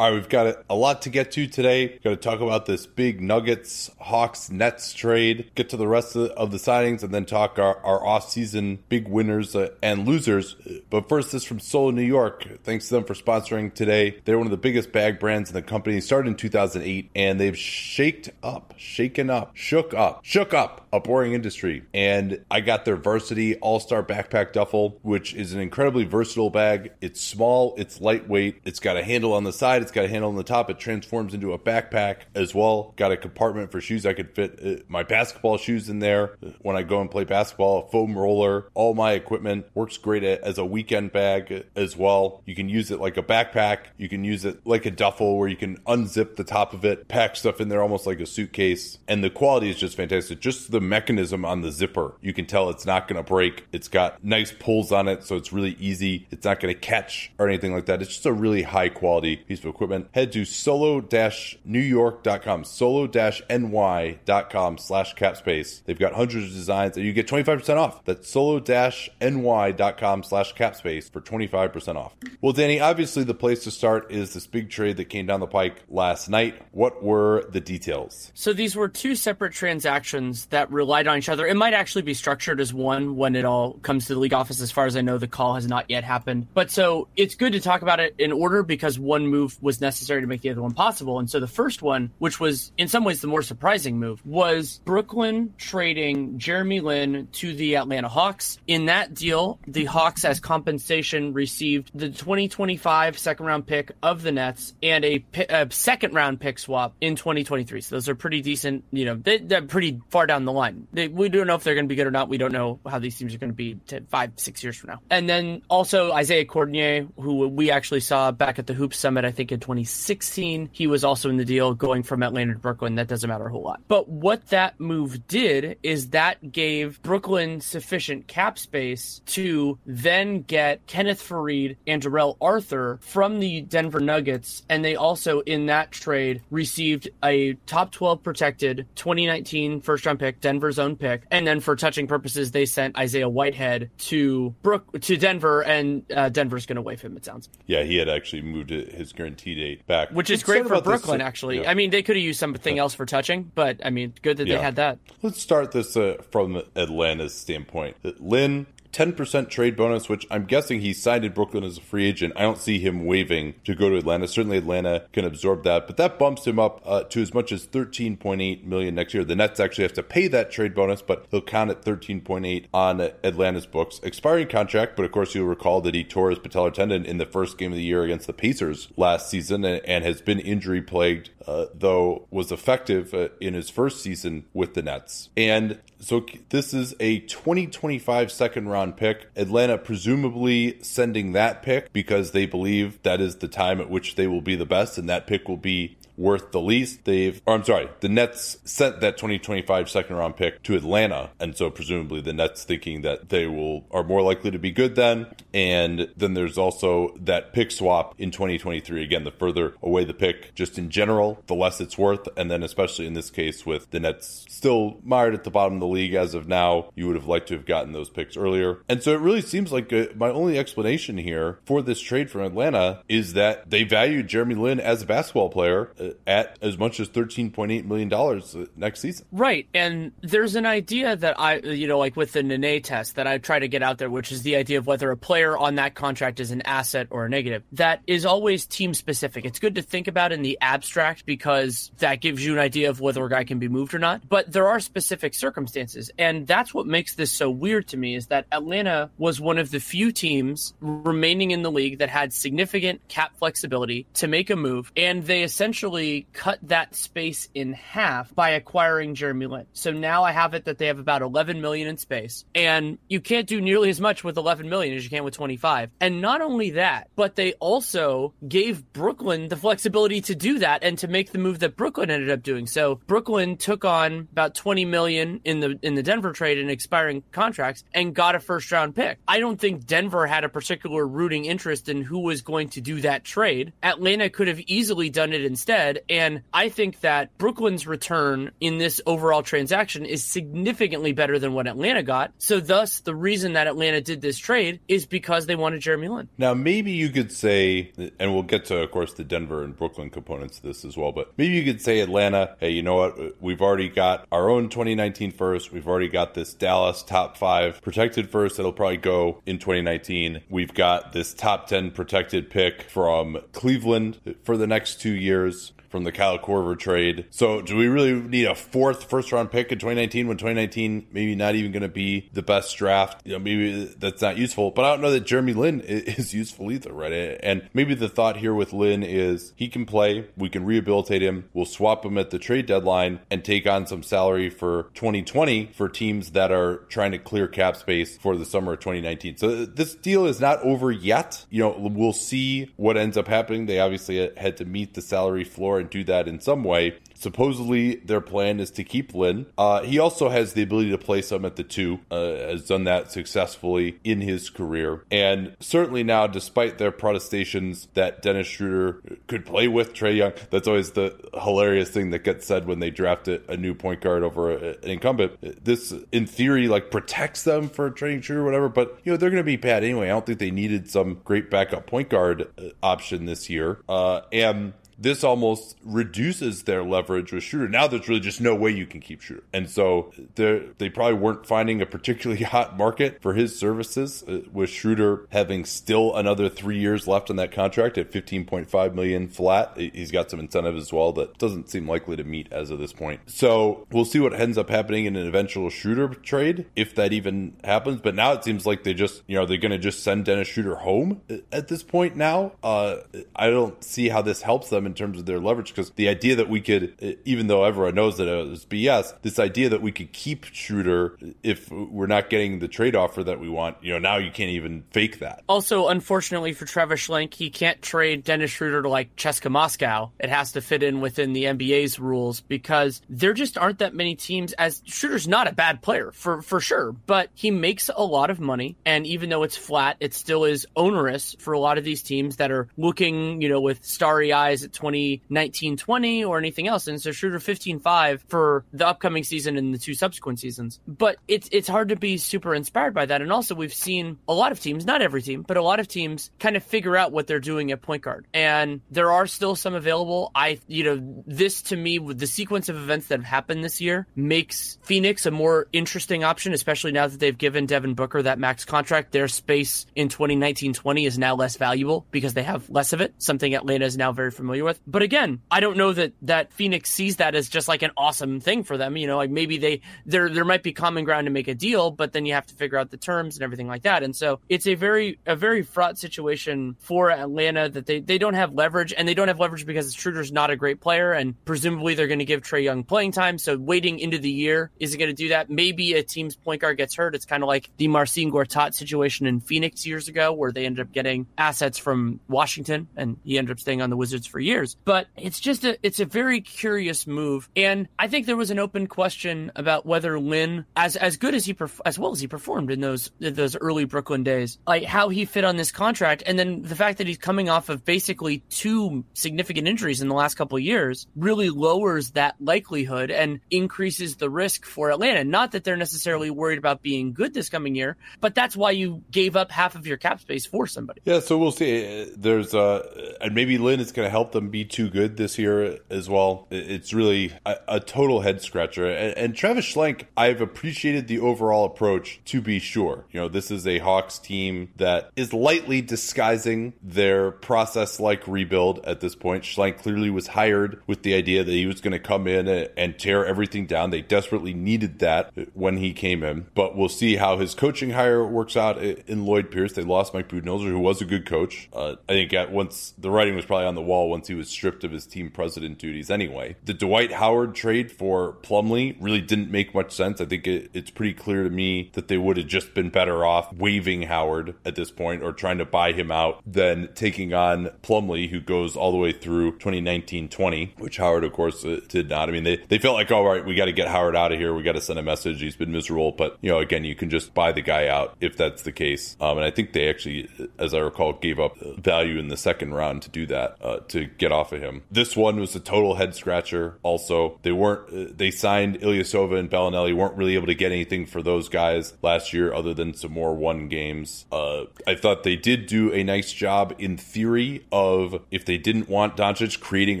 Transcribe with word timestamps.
All 0.00 0.06
right, 0.06 0.14
we've 0.14 0.30
got 0.30 0.64
a 0.70 0.74
lot 0.74 1.02
to 1.02 1.10
get 1.10 1.30
to 1.32 1.46
today. 1.46 1.98
Got 2.02 2.08
to 2.08 2.16
talk 2.16 2.40
about 2.40 2.64
this 2.64 2.86
big 2.86 3.20
Nuggets, 3.20 3.90
Hawks, 4.00 4.50
Nets 4.50 4.94
trade, 4.94 5.50
get 5.54 5.68
to 5.68 5.76
the 5.76 5.86
rest 5.86 6.16
of 6.16 6.50
the, 6.50 6.56
signings, 6.56 7.02
and 7.02 7.12
then 7.12 7.26
talk 7.26 7.58
our, 7.58 7.76
our 7.84 8.06
off-season 8.06 8.78
big 8.88 9.08
winners 9.08 9.54
uh, 9.54 9.68
and 9.82 10.08
losers. 10.08 10.56
But 10.88 11.06
first, 11.06 11.32
this 11.32 11.44
from 11.44 11.60
Solo, 11.60 11.90
New 11.90 12.00
York. 12.00 12.48
Thanks 12.64 12.88
to 12.88 12.94
them 12.94 13.04
for 13.04 13.12
sponsoring 13.12 13.74
today. 13.74 14.22
They're 14.24 14.38
one 14.38 14.46
of 14.46 14.52
the 14.52 14.56
biggest 14.56 14.90
bag 14.90 15.20
brands 15.20 15.50
in 15.50 15.54
the 15.54 15.60
company. 15.60 16.00
Started 16.00 16.30
in 16.30 16.36
2008, 16.36 17.10
and 17.14 17.38
they've 17.38 17.58
shaked 17.58 18.30
up, 18.42 18.72
shaken 18.78 19.28
up, 19.28 19.54
shook 19.54 19.92
up, 19.92 20.24
shook 20.24 20.54
up 20.54 20.79
a 20.92 21.00
boring 21.00 21.32
industry. 21.32 21.84
And 21.94 22.44
I 22.50 22.60
got 22.60 22.84
their 22.84 22.96
Varsity 22.96 23.56
All-Star 23.56 24.02
Backpack 24.02 24.52
Duffel, 24.52 24.98
which 25.02 25.34
is 25.34 25.52
an 25.52 25.60
incredibly 25.60 26.04
versatile 26.04 26.50
bag. 26.50 26.92
It's 27.00 27.20
small, 27.20 27.74
it's 27.78 28.00
lightweight, 28.00 28.60
it's 28.64 28.80
got 28.80 28.96
a 28.96 29.04
handle 29.04 29.32
on 29.32 29.44
the 29.44 29.52
side, 29.52 29.82
it's 29.82 29.92
got 29.92 30.04
a 30.04 30.08
handle 30.08 30.30
on 30.30 30.36
the 30.36 30.42
top. 30.42 30.70
It 30.70 30.78
transforms 30.78 31.34
into 31.34 31.52
a 31.52 31.58
backpack 31.58 32.22
as 32.34 32.54
well. 32.54 32.94
Got 32.96 33.12
a 33.12 33.16
compartment 33.16 33.70
for 33.70 33.80
shoes. 33.80 34.06
I 34.06 34.12
could 34.12 34.34
fit 34.34 34.58
uh, 34.64 34.82
my 34.88 35.02
basketball 35.02 35.58
shoes 35.58 35.88
in 35.88 36.00
there 36.00 36.36
when 36.60 36.76
I 36.76 36.82
go 36.82 37.00
and 37.00 37.10
play 37.10 37.24
basketball. 37.24 37.86
A 37.86 37.90
foam 37.90 38.16
roller, 38.16 38.66
all 38.74 38.94
my 38.94 39.12
equipment 39.12 39.66
works 39.74 39.96
great 39.96 40.24
as 40.24 40.58
a 40.58 40.64
weekend 40.64 41.12
bag 41.12 41.66
as 41.76 41.96
well. 41.96 42.42
You 42.46 42.54
can 42.54 42.68
use 42.68 42.90
it 42.90 43.00
like 43.00 43.16
a 43.16 43.22
backpack. 43.22 43.86
You 43.96 44.08
can 44.08 44.24
use 44.24 44.44
it 44.44 44.66
like 44.66 44.86
a 44.86 44.90
duffel 44.90 45.38
where 45.38 45.48
you 45.48 45.56
can 45.56 45.78
unzip 45.82 46.36
the 46.36 46.44
top 46.44 46.72
of 46.72 46.84
it, 46.84 47.08
pack 47.08 47.36
stuff 47.36 47.60
in 47.60 47.68
there 47.68 47.82
almost 47.82 48.06
like 48.06 48.20
a 48.20 48.26
suitcase. 48.26 48.98
And 49.08 49.22
the 49.22 49.30
quality 49.30 49.70
is 49.70 49.76
just 49.76 49.96
fantastic. 49.96 50.40
Just 50.40 50.70
the 50.70 50.79
mechanism 50.80 51.44
on 51.44 51.60
the 51.60 51.70
zipper, 51.70 52.14
you 52.20 52.32
can 52.32 52.46
tell 52.46 52.70
it's 52.70 52.86
not 52.86 53.08
going 53.08 53.22
to 53.22 53.28
break. 53.28 53.66
It's 53.72 53.88
got 53.88 54.24
nice 54.24 54.52
pulls 54.52 54.92
on 54.92 55.08
it, 55.08 55.24
so 55.24 55.36
it's 55.36 55.52
really 55.52 55.76
easy. 55.78 56.26
It's 56.30 56.44
not 56.44 56.60
going 56.60 56.72
to 56.74 56.80
catch 56.80 57.32
or 57.38 57.48
anything 57.48 57.72
like 57.72 57.86
that. 57.86 58.02
It's 58.02 58.10
just 58.10 58.26
a 58.26 58.32
really 58.32 58.62
high 58.62 58.88
quality 58.88 59.36
piece 59.36 59.60
of 59.60 59.66
equipment. 59.66 60.08
Head 60.12 60.32
to 60.32 60.44
solo-newyork.com, 60.44 62.64
solo-ny.com 62.64 64.78
slash 64.78 65.14
capspace. 65.14 65.84
They've 65.84 65.98
got 65.98 66.14
hundreds 66.14 66.46
of 66.46 66.52
designs 66.52 66.96
and 66.96 67.04
you 67.04 67.12
get 67.12 67.28
25% 67.28 67.76
off. 67.76 68.04
That's 68.04 68.28
solo-ny.com 68.28 70.22
slash 70.22 70.54
capspace 70.54 71.10
for 71.10 71.20
25% 71.20 71.96
off. 71.96 72.14
Well, 72.40 72.52
Danny, 72.52 72.80
obviously 72.80 73.24
the 73.24 73.34
place 73.34 73.64
to 73.64 73.70
start 73.70 74.10
is 74.10 74.34
this 74.34 74.46
big 74.46 74.70
trade 74.70 74.96
that 74.96 75.06
came 75.06 75.26
down 75.26 75.40
the 75.40 75.46
pike 75.46 75.82
last 75.88 76.28
night. 76.28 76.60
What 76.72 77.02
were 77.02 77.46
the 77.50 77.60
details? 77.60 78.32
So 78.34 78.52
these 78.52 78.76
were 78.76 78.88
two 78.88 79.14
separate 79.14 79.52
transactions 79.52 80.46
that 80.46 80.69
relied 80.70 81.06
on 81.06 81.18
each 81.18 81.28
other. 81.28 81.46
It 81.46 81.56
might 81.56 81.74
actually 81.74 82.02
be 82.02 82.14
structured 82.14 82.60
as 82.60 82.72
one 82.72 83.16
when 83.16 83.34
it 83.36 83.44
all 83.44 83.74
comes 83.74 84.06
to 84.06 84.14
the 84.14 84.20
league 84.20 84.34
office. 84.34 84.60
As 84.60 84.70
far 84.70 84.86
as 84.86 84.96
I 84.96 85.00
know, 85.00 85.18
the 85.18 85.28
call 85.28 85.54
has 85.54 85.66
not 85.66 85.90
yet 85.90 86.04
happened. 86.04 86.46
But 86.54 86.70
so 86.70 87.08
it's 87.16 87.34
good 87.34 87.52
to 87.52 87.60
talk 87.60 87.82
about 87.82 88.00
it 88.00 88.14
in 88.18 88.32
order 88.32 88.62
because 88.62 88.98
one 88.98 89.26
move 89.26 89.60
was 89.62 89.80
necessary 89.80 90.20
to 90.20 90.26
make 90.26 90.42
the 90.42 90.50
other 90.50 90.62
one 90.62 90.72
possible. 90.72 91.18
And 91.18 91.30
so 91.30 91.40
the 91.40 91.46
first 91.46 91.82
one, 91.82 92.10
which 92.18 92.40
was 92.40 92.72
in 92.78 92.88
some 92.88 93.04
ways 93.04 93.20
the 93.20 93.26
more 93.26 93.42
surprising 93.42 93.98
move, 93.98 94.24
was 94.24 94.80
Brooklyn 94.84 95.54
trading 95.58 96.38
Jeremy 96.38 96.80
Lin 96.80 97.28
to 97.32 97.54
the 97.54 97.76
Atlanta 97.76 98.08
Hawks. 98.08 98.58
In 98.66 98.86
that 98.86 99.14
deal, 99.14 99.58
the 99.66 99.84
Hawks, 99.84 100.24
as 100.24 100.40
compensation, 100.40 101.32
received 101.32 101.90
the 101.94 102.08
2025 102.08 103.18
second 103.18 103.46
round 103.46 103.66
pick 103.66 103.92
of 104.02 104.22
the 104.22 104.32
Nets 104.32 104.74
and 104.82 105.04
a, 105.04 105.24
a 105.48 105.70
second 105.70 106.14
round 106.14 106.40
pick 106.40 106.58
swap 106.58 106.94
in 107.00 107.16
2023. 107.16 107.80
So 107.80 107.96
those 107.96 108.08
are 108.08 108.14
pretty 108.14 108.40
decent, 108.40 108.84
you 108.92 109.04
know, 109.04 109.14
they, 109.14 109.40
are 109.54 109.62
pretty 109.62 110.00
far 110.10 110.26
down 110.26 110.44
the 110.44 110.52
line. 110.52 110.59
They, 110.92 111.08
we 111.08 111.28
don't 111.28 111.46
know 111.46 111.54
if 111.54 111.64
they're 111.64 111.74
going 111.74 111.86
to 111.86 111.88
be 111.88 111.96
good 111.96 112.06
or 112.06 112.10
not. 112.10 112.28
We 112.28 112.38
don't 112.38 112.52
know 112.52 112.80
how 112.86 112.98
these 112.98 113.16
teams 113.16 113.34
are 113.34 113.38
going 113.38 113.50
to 113.50 113.56
be 113.56 113.78
five, 114.08 114.32
six 114.36 114.62
years 114.62 114.76
from 114.76 114.90
now. 114.90 115.00
And 115.10 115.28
then 115.28 115.62
also 115.68 116.12
Isaiah 116.12 116.44
Cordinier, 116.44 117.08
who 117.16 117.48
we 117.48 117.70
actually 117.70 118.00
saw 118.00 118.30
back 118.30 118.58
at 118.58 118.66
the 118.66 118.74
Hoop 118.74 118.94
Summit, 118.94 119.24
I 119.24 119.30
think 119.30 119.52
in 119.52 119.60
2016. 119.60 120.70
He 120.72 120.86
was 120.86 121.04
also 121.04 121.30
in 121.30 121.36
the 121.36 121.44
deal 121.44 121.74
going 121.74 122.02
from 122.02 122.22
Atlanta 122.22 122.54
to 122.54 122.58
Brooklyn. 122.58 122.96
That 122.96 123.08
doesn't 123.08 123.28
matter 123.28 123.46
a 123.46 123.50
whole 123.50 123.62
lot. 123.62 123.80
But 123.88 124.08
what 124.08 124.48
that 124.48 124.78
move 124.80 125.26
did 125.26 125.78
is 125.82 126.10
that 126.10 126.52
gave 126.52 127.00
Brooklyn 127.02 127.60
sufficient 127.60 128.26
cap 128.26 128.58
space 128.58 129.20
to 129.26 129.78
then 129.86 130.42
get 130.42 130.86
Kenneth 130.86 131.26
Faried 131.26 131.76
and 131.86 132.02
Darrell 132.02 132.36
Arthur 132.40 132.98
from 133.02 133.40
the 133.40 133.62
Denver 133.62 134.00
Nuggets. 134.00 134.62
And 134.68 134.84
they 134.84 134.96
also, 134.96 135.40
in 135.40 135.66
that 135.66 135.90
trade, 135.90 136.42
received 136.50 137.08
a 137.22 137.54
top 137.66 137.92
12 137.92 138.22
protected 138.22 138.86
2019 138.96 139.80
first 139.80 140.06
round 140.06 140.18
pick, 140.18 140.40
Denver's 140.50 140.80
own 140.80 140.96
pick. 140.96 141.22
And 141.30 141.46
then 141.46 141.60
for 141.60 141.76
touching 141.76 142.08
purposes, 142.08 142.50
they 142.50 142.66
sent 142.66 142.98
Isaiah 142.98 143.28
Whitehead 143.28 143.88
to 143.98 144.52
Brook 144.62 145.00
to 145.00 145.16
Denver, 145.16 145.62
and 145.62 146.02
uh, 146.10 146.28
Denver's 146.28 146.66
going 146.66 146.74
to 146.74 146.82
waive 146.82 147.00
him. 147.00 147.16
It 147.16 147.24
sounds. 147.24 147.48
Yeah, 147.66 147.84
he 147.84 147.96
had 147.98 148.08
actually 148.08 148.42
moved 148.42 148.70
his 148.70 149.12
guarantee 149.12 149.54
date 149.54 149.86
back, 149.86 150.10
which 150.10 150.28
is 150.28 150.42
great 150.42 150.66
for 150.66 150.80
Brooklyn. 150.80 151.18
This, 151.18 151.26
actually, 151.26 151.60
yeah. 151.60 151.70
I 151.70 151.74
mean, 151.74 151.90
they 151.90 152.02
could 152.02 152.16
have 152.16 152.24
used 152.24 152.40
something 152.40 152.80
else 152.80 152.94
for 152.94 153.06
touching, 153.06 153.52
but 153.54 153.80
I 153.84 153.90
mean, 153.90 154.12
good 154.22 154.38
that 154.38 154.48
yeah. 154.48 154.56
they 154.56 154.62
had 154.62 154.76
that. 154.76 154.98
Let's 155.22 155.40
start 155.40 155.70
this 155.70 155.96
uh, 155.96 156.16
from 156.32 156.60
Atlanta's 156.74 157.32
standpoint. 157.32 157.96
Lin 158.20 158.66
10% 158.92 159.48
trade 159.48 159.76
bonus, 159.76 160.08
which 160.08 160.26
I'm 160.30 160.44
guessing 160.44 160.80
he 160.80 160.92
signed 160.92 161.24
in 161.24 161.32
Brooklyn 161.32 161.64
as 161.64 161.78
a 161.78 161.80
free 161.80 162.06
agent. 162.06 162.32
I 162.36 162.42
don't 162.42 162.58
see 162.58 162.78
him 162.78 163.04
waiving 163.04 163.54
to 163.64 163.74
go 163.74 163.88
to 163.88 163.96
Atlanta. 163.96 164.26
Certainly, 164.26 164.58
Atlanta 164.58 165.04
can 165.12 165.24
absorb 165.24 165.64
that, 165.64 165.86
but 165.86 165.96
that 165.96 166.18
bumps 166.18 166.46
him 166.46 166.58
up 166.58 166.82
uh, 166.84 167.04
to 167.04 167.22
as 167.22 167.32
much 167.32 167.52
as 167.52 167.66
13.8 167.66 168.64
million 168.64 168.94
next 168.94 169.14
year. 169.14 169.24
The 169.24 169.36
Nets 169.36 169.60
actually 169.60 169.84
have 169.84 169.92
to 169.94 170.02
pay 170.02 170.28
that 170.28 170.50
trade 170.50 170.74
bonus, 170.74 171.02
but 171.02 171.26
he'll 171.30 171.40
count 171.40 171.70
at 171.70 171.82
13.8 171.82 172.66
on 172.72 173.00
Atlanta's 173.00 173.66
books. 173.66 174.00
Expiring 174.02 174.48
contract, 174.48 174.96
but 174.96 175.04
of 175.04 175.12
course, 175.12 175.34
you'll 175.34 175.46
recall 175.46 175.80
that 175.82 175.94
he 175.94 176.04
tore 176.04 176.30
his 176.30 176.38
patellar 176.38 176.72
tendon 176.72 177.04
in 177.04 177.18
the 177.18 177.26
first 177.26 177.58
game 177.58 177.72
of 177.72 177.76
the 177.76 177.84
year 177.84 178.02
against 178.02 178.26
the 178.26 178.32
Pacers 178.32 178.88
last 178.96 179.30
season 179.30 179.64
and, 179.64 179.84
and 179.84 180.04
has 180.04 180.20
been 180.20 180.40
injury 180.40 180.82
plagued, 180.82 181.30
uh, 181.46 181.66
though 181.74 182.26
was 182.30 182.50
effective 182.50 183.14
uh, 183.14 183.28
in 183.40 183.54
his 183.54 183.70
first 183.70 184.02
season 184.02 184.44
with 184.52 184.74
the 184.74 184.82
Nets. 184.82 185.28
And 185.36 185.80
so 186.00 186.24
this 186.48 186.72
is 186.72 186.94
a 186.98 187.20
2025 187.20 188.32
second 188.32 188.68
round 188.68 188.96
pick. 188.96 189.28
Atlanta 189.36 189.76
presumably 189.76 190.78
sending 190.82 191.32
that 191.32 191.62
pick 191.62 191.92
because 191.92 192.32
they 192.32 192.46
believe 192.46 193.02
that 193.02 193.20
is 193.20 193.36
the 193.36 193.48
time 193.48 193.80
at 193.80 193.90
which 193.90 194.14
they 194.14 194.26
will 194.26 194.40
be 194.40 194.56
the 194.56 194.66
best, 194.66 194.96
and 194.96 195.08
that 195.08 195.26
pick 195.26 195.48
will 195.48 195.58
be 195.58 195.98
worth 196.16 196.52
the 196.52 196.60
least. 196.60 197.04
They've, 197.04 197.40
or 197.46 197.54
I'm 197.54 197.64
sorry, 197.64 197.88
the 198.00 198.08
Nets 198.08 198.58
sent 198.64 199.00
that 199.00 199.16
2025 199.16 199.88
second 199.88 200.16
round 200.16 200.36
pick 200.36 200.62
to 200.64 200.76
Atlanta, 200.76 201.30
and 201.38 201.56
so 201.56 201.70
presumably 201.70 202.20
the 202.20 202.32
Nets 202.32 202.64
thinking 202.64 203.02
that 203.02 203.28
they 203.28 203.46
will 203.46 203.86
are 203.90 204.04
more 204.04 204.22
likely 204.22 204.50
to 204.50 204.58
be 204.58 204.70
good 204.70 204.94
then. 204.94 205.26
And 205.52 206.08
then 206.16 206.34
there's 206.34 206.58
also 206.58 207.14
that 207.20 207.52
pick 207.52 207.70
swap 207.70 208.14
in 208.18 208.30
2023. 208.30 209.02
Again, 209.02 209.24
the 209.24 209.30
further 209.30 209.74
away 209.82 210.04
the 210.04 210.14
pick, 210.14 210.54
just 210.54 210.78
in 210.78 210.90
general, 210.90 211.42
the 211.46 211.54
less 211.54 211.80
it's 211.80 211.98
worth, 211.98 212.28
and 212.36 212.50
then 212.50 212.62
especially 212.62 213.06
in 213.06 213.14
this 213.14 213.30
case 213.30 213.64
with 213.66 213.90
the 213.90 214.00
Nets 214.00 214.46
still 214.48 214.98
mired 215.02 215.34
at 215.34 215.44
the 215.44 215.50
bottom 215.50 215.74
of 215.74 215.80
the 215.80 215.86
league 215.86 216.14
as 216.14 216.34
of 216.34 216.46
now, 216.46 216.90
you 216.94 217.06
would 217.06 217.16
have 217.16 217.26
liked 217.26 217.48
to 217.48 217.54
have 217.54 217.66
gotten 217.66 217.92
those 217.92 218.10
picks 218.10 218.36
earlier. 218.36 218.82
And 218.88 219.02
so 219.02 219.12
it 219.12 219.20
really 219.20 219.40
seems 219.40 219.72
like 219.72 219.90
a, 219.92 220.10
uh, 220.10 220.14
my 220.16 220.28
only 220.28 220.58
explanation 220.58 221.18
here 221.18 221.58
for 221.64 221.82
this 221.82 222.00
trade 222.00 222.30
from 222.30 222.42
Atlanta 222.42 223.02
is 223.08 223.32
that 223.34 223.70
they 223.70 223.84
valued 223.84 224.28
Jeremy 224.28 224.54
Lin 224.54 224.80
as 224.80 225.02
a 225.02 225.06
basketball 225.06 225.48
player 225.48 225.92
uh, 225.98 226.09
at 226.26 226.58
as 226.62 226.78
much 226.78 227.00
as 227.00 227.08
$13.8 227.08 227.84
million 227.84 228.12
uh, 228.12 228.66
next 228.76 229.00
season. 229.00 229.26
Right. 229.32 229.68
And 229.74 230.12
there's 230.22 230.56
an 230.56 230.66
idea 230.66 231.16
that 231.16 231.38
I, 231.38 231.58
you 231.58 231.88
know, 231.88 231.98
like 231.98 232.16
with 232.16 232.32
the 232.32 232.42
Nene 232.42 232.82
test 232.82 233.16
that 233.16 233.26
I 233.26 233.38
try 233.38 233.58
to 233.58 233.68
get 233.68 233.82
out 233.82 233.98
there, 233.98 234.10
which 234.10 234.32
is 234.32 234.42
the 234.42 234.56
idea 234.56 234.78
of 234.78 234.86
whether 234.86 235.10
a 235.10 235.16
player 235.16 235.56
on 235.56 235.76
that 235.76 235.94
contract 235.94 236.40
is 236.40 236.50
an 236.50 236.62
asset 236.62 237.08
or 237.10 237.26
a 237.26 237.28
negative. 237.28 237.62
That 237.72 238.02
is 238.06 238.26
always 238.26 238.66
team 238.66 238.94
specific. 238.94 239.44
It's 239.44 239.58
good 239.58 239.74
to 239.76 239.82
think 239.82 240.08
about 240.08 240.32
in 240.32 240.42
the 240.42 240.58
abstract 240.60 241.26
because 241.26 241.90
that 241.98 242.20
gives 242.20 242.44
you 242.44 242.52
an 242.52 242.58
idea 242.58 242.90
of 242.90 243.00
whether 243.00 243.24
a 243.24 243.30
guy 243.30 243.44
can 243.44 243.58
be 243.58 243.68
moved 243.68 243.94
or 243.94 243.98
not. 243.98 244.28
But 244.28 244.52
there 244.52 244.68
are 244.68 244.80
specific 244.80 245.34
circumstances. 245.34 246.10
And 246.18 246.46
that's 246.46 246.74
what 246.74 246.86
makes 246.86 247.14
this 247.14 247.32
so 247.32 247.50
weird 247.50 247.88
to 247.88 247.96
me 247.96 248.14
is 248.14 248.28
that 248.28 248.46
Atlanta 248.52 249.10
was 249.18 249.40
one 249.40 249.58
of 249.58 249.70
the 249.70 249.80
few 249.80 250.12
teams 250.12 250.74
remaining 250.80 251.50
in 251.50 251.62
the 251.62 251.70
league 251.70 251.98
that 251.98 252.08
had 252.08 252.32
significant 252.32 253.06
cap 253.08 253.36
flexibility 253.36 254.06
to 254.14 254.28
make 254.28 254.50
a 254.50 254.56
move. 254.56 254.92
And 254.96 255.24
they 255.24 255.42
essentially 255.42 255.89
essentially 255.90 256.26
cut 256.32 256.58
that 256.62 256.94
space 256.94 257.48
in 257.54 257.72
half 257.72 258.34
by 258.34 258.50
acquiring 258.50 259.14
Jeremy 259.14 259.46
Lin. 259.46 259.66
So 259.72 259.90
now 259.90 260.22
I 260.24 260.32
have 260.32 260.54
it 260.54 260.64
that 260.64 260.78
they 260.78 260.86
have 260.86 260.98
about 260.98 261.22
11 261.22 261.60
million 261.60 261.88
in 261.88 261.96
space, 261.96 262.44
and 262.54 262.98
you 263.08 263.20
can't 263.20 263.46
do 263.46 263.60
nearly 263.60 263.90
as 263.90 264.00
much 264.00 264.22
with 264.24 264.36
11 264.36 264.68
million 264.68 264.96
as 264.96 265.04
you 265.04 265.10
can 265.10 265.24
with 265.24 265.34
25. 265.34 265.90
And 266.00 266.20
not 266.20 266.40
only 266.40 266.70
that, 266.72 267.08
but 267.16 267.36
they 267.36 267.54
also 267.54 268.34
gave 268.46 268.92
Brooklyn 268.92 269.48
the 269.48 269.56
flexibility 269.56 270.20
to 270.22 270.34
do 270.34 270.60
that 270.60 270.82
and 270.82 270.98
to 270.98 271.08
make 271.08 271.32
the 271.32 271.38
move 271.38 271.58
that 271.60 271.76
Brooklyn 271.76 272.10
ended 272.10 272.30
up 272.30 272.42
doing. 272.42 272.66
So 272.66 273.00
Brooklyn 273.06 273.56
took 273.56 273.84
on 273.84 274.28
about 274.32 274.54
20 274.54 274.84
million 274.84 275.40
in 275.44 275.60
the 275.60 275.78
in 275.82 275.94
the 275.94 276.02
Denver 276.02 276.32
trade 276.32 276.58
and 276.58 276.70
expiring 276.70 277.22
contracts 277.32 277.84
and 277.92 278.14
got 278.14 278.34
a 278.34 278.40
first 278.40 278.70
round 278.70 278.94
pick. 278.94 279.18
I 279.26 279.40
don't 279.40 279.60
think 279.60 279.86
Denver 279.86 280.26
had 280.26 280.44
a 280.44 280.48
particular 280.48 281.06
rooting 281.06 281.44
interest 281.44 281.88
in 281.88 282.02
who 282.02 282.20
was 282.20 282.42
going 282.42 282.68
to 282.70 282.80
do 282.80 283.00
that 283.00 283.24
trade. 283.24 283.72
Atlanta 283.82 284.30
could 284.30 284.48
have 284.48 284.60
easily 284.60 285.10
done 285.10 285.32
it 285.32 285.44
instead, 285.44 285.79
and 286.08 286.42
I 286.52 286.68
think 286.68 287.00
that 287.00 287.36
Brooklyn's 287.38 287.86
return 287.86 288.50
in 288.60 288.78
this 288.78 289.00
overall 289.06 289.42
transaction 289.42 290.04
is 290.04 290.22
significantly 290.24 291.12
better 291.12 291.38
than 291.38 291.52
what 291.52 291.66
Atlanta 291.66 292.02
got. 292.02 292.32
So 292.38 292.60
thus 292.60 293.00
the 293.00 293.14
reason 293.14 293.54
that 293.54 293.66
Atlanta 293.66 294.00
did 294.00 294.20
this 294.20 294.38
trade 294.38 294.80
is 294.88 295.06
because 295.06 295.46
they 295.46 295.56
wanted 295.56 295.80
Jeremy 295.80 296.08
Lin. 296.08 296.28
Now 296.38 296.54
maybe 296.54 296.92
you 296.92 297.08
could 297.08 297.32
say 297.32 297.92
and 298.18 298.32
we'll 298.32 298.42
get 298.42 298.66
to 298.66 298.78
of 298.78 298.90
course 298.90 299.14
the 299.14 299.24
Denver 299.24 299.62
and 299.62 299.76
Brooklyn 299.76 300.10
components 300.10 300.58
of 300.58 300.64
this 300.64 300.84
as 300.84 300.96
well, 300.96 301.12
but 301.12 301.32
maybe 301.36 301.54
you 301.54 301.64
could 301.64 301.80
say 301.80 302.00
Atlanta, 302.00 302.56
hey, 302.60 302.70
you 302.70 302.82
know 302.82 302.96
what? 302.96 303.42
We've 303.42 303.62
already 303.62 303.88
got 303.88 304.26
our 304.30 304.50
own 304.50 304.68
2019 304.68 305.32
first. 305.32 305.72
We've 305.72 305.88
already 305.88 306.08
got 306.08 306.34
this 306.34 306.54
Dallas 306.54 307.02
top 307.02 307.36
5 307.36 307.82
protected 307.82 308.30
first 308.30 308.56
that'll 308.56 308.72
probably 308.72 308.96
go 308.96 309.40
in 309.46 309.58
2019. 309.58 310.42
We've 310.48 310.74
got 310.74 311.12
this 311.12 311.34
top 311.34 311.66
10 311.68 311.92
protected 311.92 312.50
pick 312.50 312.82
from 312.82 313.38
Cleveland 313.52 314.18
for 314.42 314.56
the 314.56 314.66
next 314.66 315.00
2 315.00 315.10
years 315.10 315.69
from 315.90 316.04
the 316.04 316.12
Kyle 316.12 316.38
Korver 316.38 316.78
trade. 316.78 317.26
So, 317.30 317.60
do 317.60 317.76
we 317.76 317.88
really 317.88 318.14
need 318.14 318.46
a 318.46 318.54
fourth 318.54 319.10
first 319.10 319.32
round 319.32 319.50
pick 319.50 319.72
in 319.72 319.78
2019 319.78 320.28
when 320.28 320.36
2019 320.36 321.08
maybe 321.12 321.34
not 321.34 321.54
even 321.54 321.72
going 321.72 321.82
to 321.82 321.88
be 321.88 322.30
the 322.32 322.42
best 322.42 322.76
draft? 322.76 323.20
You 323.24 323.32
know, 323.32 323.38
maybe 323.40 323.84
that's 323.98 324.22
not 324.22 324.38
useful. 324.38 324.70
But 324.70 324.84
I 324.84 324.90
don't 324.90 325.00
know 325.00 325.10
that 325.10 325.26
Jeremy 325.26 325.52
Lin 325.52 325.80
is 325.84 326.32
useful 326.32 326.70
either, 326.72 326.92
right? 326.92 327.12
And 327.12 327.68
maybe 327.74 327.94
the 327.94 328.08
thought 328.08 328.36
here 328.36 328.54
with 328.54 328.72
Lin 328.72 329.02
is 329.02 329.52
he 329.56 329.68
can 329.68 329.84
play, 329.84 330.26
we 330.36 330.48
can 330.48 330.64
rehabilitate 330.64 331.22
him, 331.22 331.48
we'll 331.52 331.66
swap 331.66 332.04
him 332.04 332.16
at 332.16 332.30
the 332.30 332.38
trade 332.38 332.66
deadline 332.66 333.20
and 333.30 333.44
take 333.44 333.66
on 333.66 333.86
some 333.86 334.02
salary 334.02 334.48
for 334.48 334.84
2020 334.94 335.70
for 335.74 335.88
teams 335.88 336.30
that 336.30 336.52
are 336.52 336.76
trying 336.88 337.12
to 337.12 337.18
clear 337.18 337.48
cap 337.48 337.76
space 337.76 338.16
for 338.16 338.36
the 338.36 338.44
summer 338.44 338.74
of 338.74 338.80
2019. 338.80 339.36
So 339.36 339.64
this 339.64 339.94
deal 339.96 340.26
is 340.26 340.40
not 340.40 340.60
over 340.62 340.92
yet. 340.92 341.44
You 341.50 341.64
know, 341.64 341.76
we'll 341.78 342.12
see 342.12 342.70
what 342.76 342.96
ends 342.96 343.16
up 343.16 343.26
happening. 343.26 343.66
They 343.66 343.80
obviously 343.80 344.30
had 344.36 344.56
to 344.58 344.64
meet 344.64 344.94
the 344.94 345.02
salary 345.02 345.44
floor 345.44 345.79
and 345.80 345.90
do 345.90 346.04
that 346.04 346.28
in 346.28 346.40
some 346.40 346.62
way. 346.64 346.98
Supposedly, 347.14 347.96
their 347.96 348.22
plan 348.22 348.60
is 348.60 348.70
to 348.72 348.84
keep 348.84 349.14
Lin. 349.14 349.46
Uh, 349.58 349.82
he 349.82 349.98
also 349.98 350.30
has 350.30 350.54
the 350.54 350.62
ability 350.62 350.90
to 350.90 350.96
play 350.96 351.20
some 351.20 351.44
at 351.44 351.56
the 351.56 351.62
two, 351.62 352.00
uh, 352.10 352.16
has 352.16 352.66
done 352.66 352.84
that 352.84 353.12
successfully 353.12 353.98
in 354.04 354.22
his 354.22 354.48
career. 354.48 355.04
And 355.10 355.54
certainly 355.60 356.02
now, 356.02 356.26
despite 356.26 356.78
their 356.78 356.90
protestations 356.90 357.88
that 357.92 358.22
Dennis 358.22 358.46
Schroeder 358.46 359.02
could 359.26 359.44
play 359.44 359.68
with 359.68 359.92
Trae 359.92 360.16
Young, 360.16 360.32
that's 360.50 360.66
always 360.66 360.92
the 360.92 361.14
hilarious 361.42 361.90
thing 361.90 362.08
that 362.10 362.24
gets 362.24 362.46
said 362.46 362.66
when 362.66 362.78
they 362.78 362.90
draft 362.90 363.28
a, 363.28 363.42
a 363.52 363.56
new 363.56 363.74
point 363.74 364.00
guard 364.00 364.22
over 364.22 364.50
a, 364.50 364.70
an 364.82 364.88
incumbent. 364.88 365.64
This, 365.64 365.92
in 366.12 366.26
theory, 366.26 366.68
like 366.68 366.90
protects 366.90 367.42
them 367.42 367.68
for 367.68 367.90
trading 367.90 368.22
Schroeder 368.22 368.40
or 368.40 368.44
whatever, 368.44 368.68
but 368.70 368.98
you 369.04 369.12
know, 369.12 369.18
they're 369.18 369.30
going 369.30 369.42
to 369.42 369.44
be 369.44 369.56
bad 369.56 369.84
anyway. 369.84 370.06
I 370.06 370.10
don't 370.10 370.24
think 370.24 370.38
they 370.38 370.50
needed 370.50 370.88
some 370.88 371.20
great 371.24 371.50
backup 371.50 371.86
point 371.86 372.08
guard 372.08 372.48
uh, 372.58 372.70
option 372.82 373.26
this 373.26 373.50
year. 373.50 373.80
Uh, 373.88 374.22
and 374.32 374.72
this 375.00 375.24
almost 375.24 375.78
reduces 375.82 376.64
their 376.64 376.84
leverage 376.84 377.32
with 377.32 377.42
Schroeder. 377.42 377.68
Now 377.68 377.86
there's 377.86 378.06
really 378.06 378.20
just 378.20 378.40
no 378.40 378.54
way 378.54 378.70
you 378.70 378.86
can 378.86 379.00
keep 379.00 379.22
Schroeder. 379.22 379.42
And 379.52 379.68
so 379.68 380.12
they 380.36 380.90
probably 380.90 381.18
weren't 381.18 381.46
finding 381.46 381.80
a 381.80 381.86
particularly 381.86 382.44
hot 382.50 382.76
market 382.76 383.20
for 383.22 383.32
his 383.32 383.58
services 383.58 384.22
uh, 384.28 384.40
with 384.52 384.68
Schroeder 384.68 385.26
having 385.30 385.64
still 385.64 386.14
another 386.14 386.50
three 386.50 386.78
years 386.78 387.08
left 387.08 387.30
on 387.30 387.36
that 387.36 387.50
contract 387.50 387.96
at 387.96 388.12
15.5 388.12 388.94
million 388.94 389.28
flat. 389.28 389.72
He's 389.76 390.10
got 390.10 390.30
some 390.30 390.38
incentive 390.38 390.76
as 390.76 390.92
well 390.92 391.12
that 391.12 391.38
doesn't 391.38 391.70
seem 391.70 391.88
likely 391.88 392.16
to 392.16 392.24
meet 392.24 392.52
as 392.52 392.70
of 392.70 392.78
this 392.78 392.92
point. 392.92 393.22
So 393.26 393.86
we'll 393.90 394.04
see 394.04 394.20
what 394.20 394.34
ends 394.34 394.58
up 394.58 394.68
happening 394.68 395.06
in 395.06 395.16
an 395.16 395.26
eventual 395.26 395.70
Schroeder 395.70 396.08
trade, 396.08 396.66
if 396.76 396.94
that 396.96 397.14
even 397.14 397.56
happens. 397.64 398.02
But 398.02 398.14
now 398.14 398.32
it 398.32 398.44
seems 398.44 398.66
like 398.66 398.84
they 398.84 398.92
just, 398.92 399.22
you 399.26 399.36
know, 399.36 399.46
they're 399.46 399.56
going 399.56 399.70
to 399.70 399.78
just 399.78 400.02
send 400.02 400.26
Dennis 400.26 400.48
Schroeder 400.48 400.76
home 400.76 401.22
at 401.50 401.68
this 401.68 401.82
point 401.82 402.16
now. 402.16 402.52
Uh, 402.62 402.96
I 403.34 403.48
don't 403.48 403.82
see 403.82 404.10
how 404.10 404.20
this 404.20 404.42
helps 404.42 404.68
them 404.68 404.89
in 404.90 404.94
terms 404.94 405.18
of 405.20 405.26
their 405.26 405.38
leverage 405.38 405.68
because 405.68 405.90
the 405.90 406.08
idea 406.08 406.34
that 406.36 406.48
we 406.48 406.60
could, 406.60 407.16
even 407.24 407.46
though 407.46 407.62
everyone 407.64 407.94
knows 407.94 408.16
that 408.18 408.28
uh, 408.28 408.42
it 408.42 408.50
was 408.50 408.66
BS, 408.66 409.14
this 409.22 409.38
idea 409.38 409.68
that 409.68 409.80
we 409.80 409.92
could 409.92 410.12
keep 410.12 410.44
Schroeder 410.46 411.16
if 411.42 411.70
we're 411.70 412.08
not 412.08 412.28
getting 412.28 412.58
the 412.58 412.66
trade 412.68 412.96
offer 412.96 413.22
that 413.22 413.38
we 413.38 413.48
want, 413.48 413.76
you 413.82 413.92
know, 413.92 413.98
now 413.98 414.16
you 414.16 414.30
can't 414.30 414.50
even 414.50 414.82
fake 414.90 415.20
that. 415.20 415.44
Also, 415.48 415.88
unfortunately 415.88 416.52
for 416.52 416.66
Travis 416.66 417.06
Schlenk, 417.06 417.34
he 417.34 417.50
can't 417.50 417.80
trade 417.80 418.24
Dennis 418.24 418.50
Schroeder 418.50 418.82
to 418.82 418.88
like 418.88 419.14
CSKA 419.16 419.50
Moscow. 419.50 420.10
It 420.18 420.28
has 420.28 420.52
to 420.52 420.60
fit 420.60 420.82
in 420.82 421.00
within 421.00 421.32
the 421.32 421.44
NBA's 421.44 422.00
rules 422.00 422.40
because 422.40 423.00
there 423.08 423.32
just 423.32 423.56
aren't 423.56 423.78
that 423.78 423.94
many 423.94 424.16
teams. 424.16 424.52
As 424.54 424.82
Schroeder's 424.86 425.28
not 425.28 425.46
a 425.46 425.52
bad 425.52 425.82
player 425.82 426.10
for 426.10 426.42
for 426.42 426.60
sure, 426.60 426.92
but 426.92 427.30
he 427.34 427.50
makes 427.50 427.90
a 427.94 428.04
lot 428.04 428.30
of 428.30 428.40
money, 428.40 428.76
and 428.84 429.06
even 429.06 429.30
though 429.30 429.44
it's 429.44 429.56
flat, 429.56 429.96
it 430.00 430.14
still 430.14 430.44
is 430.44 430.66
onerous 430.74 431.36
for 431.38 431.52
a 431.52 431.58
lot 431.58 431.78
of 431.78 431.84
these 431.84 432.02
teams 432.02 432.36
that 432.36 432.50
are 432.50 432.68
looking, 432.76 433.40
you 433.40 433.48
know, 433.48 433.60
with 433.60 433.84
starry 433.84 434.32
eyes 434.32 434.64
at 434.64 434.72
2019 434.80 435.76
20 435.76 436.24
or 436.24 436.38
anything 436.38 436.66
else. 436.66 436.86
And 436.86 437.00
so 437.00 437.12
Schroeder 437.12 437.38
15 437.38 437.80
5 437.80 438.24
for 438.28 438.64
the 438.72 438.86
upcoming 438.86 439.24
season 439.24 439.56
and 439.56 439.74
the 439.74 439.78
two 439.78 439.94
subsequent 439.94 440.40
seasons. 440.40 440.80
But 440.86 441.16
it's, 441.28 441.48
it's 441.52 441.68
hard 441.68 441.90
to 441.90 441.96
be 441.96 442.16
super 442.16 442.54
inspired 442.54 442.94
by 442.94 443.06
that. 443.06 443.20
And 443.22 443.32
also, 443.32 443.54
we've 443.54 443.74
seen 443.74 444.18
a 444.26 444.34
lot 444.34 444.52
of 444.52 444.60
teams, 444.60 444.86
not 444.86 445.02
every 445.02 445.22
team, 445.22 445.42
but 445.42 445.56
a 445.56 445.62
lot 445.62 445.80
of 445.80 445.88
teams 445.88 446.30
kind 446.38 446.56
of 446.56 446.62
figure 446.62 446.96
out 446.96 447.12
what 447.12 447.26
they're 447.26 447.40
doing 447.40 447.70
at 447.72 447.82
point 447.82 448.02
guard. 448.02 448.26
And 448.32 448.80
there 448.90 449.12
are 449.12 449.26
still 449.26 449.54
some 449.56 449.74
available. 449.74 450.30
I, 450.34 450.58
you 450.66 450.84
know, 450.84 451.22
this 451.26 451.62
to 451.62 451.76
me, 451.76 451.98
with 451.98 452.18
the 452.18 452.26
sequence 452.26 452.68
of 452.68 452.76
events 452.76 453.08
that 453.08 453.18
have 453.18 453.26
happened 453.26 453.62
this 453.62 453.80
year, 453.80 454.06
makes 454.16 454.78
Phoenix 454.82 455.26
a 455.26 455.30
more 455.30 455.66
interesting 455.72 456.24
option, 456.24 456.52
especially 456.52 456.92
now 456.92 457.06
that 457.06 457.20
they've 457.20 457.36
given 457.36 457.66
Devin 457.66 457.94
Booker 457.94 458.22
that 458.22 458.38
max 458.38 458.64
contract. 458.64 459.12
Their 459.12 459.28
space 459.28 459.86
in 459.94 460.08
2019 460.08 460.72
20 460.72 461.06
is 461.06 461.18
now 461.18 461.34
less 461.34 461.56
valuable 461.56 462.06
because 462.10 462.34
they 462.34 462.42
have 462.42 462.68
less 462.70 462.92
of 462.92 463.00
it, 463.00 463.14
something 463.18 463.54
Atlanta 463.54 463.84
is 463.84 463.96
now 463.96 464.12
very 464.12 464.30
familiar 464.30 464.59
with. 464.62 464.80
But 464.86 465.02
again, 465.02 465.40
I 465.50 465.60
don't 465.60 465.76
know 465.76 465.92
that 465.92 466.12
that 466.22 466.52
Phoenix 466.52 466.90
sees 466.90 467.16
that 467.16 467.34
as 467.34 467.48
just 467.48 467.68
like 467.68 467.82
an 467.82 467.90
awesome 467.96 468.40
thing 468.40 468.64
for 468.64 468.76
them. 468.76 468.96
You 468.96 469.06
know, 469.06 469.16
like 469.16 469.30
maybe 469.30 469.58
they 469.58 469.80
there 470.06 470.28
there 470.28 470.44
might 470.44 470.62
be 470.62 470.72
common 470.72 471.04
ground 471.04 471.26
to 471.26 471.30
make 471.30 471.48
a 471.48 471.54
deal, 471.54 471.90
but 471.90 472.12
then 472.12 472.26
you 472.26 472.34
have 472.34 472.46
to 472.46 472.54
figure 472.54 472.78
out 472.78 472.90
the 472.90 472.96
terms 472.96 473.36
and 473.36 473.42
everything 473.42 473.68
like 473.68 473.82
that. 473.82 474.02
And 474.02 474.14
so 474.14 474.40
it's 474.48 474.66
a 474.66 474.74
very 474.74 475.18
a 475.26 475.36
very 475.36 475.62
fraught 475.62 475.98
situation 475.98 476.76
for 476.80 477.10
Atlanta 477.10 477.68
that 477.68 477.86
they 477.86 478.00
they 478.00 478.18
don't 478.18 478.34
have 478.34 478.52
leverage 478.54 478.92
and 478.96 479.06
they 479.06 479.14
don't 479.14 479.28
have 479.28 479.40
leverage 479.40 479.66
because 479.66 479.94
Schroeder's 479.94 480.32
not 480.32 480.50
a 480.50 480.56
great 480.56 480.80
player 480.80 481.12
and 481.12 481.42
presumably 481.44 481.94
they're 481.94 482.06
going 482.06 482.18
to 482.18 482.24
give 482.24 482.42
Trae 482.42 482.62
Young 482.62 482.84
playing 482.84 483.12
time. 483.12 483.38
So 483.38 483.56
waiting 483.56 483.98
into 483.98 484.18
the 484.18 484.30
year 484.30 484.70
isn't 484.78 484.98
going 484.98 485.10
to 485.10 485.14
do 485.14 485.28
that. 485.28 485.50
Maybe 485.50 485.94
a 485.94 486.02
team's 486.02 486.36
point 486.36 486.60
guard 486.60 486.76
gets 486.76 486.94
hurt. 486.94 487.14
It's 487.14 487.24
kind 487.24 487.42
of 487.42 487.46
like 487.46 487.70
the 487.76 487.88
Marcin 487.88 488.30
Gortat 488.30 488.74
situation 488.74 489.26
in 489.26 489.40
Phoenix 489.40 489.86
years 489.86 490.08
ago 490.08 490.32
where 490.32 490.52
they 490.52 490.66
ended 490.66 490.86
up 490.86 490.92
getting 490.92 491.26
assets 491.38 491.78
from 491.78 492.20
Washington 492.28 492.88
and 492.96 493.16
he 493.24 493.38
ended 493.38 493.52
up 493.52 493.60
staying 493.60 493.82
on 493.82 493.90
the 493.90 493.96
Wizards 493.96 494.26
for 494.26 494.40
years. 494.40 494.49
But 494.84 495.06
it's 495.16 495.40
just 495.40 495.64
a 495.64 495.78
it's 495.82 496.00
a 496.00 496.04
very 496.04 496.40
curious 496.40 497.06
move, 497.06 497.48
and 497.56 497.88
I 497.98 498.08
think 498.08 498.26
there 498.26 498.36
was 498.36 498.50
an 498.50 498.58
open 498.58 498.86
question 498.86 499.52
about 499.54 499.86
whether 499.86 500.18
Lin, 500.18 500.64
as 500.76 500.96
as 500.96 501.16
good 501.16 501.34
as 501.34 501.44
he 501.44 501.54
perf- 501.54 501.80
as 501.84 501.98
well 501.98 502.12
as 502.12 502.20
he 502.20 502.26
performed 502.26 502.70
in 502.70 502.80
those 502.80 503.10
in 503.20 503.34
those 503.34 503.56
early 503.56 503.84
Brooklyn 503.84 504.24
days, 504.24 504.58
like 504.66 504.84
how 504.84 505.08
he 505.08 505.24
fit 505.24 505.44
on 505.44 505.56
this 505.56 505.70
contract, 505.72 506.22
and 506.26 506.38
then 506.38 506.62
the 506.62 506.76
fact 506.76 506.98
that 506.98 507.06
he's 507.06 507.18
coming 507.18 507.48
off 507.48 507.68
of 507.68 507.84
basically 507.84 508.38
two 508.50 509.04
significant 509.14 509.68
injuries 509.68 510.00
in 510.00 510.08
the 510.08 510.14
last 510.14 510.34
couple 510.34 510.58
years 510.58 511.06
really 511.16 511.50
lowers 511.50 512.10
that 512.12 512.34
likelihood 512.40 513.10
and 513.10 513.40
increases 513.50 514.16
the 514.16 514.28
risk 514.28 514.64
for 514.64 514.90
Atlanta. 514.90 515.24
Not 515.24 515.52
that 515.52 515.64
they're 515.64 515.76
necessarily 515.76 516.30
worried 516.30 516.58
about 516.58 516.82
being 516.82 517.12
good 517.12 517.34
this 517.34 517.48
coming 517.48 517.74
year, 517.74 517.96
but 518.20 518.34
that's 518.34 518.56
why 518.56 518.72
you 518.72 519.02
gave 519.10 519.36
up 519.36 519.50
half 519.52 519.74
of 519.74 519.86
your 519.86 519.96
cap 519.96 520.20
space 520.20 520.46
for 520.46 520.66
somebody. 520.66 521.00
Yeah, 521.04 521.20
so 521.20 521.38
we'll 521.38 521.52
see. 521.52 522.10
There's 522.16 522.54
uh, 522.54 523.16
and 523.20 523.34
maybe 523.34 523.58
Lin 523.58 523.80
is 523.80 523.92
going 523.92 524.06
to 524.06 524.10
help 524.10 524.32
them 524.32 524.39
be 524.48 524.64
too 524.64 524.88
good 524.88 525.16
this 525.16 525.38
year 525.38 525.78
as 525.90 526.08
well. 526.08 526.46
It's 526.50 526.92
really 526.92 527.32
a, 527.44 527.56
a 527.68 527.80
total 527.80 528.20
head 528.20 528.42
scratcher. 528.42 528.86
And, 528.86 529.16
and, 529.16 529.36
Travis 529.36 529.72
Schlenk, 529.72 530.04
I've 530.16 530.40
appreciated 530.40 531.08
the 531.08 531.20
overall 531.20 531.64
approach 531.64 532.20
to 532.26 532.40
be 532.40 532.58
sure. 532.58 533.04
You 533.10 533.20
know, 533.20 533.28
this 533.28 533.50
is 533.50 533.66
a 533.66 533.78
Hawks 533.78 534.18
team 534.18 534.70
that 534.76 535.10
is 535.16 535.32
lightly 535.32 535.80
disguising 535.80 536.74
their 536.82 537.30
process 537.30 538.00
like 538.00 538.26
rebuild 538.26 538.84
at 538.84 539.00
this 539.00 539.14
point. 539.14 539.44
Schlenk 539.44 539.78
clearly 539.78 540.10
was 540.10 540.28
hired 540.28 540.82
with 540.86 541.02
the 541.02 541.14
idea 541.14 541.44
that 541.44 541.52
he 541.52 541.66
was 541.66 541.80
going 541.80 541.92
to 541.92 541.98
come 541.98 542.26
in 542.26 542.48
and, 542.48 542.70
and 542.76 542.98
tear 542.98 543.24
everything 543.24 543.66
down. 543.66 543.90
They 543.90 544.02
desperately 544.02 544.54
needed 544.54 544.98
that 545.00 545.32
when 545.54 545.76
he 545.76 545.92
came 545.92 546.22
in. 546.22 546.46
But 546.54 546.76
we'll 546.76 546.88
see 546.88 547.16
how 547.16 547.38
his 547.38 547.54
coaching 547.54 547.90
hire 547.90 548.24
works 548.24 548.56
out 548.56 548.82
in 548.82 549.24
Lloyd 549.24 549.50
Pierce. 549.50 549.72
They 549.72 549.82
lost 549.82 550.14
Mike 550.14 550.28
Budenholzer, 550.28 550.68
who 550.68 550.78
was 550.78 551.00
a 551.00 551.04
good 551.04 551.26
coach. 551.26 551.68
Uh, 551.72 551.96
I 552.08 552.12
think 552.12 552.32
at 552.32 552.52
once 552.52 552.94
the 552.98 553.10
writing 553.10 553.34
was 553.34 553.44
probably 553.44 553.66
on 553.66 553.74
the 553.74 553.82
wall 553.82 554.08
once 554.10 554.29
he 554.30 554.36
was 554.36 554.48
stripped 554.48 554.84
of 554.84 554.92
his 554.92 555.06
team 555.06 555.30
president 555.30 555.78
duties 555.78 556.10
anyway. 556.10 556.56
The 556.64 556.72
Dwight 556.74 557.12
Howard 557.12 557.54
trade 557.54 557.90
for 557.90 558.34
Plumlee 558.42 558.96
really 559.00 559.20
didn't 559.20 559.50
make 559.50 559.74
much 559.74 559.92
sense. 559.92 560.20
I 560.20 560.24
think 560.24 560.46
it, 560.46 560.70
it's 560.72 560.90
pretty 560.90 561.14
clear 561.14 561.44
to 561.44 561.50
me 561.50 561.90
that 561.94 562.08
they 562.08 562.16
would 562.16 562.36
have 562.36 562.46
just 562.46 562.72
been 562.74 562.90
better 562.90 563.24
off 563.24 563.52
waiving 563.52 564.02
Howard 564.02 564.54
at 564.64 564.76
this 564.76 564.90
point 564.90 565.22
or 565.22 565.32
trying 565.32 565.58
to 565.58 565.64
buy 565.64 565.92
him 565.92 566.10
out 566.10 566.40
than 566.46 566.88
taking 566.94 567.34
on 567.34 567.70
Plumlee, 567.82 568.30
who 568.30 568.40
goes 568.40 568.76
all 568.76 568.92
the 568.92 568.98
way 568.98 569.12
through 569.12 569.52
2019 569.52 570.28
20, 570.28 570.74
which 570.78 570.96
Howard, 570.96 571.24
of 571.24 571.32
course, 571.32 571.64
uh, 571.64 571.80
did 571.88 572.08
not. 572.08 572.28
I 572.28 572.32
mean, 572.32 572.44
they, 572.44 572.56
they 572.56 572.78
felt 572.78 572.94
like, 572.94 573.10
all 573.10 573.24
right, 573.24 573.44
we 573.44 573.54
got 573.54 573.66
to 573.66 573.72
get 573.72 573.88
Howard 573.88 574.16
out 574.16 574.32
of 574.32 574.38
here. 574.38 574.54
We 574.54 574.62
got 574.62 574.72
to 574.72 574.80
send 574.80 574.98
a 574.98 575.02
message. 575.02 575.40
He's 575.40 575.56
been 575.56 575.72
miserable. 575.72 576.12
But, 576.12 576.38
you 576.40 576.50
know, 576.50 576.58
again, 576.58 576.84
you 576.84 576.94
can 576.94 577.10
just 577.10 577.34
buy 577.34 577.52
the 577.52 577.62
guy 577.62 577.88
out 577.88 578.16
if 578.20 578.36
that's 578.36 578.62
the 578.62 578.72
case. 578.72 579.16
Um, 579.20 579.38
and 579.38 579.44
I 579.44 579.50
think 579.50 579.72
they 579.72 579.88
actually, 579.88 580.28
as 580.58 580.72
I 580.72 580.78
recall, 580.78 581.14
gave 581.14 581.40
up 581.40 581.56
value 581.78 582.18
in 582.18 582.28
the 582.28 582.36
second 582.36 582.74
round 582.74 583.02
to 583.02 583.10
do 583.10 583.26
that, 583.26 583.56
uh, 583.60 583.78
to 583.88 584.06
get 584.20 584.30
off 584.30 584.52
of 584.52 584.60
him. 584.60 584.82
This 584.90 585.16
one 585.16 585.40
was 585.40 585.56
a 585.56 585.60
total 585.60 585.96
head 585.96 586.14
scratcher. 586.14 586.78
Also, 586.82 587.40
they 587.42 587.50
weren't, 587.50 587.88
uh, 587.92 588.12
they 588.14 588.30
signed 588.30 588.78
Ilyasova 588.80 589.38
and 589.38 589.50
Belinelli, 589.50 589.94
weren't 589.94 590.16
really 590.16 590.34
able 590.34 590.46
to 590.46 590.54
get 590.54 590.70
anything 590.70 591.06
for 591.06 591.22
those 591.22 591.48
guys 591.48 591.94
last 592.02 592.32
year 592.32 592.52
other 592.52 592.74
than 592.74 592.94
some 592.94 593.12
more 593.12 593.34
one 593.34 593.68
games. 593.68 594.26
Uh, 594.30 594.64
I 594.86 594.94
thought 594.94 595.22
they 595.22 595.36
did 595.36 595.66
do 595.66 595.92
a 595.92 596.04
nice 596.04 596.32
job 596.32 596.74
in 596.78 596.96
theory 596.96 597.66
of 597.72 598.20
if 598.30 598.44
they 598.44 598.58
didn't 598.58 598.88
want 598.88 599.16
Doncic, 599.16 599.60
creating 599.60 600.00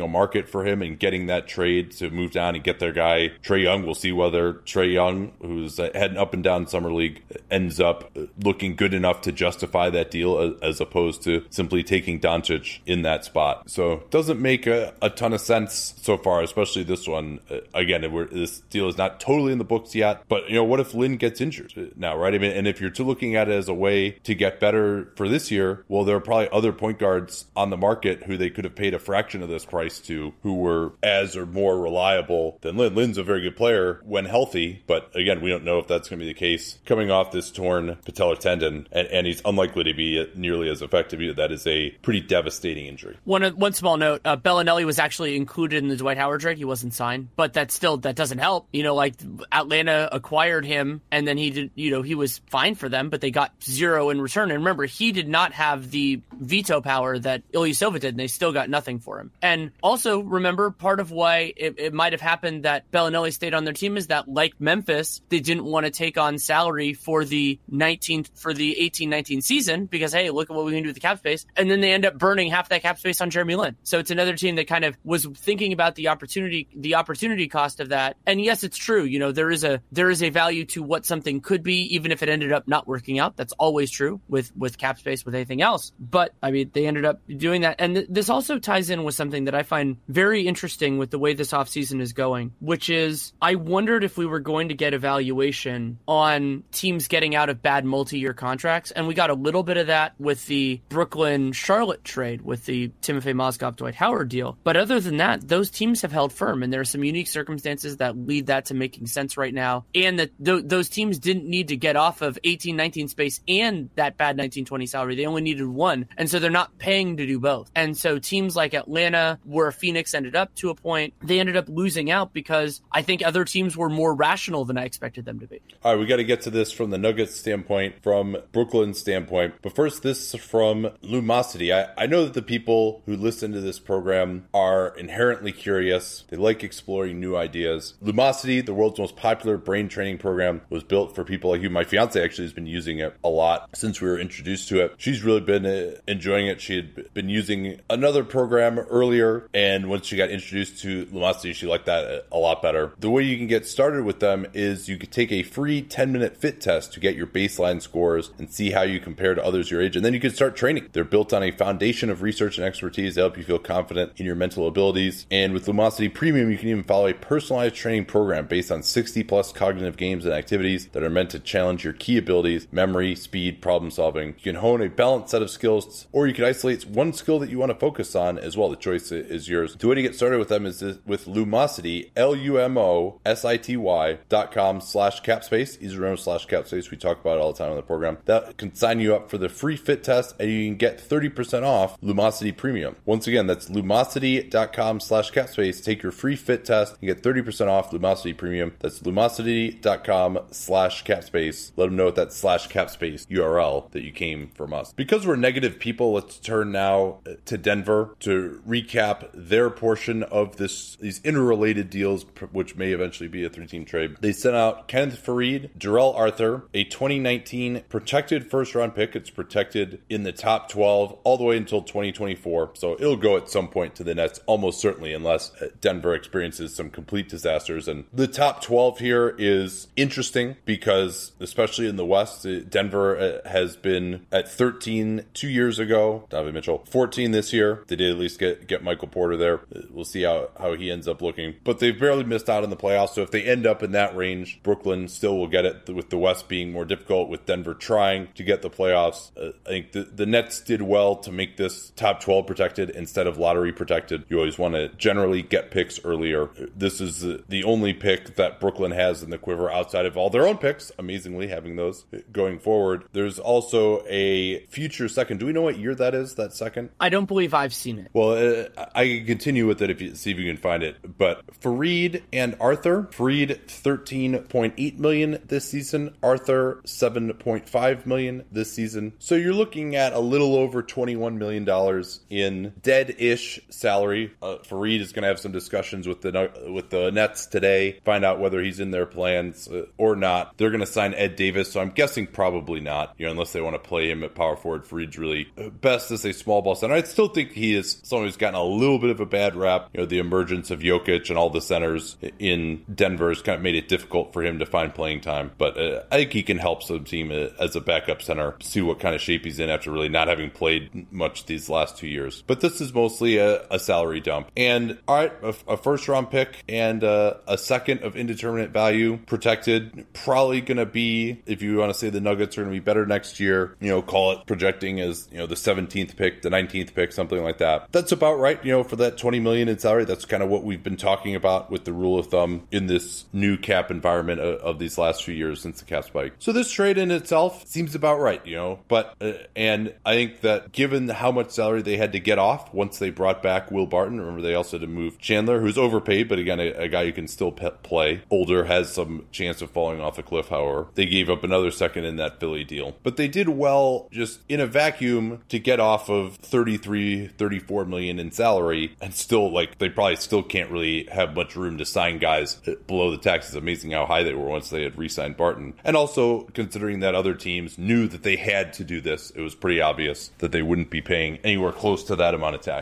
a 0.00 0.06
market 0.06 0.48
for 0.48 0.66
him 0.66 0.82
and 0.82 0.98
getting 0.98 1.26
that 1.26 1.48
trade 1.48 1.90
to 1.92 2.10
move 2.10 2.30
down 2.30 2.54
and 2.54 2.62
get 2.62 2.78
their 2.78 2.92
guy 2.92 3.32
Trae 3.42 3.62
Young. 3.62 3.84
We'll 3.84 3.94
see 3.94 4.12
whether 4.12 4.54
Trae 4.54 4.92
Young, 4.92 5.32
who's 5.40 5.78
heading 5.78 6.18
up 6.18 6.34
and 6.34 6.44
down 6.44 6.66
summer 6.66 6.92
league, 6.92 7.22
ends 7.50 7.80
up 7.80 8.14
looking 8.44 8.76
good 8.76 8.92
enough 8.92 9.22
to 9.22 9.32
justify 9.32 9.88
that 9.90 10.10
deal 10.10 10.56
as 10.62 10.80
opposed 10.80 11.22
to 11.22 11.44
simply 11.48 11.82
taking 11.82 12.20
Doncic 12.20 12.80
in 12.84 13.02
that 13.02 13.24
spot. 13.24 13.70
So 13.70 14.02
doesn't 14.10 14.40
make 14.40 14.66
a, 14.66 14.92
a 15.02 15.10
ton 15.10 15.32
of 15.32 15.40
sense 15.40 15.94
so 16.02 16.16
far, 16.16 16.42
especially 16.42 16.82
this 16.82 17.06
one. 17.06 17.40
Uh, 17.50 17.58
again, 17.74 18.02
this 18.32 18.60
deal 18.70 18.88
is 18.88 18.96
not 18.96 19.20
totally 19.20 19.52
in 19.52 19.58
the 19.58 19.64
books 19.64 19.94
yet, 19.94 20.22
but 20.28 20.48
you 20.48 20.56
know, 20.56 20.64
what 20.64 20.80
if 20.80 20.94
Lin 20.94 21.16
gets 21.16 21.40
injured 21.40 21.92
now, 21.96 22.16
right? 22.16 22.34
I 22.34 22.38
mean, 22.38 22.52
and 22.52 22.66
if 22.66 22.80
you're 22.80 22.90
looking 23.00 23.36
at 23.36 23.48
it 23.48 23.52
as 23.52 23.68
a 23.68 23.74
way 23.74 24.12
to 24.24 24.34
get 24.34 24.60
better 24.60 25.10
for 25.16 25.28
this 25.28 25.50
year, 25.50 25.84
well, 25.88 26.04
there 26.04 26.16
are 26.16 26.20
probably 26.20 26.48
other 26.52 26.72
point 26.72 26.98
guards 26.98 27.46
on 27.56 27.70
the 27.70 27.76
market 27.76 28.24
who 28.24 28.36
they 28.36 28.50
could 28.50 28.64
have 28.64 28.74
paid 28.74 28.94
a 28.94 28.98
fraction 28.98 29.42
of 29.42 29.48
this 29.48 29.64
price 29.64 30.00
to 30.00 30.34
who 30.42 30.54
were 30.54 30.92
as 31.02 31.36
or 31.36 31.46
more 31.46 31.78
reliable 31.78 32.58
than 32.60 32.76
Lin. 32.76 32.94
Lin's 32.94 33.18
a 33.18 33.22
very 33.22 33.40
good 33.40 33.56
player 33.56 34.00
when 34.04 34.24
healthy, 34.26 34.82
but 34.86 35.14
again, 35.14 35.40
we 35.40 35.48
don't 35.48 35.64
know 35.64 35.78
if 35.78 35.86
that's 35.86 36.08
going 36.08 36.18
to 36.18 36.24
be 36.24 36.32
the 36.32 36.38
case 36.38 36.78
coming 36.84 37.10
off 37.10 37.32
this 37.32 37.50
torn 37.50 37.96
patellar 38.06 38.38
tendon, 38.38 38.86
and, 38.92 39.06
and 39.08 39.26
he's 39.26 39.40
unlikely 39.44 39.84
to 39.84 39.94
be 39.94 40.30
nearly 40.34 40.68
as 40.68 40.82
effective. 40.82 41.36
That 41.36 41.52
is 41.52 41.66
a 41.66 41.90
pretty 42.02 42.20
devastating 42.20 42.86
injury. 42.86 43.16
One 43.24 43.42
one 43.56 43.72
small 43.72 43.96
note: 44.00 44.22
uh, 44.24 44.36
Belinelli 44.36 44.84
was 44.84 44.98
actually 44.98 45.36
included 45.36 45.82
in 45.82 45.88
the 45.88 45.96
Dwight 45.96 46.18
Howard 46.18 46.40
trade. 46.40 46.58
He 46.58 46.64
wasn't 46.64 46.94
signed, 46.94 47.28
but 47.36 47.54
that 47.54 47.70
still 47.70 47.98
that 47.98 48.16
doesn't 48.16 48.38
help. 48.38 48.68
You 48.72 48.82
know, 48.82 48.94
like 48.94 49.14
Atlanta 49.52 50.08
acquired 50.10 50.64
him, 50.66 51.00
and 51.10 51.26
then 51.26 51.38
he 51.38 51.50
did. 51.50 51.70
You 51.74 51.90
know, 51.92 52.02
he 52.02 52.14
was 52.14 52.40
fine 52.48 52.74
for 52.74 52.88
them, 52.88 53.10
but 53.10 53.20
they 53.20 53.30
got 53.30 53.52
zero 53.62 54.10
in 54.10 54.20
return. 54.20 54.50
And 54.50 54.60
remember, 54.60 54.86
he 54.86 55.12
did 55.12 55.28
not 55.28 55.52
have 55.52 55.90
the 55.90 56.20
veto 56.32 56.80
power 56.80 57.18
that 57.18 57.50
Ilyasova 57.52 58.00
did, 58.00 58.04
and 58.10 58.18
they 58.18 58.26
still 58.26 58.52
got 58.52 58.68
nothing 58.68 58.98
for 58.98 59.20
him. 59.20 59.30
And 59.40 59.70
also 59.82 60.20
remember, 60.20 60.70
part 60.70 61.00
of 61.00 61.10
why 61.10 61.52
it, 61.56 61.78
it 61.78 61.94
might 61.94 62.12
have 62.12 62.20
happened 62.20 62.64
that 62.64 62.90
Belinelli 62.90 63.32
stayed 63.32 63.54
on 63.54 63.64
their 63.64 63.74
team 63.74 63.96
is 63.96 64.08
that, 64.08 64.28
like 64.28 64.60
Memphis, 64.60 65.20
they 65.28 65.40
didn't 65.40 65.64
want 65.64 65.86
to 65.86 65.92
take 65.92 66.18
on 66.18 66.38
salary 66.38 66.94
for 66.94 67.24
the 67.24 67.58
19th 67.70 68.28
for 68.34 68.52
the 68.52 68.76
18-19 68.80 69.42
season 69.42 69.86
because 69.86 70.12
hey, 70.12 70.30
look 70.30 70.50
at 70.50 70.56
what 70.56 70.64
we 70.64 70.72
can 70.72 70.82
do 70.82 70.88
with 70.88 70.96
the 70.96 71.00
cap 71.00 71.18
space, 71.18 71.46
and 71.56 71.70
then 71.70 71.80
they 71.80 71.92
end 71.92 72.06
up 72.06 72.18
burning 72.18 72.50
half 72.50 72.68
that 72.70 72.82
cap 72.82 72.98
space 72.98 73.20
on 73.20 73.30
Jeremy 73.30 73.56
Lin. 73.56 73.76
So 73.90 73.98
it's 73.98 74.12
another 74.12 74.36
team 74.36 74.54
that 74.54 74.68
kind 74.68 74.84
of 74.84 74.96
was 75.02 75.26
thinking 75.26 75.72
about 75.72 75.96
the 75.96 76.08
opportunity, 76.08 76.68
the 76.76 76.94
opportunity 76.94 77.48
cost 77.48 77.80
of 77.80 77.88
that. 77.88 78.16
And 78.24 78.40
yes, 78.40 78.62
it's 78.62 78.78
true. 78.78 79.02
You 79.02 79.18
know, 79.18 79.32
there 79.32 79.50
is 79.50 79.64
a 79.64 79.82
there 79.90 80.10
is 80.10 80.22
a 80.22 80.30
value 80.30 80.64
to 80.66 80.82
what 80.84 81.04
something 81.04 81.40
could 81.40 81.64
be, 81.64 81.96
even 81.96 82.12
if 82.12 82.22
it 82.22 82.28
ended 82.28 82.52
up 82.52 82.68
not 82.68 82.86
working 82.86 83.18
out. 83.18 83.36
That's 83.36 83.52
always 83.54 83.90
true 83.90 84.20
with 84.28 84.56
with 84.56 84.78
cap 84.78 85.00
space 85.00 85.24
with 85.24 85.34
anything 85.34 85.60
else. 85.60 85.90
But 85.98 86.32
I 86.40 86.52
mean, 86.52 86.70
they 86.72 86.86
ended 86.86 87.04
up 87.04 87.20
doing 87.26 87.62
that, 87.62 87.76
and 87.80 87.96
th- 87.96 88.06
this 88.08 88.30
also 88.30 88.60
ties 88.60 88.90
in 88.90 89.02
with 89.02 89.16
something 89.16 89.46
that 89.46 89.56
I 89.56 89.64
find 89.64 89.96
very 90.06 90.46
interesting 90.46 90.98
with 90.98 91.10
the 91.10 91.18
way 91.18 91.34
this 91.34 91.50
offseason 91.50 92.00
is 92.00 92.12
going, 92.12 92.52
which 92.60 92.90
is 92.90 93.32
I 93.42 93.56
wondered 93.56 94.04
if 94.04 94.16
we 94.16 94.24
were 94.24 94.38
going 94.38 94.68
to 94.68 94.74
get 94.74 94.94
evaluation 94.94 95.98
on 96.06 96.62
teams 96.70 97.08
getting 97.08 97.34
out 97.34 97.48
of 97.48 97.60
bad 97.60 97.84
multi-year 97.84 98.34
contracts, 98.34 98.92
and 98.92 99.08
we 99.08 99.14
got 99.14 99.30
a 99.30 99.34
little 99.34 99.64
bit 99.64 99.78
of 99.78 99.88
that 99.88 100.14
with 100.20 100.46
the 100.46 100.80
Brooklyn 100.88 101.50
Charlotte 101.50 102.04
trade 102.04 102.42
with 102.42 102.66
the 102.66 102.92
Timofey 103.02 103.34
Mozgov 103.34 103.79
Dwight 103.80 103.94
Howard 103.96 104.28
deal. 104.28 104.58
But 104.62 104.76
other 104.76 105.00
than 105.00 105.16
that, 105.16 105.46
those 105.46 105.70
teams 105.70 106.02
have 106.02 106.12
held 106.12 106.32
firm, 106.32 106.62
and 106.62 106.72
there 106.72 106.80
are 106.80 106.84
some 106.84 107.02
unique 107.02 107.26
circumstances 107.26 107.96
that 107.96 108.16
lead 108.16 108.46
that 108.46 108.66
to 108.66 108.74
making 108.74 109.06
sense 109.06 109.36
right 109.36 109.52
now, 109.52 109.86
and 109.94 110.18
that 110.18 110.30
th- 110.42 110.64
those 110.66 110.88
teams 110.88 111.18
didn't 111.18 111.46
need 111.46 111.68
to 111.68 111.76
get 111.76 111.96
off 111.96 112.22
of 112.22 112.38
18-19 112.44 113.08
space 113.08 113.40
and 113.48 113.90
that 113.96 114.16
bad 114.16 114.36
19-20 114.36 114.88
salary. 114.88 115.16
They 115.16 115.26
only 115.26 115.42
needed 115.42 115.66
one, 115.66 116.06
and 116.16 116.30
so 116.30 116.38
they're 116.38 116.50
not 116.50 116.78
paying 116.78 117.16
to 117.16 117.26
do 117.26 117.40
both. 117.40 117.70
And 117.74 117.96
so 117.96 118.18
teams 118.18 118.54
like 118.54 118.74
Atlanta, 118.74 119.38
where 119.44 119.72
Phoenix 119.72 120.14
ended 120.14 120.36
up 120.36 120.54
to 120.56 120.70
a 120.70 120.74
point, 120.74 121.14
they 121.22 121.40
ended 121.40 121.56
up 121.56 121.68
losing 121.68 122.10
out 122.10 122.32
because 122.32 122.82
I 122.92 123.02
think 123.02 123.24
other 123.24 123.44
teams 123.44 123.76
were 123.76 123.88
more 123.88 124.14
rational 124.14 124.64
than 124.64 124.76
I 124.76 124.84
expected 124.84 125.24
them 125.24 125.40
to 125.40 125.46
be. 125.46 125.60
All 125.82 125.92
right, 125.92 126.00
we 126.00 126.06
got 126.06 126.16
to 126.16 126.24
get 126.24 126.42
to 126.42 126.50
this 126.50 126.70
from 126.70 126.90
the 126.90 126.98
Nuggets 126.98 127.34
standpoint, 127.34 128.02
from 128.02 128.36
Brooklyn's 128.52 128.98
standpoint. 128.98 129.54
But 129.62 129.74
first, 129.74 130.02
this 130.02 130.34
from 130.34 130.90
Lumosity. 131.02 131.74
I, 131.74 132.02
I 132.02 132.06
know 132.06 132.24
that 132.24 132.34
the 132.34 132.42
people 132.42 133.02
who 133.06 133.16
listen 133.16 133.52
to 133.52 133.60
this 133.60 133.69
program 133.78 134.46
are 134.52 134.88
inherently 134.96 135.52
curious. 135.52 136.24
They 136.28 136.36
like 136.36 136.64
exploring 136.64 137.20
new 137.20 137.36
ideas. 137.36 137.94
Lumosity, 138.02 138.64
the 138.64 138.74
world's 138.74 138.98
most 138.98 139.16
popular 139.16 139.56
brain 139.56 139.88
training 139.88 140.18
program, 140.18 140.62
was 140.70 140.82
built 140.82 141.14
for 141.14 141.24
people 141.24 141.50
like 141.50 141.62
you. 141.62 141.70
My 141.70 141.84
fiance 141.84 142.22
actually 142.22 142.44
has 142.44 142.52
been 142.52 142.66
using 142.66 142.98
it 142.98 143.16
a 143.22 143.28
lot 143.28 143.68
since 143.74 144.00
we 144.00 144.08
were 144.08 144.18
introduced 144.18 144.68
to 144.68 144.80
it. 144.80 144.94
She's 144.98 145.22
really 145.22 145.40
been 145.40 145.66
uh, 145.66 145.96
enjoying 146.08 146.46
it. 146.46 146.60
She 146.60 146.76
had 146.76 147.14
been 147.14 147.28
using 147.28 147.80
another 147.88 148.24
program 148.24 148.78
earlier, 148.78 149.48
and 149.54 149.88
once 149.88 150.06
she 150.06 150.16
got 150.16 150.30
introduced 150.30 150.80
to 150.82 151.06
Lumosity, 151.06 151.54
she 151.54 151.66
liked 151.66 151.86
that 151.86 152.26
a 152.32 152.38
lot 152.38 152.62
better. 152.62 152.92
The 152.98 153.10
way 153.10 153.22
you 153.22 153.36
can 153.36 153.46
get 153.46 153.66
started 153.66 154.04
with 154.04 154.20
them 154.20 154.46
is 154.52 154.88
you 154.88 154.96
could 154.96 155.12
take 155.12 155.32
a 155.32 155.42
free 155.42 155.82
10 155.82 156.12
minute 156.12 156.36
fit 156.36 156.60
test 156.60 156.92
to 156.94 157.00
get 157.00 157.14
your 157.14 157.26
baseline 157.26 157.80
scores 157.80 158.30
and 158.38 158.50
see 158.50 158.70
how 158.70 158.82
you 158.82 159.00
compare 159.00 159.34
to 159.34 159.44
others 159.44 159.70
your 159.70 159.80
age, 159.80 159.96
and 159.96 160.04
then 160.04 160.14
you 160.14 160.20
can 160.20 160.30
start 160.30 160.56
training. 160.56 160.88
They're 160.92 161.04
built 161.04 161.32
on 161.32 161.42
a 161.42 161.50
foundation 161.50 162.10
of 162.10 162.22
research 162.22 162.58
and 162.58 162.66
expertise 162.66 163.14
to 163.14 163.20
help 163.20 163.36
you 163.36 163.44
feel 163.44 163.58
confident 163.64 164.12
in 164.16 164.26
your 164.26 164.34
mental 164.34 164.66
abilities. 164.66 165.26
And 165.30 165.52
with 165.52 165.66
Lumosity 165.66 166.12
Premium, 166.12 166.50
you 166.50 166.58
can 166.58 166.68
even 166.68 166.84
follow 166.84 167.06
a 167.06 167.14
personalized 167.14 167.74
training 167.74 168.06
program 168.06 168.46
based 168.46 168.72
on 168.72 168.82
60 168.82 169.22
plus 169.24 169.52
cognitive 169.52 169.96
games 169.96 170.24
and 170.24 170.34
activities 170.34 170.88
that 170.88 171.02
are 171.02 171.10
meant 171.10 171.30
to 171.30 171.38
challenge 171.38 171.84
your 171.84 171.92
key 171.92 172.18
abilities 172.18 172.66
memory, 172.72 173.14
speed, 173.14 173.60
problem 173.60 173.90
solving. 173.90 174.28
You 174.28 174.52
can 174.52 174.56
hone 174.56 174.82
a 174.82 174.88
balanced 174.88 175.30
set 175.30 175.42
of 175.42 175.50
skills, 175.50 176.06
or 176.12 176.26
you 176.26 176.34
can 176.34 176.44
isolate 176.44 176.86
one 176.86 177.12
skill 177.12 177.38
that 177.40 177.50
you 177.50 177.58
want 177.58 177.70
to 177.70 177.78
focus 177.78 178.14
on 178.14 178.38
as 178.38 178.56
well. 178.56 178.68
The 178.68 178.76
choice 178.76 179.12
is 179.12 179.48
yours. 179.48 179.76
The 179.76 179.88
way 179.88 179.96
to 179.96 180.02
get 180.02 180.14
started 180.14 180.38
with 180.38 180.48
them 180.48 180.66
is 180.66 180.82
with 181.06 181.26
Lumosity, 181.26 182.10
L 182.16 182.34
U 182.34 182.58
M 182.58 182.78
O 182.78 183.20
S 183.24 183.44
I 183.44 183.56
T 183.56 183.76
Y 183.76 184.18
dot 184.28 184.52
com 184.52 184.80
slash 184.80 185.22
capspace. 185.22 185.76
Easy 185.80 185.88
to 185.88 185.96
remember 185.96 186.16
slash 186.16 186.46
capspace. 186.46 186.90
We 186.90 186.96
talk 186.96 187.20
about 187.20 187.38
it 187.38 187.40
all 187.40 187.52
the 187.52 187.58
time 187.58 187.70
on 187.70 187.76
the 187.76 187.82
program. 187.82 188.18
That 188.24 188.56
can 188.56 188.74
sign 188.74 189.00
you 189.00 189.14
up 189.14 189.30
for 189.30 189.38
the 189.38 189.48
free 189.48 189.76
fit 189.76 190.02
test, 190.02 190.34
and 190.38 190.50
you 190.50 190.68
can 190.68 190.76
get 190.76 190.98
30% 190.98 191.62
off 191.62 192.00
Lumosity 192.00 192.56
Premium. 192.56 192.96
Once 193.04 193.26
again, 193.26 193.39
that's 193.48 193.68
lumosity.com 193.68 195.00
slash 195.00 195.32
capspace. 195.32 195.84
Take 195.84 196.02
your 196.02 196.12
free 196.12 196.36
fit 196.36 196.64
test 196.64 196.96
and 197.00 197.06
get 197.06 197.22
30% 197.22 197.68
off 197.68 197.90
Lumosity 197.90 198.36
Premium. 198.36 198.74
That's 198.80 199.00
lumosity.com 199.00 200.40
slash 200.50 201.04
capspace. 201.04 201.72
Let 201.76 201.86
them 201.86 201.96
know 201.96 202.06
what 202.06 202.16
that 202.16 202.32
slash 202.32 202.68
capspace 202.68 203.26
URL 203.28 203.90
that 203.92 204.02
you 204.02 204.12
came 204.12 204.50
from 204.54 204.72
us. 204.72 204.92
Because 204.92 205.26
we're 205.26 205.36
negative 205.36 205.78
people, 205.78 206.12
let's 206.12 206.38
turn 206.38 206.72
now 206.72 207.18
uh, 207.26 207.34
to 207.46 207.58
Denver 207.58 208.16
to 208.20 208.62
recap 208.66 209.30
their 209.34 209.70
portion 209.70 210.22
of 210.24 210.56
this 210.56 210.96
these 210.96 211.20
interrelated 211.22 211.90
deals, 211.90 212.24
which 212.52 212.76
may 212.76 212.92
eventually 212.92 213.28
be 213.28 213.44
a 213.44 213.50
three-team 213.50 213.84
trade. 213.84 214.16
They 214.20 214.32
sent 214.32 214.56
out 214.56 214.88
Kenneth 214.88 215.24
Faried, 215.24 215.70
Darrell 215.78 216.12
Arthur, 216.12 216.64
a 216.74 216.84
2019 216.84 217.84
protected 217.88 218.50
first-round 218.50 218.94
pick. 218.94 219.14
It's 219.16 219.30
protected 219.30 220.00
in 220.08 220.22
the 220.22 220.32
top 220.32 220.68
12 220.68 221.18
all 221.24 221.36
the 221.36 221.44
way 221.44 221.56
until 221.56 221.82
2024. 221.82 222.72
So 222.74 222.94
it'll 222.94 223.16
go 223.16 223.29
at 223.36 223.48
some 223.48 223.68
point 223.68 223.94
to 223.96 224.04
the 224.04 224.14
Nets, 224.14 224.40
almost 224.46 224.80
certainly, 224.80 225.12
unless 225.12 225.52
uh, 225.60 225.68
Denver 225.80 226.14
experiences 226.14 226.74
some 226.74 226.90
complete 226.90 227.28
disasters. 227.28 227.88
And 227.88 228.04
the 228.12 228.26
top 228.26 228.62
12 228.62 228.98
here 228.98 229.34
is 229.38 229.88
interesting 229.96 230.56
because, 230.64 231.32
especially 231.40 231.88
in 231.88 231.96
the 231.96 232.06
West, 232.06 232.44
uh, 232.46 232.60
Denver 232.60 233.18
uh, 233.18 233.48
has 233.48 233.76
been 233.76 234.26
at 234.32 234.50
13 234.50 235.26
two 235.34 235.48
years 235.48 235.78
ago. 235.78 236.26
Donovan 236.30 236.54
Mitchell, 236.54 236.84
14 236.86 237.30
this 237.30 237.52
year. 237.52 237.84
They 237.88 237.96
did 237.96 238.10
at 238.10 238.18
least 238.18 238.38
get, 238.38 238.66
get 238.66 238.82
Michael 238.82 239.08
Porter 239.08 239.36
there. 239.36 239.60
We'll 239.90 240.04
see 240.04 240.22
how, 240.22 240.50
how 240.58 240.74
he 240.74 240.90
ends 240.90 241.08
up 241.08 241.22
looking. 241.22 241.54
But 241.64 241.78
they've 241.78 241.98
barely 241.98 242.24
missed 242.24 242.48
out 242.48 242.64
in 242.64 242.70
the 242.70 242.76
playoffs. 242.76 243.10
So 243.10 243.22
if 243.22 243.30
they 243.30 243.42
end 243.42 243.66
up 243.66 243.82
in 243.82 243.92
that 243.92 244.16
range, 244.16 244.62
Brooklyn 244.62 245.08
still 245.08 245.36
will 245.36 245.48
get 245.48 245.64
it 245.64 245.88
with 245.88 246.10
the 246.10 246.18
West 246.18 246.48
being 246.48 246.72
more 246.72 246.84
difficult, 246.84 247.28
with 247.28 247.46
Denver 247.46 247.74
trying 247.74 248.28
to 248.34 248.42
get 248.42 248.62
the 248.62 248.70
playoffs. 248.70 249.30
Uh, 249.36 249.52
I 249.66 249.68
think 249.68 249.92
the, 249.92 250.04
the 250.04 250.26
Nets 250.26 250.60
did 250.60 250.82
well 250.82 251.16
to 251.16 251.32
make 251.32 251.56
this 251.56 251.90
top 251.90 252.20
12 252.20 252.46
protected 252.46 252.90
instead 252.90 253.19
instead 253.20 253.26
of 253.30 253.38
lottery 253.38 253.70
protected. 253.70 254.24
You 254.30 254.38
always 254.38 254.58
want 254.58 254.74
to 254.76 254.88
generally 254.96 255.42
get 255.42 255.70
picks 255.70 256.02
earlier. 256.04 256.48
This 256.74 257.02
is 257.02 257.20
the 257.48 257.64
only 257.64 257.92
pick 257.92 258.36
that 258.36 258.60
Brooklyn 258.60 258.92
has 258.92 259.22
in 259.22 259.28
the 259.28 259.36
quiver 259.36 259.70
outside 259.70 260.06
of 260.06 260.16
all 260.16 260.30
their 260.30 260.46
own 260.48 260.56
picks, 260.56 260.90
amazingly, 260.98 261.48
having 261.48 261.76
those 261.76 262.06
going 262.32 262.58
forward. 262.58 263.04
There's 263.12 263.38
also 263.38 264.02
a 264.06 264.64
future 264.66 265.06
second. 265.06 265.38
Do 265.38 265.44
we 265.44 265.52
know 265.52 265.60
what 265.60 265.78
year 265.78 265.94
that 265.96 266.14
is, 266.14 266.36
that 266.36 266.54
second? 266.54 266.88
I 266.98 267.10
don't 267.10 267.26
believe 267.26 267.52
I've 267.52 267.74
seen 267.74 267.98
it. 267.98 268.08
Well, 268.14 268.30
uh, 268.30 268.86
I 268.94 269.06
can 269.06 269.26
continue 269.26 269.66
with 269.66 269.82
it 269.82 269.90
if 269.90 270.00
you 270.00 270.14
see 270.14 270.30
if 270.30 270.38
you 270.38 270.46
can 270.46 270.56
find 270.56 270.82
it. 270.82 270.96
But 271.18 271.46
Faried 271.60 272.22
and 272.32 272.56
Arthur, 272.58 273.02
Faried 273.12 273.66
13.8 273.66 274.98
million 274.98 275.42
this 275.46 275.68
season, 275.68 276.14
Arthur 276.22 276.80
7.5 276.86 278.06
million 278.06 278.46
this 278.50 278.72
season. 278.72 279.12
So 279.18 279.34
you're 279.34 279.52
looking 279.52 279.94
at 279.94 280.14
a 280.14 280.20
little 280.20 280.56
over 280.56 280.82
21 280.82 281.36
million 281.36 281.66
dollars 281.66 282.20
in 282.30 282.72
dead-ish 283.10 283.60
salary. 283.68 284.32
Uh, 284.42 284.56
Faried 284.62 285.00
is 285.00 285.12
going 285.12 285.22
to 285.22 285.28
have 285.28 285.38
some 285.38 285.52
discussions 285.52 286.06
with 286.06 286.20
the 286.20 286.50
with 286.72 286.90
the 286.90 287.10
Nets 287.10 287.46
today, 287.46 288.00
find 288.04 288.24
out 288.24 288.40
whether 288.40 288.62
he's 288.62 288.80
in 288.80 288.90
their 288.90 289.06
plans 289.06 289.68
uh, 289.68 289.86
or 289.98 290.16
not. 290.16 290.56
They're 290.56 290.70
going 290.70 290.80
to 290.80 290.86
sign 290.86 291.14
Ed 291.14 291.36
Davis, 291.36 291.72
so 291.72 291.80
I'm 291.80 291.90
guessing 291.90 292.26
probably 292.26 292.80
not. 292.80 293.14
You 293.18 293.26
know, 293.26 293.32
unless 293.32 293.52
they 293.52 293.60
want 293.60 293.74
to 293.74 293.88
play 293.88 294.10
him 294.10 294.22
at 294.24 294.34
power 294.34 294.56
forward. 294.56 294.84
Faried's 294.84 295.18
really 295.18 295.48
uh, 295.58 295.68
best 295.68 296.10
as 296.10 296.24
a 296.24 296.32
small 296.32 296.62
ball 296.62 296.74
center. 296.74 296.94
I 296.94 297.02
still 297.02 297.28
think 297.28 297.52
he 297.52 297.74
is 297.74 298.00
someone 298.02 298.26
who's 298.26 298.36
gotten 298.36 298.58
a 298.58 298.64
little 298.64 298.98
bit 298.98 299.10
of 299.10 299.20
a 299.20 299.26
bad 299.26 299.56
rap. 299.56 299.90
You 299.92 300.00
know, 300.00 300.06
the 300.06 300.18
emergence 300.18 300.70
of 300.70 300.80
Jokic 300.80 301.28
and 301.28 301.38
all 301.38 301.50
the 301.50 301.60
centers 301.60 302.16
in 302.38 302.84
Denver 302.92 303.28
has 303.28 303.42
kind 303.42 303.56
of 303.56 303.62
made 303.62 303.74
it 303.74 303.88
difficult 303.88 304.32
for 304.32 304.42
him 304.42 304.58
to 304.58 304.66
find 304.66 304.94
playing 304.94 305.20
time. 305.20 305.52
But 305.58 305.78
uh, 305.78 306.02
I 306.10 306.16
think 306.16 306.32
he 306.32 306.42
can 306.42 306.58
help 306.58 306.82
some 306.82 307.04
team 307.04 307.30
uh, 307.30 307.48
as 307.62 307.76
a 307.76 307.80
backup 307.80 308.22
center, 308.22 308.56
see 308.60 308.82
what 308.82 309.00
kind 309.00 309.14
of 309.14 309.20
shape 309.20 309.44
he's 309.44 309.58
in 309.58 309.70
after 309.70 309.90
really 309.90 310.08
not 310.08 310.28
having 310.28 310.50
played 310.50 311.10
much 311.12 311.46
these 311.46 311.68
last 311.68 311.96
two 311.96 312.06
years. 312.06 312.42
But 312.46 312.60
this 312.60 312.80
is 312.80 312.90
mostly 313.00 313.38
a, 313.38 313.66
a 313.70 313.78
salary 313.78 314.20
dump. 314.20 314.50
And 314.56 314.98
all 315.08 315.16
right, 315.16 315.32
a, 315.42 315.54
a 315.72 315.76
first 315.78 316.06
round 316.06 316.30
pick 316.30 316.62
and 316.68 317.02
uh, 317.02 317.34
a 317.46 317.56
second 317.56 318.02
of 318.02 318.14
indeterminate 318.14 318.72
value 318.72 319.18
protected. 319.26 320.06
Probably 320.12 320.60
going 320.60 320.76
to 320.76 320.84
be, 320.84 321.42
if 321.46 321.62
you 321.62 321.78
want 321.78 321.92
to 321.92 321.98
say 321.98 322.10
the 322.10 322.20
Nuggets 322.20 322.58
are 322.58 322.62
going 322.62 322.74
to 322.74 322.78
be 322.78 322.84
better 322.84 323.06
next 323.06 323.40
year, 323.40 323.74
you 323.80 323.88
know, 323.88 324.02
call 324.02 324.32
it 324.32 324.46
projecting 324.46 325.00
as, 325.00 325.28
you 325.32 325.38
know, 325.38 325.46
the 325.46 325.54
17th 325.54 326.14
pick, 326.16 326.42
the 326.42 326.50
19th 326.50 326.94
pick, 326.94 327.12
something 327.12 327.42
like 327.42 327.56
that. 327.58 327.90
That's 327.90 328.12
about 328.12 328.34
right, 328.34 328.62
you 328.62 328.70
know, 328.70 328.84
for 328.84 328.96
that 328.96 329.16
20 329.16 329.40
million 329.40 329.68
in 329.68 329.78
salary. 329.78 330.04
That's 330.04 330.26
kind 330.26 330.42
of 330.42 330.50
what 330.50 330.62
we've 330.62 330.82
been 330.82 330.98
talking 330.98 331.34
about 331.34 331.70
with 331.70 331.84
the 331.86 331.92
rule 331.94 332.18
of 332.18 332.26
thumb 332.26 332.66
in 332.70 332.86
this 332.86 333.24
new 333.32 333.56
cap 333.56 333.90
environment 333.90 334.40
of, 334.40 334.60
of 334.60 334.78
these 334.78 334.98
last 334.98 335.24
few 335.24 335.34
years 335.34 335.62
since 335.62 335.80
the 335.80 335.86
cap 335.86 336.04
spike. 336.04 336.34
So 336.38 336.52
this 336.52 336.70
trade 336.70 336.98
in 336.98 337.10
itself 337.10 337.66
seems 337.66 337.94
about 337.94 338.20
right, 338.20 338.44
you 338.46 338.56
know, 338.56 338.80
but, 338.88 339.14
uh, 339.22 339.32
and 339.56 339.94
I 340.04 340.14
think 340.14 340.42
that 340.42 340.72
given 340.72 341.08
how 341.08 341.32
much 341.32 341.50
salary 341.50 341.80
they 341.80 341.96
had 341.96 342.12
to 342.12 342.20
get 342.20 342.38
off 342.38 342.72
once 342.74 342.89
they 342.98 343.10
brought 343.10 343.42
back 343.42 343.70
Will 343.70 343.86
Barton, 343.86 344.20
remember 344.20 344.42
they 344.42 344.54
also 344.54 344.78
had 344.78 344.86
to 344.86 344.92
move 344.92 345.18
Chandler, 345.18 345.60
who's 345.60 345.78
overpaid, 345.78 346.28
but 346.28 346.38
again, 346.38 346.60
a, 346.60 346.68
a 346.72 346.88
guy 346.88 347.04
who 347.04 347.12
can 347.12 347.28
still 347.28 347.52
pe- 347.52 347.70
play. 347.82 348.22
Older 348.30 348.64
has 348.64 348.92
some 348.92 349.26
chance 349.30 349.62
of 349.62 349.70
falling 349.70 350.00
off 350.00 350.18
a 350.18 350.22
cliff, 350.22 350.48
however. 350.48 350.88
They 350.94 351.06
gave 351.06 351.30
up 351.30 351.44
another 351.44 351.70
second 351.70 352.04
in 352.04 352.16
that 352.16 352.40
Philly 352.40 352.64
deal. 352.64 352.96
But 353.02 353.16
they 353.16 353.28
did 353.28 353.48
well 353.48 354.08
just 354.10 354.40
in 354.48 354.60
a 354.60 354.66
vacuum 354.66 355.42
to 355.48 355.58
get 355.58 355.80
off 355.80 356.08
of 356.08 356.36
33, 356.36 357.28
34 357.28 357.84
million 357.84 358.18
in 358.18 358.30
salary 358.32 358.96
and 359.00 359.14
still, 359.14 359.52
like, 359.52 359.78
they 359.78 359.88
probably 359.88 360.16
still 360.16 360.42
can't 360.42 360.70
really 360.70 361.04
have 361.12 361.34
much 361.34 361.56
room 361.56 361.78
to 361.78 361.84
sign 361.84 362.18
guys 362.18 362.56
below 362.86 363.10
the 363.10 363.18
tax. 363.18 363.46
It's 363.46 363.56
amazing 363.56 363.92
how 363.92 364.06
high 364.06 364.22
they 364.22 364.34
were 364.34 364.46
once 364.46 364.70
they 364.70 364.82
had 364.82 364.98
re 364.98 365.08
signed 365.08 365.36
Barton. 365.36 365.74
And 365.84 365.96
also, 365.96 366.42
considering 366.54 367.00
that 367.00 367.14
other 367.14 367.34
teams 367.34 367.78
knew 367.78 368.08
that 368.08 368.22
they 368.22 368.36
had 368.36 368.72
to 368.74 368.84
do 368.84 369.00
this, 369.00 369.30
it 369.30 369.40
was 369.40 369.54
pretty 369.54 369.80
obvious 369.80 370.30
that 370.38 370.52
they 370.52 370.62
wouldn't 370.62 370.90
be 370.90 371.00
paying 371.00 371.38
anywhere 371.38 371.72
close 371.72 372.04
to 372.04 372.16
that 372.16 372.34
amount 372.34 372.54
of 372.54 372.60
tax 372.60 372.79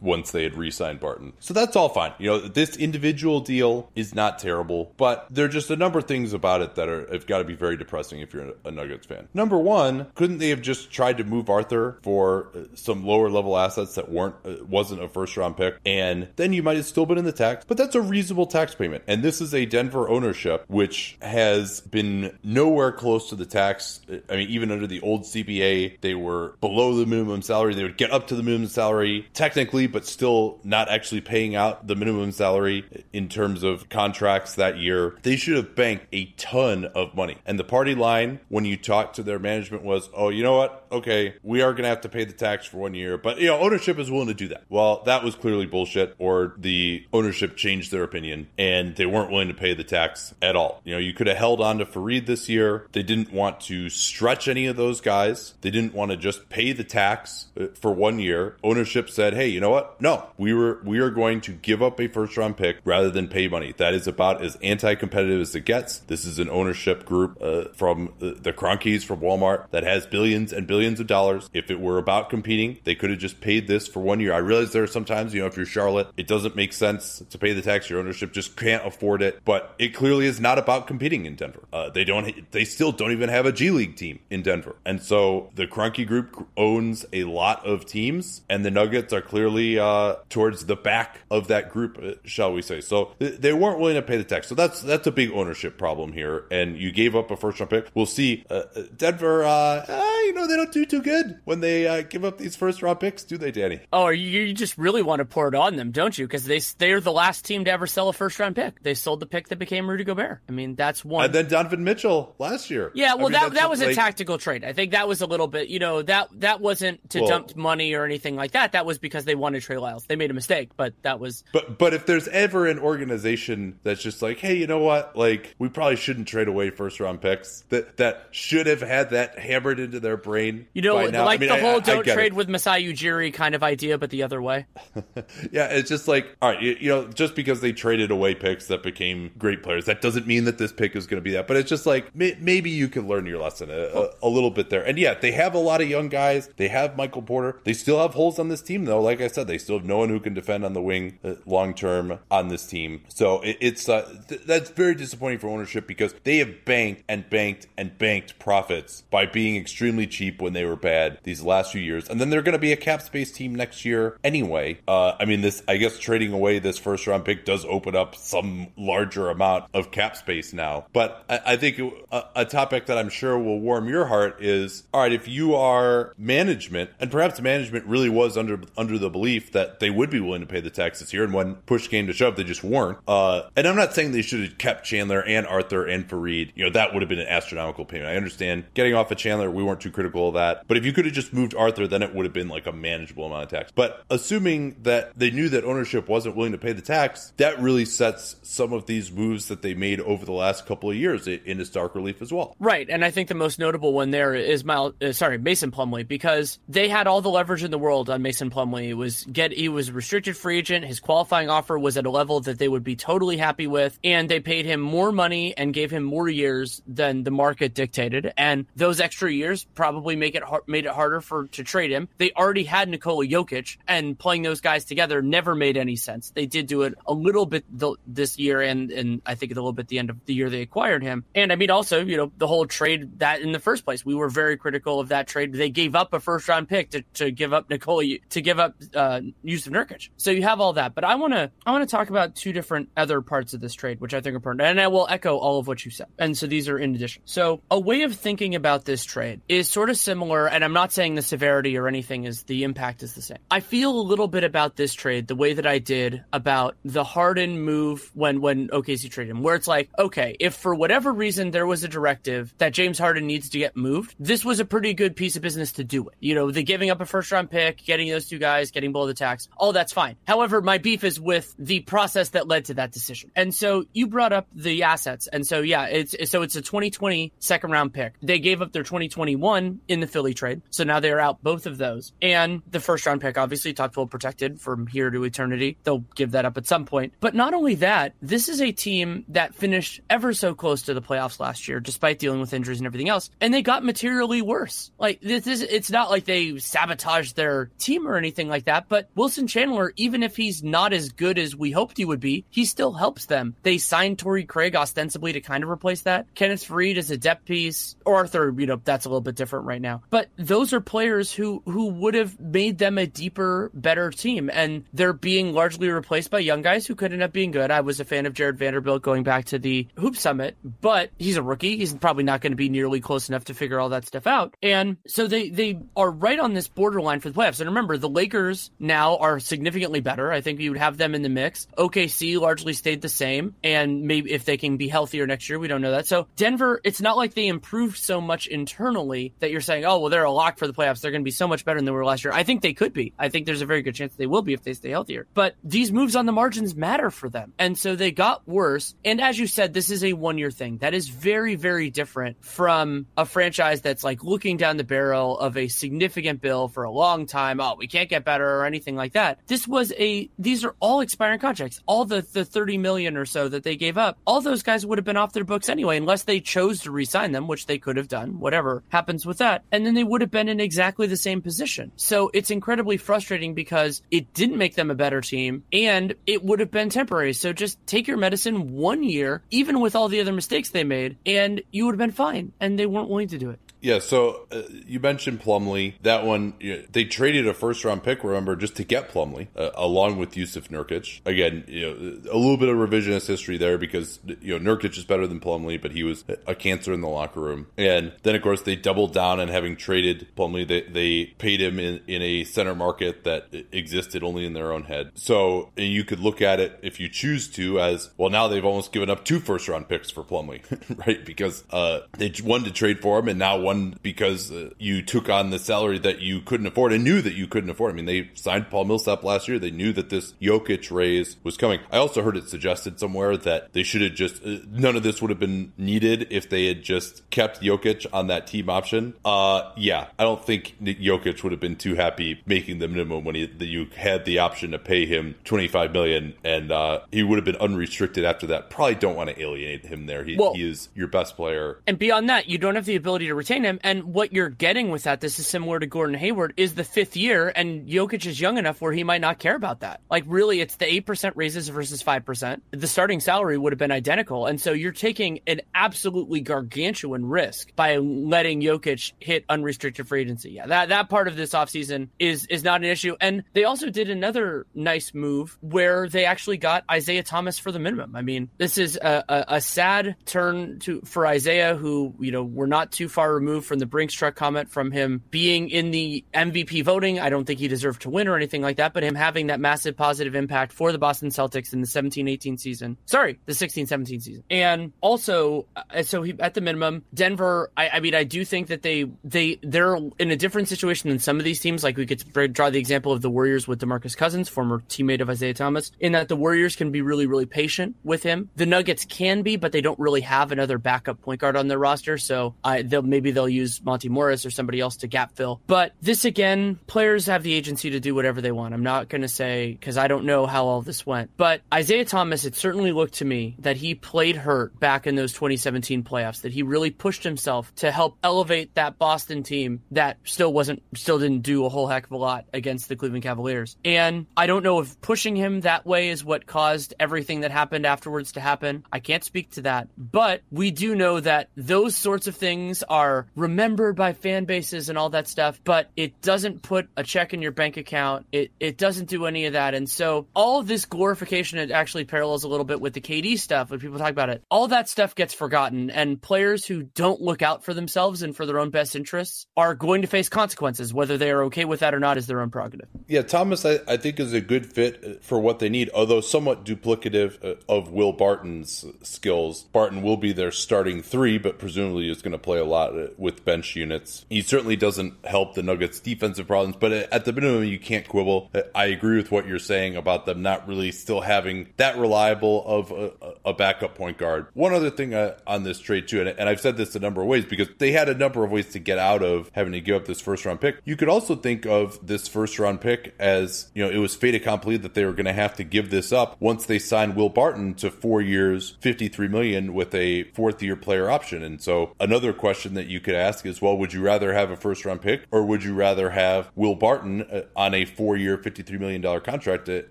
once 0.00 0.30
they 0.30 0.42
had 0.42 0.56
re 0.56 0.70
signed 0.70 1.00
Barton. 1.00 1.32
So 1.40 1.54
that's 1.54 1.76
all 1.76 1.88
fine. 1.88 2.12
You 2.18 2.28
know, 2.28 2.38
this 2.40 2.76
individual 2.76 3.40
deal 3.40 3.90
is 3.94 4.14
not 4.14 4.38
terrible, 4.38 4.92
but 4.96 5.26
there 5.30 5.44
are 5.44 5.48
just 5.48 5.70
a 5.70 5.76
number 5.76 5.98
of 5.98 6.06
things 6.06 6.32
about 6.32 6.60
it 6.62 6.74
that 6.74 6.88
are 6.88 7.06
have 7.12 7.26
got 7.26 7.38
to 7.38 7.44
be 7.44 7.54
very 7.54 7.76
depressing 7.76 8.20
if 8.20 8.32
you're 8.32 8.54
a 8.64 8.70
Nuggets 8.70 9.06
fan. 9.06 9.28
Number 9.34 9.58
one, 9.58 10.06
couldn't 10.14 10.38
they 10.38 10.50
have 10.50 10.62
just 10.62 10.90
tried 10.90 11.18
to 11.18 11.24
move 11.24 11.48
Arthur 11.48 11.98
for 12.02 12.48
uh, 12.54 12.64
some 12.74 13.04
lower 13.04 13.30
level 13.30 13.56
assets 13.56 13.94
that 13.94 14.10
weren't 14.10 14.34
uh, 14.44 14.64
wasn't 14.64 15.02
a 15.02 15.08
first 15.08 15.36
round 15.36 15.56
pick, 15.56 15.78
and 15.84 16.28
then 16.36 16.52
you 16.52 16.62
might 16.62 16.76
have 16.76 16.86
still 16.86 17.06
been 17.06 17.18
in 17.18 17.24
the 17.24 17.32
tax, 17.32 17.64
but 17.66 17.76
that's 17.76 17.94
a 17.94 18.00
reasonable 18.00 18.46
tax 18.46 18.74
payment. 18.74 19.04
And 19.06 19.22
this 19.22 19.40
is 19.40 19.54
a 19.54 19.64
Denver 19.64 20.08
ownership 20.08 20.64
which 20.68 21.16
has 21.22 21.80
been 21.80 22.38
nowhere 22.42 22.92
close 22.92 23.28
to 23.30 23.36
the 23.36 23.46
tax. 23.46 24.00
I 24.28 24.36
mean, 24.36 24.48
even 24.48 24.70
under 24.70 24.86
the 24.86 25.00
old 25.00 25.22
CBA, 25.22 26.00
they 26.00 26.14
were 26.14 26.56
below 26.60 26.94
the 26.94 27.06
minimum 27.06 27.42
salary. 27.42 27.74
They 27.74 27.82
would 27.82 27.96
get 27.96 28.10
up 28.10 28.26
to 28.28 28.34
the 28.34 28.42
minimum 28.42 28.68
salary 28.68 29.28
technically, 29.38 29.86
but 29.86 30.04
still 30.04 30.58
not 30.64 30.90
actually 30.90 31.20
paying 31.20 31.54
out 31.54 31.86
the 31.86 31.94
minimum 31.94 32.32
salary 32.32 32.84
in 33.12 33.28
terms 33.28 33.62
of 33.62 33.88
contracts 33.88 34.56
that 34.56 34.78
year. 34.78 35.16
They 35.22 35.36
should 35.36 35.54
have 35.54 35.76
banked 35.76 36.06
a 36.12 36.26
ton 36.32 36.86
of 36.86 37.14
money. 37.14 37.38
And 37.46 37.56
the 37.56 37.62
party 37.62 37.94
line, 37.94 38.40
when 38.48 38.64
you 38.64 38.76
talked 38.76 39.14
to 39.14 39.22
their 39.22 39.38
management, 39.38 39.84
was, 39.84 40.10
oh, 40.12 40.30
you 40.30 40.42
know 40.42 40.56
what? 40.56 40.87
Okay, 40.90 41.34
we 41.42 41.62
are 41.62 41.72
going 41.72 41.82
to 41.82 41.88
have 41.88 42.02
to 42.02 42.08
pay 42.08 42.24
the 42.24 42.32
tax 42.32 42.66
for 42.66 42.78
one 42.78 42.94
year, 42.94 43.18
but, 43.18 43.38
you 43.38 43.46
know, 43.46 43.58
ownership 43.58 43.98
is 43.98 44.10
willing 44.10 44.28
to 44.28 44.34
do 44.34 44.48
that. 44.48 44.64
Well, 44.68 45.02
that 45.04 45.22
was 45.22 45.34
clearly 45.34 45.66
bullshit, 45.66 46.14
or 46.18 46.54
the 46.56 47.06
ownership 47.12 47.56
changed 47.56 47.90
their 47.92 48.02
opinion 48.02 48.48
and 48.58 48.96
they 48.96 49.06
weren't 49.06 49.30
willing 49.30 49.48
to 49.48 49.54
pay 49.54 49.74
the 49.74 49.84
tax 49.84 50.34
at 50.40 50.56
all. 50.56 50.80
You 50.84 50.94
know, 50.94 50.98
you 50.98 51.12
could 51.12 51.26
have 51.26 51.36
held 51.36 51.60
on 51.60 51.78
to 51.78 51.86
Faried 51.86 52.26
this 52.26 52.48
year. 52.48 52.86
They 52.92 53.02
didn't 53.02 53.32
want 53.32 53.60
to 53.62 53.88
stretch 53.88 54.48
any 54.48 54.66
of 54.66 54.76
those 54.76 55.00
guys. 55.00 55.54
They 55.60 55.70
didn't 55.70 55.94
want 55.94 56.10
to 56.10 56.16
just 56.16 56.48
pay 56.48 56.72
the 56.72 56.84
tax 56.84 57.46
uh, 57.58 57.66
for 57.74 57.92
one 57.92 58.18
year. 58.18 58.56
Ownership 58.62 59.10
said, 59.10 59.34
"Hey, 59.34 59.48
you 59.48 59.60
know 59.60 59.70
what? 59.70 60.00
No, 60.00 60.28
we 60.36 60.54
were 60.54 60.80
we 60.84 60.98
are 60.98 61.10
going 61.10 61.40
to 61.42 61.52
give 61.52 61.82
up 61.82 62.00
a 62.00 62.08
first 62.08 62.36
round 62.36 62.56
pick 62.56 62.78
rather 62.84 63.10
than 63.10 63.28
pay 63.28 63.48
money. 63.48 63.74
That 63.76 63.94
is 63.94 64.06
about 64.06 64.42
as 64.42 64.56
anti-competitive 64.62 65.40
as 65.40 65.54
it 65.54 65.64
gets. 65.64 65.98
This 65.98 66.24
is 66.24 66.38
an 66.38 66.48
ownership 66.48 67.04
group 67.04 67.38
uh, 67.40 67.64
from 67.74 68.14
the, 68.18 68.32
the 68.32 68.52
Kroenkes 68.52 69.04
from 69.04 69.20
Walmart 69.20 69.70
that 69.70 69.84
has 69.84 70.06
billions 70.06 70.52
and 70.52 70.66
billions 70.66 70.77
of 70.86 71.06
dollars. 71.06 71.50
If 71.52 71.70
it 71.70 71.80
were 71.80 71.98
about 71.98 72.30
competing, 72.30 72.78
they 72.84 72.94
could 72.94 73.10
have 73.10 73.18
just 73.18 73.40
paid 73.40 73.66
this 73.66 73.86
for 73.86 74.00
one 74.00 74.20
year. 74.20 74.32
I 74.32 74.38
realize 74.38 74.72
there 74.72 74.82
are 74.82 74.86
sometimes, 74.86 75.34
you 75.34 75.40
know, 75.40 75.46
if 75.46 75.56
you're 75.56 75.66
Charlotte, 75.66 76.08
it 76.16 76.26
doesn't 76.26 76.56
make 76.56 76.72
sense 76.72 77.22
to 77.30 77.38
pay 77.38 77.52
the 77.52 77.62
tax. 77.62 77.90
Your 77.90 77.98
ownership 78.00 78.32
just 78.32 78.56
can't 78.56 78.86
afford 78.86 79.22
it. 79.22 79.40
But 79.44 79.74
it 79.78 79.94
clearly 79.94 80.26
is 80.26 80.40
not 80.40 80.58
about 80.58 80.86
competing 80.86 81.26
in 81.26 81.36
Denver. 81.36 81.62
Uh, 81.72 81.90
they 81.90 82.04
don't. 82.04 82.50
They 82.52 82.64
still 82.64 82.92
don't 82.92 83.12
even 83.12 83.28
have 83.28 83.46
a 83.46 83.52
G 83.52 83.70
League 83.70 83.96
team 83.96 84.20
in 84.30 84.42
Denver, 84.42 84.76
and 84.84 85.02
so 85.02 85.50
the 85.54 85.66
Kroenke 85.66 86.06
Group 86.06 86.46
owns 86.56 87.04
a 87.12 87.24
lot 87.24 87.66
of 87.66 87.86
teams, 87.86 88.42
and 88.48 88.64
the 88.64 88.70
Nuggets 88.70 89.12
are 89.12 89.20
clearly 89.20 89.78
uh, 89.78 90.16
towards 90.28 90.66
the 90.66 90.76
back 90.76 91.20
of 91.30 91.48
that 91.48 91.70
group, 91.70 91.98
uh, 92.02 92.12
shall 92.24 92.52
we 92.52 92.62
say? 92.62 92.80
So 92.80 93.14
th- 93.18 93.40
they 93.40 93.52
weren't 93.52 93.78
willing 93.78 93.96
to 93.96 94.02
pay 94.02 94.16
the 94.16 94.24
tax. 94.24 94.48
So 94.48 94.54
that's 94.54 94.82
that's 94.82 95.06
a 95.06 95.12
big 95.12 95.30
ownership 95.32 95.78
problem 95.78 96.12
here. 96.12 96.44
And 96.50 96.76
you 96.76 96.92
gave 96.92 97.16
up 97.16 97.30
a 97.30 97.36
first 97.36 97.60
round 97.60 97.70
pick. 97.70 97.88
We'll 97.94 98.06
see. 98.06 98.44
Uh, 98.50 98.62
uh 98.74 98.82
Denver, 98.96 99.44
uh, 99.44 99.84
you 100.24 100.32
know, 100.32 100.46
they 100.46 100.56
don't 100.56 100.67
do 100.72 100.86
too 100.86 101.02
good 101.02 101.40
when 101.44 101.60
they 101.60 101.86
uh, 101.86 102.02
give 102.02 102.24
up 102.24 102.38
these 102.38 102.56
first 102.56 102.82
round 102.82 103.00
picks, 103.00 103.24
do 103.24 103.38
they, 103.38 103.50
Danny? 103.50 103.80
Oh, 103.92 104.08
you, 104.08 104.42
you 104.42 104.54
just 104.54 104.78
really 104.78 105.02
want 105.02 105.20
to 105.20 105.24
pour 105.24 105.48
it 105.48 105.54
on 105.54 105.76
them, 105.76 105.90
don't 105.90 106.16
you? 106.16 106.26
Because 106.26 106.44
they 106.44 106.60
they're 106.78 107.00
the 107.00 107.12
last 107.12 107.44
team 107.44 107.64
to 107.64 107.70
ever 107.70 107.86
sell 107.86 108.08
a 108.08 108.12
first 108.12 108.38
round 108.38 108.56
pick. 108.56 108.82
They 108.82 108.94
sold 108.94 109.20
the 109.20 109.26
pick 109.26 109.48
that 109.48 109.58
became 109.58 109.88
Rudy 109.88 110.04
Gobert. 110.04 110.40
I 110.48 110.52
mean, 110.52 110.74
that's 110.74 111.04
one. 111.04 111.26
And 111.26 111.34
then 111.34 111.48
Donovan 111.48 111.84
Mitchell 111.84 112.34
last 112.38 112.70
year. 112.70 112.90
Yeah, 112.94 113.14
well, 113.14 113.26
I 113.26 113.30
mean, 113.30 113.32
that 113.32 113.52
that 113.54 113.70
was 113.70 113.80
like... 113.80 113.90
a 113.90 113.94
tactical 113.94 114.38
trade. 114.38 114.64
I 114.64 114.72
think 114.72 114.92
that 114.92 115.08
was 115.08 115.20
a 115.20 115.26
little 115.26 115.48
bit, 115.48 115.68
you 115.68 115.78
know, 115.78 116.02
that 116.02 116.28
that 116.40 116.60
wasn't 116.60 117.10
to 117.10 117.20
well, 117.20 117.28
dump 117.28 117.56
money 117.56 117.94
or 117.94 118.04
anything 118.04 118.36
like 118.36 118.52
that. 118.52 118.72
That 118.72 118.86
was 118.86 118.98
because 118.98 119.24
they 119.24 119.34
wanted 119.34 119.62
Trey 119.62 119.78
Lyles. 119.78 120.04
They 120.06 120.16
made 120.16 120.30
a 120.30 120.34
mistake, 120.34 120.70
but 120.76 120.94
that 121.02 121.20
was. 121.20 121.44
But 121.52 121.78
but 121.78 121.94
if 121.94 122.06
there's 122.06 122.28
ever 122.28 122.66
an 122.66 122.78
organization 122.78 123.78
that's 123.82 124.02
just 124.02 124.22
like, 124.22 124.38
hey, 124.38 124.56
you 124.56 124.66
know 124.66 124.80
what? 124.80 125.16
Like, 125.16 125.54
we 125.58 125.68
probably 125.68 125.96
shouldn't 125.96 126.28
trade 126.28 126.48
away 126.48 126.70
first 126.70 127.00
round 127.00 127.20
picks. 127.20 127.62
That 127.68 127.96
that 127.98 128.28
should 128.30 128.66
have 128.66 128.80
had 128.80 129.10
that 129.10 129.38
hammered 129.38 129.80
into 129.80 130.00
their 130.00 130.16
brain. 130.16 130.57
You 130.72 130.82
know, 130.82 130.96
like 130.96 131.14
I 131.14 131.36
mean, 131.36 131.48
the 131.48 131.56
whole 131.60 131.76
I, 131.76 131.80
don't 131.80 132.04
trade 132.04 132.32
it. 132.32 132.34
with 132.34 132.48
Masai 132.48 132.84
Ujiri 132.84 133.32
kind 133.32 133.54
of 133.54 133.62
idea, 133.62 133.98
but 133.98 134.10
the 134.10 134.22
other 134.22 134.40
way. 134.40 134.66
yeah, 135.52 135.66
it's 135.66 135.88
just 135.88 136.08
like, 136.08 136.36
all 136.40 136.50
right, 136.50 136.62
you, 136.62 136.76
you 136.80 136.88
know, 136.88 137.08
just 137.08 137.34
because 137.34 137.60
they 137.60 137.72
traded 137.72 138.10
away 138.10 138.34
picks 138.34 138.66
that 138.68 138.82
became 138.82 139.30
great 139.38 139.62
players, 139.62 139.86
that 139.86 140.00
doesn't 140.00 140.26
mean 140.26 140.44
that 140.44 140.58
this 140.58 140.72
pick 140.72 140.96
is 140.96 141.06
going 141.06 141.18
to 141.18 141.24
be 141.24 141.32
that. 141.32 141.46
But 141.46 141.56
it's 141.56 141.68
just 141.68 141.86
like 141.86 142.14
may, 142.14 142.36
maybe 142.40 142.70
you 142.70 142.88
can 142.88 143.08
learn 143.08 143.26
your 143.26 143.40
lesson 143.40 143.70
a, 143.70 143.74
a, 143.74 144.10
a, 144.22 144.28
little 144.28 144.50
bit 144.50 144.70
there. 144.70 144.82
And 144.82 144.98
yeah, 144.98 145.14
they 145.14 145.32
have 145.32 145.54
a 145.54 145.58
lot 145.58 145.80
of 145.80 145.88
young 145.88 146.08
guys. 146.08 146.48
They 146.56 146.68
have 146.68 146.96
Michael 146.96 147.22
Porter. 147.22 147.60
They 147.64 147.72
still 147.72 148.00
have 148.00 148.14
holes 148.14 148.38
on 148.38 148.48
this 148.48 148.62
team, 148.62 148.84
though. 148.84 149.00
Like 149.00 149.20
I 149.20 149.28
said, 149.28 149.46
they 149.46 149.58
still 149.58 149.78
have 149.78 149.86
no 149.86 149.98
one 149.98 150.08
who 150.08 150.20
can 150.20 150.34
defend 150.34 150.64
on 150.64 150.72
the 150.72 150.82
wing 150.82 151.18
uh, 151.24 151.34
long 151.46 151.74
term 151.74 152.18
on 152.30 152.48
this 152.48 152.66
team. 152.66 153.02
So 153.08 153.40
it, 153.40 153.56
it's 153.60 153.88
uh, 153.88 154.22
th- 154.28 154.42
that's 154.42 154.70
very 154.70 154.94
disappointing 154.94 155.38
for 155.38 155.48
ownership 155.48 155.86
because 155.86 156.14
they 156.24 156.38
have 156.38 156.64
banked 156.64 157.04
and 157.08 157.28
banked 157.28 157.66
and 157.76 157.96
banked 157.98 158.38
profits 158.38 159.02
by 159.10 159.26
being 159.26 159.56
extremely 159.56 160.06
cheap 160.06 160.40
when 160.48 160.54
they 160.54 160.64
were 160.64 160.76
bad 160.76 161.18
these 161.24 161.42
last 161.42 161.72
few 161.72 161.82
years. 161.82 162.08
And 162.08 162.18
then 162.18 162.30
they're 162.30 162.40
going 162.40 162.54
to 162.54 162.58
be 162.58 162.72
a 162.72 162.76
cap 162.76 163.02
space 163.02 163.30
team 163.30 163.54
next 163.54 163.84
year 163.84 164.16
anyway. 164.24 164.80
Uh, 164.88 165.12
I 165.20 165.26
mean, 165.26 165.42
this, 165.42 165.62
I 165.68 165.76
guess 165.76 165.98
trading 165.98 166.32
away 166.32 166.58
this 166.58 166.78
first 166.78 167.06
round 167.06 167.26
pick 167.26 167.44
does 167.44 167.66
open 167.66 167.94
up 167.94 168.14
some 168.14 168.68
larger 168.78 169.28
amount 169.28 169.66
of 169.74 169.90
cap 169.90 170.16
space 170.16 170.54
now. 170.54 170.86
But 170.94 171.22
I, 171.28 171.40
I 171.44 171.56
think 171.56 171.78
a, 172.10 172.24
a 172.34 172.44
topic 172.46 172.86
that 172.86 172.96
I'm 172.96 173.10
sure 173.10 173.38
will 173.38 173.60
warm 173.60 173.90
your 173.90 174.06
heart 174.06 174.42
is 174.42 174.84
all 174.94 175.02
right, 175.02 175.12
if 175.12 175.28
you 175.28 175.54
are 175.54 176.14
management, 176.16 176.90
and 176.98 177.10
perhaps 177.10 177.38
management 177.42 177.84
really 177.84 178.08
was 178.08 178.38
under 178.38 178.58
under 178.78 178.98
the 178.98 179.10
belief 179.10 179.52
that 179.52 179.80
they 179.80 179.90
would 179.90 180.08
be 180.08 180.20
willing 180.20 180.40
to 180.40 180.46
pay 180.46 180.60
the 180.60 180.70
taxes 180.70 181.10
here, 181.10 181.24
and 181.24 181.34
when 181.34 181.56
push 181.56 181.88
came 181.88 182.06
to 182.06 182.14
shove, 182.14 182.36
they 182.36 182.44
just 182.44 182.64
weren't. 182.64 182.98
Uh, 183.06 183.42
and 183.54 183.68
I'm 183.68 183.76
not 183.76 183.92
saying 183.92 184.12
they 184.12 184.22
should 184.22 184.40
have 184.40 184.56
kept 184.56 184.86
Chandler 184.86 185.22
and 185.22 185.46
Arthur 185.46 185.86
and 185.86 186.08
Faried. 186.08 186.52
You 186.54 186.64
know, 186.64 186.70
that 186.70 186.94
would 186.94 187.02
have 187.02 187.08
been 187.10 187.18
an 187.18 187.28
astronomical 187.28 187.84
payment. 187.84 188.08
I 188.08 188.16
understand 188.16 188.64
getting 188.72 188.94
off 188.94 189.10
of 189.10 189.18
Chandler, 189.18 189.50
we 189.50 189.62
weren't 189.62 189.80
too 189.80 189.90
critical 189.90 190.28
of 190.28 190.34
that. 190.38 190.66
But 190.66 190.76
if 190.76 190.86
you 190.86 190.92
could 190.92 191.04
have 191.04 191.14
just 191.14 191.32
moved 191.32 191.54
Arthur, 191.54 191.86
then 191.86 192.02
it 192.02 192.14
would 192.14 192.24
have 192.24 192.32
been 192.32 192.48
like 192.48 192.66
a 192.66 192.72
manageable 192.72 193.26
amount 193.26 193.44
of 193.44 193.50
tax. 193.50 193.72
But 193.74 194.04
assuming 194.10 194.76
that 194.82 195.18
they 195.18 195.30
knew 195.30 195.48
that 195.50 195.64
ownership 195.64 196.08
wasn't 196.08 196.36
willing 196.36 196.52
to 196.52 196.58
pay 196.58 196.72
the 196.72 196.82
tax, 196.82 197.32
that 197.36 197.60
really 197.60 197.84
sets 197.84 198.36
some 198.42 198.72
of 198.72 198.86
these 198.86 199.12
moves 199.12 199.48
that 199.48 199.62
they 199.62 199.74
made 199.74 200.00
over 200.00 200.24
the 200.24 200.32
last 200.32 200.66
couple 200.66 200.90
of 200.90 200.96
years 200.96 201.26
into 201.26 201.64
stark 201.64 201.94
relief 201.94 202.22
as 202.22 202.32
well. 202.32 202.56
Right, 202.58 202.88
and 202.88 203.04
I 203.04 203.10
think 203.10 203.28
the 203.28 203.34
most 203.34 203.58
notable 203.58 203.92
one 203.92 204.10
there 204.10 204.34
is 204.34 204.64
Miles, 204.64 204.94
uh, 205.02 205.12
sorry, 205.12 205.38
Mason 205.38 205.70
Plumlee, 205.70 206.06
because 206.06 206.58
they 206.68 206.88
had 206.88 207.06
all 207.06 207.20
the 207.20 207.28
leverage 207.28 207.64
in 207.64 207.70
the 207.70 207.78
world 207.78 208.10
on 208.10 208.22
Mason 208.22 208.50
Plumlee. 208.50 208.88
It 208.88 208.94
was 208.94 209.24
get 209.24 209.52
he 209.52 209.68
was 209.68 209.90
restricted 209.90 210.36
free 210.36 210.58
agent. 210.58 210.84
His 210.84 211.00
qualifying 211.00 211.50
offer 211.50 211.78
was 211.78 211.96
at 211.96 212.06
a 212.06 212.10
level 212.10 212.40
that 212.40 212.58
they 212.58 212.68
would 212.68 212.84
be 212.84 212.96
totally 212.96 213.36
happy 213.36 213.66
with, 213.66 213.98
and 214.04 214.28
they 214.28 214.40
paid 214.40 214.64
him 214.64 214.80
more 214.80 215.12
money 215.12 215.56
and 215.56 215.74
gave 215.74 215.90
him 215.90 216.02
more 216.02 216.28
years 216.28 216.80
than 216.86 217.24
the 217.24 217.30
market 217.30 217.74
dictated. 217.74 218.32
And 218.36 218.66
those 218.76 219.00
extra 219.00 219.32
years 219.32 219.64
probably 219.74 220.16
make 220.28 220.34
it 220.34 220.42
hard, 220.42 220.62
made 220.66 220.84
it 220.84 220.90
harder 220.90 221.20
for 221.20 221.46
to 221.48 221.64
trade 221.64 221.90
him. 221.90 222.08
They 222.18 222.32
already 222.32 222.64
had 222.64 222.88
Nikola 222.88 223.26
Jokic, 223.26 223.78
and 223.86 224.18
playing 224.18 224.42
those 224.42 224.60
guys 224.60 224.84
together 224.84 225.22
never 225.22 225.54
made 225.54 225.76
any 225.76 225.96
sense. 225.96 226.30
They 226.30 226.44
did 226.46 226.66
do 226.66 226.82
it 226.82 226.94
a 227.06 227.14
little 227.14 227.46
bit 227.46 227.64
the, 227.70 227.94
this 228.06 228.38
year, 228.38 228.60
and 228.60 228.90
and 228.90 229.22
I 229.24 229.34
think 229.34 229.52
a 229.52 229.54
little 229.54 229.72
bit 229.72 229.88
the 229.88 229.98
end 229.98 230.10
of 230.10 230.24
the 230.26 230.34
year 230.34 230.50
they 230.50 230.60
acquired 230.60 231.02
him. 231.02 231.24
And 231.34 231.50
I 231.52 231.56
mean, 231.56 231.70
also 231.70 232.04
you 232.04 232.16
know 232.16 232.30
the 232.36 232.46
whole 232.46 232.66
trade 232.66 233.20
that 233.20 233.40
in 233.40 233.52
the 233.52 233.58
first 233.58 233.84
place 233.84 234.04
we 234.04 234.14
were 234.14 234.28
very 234.28 234.56
critical 234.56 235.00
of 235.00 235.08
that 235.08 235.26
trade. 235.28 235.52
They 235.54 235.70
gave 235.70 235.94
up 235.94 236.12
a 236.12 236.20
first 236.20 236.48
round 236.48 236.68
pick 236.68 236.90
to, 236.90 237.02
to 237.14 237.30
give 237.30 237.52
up 237.54 237.70
Nikola 237.70 238.18
to 238.30 238.40
give 238.42 238.58
up 238.58 238.74
uh, 238.94 239.20
Jusuf 239.44 239.72
Nurkic. 239.72 240.10
So 240.18 240.30
you 240.30 240.42
have 240.42 240.60
all 240.60 240.74
that, 240.74 240.94
but 240.94 241.04
I 241.04 241.14
want 241.14 241.32
to 241.32 241.50
I 241.64 241.72
want 241.72 241.88
to 241.88 241.90
talk 241.90 242.10
about 242.10 242.34
two 242.34 242.52
different 242.52 242.90
other 242.96 243.22
parts 243.22 243.54
of 243.54 243.60
this 243.60 243.72
trade, 243.72 244.00
which 244.00 244.12
I 244.12 244.20
think 244.20 244.34
are 244.34 244.36
important, 244.36 244.62
and 244.62 244.80
I 244.80 244.88
will 244.88 245.06
echo 245.08 245.38
all 245.38 245.58
of 245.58 245.66
what 245.66 245.84
you 245.84 245.90
said. 245.90 246.08
And 246.18 246.36
so 246.36 246.46
these 246.46 246.68
are 246.68 246.78
in 246.78 246.94
addition. 246.94 247.22
So 247.24 247.62
a 247.70 247.80
way 247.80 248.02
of 248.02 248.14
thinking 248.14 248.54
about 248.54 248.84
this 248.84 249.04
trade 249.04 249.40
is 249.48 249.68
sort 249.68 249.90
of 249.90 249.96
similar, 249.96 250.17
and 250.22 250.64
I'm 250.64 250.72
not 250.72 250.92
saying 250.92 251.14
the 251.14 251.22
severity 251.22 251.76
or 251.76 251.88
anything 251.88 252.24
is 252.24 252.42
the 252.44 252.64
impact 252.64 253.02
is 253.02 253.14
the 253.14 253.22
same. 253.22 253.38
I 253.50 253.60
feel 253.60 253.98
a 253.98 254.02
little 254.02 254.28
bit 254.28 254.44
about 254.44 254.76
this 254.76 254.94
trade 254.94 255.26
the 255.26 255.34
way 255.34 255.54
that 255.54 255.66
I 255.66 255.78
did 255.78 256.24
about 256.32 256.76
the 256.84 257.04
Harden 257.04 257.60
move 257.60 258.10
when 258.14 258.40
when 258.40 258.68
OKC 258.68 259.10
traded 259.10 259.30
him, 259.30 259.42
where 259.42 259.54
it's 259.54 259.68
like, 259.68 259.90
okay, 259.98 260.36
if 260.40 260.54
for 260.54 260.74
whatever 260.74 261.12
reason 261.12 261.50
there 261.50 261.66
was 261.66 261.84
a 261.84 261.88
directive 261.88 262.54
that 262.58 262.72
James 262.72 262.98
Harden 262.98 263.26
needs 263.26 263.50
to 263.50 263.58
get 263.58 263.76
moved, 263.76 264.14
this 264.18 264.44
was 264.44 264.60
a 264.60 264.64
pretty 264.64 264.94
good 264.94 265.16
piece 265.16 265.36
of 265.36 265.42
business 265.42 265.72
to 265.72 265.84
do 265.84 266.08
it. 266.08 266.14
You 266.20 266.34
know, 266.34 266.50
the 266.50 266.62
giving 266.62 266.90
up 266.90 267.00
a 267.00 267.06
first 267.06 267.30
round 267.32 267.50
pick, 267.50 267.84
getting 267.84 268.10
those 268.10 268.28
two 268.28 268.38
guys, 268.38 268.70
getting 268.70 268.92
the 268.92 269.14
tax, 269.14 269.48
all 269.56 269.72
that's 269.72 269.92
fine. 269.92 270.16
However, 270.26 270.60
my 270.60 270.78
beef 270.78 271.04
is 271.04 271.20
with 271.20 271.54
the 271.58 271.80
process 271.80 272.30
that 272.30 272.48
led 272.48 272.66
to 272.66 272.74
that 272.74 272.92
decision. 272.92 273.30
And 273.36 273.54
so 273.54 273.84
you 273.92 274.08
brought 274.08 274.32
up 274.32 274.48
the 274.54 274.82
assets, 274.82 275.28
and 275.28 275.46
so 275.46 275.60
yeah, 275.60 275.86
it's 275.86 276.30
so 276.30 276.42
it's 276.42 276.56
a 276.56 276.62
2020 276.62 277.32
second 277.38 277.70
round 277.70 277.92
pick. 277.92 278.14
They 278.22 278.38
gave 278.38 278.62
up 278.62 278.72
their 278.72 278.82
2021 278.82 279.80
in 279.88 279.97
the 280.00 280.06
Philly 280.06 280.34
trade, 280.34 280.62
so 280.70 280.84
now 280.84 281.00
they 281.00 281.10
are 281.10 281.20
out 281.20 281.42
both 281.42 281.66
of 281.66 281.78
those, 281.78 282.12
and 282.22 282.62
the 282.70 282.80
first 282.80 283.06
round 283.06 283.20
pick, 283.20 283.38
obviously 283.38 283.72
top 283.72 283.92
12 283.92 284.10
protected 284.10 284.60
from 284.60 284.86
here 284.86 285.10
to 285.10 285.24
eternity. 285.24 285.76
They'll 285.84 286.04
give 286.14 286.32
that 286.32 286.44
up 286.44 286.56
at 286.56 286.66
some 286.66 286.84
point. 286.84 287.12
But 287.20 287.34
not 287.34 287.54
only 287.54 287.76
that, 287.76 288.14
this 288.22 288.48
is 288.48 288.60
a 288.60 288.72
team 288.72 289.24
that 289.28 289.54
finished 289.54 290.00
ever 290.10 290.32
so 290.32 290.54
close 290.54 290.82
to 290.82 290.94
the 290.94 291.02
playoffs 291.02 291.40
last 291.40 291.68
year, 291.68 291.80
despite 291.80 292.18
dealing 292.18 292.40
with 292.40 292.52
injuries 292.52 292.78
and 292.78 292.86
everything 292.86 293.08
else, 293.08 293.30
and 293.40 293.52
they 293.52 293.62
got 293.62 293.84
materially 293.84 294.42
worse. 294.42 294.90
Like 294.98 295.20
this 295.20 295.46
is, 295.46 295.62
it's 295.62 295.90
not 295.90 296.10
like 296.10 296.24
they 296.24 296.58
sabotaged 296.58 297.36
their 297.36 297.70
team 297.78 298.06
or 298.06 298.16
anything 298.16 298.48
like 298.48 298.64
that. 298.64 298.88
But 298.88 299.08
Wilson 299.14 299.46
Chandler, 299.46 299.92
even 299.96 300.22
if 300.22 300.36
he's 300.36 300.62
not 300.62 300.92
as 300.92 301.10
good 301.10 301.38
as 301.38 301.56
we 301.56 301.70
hoped 301.70 301.96
he 301.96 302.04
would 302.04 302.20
be, 302.20 302.44
he 302.50 302.64
still 302.64 302.92
helps 302.92 303.26
them. 303.26 303.56
They 303.62 303.78
signed 303.78 304.18
Torrey 304.18 304.44
Craig 304.44 304.76
ostensibly 304.76 305.32
to 305.32 305.40
kind 305.40 305.64
of 305.64 305.70
replace 305.70 306.02
that. 306.02 306.26
Kenneth 306.34 306.66
Faried 306.66 306.96
is 306.96 307.10
a 307.10 307.16
depth 307.16 307.44
piece. 307.44 307.96
Or 308.04 308.16
Arthur, 308.16 308.54
you 308.56 308.66
know, 308.66 308.80
that's 308.82 309.04
a 309.04 309.08
little 309.08 309.20
bit 309.20 309.36
different 309.36 309.66
right 309.66 309.80
now. 309.80 309.87
But 310.10 310.28
those 310.36 310.72
are 310.72 310.80
players 310.80 311.32
who 311.32 311.62
who 311.64 311.86
would 311.88 312.14
have 312.14 312.38
made 312.38 312.78
them 312.78 312.98
a 312.98 313.06
deeper, 313.06 313.70
better 313.74 314.10
team, 314.10 314.50
and 314.52 314.84
they're 314.92 315.12
being 315.12 315.52
largely 315.52 315.88
replaced 315.88 316.30
by 316.30 316.40
young 316.40 316.62
guys 316.62 316.86
who 316.86 316.94
could 316.94 317.12
end 317.12 317.22
up 317.22 317.32
being 317.32 317.50
good. 317.50 317.70
I 317.70 317.80
was 317.80 318.00
a 318.00 318.04
fan 318.04 318.26
of 318.26 318.34
Jarred 318.34 318.58
Vanderbilt 318.58 319.02
going 319.02 319.22
back 319.22 319.46
to 319.46 319.58
the 319.58 319.88
Hoop 319.96 320.16
Summit, 320.16 320.56
but 320.80 321.10
he's 321.18 321.36
a 321.36 321.42
rookie. 321.42 321.76
He's 321.76 321.94
probably 321.94 322.24
not 322.24 322.40
going 322.40 322.52
to 322.52 322.56
be 322.56 322.68
nearly 322.68 323.00
close 323.00 323.28
enough 323.28 323.44
to 323.44 323.54
figure 323.54 323.80
all 323.80 323.90
that 323.90 324.06
stuff 324.06 324.26
out. 324.26 324.54
And 324.62 324.96
so 325.06 325.26
they 325.26 325.50
they 325.50 325.80
are 325.96 326.10
right 326.10 326.38
on 326.38 326.54
this 326.54 326.68
borderline 326.68 327.20
for 327.20 327.30
the 327.30 327.38
playoffs. 327.38 327.60
And 327.60 327.70
remember, 327.70 327.96
the 327.96 328.08
Lakers 328.08 328.70
now 328.78 329.16
are 329.16 329.40
significantly 329.40 330.00
better. 330.00 330.30
I 330.32 330.40
think 330.40 330.60
you 330.60 330.70
would 330.70 330.80
have 330.80 330.96
them 330.96 331.14
in 331.14 331.22
the 331.22 331.28
mix. 331.28 331.66
OKC 331.76 332.38
largely 332.40 332.72
stayed 332.72 333.02
the 333.02 333.08
same, 333.08 333.54
and 333.62 334.02
maybe 334.02 334.32
if 334.32 334.44
they 334.44 334.56
can 334.56 334.76
be 334.76 334.88
healthier 334.88 335.26
next 335.26 335.48
year, 335.48 335.58
we 335.58 335.68
don't 335.68 335.82
know 335.82 335.92
that. 335.92 336.06
So 336.06 336.28
Denver, 336.36 336.80
it's 336.84 337.00
not 337.00 337.16
like 337.16 337.34
they 337.34 337.46
improved 337.46 337.96
so 337.96 338.20
much 338.20 338.46
internally 338.46 339.34
that 339.40 339.50
you're 339.50 339.60
saying, 339.60 339.77
oh 339.84 339.98
well, 340.00 340.10
they're 340.10 340.24
a 340.24 340.30
lock 340.30 340.58
for 340.58 340.66
the 340.66 340.72
playoffs. 340.72 341.00
They're 341.00 341.10
going 341.10 341.22
to 341.22 341.24
be 341.24 341.30
so 341.30 341.48
much 341.48 341.64
better 341.64 341.78
than 341.78 341.84
they 341.84 341.90
were 341.90 342.04
last 342.04 342.24
year. 342.24 342.32
I 342.32 342.42
think 342.42 342.62
they 342.62 342.74
could 342.74 342.92
be. 342.92 343.12
I 343.18 343.28
think 343.28 343.46
there's 343.46 343.62
a 343.62 343.66
very 343.66 343.82
good 343.82 343.94
chance 343.94 344.14
they 344.14 344.26
will 344.26 344.42
be 344.42 344.52
if 344.52 344.62
they 344.62 344.74
stay 344.74 344.90
healthier. 344.90 345.26
But 345.34 345.54
these 345.64 345.92
moves 345.92 346.16
on 346.16 346.26
the 346.26 346.32
margins 346.32 346.74
matter 346.74 347.10
for 347.10 347.28
them, 347.28 347.52
and 347.58 347.78
so 347.78 347.96
they 347.96 348.10
got 348.10 348.46
worse. 348.48 348.94
And 349.04 349.20
as 349.20 349.38
you 349.38 349.46
said, 349.46 349.72
this 349.72 349.90
is 349.90 350.04
a 350.04 350.12
one 350.12 350.38
year 350.38 350.50
thing. 350.50 350.78
That 350.78 350.94
is 350.94 351.08
very 351.08 351.54
very 351.54 351.90
different 351.90 352.44
from 352.44 353.06
a 353.16 353.24
franchise 353.24 353.80
that's 353.80 354.04
like 354.04 354.24
looking 354.24 354.56
down 354.56 354.76
the 354.76 354.84
barrel 354.84 355.38
of 355.38 355.56
a 355.56 355.68
significant 355.68 356.40
bill 356.40 356.68
for 356.68 356.84
a 356.84 356.90
long 356.90 357.26
time. 357.26 357.60
Oh, 357.60 357.76
we 357.78 357.86
can't 357.86 358.08
get 358.08 358.24
better 358.24 358.48
or 358.48 358.64
anything 358.64 358.96
like 358.96 359.12
that. 359.12 359.38
This 359.46 359.66
was 359.66 359.92
a 359.98 360.30
these 360.38 360.64
are 360.64 360.74
all 360.80 361.00
expiring 361.00 361.38
contracts. 361.38 361.80
All 361.86 362.04
the 362.04 362.26
the 362.32 362.44
30 362.44 362.78
million 362.78 363.16
or 363.16 363.24
so 363.24 363.48
that 363.48 363.62
they 363.62 363.76
gave 363.76 363.98
up, 363.98 364.18
all 364.26 364.40
those 364.40 364.62
guys 364.62 364.84
would 364.84 364.98
have 364.98 365.04
been 365.04 365.16
off 365.16 365.32
their 365.32 365.44
books 365.44 365.68
anyway 365.68 365.96
unless 365.96 366.24
they 366.24 366.40
chose 366.40 366.80
to 366.82 366.90
re-sign 366.90 367.32
them, 367.32 367.46
which 367.46 367.66
they 367.66 367.78
could 367.78 367.96
have 367.96 368.08
done. 368.08 368.40
Whatever 368.40 368.82
happens 368.88 369.26
with 369.26 369.38
that. 369.38 369.64
And 369.70 369.84
then 369.84 369.94
they 369.94 370.04
would 370.04 370.20
have 370.20 370.30
been 370.30 370.48
in 370.48 370.60
exactly 370.60 371.06
the 371.06 371.16
same 371.16 371.42
position. 371.42 371.92
So 371.96 372.30
it's 372.32 372.50
incredibly 372.50 372.96
frustrating 372.96 373.54
because 373.54 374.02
it 374.10 374.32
didn't 374.34 374.58
make 374.58 374.74
them 374.74 374.90
a 374.90 374.94
better 374.94 375.20
team 375.20 375.64
and 375.72 376.14
it 376.26 376.44
would 376.44 376.60
have 376.60 376.70
been 376.70 376.90
temporary. 376.90 377.32
So 377.32 377.52
just 377.52 377.84
take 377.86 378.06
your 378.06 378.16
medicine 378.16 378.72
one 378.72 379.02
year, 379.02 379.42
even 379.50 379.80
with 379.80 379.94
all 379.96 380.08
the 380.08 380.20
other 380.20 380.32
mistakes 380.32 380.70
they 380.70 380.84
made, 380.84 381.16
and 381.26 381.62
you 381.70 381.86
would 381.86 381.92
have 381.92 381.98
been 381.98 382.10
fine. 382.10 382.52
And 382.60 382.78
they 382.78 382.86
weren't 382.86 383.08
willing 383.08 383.28
to 383.28 383.38
do 383.38 383.50
it. 383.50 383.60
Yeah, 383.80 384.00
so 384.00 384.46
uh, 384.50 384.62
you 384.86 385.00
mentioned 385.00 385.40
Plumlee. 385.40 385.94
That 386.02 386.24
one, 386.24 386.54
you 386.60 386.76
know, 386.76 386.82
they 386.90 387.04
traded 387.04 387.46
a 387.46 387.54
first 387.54 387.84
round 387.84 388.02
pick, 388.02 388.24
remember, 388.24 388.56
just 388.56 388.76
to 388.76 388.84
get 388.84 389.10
Plumlee, 389.10 389.48
uh, 389.56 389.70
along 389.74 390.18
with 390.18 390.32
Jusuf 390.32 390.68
Nurkic. 390.68 391.20
Again, 391.24 391.64
you 391.68 391.82
know, 391.82 392.32
a 392.32 392.36
little 392.36 392.56
bit 392.56 392.68
of 392.68 392.76
revisionist 392.76 393.26
history 393.26 393.56
there 393.56 393.78
because, 393.78 394.18
you 394.40 394.58
know, 394.58 394.76
Nurkic 394.76 394.96
is 394.96 395.04
better 395.04 395.26
than 395.26 395.40
Plumlee, 395.40 395.80
but 395.80 395.92
he 395.92 396.02
was 396.02 396.24
a 396.46 396.54
cancer 396.54 396.92
in 396.92 397.00
the 397.00 397.08
locker 397.08 397.40
room. 397.40 397.68
And 397.76 398.12
then, 398.22 398.34
of 398.34 398.42
course, 398.42 398.62
they 398.62 398.74
doubled 398.74 399.12
down 399.12 399.38
on 399.38 399.48
having 399.48 399.76
traded 399.76 400.28
Plumlee. 400.36 400.66
They, 400.66 400.82
they 400.82 401.26
paid 401.38 401.60
him 401.60 401.78
in, 401.78 402.00
in 402.06 402.22
a 402.22 402.44
center 402.44 402.74
market 402.74 403.24
that 403.24 403.48
existed 403.72 404.24
only 404.24 404.44
in 404.44 404.54
their 404.54 404.72
own 404.72 404.84
head. 404.84 405.12
So 405.14 405.70
you 405.76 406.04
could 406.04 406.20
look 406.20 406.42
at 406.42 406.58
it, 406.58 406.78
if 406.82 406.98
you 406.98 407.08
choose 407.08 407.48
to, 407.50 407.80
as 407.80 408.10
well, 408.16 408.30
now 408.30 408.48
they've 408.48 408.64
almost 408.64 408.92
given 408.92 409.08
up 409.08 409.24
two 409.24 409.38
first 409.38 409.68
round 409.68 409.88
picks 409.88 410.10
for 410.10 410.24
Plumlee, 410.24 410.62
right? 411.06 411.24
Because 411.24 411.64
uh, 411.70 412.00
they 412.16 412.32
wanted 412.42 412.64
to 412.64 412.72
trade 412.72 413.00
for 413.00 413.18
him, 413.20 413.28
and 413.28 413.38
now 413.38 413.67
one 413.68 413.98
because 414.02 414.50
uh, 414.50 414.70
you 414.78 415.02
took 415.02 415.28
on 415.28 415.50
the 415.50 415.58
salary 415.58 415.98
that 415.98 416.20
you 416.20 416.40
couldn't 416.40 416.66
afford 416.66 416.92
and 416.92 417.04
knew 417.04 417.20
that 417.20 417.34
you 417.34 417.46
couldn't 417.46 417.68
afford. 417.70 417.92
I 417.92 417.94
mean, 417.94 418.06
they 418.06 418.30
signed 418.34 418.70
Paul 418.70 418.86
Millsap 418.86 419.22
last 419.22 419.46
year. 419.46 419.58
They 419.58 419.70
knew 419.70 419.92
that 419.92 420.08
this 420.08 420.32
Jokic 420.40 420.90
raise 420.90 421.36
was 421.44 421.56
coming. 421.56 421.80
I 421.92 421.98
also 421.98 422.22
heard 422.22 422.36
it 422.36 422.48
suggested 422.48 422.98
somewhere 422.98 423.36
that 423.36 423.72
they 423.74 423.82
should 423.82 424.00
have 424.00 424.14
just 424.14 424.42
uh, 424.44 424.58
none 424.70 424.96
of 424.96 425.02
this 425.02 425.20
would 425.20 425.30
have 425.30 425.38
been 425.38 425.72
needed 425.76 426.28
if 426.30 426.48
they 426.48 426.66
had 426.66 426.82
just 426.82 427.28
kept 427.30 427.60
Jokic 427.60 428.06
on 428.12 428.28
that 428.28 428.46
team 428.46 428.70
option. 428.70 429.14
Uh, 429.24 429.70
yeah, 429.76 430.08
I 430.18 430.24
don't 430.24 430.42
think 430.44 430.76
Jokic 430.82 431.42
would 431.42 431.52
have 431.52 431.60
been 431.60 431.76
too 431.76 431.94
happy 431.94 432.42
making 432.46 432.78
the 432.78 432.88
minimum 432.88 433.24
when 433.24 433.34
he, 433.34 433.46
that 433.46 433.66
you 433.66 433.86
had 433.96 434.24
the 434.24 434.38
option 434.38 434.70
to 434.70 434.78
pay 434.78 435.04
him 435.04 435.34
25 435.44 435.92
million 435.92 436.34
and 436.42 436.72
uh, 436.72 437.00
he 437.12 437.22
would 437.22 437.36
have 437.36 437.44
been 437.44 437.56
unrestricted 437.56 438.24
after 438.24 438.46
that. 438.46 438.70
Probably 438.70 438.94
don't 438.94 439.16
want 439.16 439.28
to 439.30 439.40
alienate 439.40 439.84
him 439.84 440.06
there. 440.06 440.24
He, 440.24 440.36
Well- 440.36 440.54
he 440.54 440.68
is 440.68 440.88
your 440.94 441.08
best 441.08 441.36
player. 441.36 441.80
And 441.86 441.98
beyond 441.98 442.30
that, 442.30 442.48
you 442.48 442.56
don't 442.56 442.74
have 442.74 442.86
the 442.86 442.96
ability 442.96 443.26
to 443.26 443.34
retain 443.34 443.57
him. 443.64 443.78
And 443.82 444.04
what 444.04 444.32
you're 444.32 444.48
getting 444.48 444.90
with 444.90 445.04
that, 445.04 445.20
this 445.20 445.38
is 445.38 445.46
similar 445.46 445.78
to 445.78 445.86
Gordon 445.86 446.16
Hayward, 446.16 446.54
is 446.56 446.74
the 446.74 446.84
fifth 446.84 447.16
year, 447.16 447.52
and 447.54 447.88
Jokic 447.88 448.26
is 448.26 448.40
young 448.40 448.58
enough 448.58 448.80
where 448.80 448.92
he 448.92 449.04
might 449.04 449.20
not 449.20 449.38
care 449.38 449.54
about 449.54 449.80
that. 449.80 450.00
Like, 450.10 450.24
really, 450.26 450.60
it's 450.60 450.76
the 450.76 450.86
8% 450.86 451.32
raises 451.34 451.68
versus 451.68 452.02
5%. 452.02 452.60
The 452.70 452.86
starting 452.86 453.20
salary 453.20 453.58
would 453.58 453.72
have 453.72 453.78
been 453.78 453.92
identical. 453.92 454.46
And 454.46 454.60
so 454.60 454.72
you're 454.72 454.92
taking 454.92 455.40
an 455.46 455.60
absolutely 455.74 456.40
gargantuan 456.40 457.26
risk 457.26 457.74
by 457.76 457.96
letting 457.96 458.60
Jokic 458.60 459.12
hit 459.20 459.44
unrestricted 459.48 460.06
free 460.06 460.22
agency. 460.22 460.50
Yeah, 460.50 460.66
that, 460.66 460.90
that 460.90 461.08
part 461.08 461.28
of 461.28 461.36
this 461.36 461.50
offseason 461.50 462.08
is, 462.18 462.46
is 462.46 462.64
not 462.64 462.80
an 462.80 462.86
issue. 462.86 463.16
And 463.20 463.44
they 463.52 463.64
also 463.64 463.90
did 463.90 464.10
another 464.10 464.66
nice 464.74 465.14
move 465.14 465.56
where 465.60 466.08
they 466.08 466.24
actually 466.24 466.58
got 466.58 466.84
Isaiah 466.90 467.22
Thomas 467.22 467.58
for 467.58 467.72
the 467.72 467.78
minimum. 467.78 468.14
I 468.14 468.22
mean, 468.22 468.50
this 468.58 468.78
is 468.78 468.96
a, 468.96 469.24
a, 469.28 469.44
a 469.56 469.60
sad 469.60 470.16
turn 470.24 470.78
to 470.80 471.00
for 471.02 471.26
Isaiah, 471.26 471.74
who, 471.74 472.14
you 472.18 472.30
know, 472.30 472.42
we're 472.42 472.66
not 472.66 472.92
too 472.92 473.08
far 473.08 473.34
removed 473.34 473.47
from 473.60 473.78
the 473.78 473.86
Brinks 473.86 474.14
truck 474.14 474.34
comment 474.34 474.70
from 474.70 474.90
him 474.90 475.22
being 475.30 475.70
in 475.70 475.90
the 475.90 476.24
MVP 476.34 476.84
voting. 476.84 477.20
I 477.20 477.30
don't 477.30 477.44
think 477.44 477.58
he 477.58 477.68
deserved 477.68 478.02
to 478.02 478.10
win 478.10 478.28
or 478.28 478.36
anything 478.36 478.62
like 478.62 478.76
that, 478.76 478.92
but 478.92 479.02
him 479.02 479.14
having 479.14 479.48
that 479.48 479.60
massive 479.60 479.96
positive 479.96 480.34
impact 480.34 480.72
for 480.72 480.92
the 480.92 480.98
Boston 480.98 481.30
Celtics 481.30 481.72
in 481.72 481.80
the 481.80 481.86
17 481.86 482.28
18 482.28 482.58
season. 482.58 482.96
Sorry, 483.06 483.38
the 483.46 483.54
16 483.54 483.86
17 483.86 484.20
season. 484.20 484.44
And 484.50 484.92
also, 485.00 485.66
uh, 485.76 486.02
so 486.02 486.22
he, 486.22 486.34
at 486.38 486.54
the 486.54 486.60
minimum, 486.60 487.04
Denver, 487.12 487.70
I, 487.76 487.88
I 487.94 488.00
mean, 488.00 488.14
I 488.14 488.24
do 488.24 488.44
think 488.44 488.68
that 488.68 488.82
they, 488.82 489.06
they, 489.24 489.58
they're 489.62 489.96
in 490.18 490.30
a 490.30 490.36
different 490.36 490.68
situation 490.68 491.08
than 491.10 491.18
some 491.18 491.38
of 491.38 491.44
these 491.44 491.60
teams. 491.60 491.82
Like 491.82 491.96
we 491.96 492.06
could 492.06 492.52
draw 492.52 492.70
the 492.70 492.78
example 492.78 493.12
of 493.12 493.22
the 493.22 493.30
Warriors 493.30 493.66
with 493.66 493.80
Demarcus 493.80 494.16
Cousins, 494.16 494.48
former 494.48 494.80
teammate 494.88 495.20
of 495.20 495.30
Isaiah 495.30 495.54
Thomas, 495.54 495.92
in 496.00 496.12
that 496.12 496.28
the 496.28 496.36
Warriors 496.36 496.76
can 496.76 496.90
be 496.90 497.02
really, 497.02 497.26
really 497.26 497.46
patient 497.46 497.96
with 498.04 498.22
him. 498.22 498.50
The 498.56 498.66
Nuggets 498.66 499.04
can 499.04 499.42
be, 499.42 499.56
but 499.56 499.72
they 499.72 499.80
don't 499.80 499.98
really 499.98 500.22
have 500.22 500.52
another 500.52 500.78
backup 500.78 501.20
point 501.22 501.40
guard 501.40 501.56
on 501.56 501.68
their 501.68 501.78
roster. 501.78 502.18
So 502.18 502.54
I, 502.62 502.82
they'll, 502.82 503.02
maybe 503.02 503.30
they'll 503.38 503.48
use 503.48 503.80
Monte 503.84 504.08
Morris 504.08 504.44
or 504.44 504.50
somebody 504.50 504.80
else 504.80 504.96
to 504.96 505.06
gap 505.06 505.36
fill. 505.36 505.60
But 505.68 505.92
this 506.02 506.24
again, 506.24 506.76
players 506.88 507.26
have 507.26 507.44
the 507.44 507.54
agency 507.54 507.90
to 507.90 508.00
do 508.00 508.12
whatever 508.12 508.40
they 508.40 508.50
want. 508.50 508.74
I'm 508.74 508.82
not 508.82 509.08
going 509.08 509.22
to 509.22 509.28
say 509.28 509.72
because 509.78 509.96
I 509.96 510.08
don't 510.08 510.24
know 510.24 510.44
how 510.46 510.66
all 510.66 510.82
this 510.82 511.06
went, 511.06 511.30
but 511.36 511.60
Isaiah 511.72 512.04
Thomas, 512.04 512.44
it 512.44 512.56
certainly 512.56 512.90
looked 512.90 513.14
to 513.14 513.24
me 513.24 513.54
that 513.60 513.76
he 513.76 513.94
played 513.94 514.34
hurt 514.34 514.78
back 514.80 515.06
in 515.06 515.14
those 515.14 515.32
2017 515.34 516.02
playoffs, 516.02 516.42
that 516.42 516.52
he 516.52 516.64
really 516.64 516.90
pushed 516.90 517.22
himself 517.22 517.72
to 517.76 517.92
help 517.92 518.18
elevate 518.24 518.74
that 518.74 518.98
Boston 518.98 519.44
team 519.44 519.82
that 519.92 520.18
still 520.24 520.52
wasn't, 520.52 520.82
still 520.96 521.20
didn't 521.20 521.42
do 521.42 521.64
a 521.64 521.68
whole 521.68 521.86
heck 521.86 522.06
of 522.06 522.10
a 522.10 522.16
lot 522.16 522.44
against 522.52 522.88
the 522.88 522.96
Cleveland 522.96 523.22
Cavaliers. 523.22 523.76
And 523.84 524.26
I 524.36 524.48
don't 524.48 524.64
know 524.64 524.80
if 524.80 525.00
pushing 525.00 525.36
him 525.36 525.60
that 525.60 525.86
way 525.86 526.08
is 526.08 526.24
what 526.24 526.46
caused 526.46 526.94
everything 526.98 527.40
that 527.40 527.52
happened 527.52 527.86
afterwards 527.86 528.32
to 528.32 528.40
happen. 528.40 528.84
I 528.90 528.98
can't 528.98 529.22
speak 529.22 529.52
to 529.52 529.62
that, 529.62 529.88
but 529.96 530.42
we 530.50 530.72
do 530.72 530.96
know 530.96 531.20
that 531.20 531.50
those 531.56 531.94
sorts 531.94 532.26
of 532.26 532.34
things 532.34 532.82
are 532.82 533.27
remembered 533.34 533.96
by 533.96 534.12
fan 534.12 534.44
bases 534.44 534.88
and 534.88 534.98
all 534.98 535.10
that 535.10 535.28
stuff, 535.28 535.60
but 535.64 535.90
it 535.96 536.20
doesn't 536.20 536.62
put 536.62 536.88
a 536.96 537.02
check 537.02 537.34
in 537.34 537.42
your 537.42 537.52
bank 537.52 537.76
account. 537.76 538.26
It, 538.32 538.50
it 538.60 538.76
doesn't 538.76 539.08
do 539.08 539.26
any 539.26 539.46
of 539.46 539.52
that. 539.54 539.74
And 539.74 539.88
so 539.88 540.26
all 540.34 540.62
this 540.62 540.84
glorification, 540.84 541.58
it 541.58 541.70
actually 541.70 542.04
parallels 542.04 542.44
a 542.44 542.48
little 542.48 542.64
bit 542.64 542.80
with 542.80 542.94
the 542.94 543.00
KD 543.00 543.38
stuff 543.38 543.70
when 543.70 543.80
people 543.80 543.98
talk 543.98 544.10
about 544.10 544.30
it. 544.30 544.42
All 544.50 544.68
that 544.68 544.88
stuff 544.88 545.14
gets 545.14 545.34
forgotten 545.34 545.90
and 545.90 546.20
players 546.20 546.66
who 546.66 546.82
don't 546.82 547.20
look 547.20 547.42
out 547.42 547.64
for 547.64 547.74
themselves 547.74 548.22
and 548.22 548.34
for 548.34 548.46
their 548.46 548.58
own 548.58 548.70
best 548.70 548.96
interests 548.96 549.46
are 549.56 549.74
going 549.74 550.02
to 550.02 550.08
face 550.08 550.28
consequences. 550.28 550.92
Whether 550.92 551.18
they 551.18 551.30
are 551.30 551.44
okay 551.44 551.64
with 551.64 551.80
that 551.80 551.94
or 551.94 552.00
not 552.00 552.18
is 552.18 552.26
their 552.26 552.40
own 552.40 552.50
prerogative. 552.50 552.88
Yeah, 553.06 553.22
Thomas, 553.22 553.64
I, 553.64 553.80
I 553.86 553.96
think 553.96 554.20
is 554.20 554.32
a 554.32 554.40
good 554.40 554.66
fit 554.72 555.22
for 555.22 555.38
what 555.38 555.58
they 555.58 555.68
need, 555.68 555.90
although 555.94 556.20
somewhat 556.20 556.64
duplicative 556.64 557.42
uh, 557.44 557.56
of 557.68 557.90
Will 557.90 558.12
Barton's 558.12 558.84
skills. 559.02 559.62
Barton 559.64 560.02
will 560.02 560.16
be 560.16 560.32
their 560.32 560.50
starting 560.50 561.02
three, 561.02 561.38
but 561.38 561.58
presumably 561.58 562.10
is 562.10 562.22
going 562.22 562.32
to 562.32 562.38
play 562.38 562.58
a 562.58 562.64
lot 562.64 562.98
uh, 562.98 563.08
with 563.18 563.44
bench 563.44 563.76
units. 563.76 564.24
He 564.28 564.42
certainly 564.42 564.76
doesn't 564.76 565.14
help 565.26 565.54
the 565.54 565.62
Nuggets' 565.62 566.00
defensive 566.00 566.46
problems, 566.46 566.76
but 566.78 566.92
at 566.92 567.24
the 567.24 567.32
minimum, 567.32 567.64
you 567.64 567.78
can't 567.78 568.08
quibble. 568.08 568.50
I 568.74 568.86
agree 568.86 569.16
with 569.16 569.30
what 569.30 569.46
you're 569.46 569.58
saying 569.58 569.96
about 569.96 570.26
them 570.26 570.42
not 570.42 570.66
really 570.68 570.92
still 570.92 571.20
having 571.20 571.68
that 571.76 571.98
reliable 571.98 572.64
of 572.66 572.92
a, 572.92 573.12
a 573.44 573.54
backup 573.54 573.94
point 573.96 574.18
guard. 574.18 574.46
One 574.54 574.72
other 574.72 574.90
thing 574.90 575.14
uh, 575.14 575.36
on 575.46 575.64
this 575.64 575.78
trade, 575.80 576.08
too, 576.08 576.20
and, 576.20 576.28
and 576.28 576.48
I've 576.48 576.60
said 576.60 576.76
this 576.76 576.94
a 576.94 577.00
number 577.00 577.20
of 577.20 577.26
ways 577.26 577.44
because 577.44 577.68
they 577.78 577.92
had 577.92 578.08
a 578.08 578.14
number 578.14 578.44
of 578.44 578.50
ways 578.50 578.68
to 578.72 578.78
get 578.78 578.98
out 578.98 579.22
of 579.22 579.50
having 579.54 579.72
to 579.72 579.80
give 579.80 579.96
up 579.96 580.06
this 580.06 580.20
first 580.20 580.44
round 580.44 580.60
pick. 580.60 580.80
You 580.84 580.96
could 580.96 581.08
also 581.08 581.34
think 581.34 581.66
of 581.66 582.06
this 582.06 582.28
first 582.28 582.58
round 582.58 582.80
pick 582.80 583.14
as, 583.18 583.70
you 583.74 583.84
know, 583.84 583.90
it 583.90 583.98
was 583.98 584.14
fait 584.14 584.34
accompli 584.34 584.76
that 584.78 584.94
they 584.94 585.04
were 585.04 585.12
going 585.12 585.26
to 585.26 585.32
have 585.32 585.54
to 585.56 585.64
give 585.64 585.90
this 585.90 586.12
up 586.12 586.36
once 586.40 586.66
they 586.66 586.78
signed 586.78 587.16
Will 587.16 587.28
Barton 587.28 587.74
to 587.74 587.90
four 587.90 588.20
years, 588.20 588.76
53 588.80 589.28
million 589.28 589.74
with 589.74 589.94
a 589.94 590.24
fourth 590.34 590.62
year 590.62 590.76
player 590.76 591.10
option. 591.10 591.42
And 591.42 591.60
so 591.60 591.94
another 592.00 592.32
question 592.32 592.74
that 592.74 592.86
you 592.86 593.00
could 593.08 593.16
ask 593.16 593.46
is, 593.46 593.62
well, 593.62 593.76
would 593.78 593.94
you 593.94 594.02
rather 594.02 594.34
have 594.34 594.50
a 594.50 594.56
first 594.56 594.84
round 594.84 595.00
pick 595.00 595.22
or 595.30 595.42
would 595.42 595.64
you 595.64 595.74
rather 595.74 596.10
have 596.10 596.50
Will 596.54 596.74
Barton 596.74 597.22
uh, 597.22 597.42
on 597.56 597.72
a 597.72 597.86
four 597.86 598.16
year, 598.18 598.36
$53 598.36 598.78
million 598.78 599.02
contract 599.20 599.68
at, 599.70 599.88